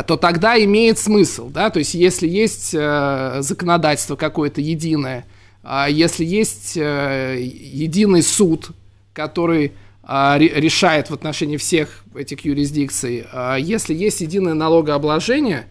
то 0.06 0.16
тогда 0.16 0.62
имеет 0.62 0.98
смысл, 0.98 1.48
да, 1.48 1.70
то 1.70 1.80
есть 1.80 1.94
если 1.94 2.28
есть 2.28 2.72
э, 2.72 3.38
законодательство 3.40 4.14
какое-то 4.14 4.60
единое, 4.60 5.26
а 5.64 5.88
если 5.88 6.24
есть 6.24 6.76
э, 6.76 7.40
единый 7.42 8.22
суд, 8.22 8.70
который 9.12 9.72
а, 10.04 10.36
решает 10.38 11.10
в 11.10 11.14
отношении 11.14 11.56
всех 11.56 12.04
этих 12.14 12.44
юрисдикций, 12.44 13.24
а 13.32 13.56
если 13.56 13.94
есть 13.94 14.20
единое 14.20 14.54
налогообложение, 14.54 15.66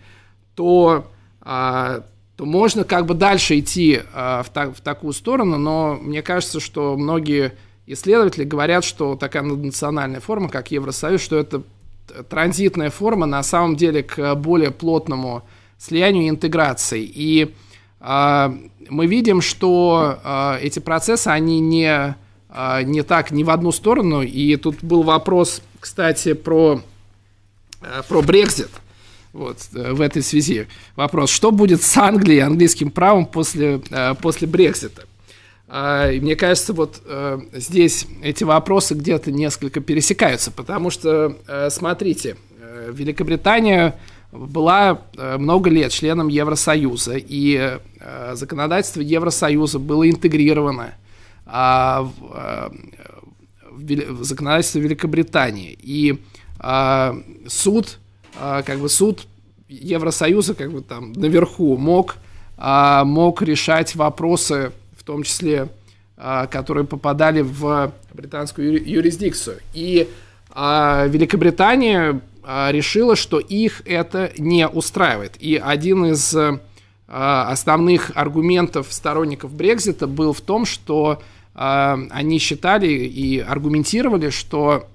то, 0.55 1.07
то 1.43 2.03
можно 2.39 2.83
как 2.83 3.05
бы 3.05 3.13
дальше 3.13 3.59
идти 3.59 4.01
в, 4.13 4.45
так, 4.53 4.75
в 4.75 4.81
такую 4.81 5.13
сторону, 5.13 5.57
но 5.57 5.97
мне 6.01 6.21
кажется, 6.21 6.59
что 6.59 6.97
многие 6.97 7.53
исследователи 7.87 8.43
говорят, 8.43 8.83
что 8.83 9.15
такая 9.15 9.43
национальная 9.43 10.19
форма, 10.19 10.49
как 10.49 10.71
Евросоюз, 10.71 11.21
что 11.21 11.37
это 11.37 11.63
транзитная 12.29 12.89
форма 12.89 13.25
на 13.25 13.43
самом 13.43 13.75
деле 13.75 14.03
к 14.03 14.35
более 14.35 14.71
плотному 14.71 15.43
слиянию 15.77 16.25
и 16.25 16.29
интеграции. 16.29 17.03
И 17.03 17.53
а, 17.99 18.53
мы 18.89 19.07
видим, 19.07 19.41
что 19.41 20.19
а, 20.23 20.57
эти 20.61 20.79
процессы, 20.79 21.27
они 21.27 21.59
не, 21.59 22.15
а, 22.49 22.83
не 22.83 23.01
так, 23.03 23.31
не 23.31 23.43
в 23.43 23.49
одну 23.49 23.71
сторону. 23.71 24.21
И 24.21 24.55
тут 24.57 24.83
был 24.83 25.03
вопрос, 25.03 25.61
кстати, 25.79 26.33
про, 26.33 26.81
про 28.07 28.21
Брекзит. 28.21 28.69
Вот, 29.33 29.57
э, 29.73 29.93
в 29.93 30.01
этой 30.01 30.21
связи 30.21 30.67
вопрос, 30.95 31.29
что 31.29 31.51
будет 31.51 31.81
с 31.81 31.97
Англией, 31.97 32.41
английским 32.41 32.91
правом 32.91 33.25
после, 33.25 33.81
после 34.21 34.47
Брекзита? 34.47 35.05
И 35.69 36.19
мне 36.21 36.35
кажется, 36.35 36.73
вот 36.73 37.01
э, 37.05 37.39
здесь 37.53 38.05
эти 38.21 38.43
вопросы 38.43 38.93
где-то 38.93 39.31
несколько 39.31 39.79
пересекаются, 39.79 40.51
потому 40.51 40.89
что, 40.89 41.37
э, 41.47 41.69
смотрите, 41.69 42.35
Великобритания 42.89 43.95
была 44.31 45.01
э, 45.17 45.37
много 45.37 45.69
лет 45.69 45.91
членом 45.91 46.27
Евросоюза, 46.29 47.15
и 47.17 47.79
э, 47.99 48.35
законодательство 48.35 49.01
Евросоюза 49.01 49.79
было 49.79 50.09
интегрировано 50.09 50.93
а, 51.45 52.09
э, 52.33 52.69
в 53.71 54.23
законодательство 54.23 54.79
Великобритании. 54.79 55.77
И 55.81 56.21
а, 56.59 57.17
суд, 57.47 57.99
а, 58.39 58.61
как 58.63 58.79
бы 58.79 58.89
суд 58.89 59.27
Евросоюза, 59.67 60.53
как 60.53 60.71
бы 60.71 60.81
там 60.81 61.13
наверху, 61.13 61.77
мог, 61.77 62.17
мог 62.57 63.41
решать 63.41 63.95
вопросы, 63.95 64.73
в 64.97 65.03
том 65.03 65.23
числе, 65.23 65.69
которые 66.17 66.85
попадали 66.85 67.39
в 67.39 67.93
британскую 68.13 68.85
юрисдикцию. 68.85 69.59
И 69.73 70.09
Великобритания 70.53 72.21
а, 72.43 72.71
решила, 72.71 73.15
что 73.15 73.39
их 73.39 73.83
это 73.85 74.31
не 74.37 74.67
устраивает. 74.67 75.35
И 75.39 75.57
один 75.57 76.05
из 76.05 76.35
а, 76.35 77.51
основных 77.51 78.11
аргументов 78.15 78.87
сторонников 78.89 79.53
Брекзита 79.53 80.07
был 80.07 80.33
в 80.33 80.41
том, 80.41 80.65
что 80.65 81.21
а, 81.53 81.99
они 82.09 82.39
считали 82.39 82.87
и 82.87 83.39
аргументировали, 83.39 84.29
что 84.29 84.87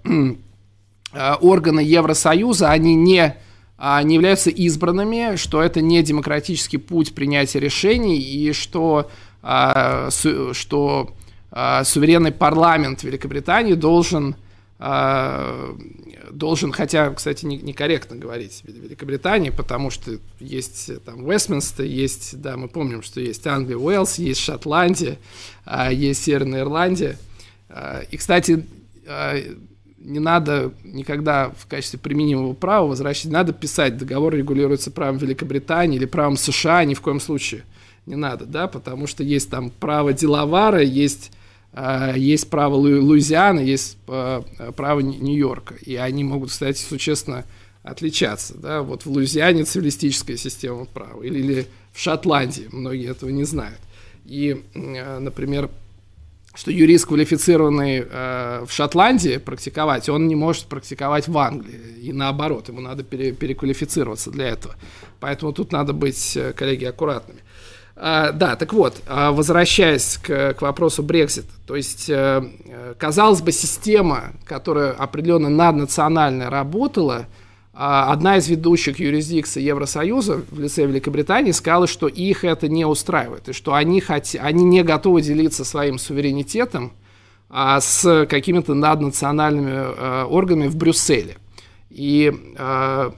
органы 1.13 1.81
Евросоюза, 1.81 2.71
они 2.71 2.95
не, 2.95 3.37
не 3.79 4.15
являются 4.15 4.51
избранными, 4.51 5.37
что 5.37 5.63
это 5.63 5.81
не 5.81 6.03
демократический 6.03 6.79
путь 6.79 7.15
принятия 7.15 7.61
решений, 7.61 8.19
и 8.19 8.53
что, 8.53 9.11
что 9.41 11.15
суверенный 11.85 12.33
парламент 12.33 13.03
Великобритании 13.03 13.75
должен 13.75 14.37
должен, 16.31 16.73
хотя, 16.73 17.11
кстати, 17.11 17.45
некорректно 17.45 18.17
говорить 18.17 18.63
Великобритании, 18.65 19.51
потому 19.51 19.91
что 19.91 20.19
есть 20.41 20.91
э, 20.91 20.99
там 20.99 21.29
Вестминстер, 21.29 21.85
есть, 21.85 22.41
да, 22.41 22.57
мы 22.57 22.69
помним, 22.69 23.03
что 23.03 23.21
есть 23.21 23.47
Англия, 23.47 23.77
Уэльс, 23.77 24.19
есть 24.19 24.41
Шотландия, 24.41 25.19
а, 25.65 25.93
есть 25.93 26.25
Северная 26.25 26.61
Ирландия. 26.61 27.19
А, 27.69 28.03
и, 28.11 28.17
кстати, 28.17 28.65
а, 29.07 29.37
не 30.07 30.21
надо 30.21 30.73
никогда 30.85 31.51
в 31.57 31.67
качестве 31.67 31.99
применимого 31.99 32.55
права 32.55 32.87
возвращать, 32.87 33.31
надо 33.31 33.53
писать, 33.53 33.97
договор 33.97 34.35
регулируется 34.35 34.91
правом 34.91 35.19
Великобритании 35.19 35.97
или 35.97 36.07
правом 36.07 36.37
США, 36.37 36.85
ни 36.85 36.95
в 36.95 37.01
коем 37.01 37.21
случае 37.21 37.65
не 38.07 38.15
надо, 38.15 38.47
да, 38.47 38.69
потому 38.69 39.07
что 39.07 39.25
есть 39.25 39.51
там 39.51 39.71
право 39.71 40.13
Делавара, 40.13 40.81
есть 40.81 41.33
а, 41.73 42.15
есть 42.17 42.49
право 42.49 42.75
Луизианы, 42.75 43.61
есть 43.61 43.99
а, 44.09 44.43
право 44.75 45.01
Нью-Йорка. 45.01 45.75
И 45.75 45.95
они 45.97 46.25
могут, 46.25 46.51
кстати, 46.51 46.81
существенно 46.81 47.45
отличаться. 47.83 48.57
Да? 48.57 48.81
Вот 48.81 49.05
в 49.05 49.11
Луизиане 49.11 49.65
цивилистическая 49.65 50.39
система 50.39 50.87
права, 50.87 51.23
или, 51.23 51.39
или 51.39 51.67
в 51.93 52.01
Шотландии, 52.01 52.69
многие 52.73 53.11
этого 53.11 53.29
не 53.29 53.45
знают. 53.45 53.79
И, 54.25 54.65
а, 54.75 55.21
например, 55.21 55.69
что 56.57 56.71
юрист, 56.71 57.07
квалифицированный 57.07 58.05
э, 58.09 58.65
в 58.67 58.73
Шотландии 58.73 59.37
практиковать, 59.37 60.09
он 60.09 60.27
не 60.27 60.35
может 60.35 60.65
практиковать 60.67 61.29
в 61.29 61.37
Англии. 61.37 61.79
И 62.01 62.13
наоборот, 62.13 62.69
ему 62.69 62.81
надо 62.81 63.05
пере, 63.05 63.33
переквалифицироваться 63.33 64.31
для 64.31 64.49
этого. 64.49 64.75
Поэтому 65.21 65.53
тут 65.53 65.71
надо 65.71 65.93
быть, 65.93 66.37
э, 66.37 66.53
коллеги, 66.55 66.87
аккуратными. 66.87 67.41
А, 67.95 68.33
да, 68.33 68.57
так 68.57 68.73
вот, 68.73 69.01
а, 69.07 69.33
возвращаясь 69.33 70.19
к, 70.19 70.55
к 70.55 70.63
вопросу 70.63 71.03
Брексита, 71.03 71.53
то 71.67 71.77
есть, 71.77 72.11
э, 72.11 72.43
казалось 72.99 73.41
бы, 73.41 73.53
система, 73.53 74.33
которая 74.45 74.93
определенно 74.93 75.49
наднационально 75.49 76.51
работала, 76.51 77.27
одна 77.79 78.39
из 78.39 78.49
ведущих 78.49 78.99
юрисдикций 78.99 79.63
Евросоюза 79.63 80.43
в 80.51 80.59
лице 80.59 80.87
Великобритании 80.87 81.53
сказала, 81.53 81.87
что 81.87 82.09
их 82.09 82.43
это 82.43 82.69
не 82.69 82.87
устраивает, 82.87 83.51
и 83.51 83.53
что 83.53 83.75
они, 83.75 84.01
хот... 84.01 84.35
они 84.41 84.65
не 84.65 84.83
готовы 84.83 85.21
делиться 85.21 85.65
своим 85.65 85.99
суверенитетом 85.99 86.93
а, 87.51 87.81
с 87.81 88.27
какими-то 88.27 88.73
наднациональными 88.73 89.73
а, 89.75 90.25
органами 90.25 90.69
в 90.69 90.77
Брюсселе. 90.77 91.37
И, 91.91 92.33
а, 92.57 93.15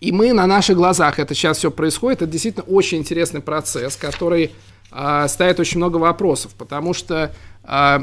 и 0.00 0.10
мы 0.10 0.32
на 0.32 0.46
наших 0.48 0.76
глазах 0.76 1.20
это 1.20 1.32
сейчас 1.34 1.58
все 1.58 1.70
происходит. 1.70 2.22
Это 2.22 2.32
действительно 2.32 2.64
очень 2.64 2.98
интересный 2.98 3.40
процесс, 3.40 3.94
который 3.94 4.50
а, 4.90 5.28
ставит 5.28 5.60
очень 5.60 5.78
много 5.78 5.98
вопросов, 5.98 6.52
потому 6.58 6.94
что 6.94 7.32
а, 7.62 8.02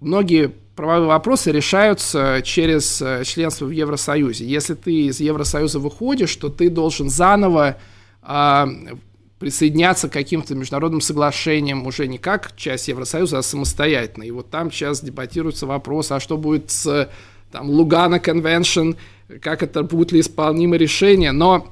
многие 0.00 0.52
правовые 0.76 1.08
вопросы 1.08 1.50
решаются 1.50 2.40
через 2.44 3.02
э, 3.02 3.24
членство 3.24 3.66
в 3.66 3.70
Евросоюзе. 3.70 4.46
Если 4.46 4.74
ты 4.74 5.06
из 5.06 5.18
Евросоюза 5.20 5.80
выходишь, 5.80 6.34
то 6.36 6.48
ты 6.48 6.70
должен 6.70 7.10
заново 7.10 7.78
а, 8.22 8.68
присоединяться 9.38 10.08
к 10.08 10.12
каким-то 10.12 10.54
международным 10.54 11.00
соглашениям 11.00 11.86
уже 11.86 12.06
не 12.06 12.18
как 12.18 12.54
часть 12.56 12.88
Евросоюза, 12.88 13.38
а 13.38 13.42
самостоятельно. 13.42 14.24
И 14.24 14.30
вот 14.30 14.50
там 14.50 14.70
сейчас 14.70 15.00
дебатируется 15.00 15.66
вопрос, 15.66 16.12
а 16.12 16.20
что 16.20 16.36
будет 16.36 16.70
с 16.70 17.10
там, 17.50 17.70
Лугана 17.70 18.20
Конвеншн, 18.20 18.92
как 19.40 19.62
это, 19.62 19.82
будет 19.82 20.12
ли 20.12 20.20
исполнимо 20.20 20.76
решение. 20.76 21.32
Но 21.32 21.68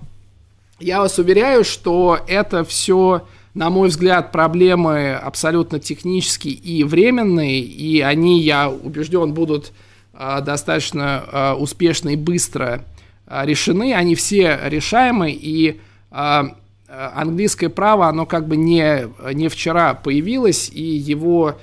я 0.79 1.01
вас 1.01 1.19
уверяю, 1.19 1.65
что 1.65 2.21
это 2.27 2.65
все 2.65 3.27
на 3.57 3.71
мой 3.71 3.89
взгляд, 3.89 4.33
проблемы 4.33 5.15
абсолютно 5.15 5.81
технические 5.81 6.53
и 6.53 6.85
временные, 6.85 7.61
и 7.61 8.03
они, 8.03 8.43
я 8.43 8.69
убежден, 8.69 9.33
будут 9.33 9.73
э, 10.13 10.43
достаточно 10.43 11.25
э, 11.27 11.53
успешно 11.55 12.11
и 12.11 12.17
быстро 12.17 12.85
э, 13.27 13.47
решены. 13.47 13.95
Они 13.95 14.15
все 14.15 14.61
решаемы, 14.65 15.33
и 15.33 15.81
английское 16.89 17.69
право, 17.69 18.09
оно 18.09 18.27
как 18.27 18.47
бы 18.47 18.57
не, 18.57 19.09
не 19.33 19.49
вчера 19.49 19.95
появилось, 19.95 20.71
и 20.73 20.83
его 20.83 21.59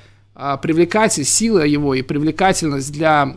привлекательность, 0.62 1.34
сила 1.34 1.64
его 1.64 1.96
и 1.96 2.02
привлекательность 2.02 2.92
для 2.92 3.36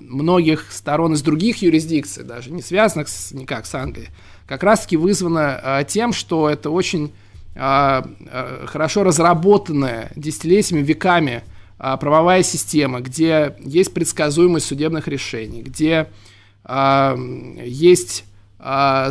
многих 0.00 0.72
сторон 0.72 1.12
из 1.12 1.22
других 1.22 1.58
юрисдикций, 1.62 2.24
даже 2.24 2.50
не 2.50 2.62
связанных 2.62 3.08
никак 3.32 3.66
с 3.66 3.74
Англией, 3.74 4.08
как 4.46 4.64
раз-таки 4.64 4.96
вызвано 4.96 5.84
тем, 5.86 6.12
что 6.12 6.48
это 6.48 6.70
очень 6.70 7.06
а, 7.06 7.12
а, 7.12 7.29
хорошо 7.54 9.02
разработанная 9.02 10.12
десятилетиями, 10.16 10.82
веками 10.82 11.42
а, 11.78 11.96
правовая 11.96 12.42
система, 12.42 13.00
где 13.00 13.56
есть 13.60 13.92
предсказуемость 13.92 14.66
судебных 14.66 15.08
решений, 15.08 15.62
где 15.62 16.08
есть 17.64 18.24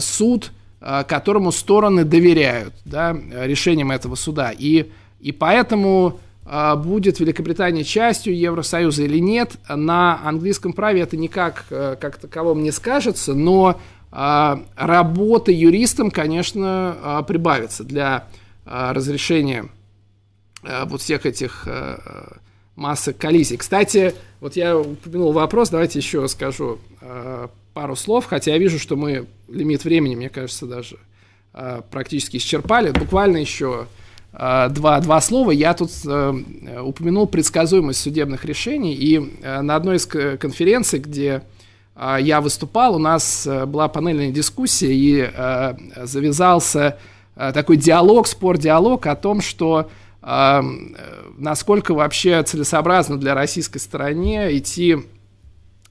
суд, 0.02 0.52
которому 0.80 1.52
стороны 1.52 2.04
доверяют 2.06 2.76
да, 2.86 3.12
решениям 3.12 3.92
этого 3.92 4.14
суда. 4.14 4.54
И, 4.56 4.92
и 5.20 5.32
поэтому 5.32 6.20
будет 6.78 7.20
Великобритания 7.20 7.84
частью 7.84 8.38
Евросоюза 8.38 9.04
или 9.04 9.18
нет, 9.18 9.54
на 9.68 10.22
английском 10.24 10.74
праве 10.74 11.02
это 11.02 11.18
никак 11.18 11.66
как 11.68 12.18
таковом 12.18 12.62
не 12.62 12.72
скажется, 12.72 13.34
но 13.34 13.70
а, 13.72 13.80
работа 14.12 15.52
юристам, 15.52 16.10
конечно, 16.10 16.98
а, 17.02 17.24
прибавится 17.24 17.84
для 17.84 18.28
а, 18.66 18.94
разрешения 18.94 19.70
вот 20.62 21.02
всех 21.02 21.26
этих 21.26 21.66
массы 22.76 23.14
коллизий. 23.14 23.56
Кстати, 23.56 24.14
вот 24.42 24.58
я 24.58 24.78
упомянул 24.78 25.32
вопрос, 25.32 25.70
давайте 25.70 26.00
еще 26.00 26.28
скажу 26.28 26.80
пару 27.74 27.96
слов, 27.96 28.26
хотя 28.26 28.52
я 28.52 28.58
вижу, 28.58 28.78
что 28.78 28.98
мы 28.98 29.28
лимит 29.48 29.86
времени, 29.86 30.18
мне 30.18 30.28
кажется, 30.28 30.66
даже 30.66 30.98
практически 31.92 32.36
исчерпали. 32.36 32.92
Буквально 32.92 33.38
еще 33.38 33.88
два, 34.34 35.00
два 35.00 35.22
слова. 35.22 35.52
Я 35.52 35.74
тут 35.74 35.92
упомянул 36.04 37.26
предсказуемость 37.26 38.02
судебных 38.02 38.44
решений, 38.44 38.96
и 38.96 39.18
на 39.42 39.78
одной 39.78 39.96
из 39.96 40.06
конференций, 40.06 41.00
где 41.00 41.36
а, 41.36 41.44
я 42.00 42.40
выступал, 42.40 42.96
у 42.96 43.00
нас 43.00 43.46
э, 43.46 43.66
была 43.66 43.90
панельная 43.90 44.32
дискуссия, 44.32 44.94
и 44.94 45.20
э, 45.20 45.74
завязался 46.06 46.98
э, 47.36 47.52
такой 47.54 47.76
диалог, 47.76 48.28
спор-диалог 48.28 49.06
о 49.08 49.16
том, 49.16 49.42
что 49.42 49.90
насколько 51.38 51.94
вообще 51.94 52.44
целесообразно 52.44 53.18
для 53.18 53.34
российской 53.34 53.78
стороны 53.78 54.50
идти 54.58 54.98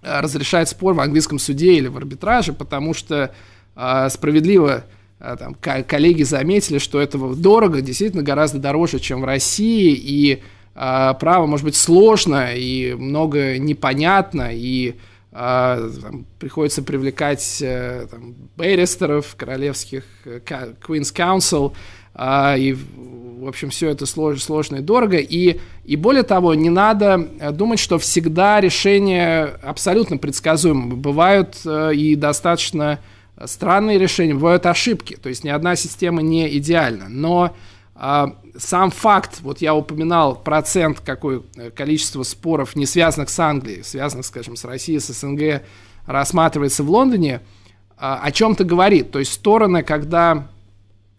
разрешать 0.03 0.69
спор 0.69 0.93
в 0.93 1.01
английском 1.01 1.39
суде 1.39 1.73
или 1.73 1.89
в 1.89 1.97
арбитраже, 1.97 2.53
потому 2.53 2.93
что 2.93 3.33
справедливо 3.75 4.85
там, 5.19 5.55
коллеги 5.55 6.25
заметили, 6.25 6.77
что 6.77 7.01
этого 7.01 7.35
дорого, 7.35 7.81
действительно 7.81 8.23
гораздо 8.23 8.59
дороже, 8.59 8.99
чем 8.99 9.23
в 9.23 9.25
России, 9.25 9.95
и 9.95 10.43
право 10.75 11.47
может 11.47 11.65
быть 11.65 11.77
сложно, 11.77 12.55
и 12.55 12.93
много 12.93 13.57
непонятно, 13.57 14.51
и 14.53 14.97
а, 15.41 15.89
там, 16.03 16.27
приходится 16.41 16.83
привлекать 16.83 17.63
э, 17.63 18.09
там, 18.11 18.35
баристеров, 18.57 19.37
королевских, 19.37 20.03
э, 20.25 20.41
Queen's 20.45 21.15
Council, 21.15 21.75
а, 22.13 22.57
и, 22.59 22.73
в 22.73 23.47
общем, 23.47 23.71
все 23.71 23.91
это 23.91 24.05
слож, 24.05 24.43
сложно 24.43 24.77
и 24.77 24.81
дорого. 24.81 25.19
И, 25.19 25.61
и 25.85 25.95
более 25.95 26.25
того, 26.25 26.55
не 26.55 26.71
надо 26.71 27.29
э, 27.39 27.53
думать, 27.53 27.79
что 27.79 28.01
всегда 28.01 28.61
решения 28.61 29.45
абсолютно 29.63 30.17
предсказуемы. 30.17 30.97
Бывают 30.97 31.65
и 31.65 32.17
достаточно 32.17 32.99
странные 33.45 33.97
решения, 33.97 34.35
бывают 34.35 34.67
ошибки. 34.67 35.15
То 35.15 35.29
есть 35.29 35.45
ни 35.45 35.51
одна 35.51 35.77
система 35.77 36.21
не 36.21 36.59
идеальна. 36.59 37.05
Но 37.09 37.55
сам 38.59 38.91
факт, 38.91 39.41
вот 39.41 39.61
я 39.61 39.75
упоминал 39.75 40.37
процент, 40.37 41.01
какое 41.01 41.43
э, 41.57 41.71
количество 41.71 42.23
споров, 42.23 42.77
не 42.77 42.87
связанных 42.87 43.31
с 43.31 43.39
Англией, 43.39 43.83
связанных, 43.83 44.27
скажем, 44.27 44.57
с 44.57 44.65
Россией, 44.65 45.01
с 45.01 45.09
СНГ, 45.09 45.63
рассматривается 46.07 46.83
в 46.83 46.91
Лондоне, 46.91 47.41
а, 47.97 48.21
о 48.23 48.33
чем-то 48.33 48.65
говорит. 48.65 49.11
То 49.11 49.19
есть 49.19 49.33
стороны, 49.33 49.83
когда 49.83 50.49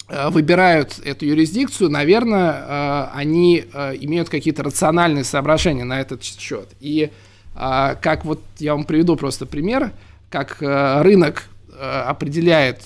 э, 0.08 0.30
выбирают 0.30 1.00
эту 1.04 1.26
юрисдикцию, 1.26 1.90
наверное, 1.90 2.52
э, 2.52 3.08
они 3.14 3.60
имеют 4.02 4.30
какие-то 4.30 4.64
рациональные 4.64 5.24
соображения 5.24 5.84
на 5.84 6.00
этот 6.00 6.24
счет. 6.24 6.70
И 6.80 7.12
как 7.56 8.24
вот 8.24 8.42
я 8.60 8.74
вам 8.74 8.86
приведу 8.86 9.18
просто 9.18 9.46
пример, 9.46 9.92
как 10.30 10.62
рынок 10.62 11.50
определяет 11.78 12.82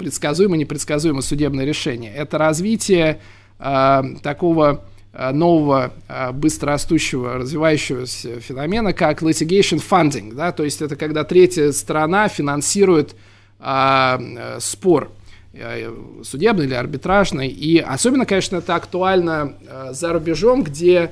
предсказуемо 0.00 0.56
непредсказуемо 0.56 1.20
судебное 1.20 1.66
решение. 1.66 2.10
Это 2.14 2.38
развитие 2.38 3.20
э, 3.58 4.02
такого 4.22 4.82
э, 5.12 5.30
нового, 5.32 5.92
э, 6.08 6.32
быстрорастущего, 6.32 7.34
развивающегося 7.34 8.40
феномена, 8.40 8.94
как 8.94 9.22
litigation 9.22 9.78
funding. 9.78 10.34
Да? 10.34 10.52
То 10.52 10.64
есть 10.64 10.80
это 10.80 10.96
когда 10.96 11.22
третья 11.24 11.70
сторона 11.72 12.28
финансирует 12.28 13.14
э, 13.58 14.56
спор 14.58 15.12
э, 15.52 15.94
судебный 16.24 16.64
или 16.64 16.74
арбитражный. 16.74 17.48
И 17.48 17.78
особенно, 17.78 18.24
конечно, 18.24 18.56
это 18.56 18.74
актуально 18.74 19.52
э, 19.60 19.88
за 19.92 20.14
рубежом, 20.14 20.64
где 20.64 21.10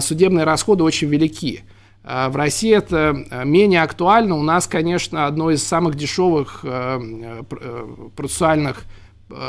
судебные 0.00 0.44
расходы 0.44 0.84
очень 0.84 1.08
велики. 1.08 1.62
А, 2.04 2.28
в 2.30 2.36
России 2.36 2.74
это 2.74 3.24
э, 3.30 3.44
менее 3.44 3.82
актуально. 3.82 4.36
У 4.36 4.42
нас, 4.42 4.66
конечно, 4.66 5.26
одно 5.26 5.50
из 5.50 5.62
самых 5.62 5.94
дешевых 5.94 6.60
э, 6.64 7.42
э, 7.50 7.84
процессуальных 8.16 8.84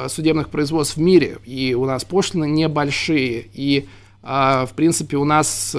судебных 0.07 0.47
производств 0.47 0.95
в 0.95 1.01
мире. 1.01 1.39
И 1.43 1.73
у 1.73 1.83
нас 1.83 2.05
пошлины 2.05 2.45
небольшие. 2.45 3.49
И, 3.53 3.85
в 4.21 4.69
принципе, 4.77 5.17
у 5.17 5.25
нас 5.25 5.75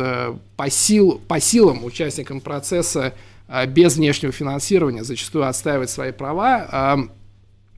по, 0.58 0.68
сил, 0.68 1.22
по 1.26 1.40
силам 1.40 1.86
участникам 1.86 2.42
процесса 2.42 3.14
без 3.68 3.96
внешнего 3.96 4.30
финансирования 4.30 5.04
зачастую 5.04 5.48
отстаивать 5.48 5.88
свои 5.88 6.12
права. 6.12 6.68
А, 6.70 6.98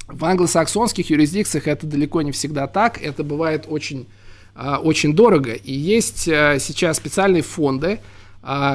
в 0.09 0.25
англосаксонских 0.25 1.09
юрисдикциях 1.11 1.69
это 1.69 1.87
далеко 1.87 2.23
не 2.23 2.33
всегда 2.33 2.67
так. 2.67 3.01
Это 3.01 3.23
бывает 3.23 3.67
очень, 3.69 4.09
очень 4.57 5.15
дорого. 5.15 5.53
И 5.53 5.73
есть 5.73 6.25
сейчас 6.25 6.97
специальные 6.97 7.43
фонды, 7.43 8.01
а, 8.01 8.01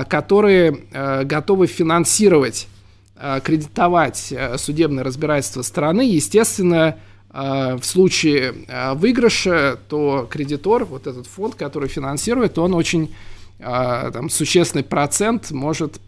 которые 0.09 0.83
а, 0.93 1.23
готовы 1.23 1.67
финансировать, 1.67 2.67
а, 3.15 3.39
кредитовать 3.39 4.33
судебное 4.57 5.03
разбирательство 5.03 5.61
страны, 5.61 6.01
естественно, 6.01 6.97
в 7.33 7.81
случае 7.83 8.53
выигрыша, 8.95 9.79
то 9.87 10.27
кредитор, 10.29 10.83
вот 10.83 11.07
этот 11.07 11.27
фонд, 11.27 11.55
который 11.55 11.87
финансирует, 11.87 12.57
он 12.57 12.73
очень 12.73 13.15
там, 13.57 14.29
существенный 14.29 14.83
процент 14.83 15.49
может 15.51 16.01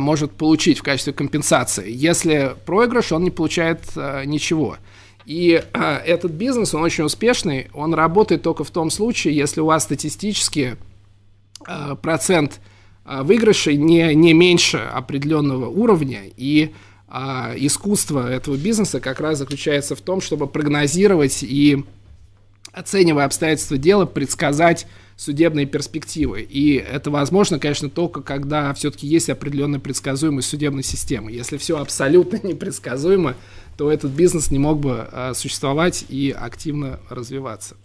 может 0.00 0.32
получить 0.32 0.80
в 0.80 0.82
качестве 0.82 1.12
компенсации. 1.12 1.88
Если 1.88 2.56
проигрыш, 2.66 3.12
он 3.12 3.22
не 3.22 3.30
получает 3.30 3.80
ничего. 4.24 4.78
И 5.28 5.62
э, 5.74 5.96
этот 6.06 6.32
бизнес, 6.32 6.72
он 6.72 6.82
очень 6.82 7.04
успешный, 7.04 7.68
он 7.74 7.92
работает 7.92 8.40
только 8.40 8.64
в 8.64 8.70
том 8.70 8.88
случае, 8.88 9.36
если 9.36 9.60
у 9.60 9.66
вас 9.66 9.82
статистически 9.82 10.78
э, 10.78 10.87
процент 12.02 12.60
э, 13.04 13.22
выигрышей 13.22 13.76
не, 13.76 14.14
не 14.14 14.32
меньше 14.32 14.78
определенного 14.78 15.68
уровня, 15.68 16.22
и 16.36 16.72
э, 17.08 17.18
искусство 17.56 18.30
этого 18.30 18.56
бизнеса 18.56 19.00
как 19.00 19.20
раз 19.20 19.38
заключается 19.38 19.96
в 19.96 20.00
том, 20.00 20.20
чтобы 20.20 20.46
прогнозировать 20.46 21.42
и, 21.42 21.84
оценивая 22.72 23.24
обстоятельства 23.24 23.78
дела, 23.78 24.06
предсказать 24.06 24.86
судебные 25.18 25.66
перспективы. 25.66 26.42
И 26.42 26.76
это 26.76 27.10
возможно, 27.10 27.58
конечно, 27.58 27.90
только 27.90 28.22
когда 28.22 28.72
все-таки 28.72 29.06
есть 29.08 29.28
определенная 29.28 29.80
предсказуемость 29.80 30.48
судебной 30.48 30.84
системы. 30.84 31.32
Если 31.32 31.56
все 31.56 31.78
абсолютно 31.78 32.40
непредсказуемо, 32.46 33.34
то 33.76 33.90
этот 33.90 34.12
бизнес 34.12 34.50
не 34.50 34.60
мог 34.60 34.78
бы 34.78 35.08
а, 35.10 35.34
существовать 35.34 36.04
и 36.08 36.30
активно 36.30 37.00
развиваться. 37.10 37.76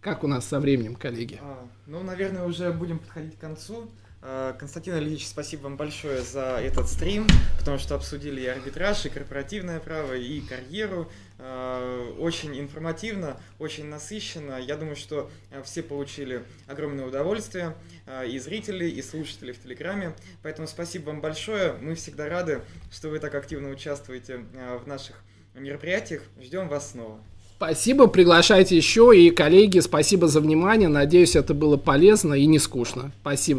Как 0.00 0.24
у 0.24 0.26
нас 0.26 0.46
со 0.46 0.60
временем, 0.60 0.94
коллеги? 0.94 1.38
А, 1.42 1.68
ну, 1.86 2.02
наверное, 2.02 2.44
уже 2.44 2.72
будем 2.72 2.98
подходить 2.98 3.36
к 3.36 3.38
концу. 3.38 3.90
А, 4.22 4.54
Константин 4.54 4.96
Ильич, 4.96 5.28
спасибо 5.28 5.64
вам 5.64 5.76
большое 5.76 6.22
за 6.22 6.58
этот 6.58 6.88
стрим, 6.88 7.26
потому 7.58 7.76
что 7.76 7.96
обсудили 7.96 8.40
и 8.40 8.46
арбитраж, 8.46 9.04
и 9.04 9.10
корпоративное 9.10 9.78
право, 9.78 10.14
и 10.14 10.40
карьеру. 10.40 11.10
А, 11.38 12.14
очень 12.18 12.58
информативно, 12.58 13.36
очень 13.58 13.88
насыщенно. 13.88 14.58
Я 14.58 14.78
думаю, 14.78 14.96
что 14.96 15.30
а, 15.50 15.62
все 15.62 15.82
получили 15.82 16.44
огромное 16.66 17.04
удовольствие, 17.04 17.74
и 18.26 18.38
зрители, 18.38 18.88
и 18.88 19.02
слушатели 19.02 19.52
в 19.52 19.62
Телеграме. 19.62 20.14
Поэтому 20.42 20.66
спасибо 20.66 21.08
вам 21.08 21.20
большое. 21.20 21.74
Мы 21.74 21.94
всегда 21.94 22.26
рады, 22.26 22.62
что 22.90 23.10
вы 23.10 23.18
так 23.18 23.34
активно 23.34 23.68
участвуете 23.68 24.38
в 24.82 24.86
наших 24.86 25.20
мероприятиях. 25.54 26.22
Ждем 26.40 26.68
вас 26.68 26.92
снова. 26.92 27.20
Спасибо, 27.62 28.06
приглашайте 28.06 28.74
еще. 28.74 29.12
И, 29.14 29.28
коллеги, 29.28 29.80
спасибо 29.80 30.28
за 30.28 30.40
внимание. 30.40 30.88
Надеюсь, 30.88 31.36
это 31.36 31.52
было 31.52 31.76
полезно 31.76 32.32
и 32.32 32.46
не 32.46 32.58
скучно. 32.58 33.12
Спасибо. 33.20 33.58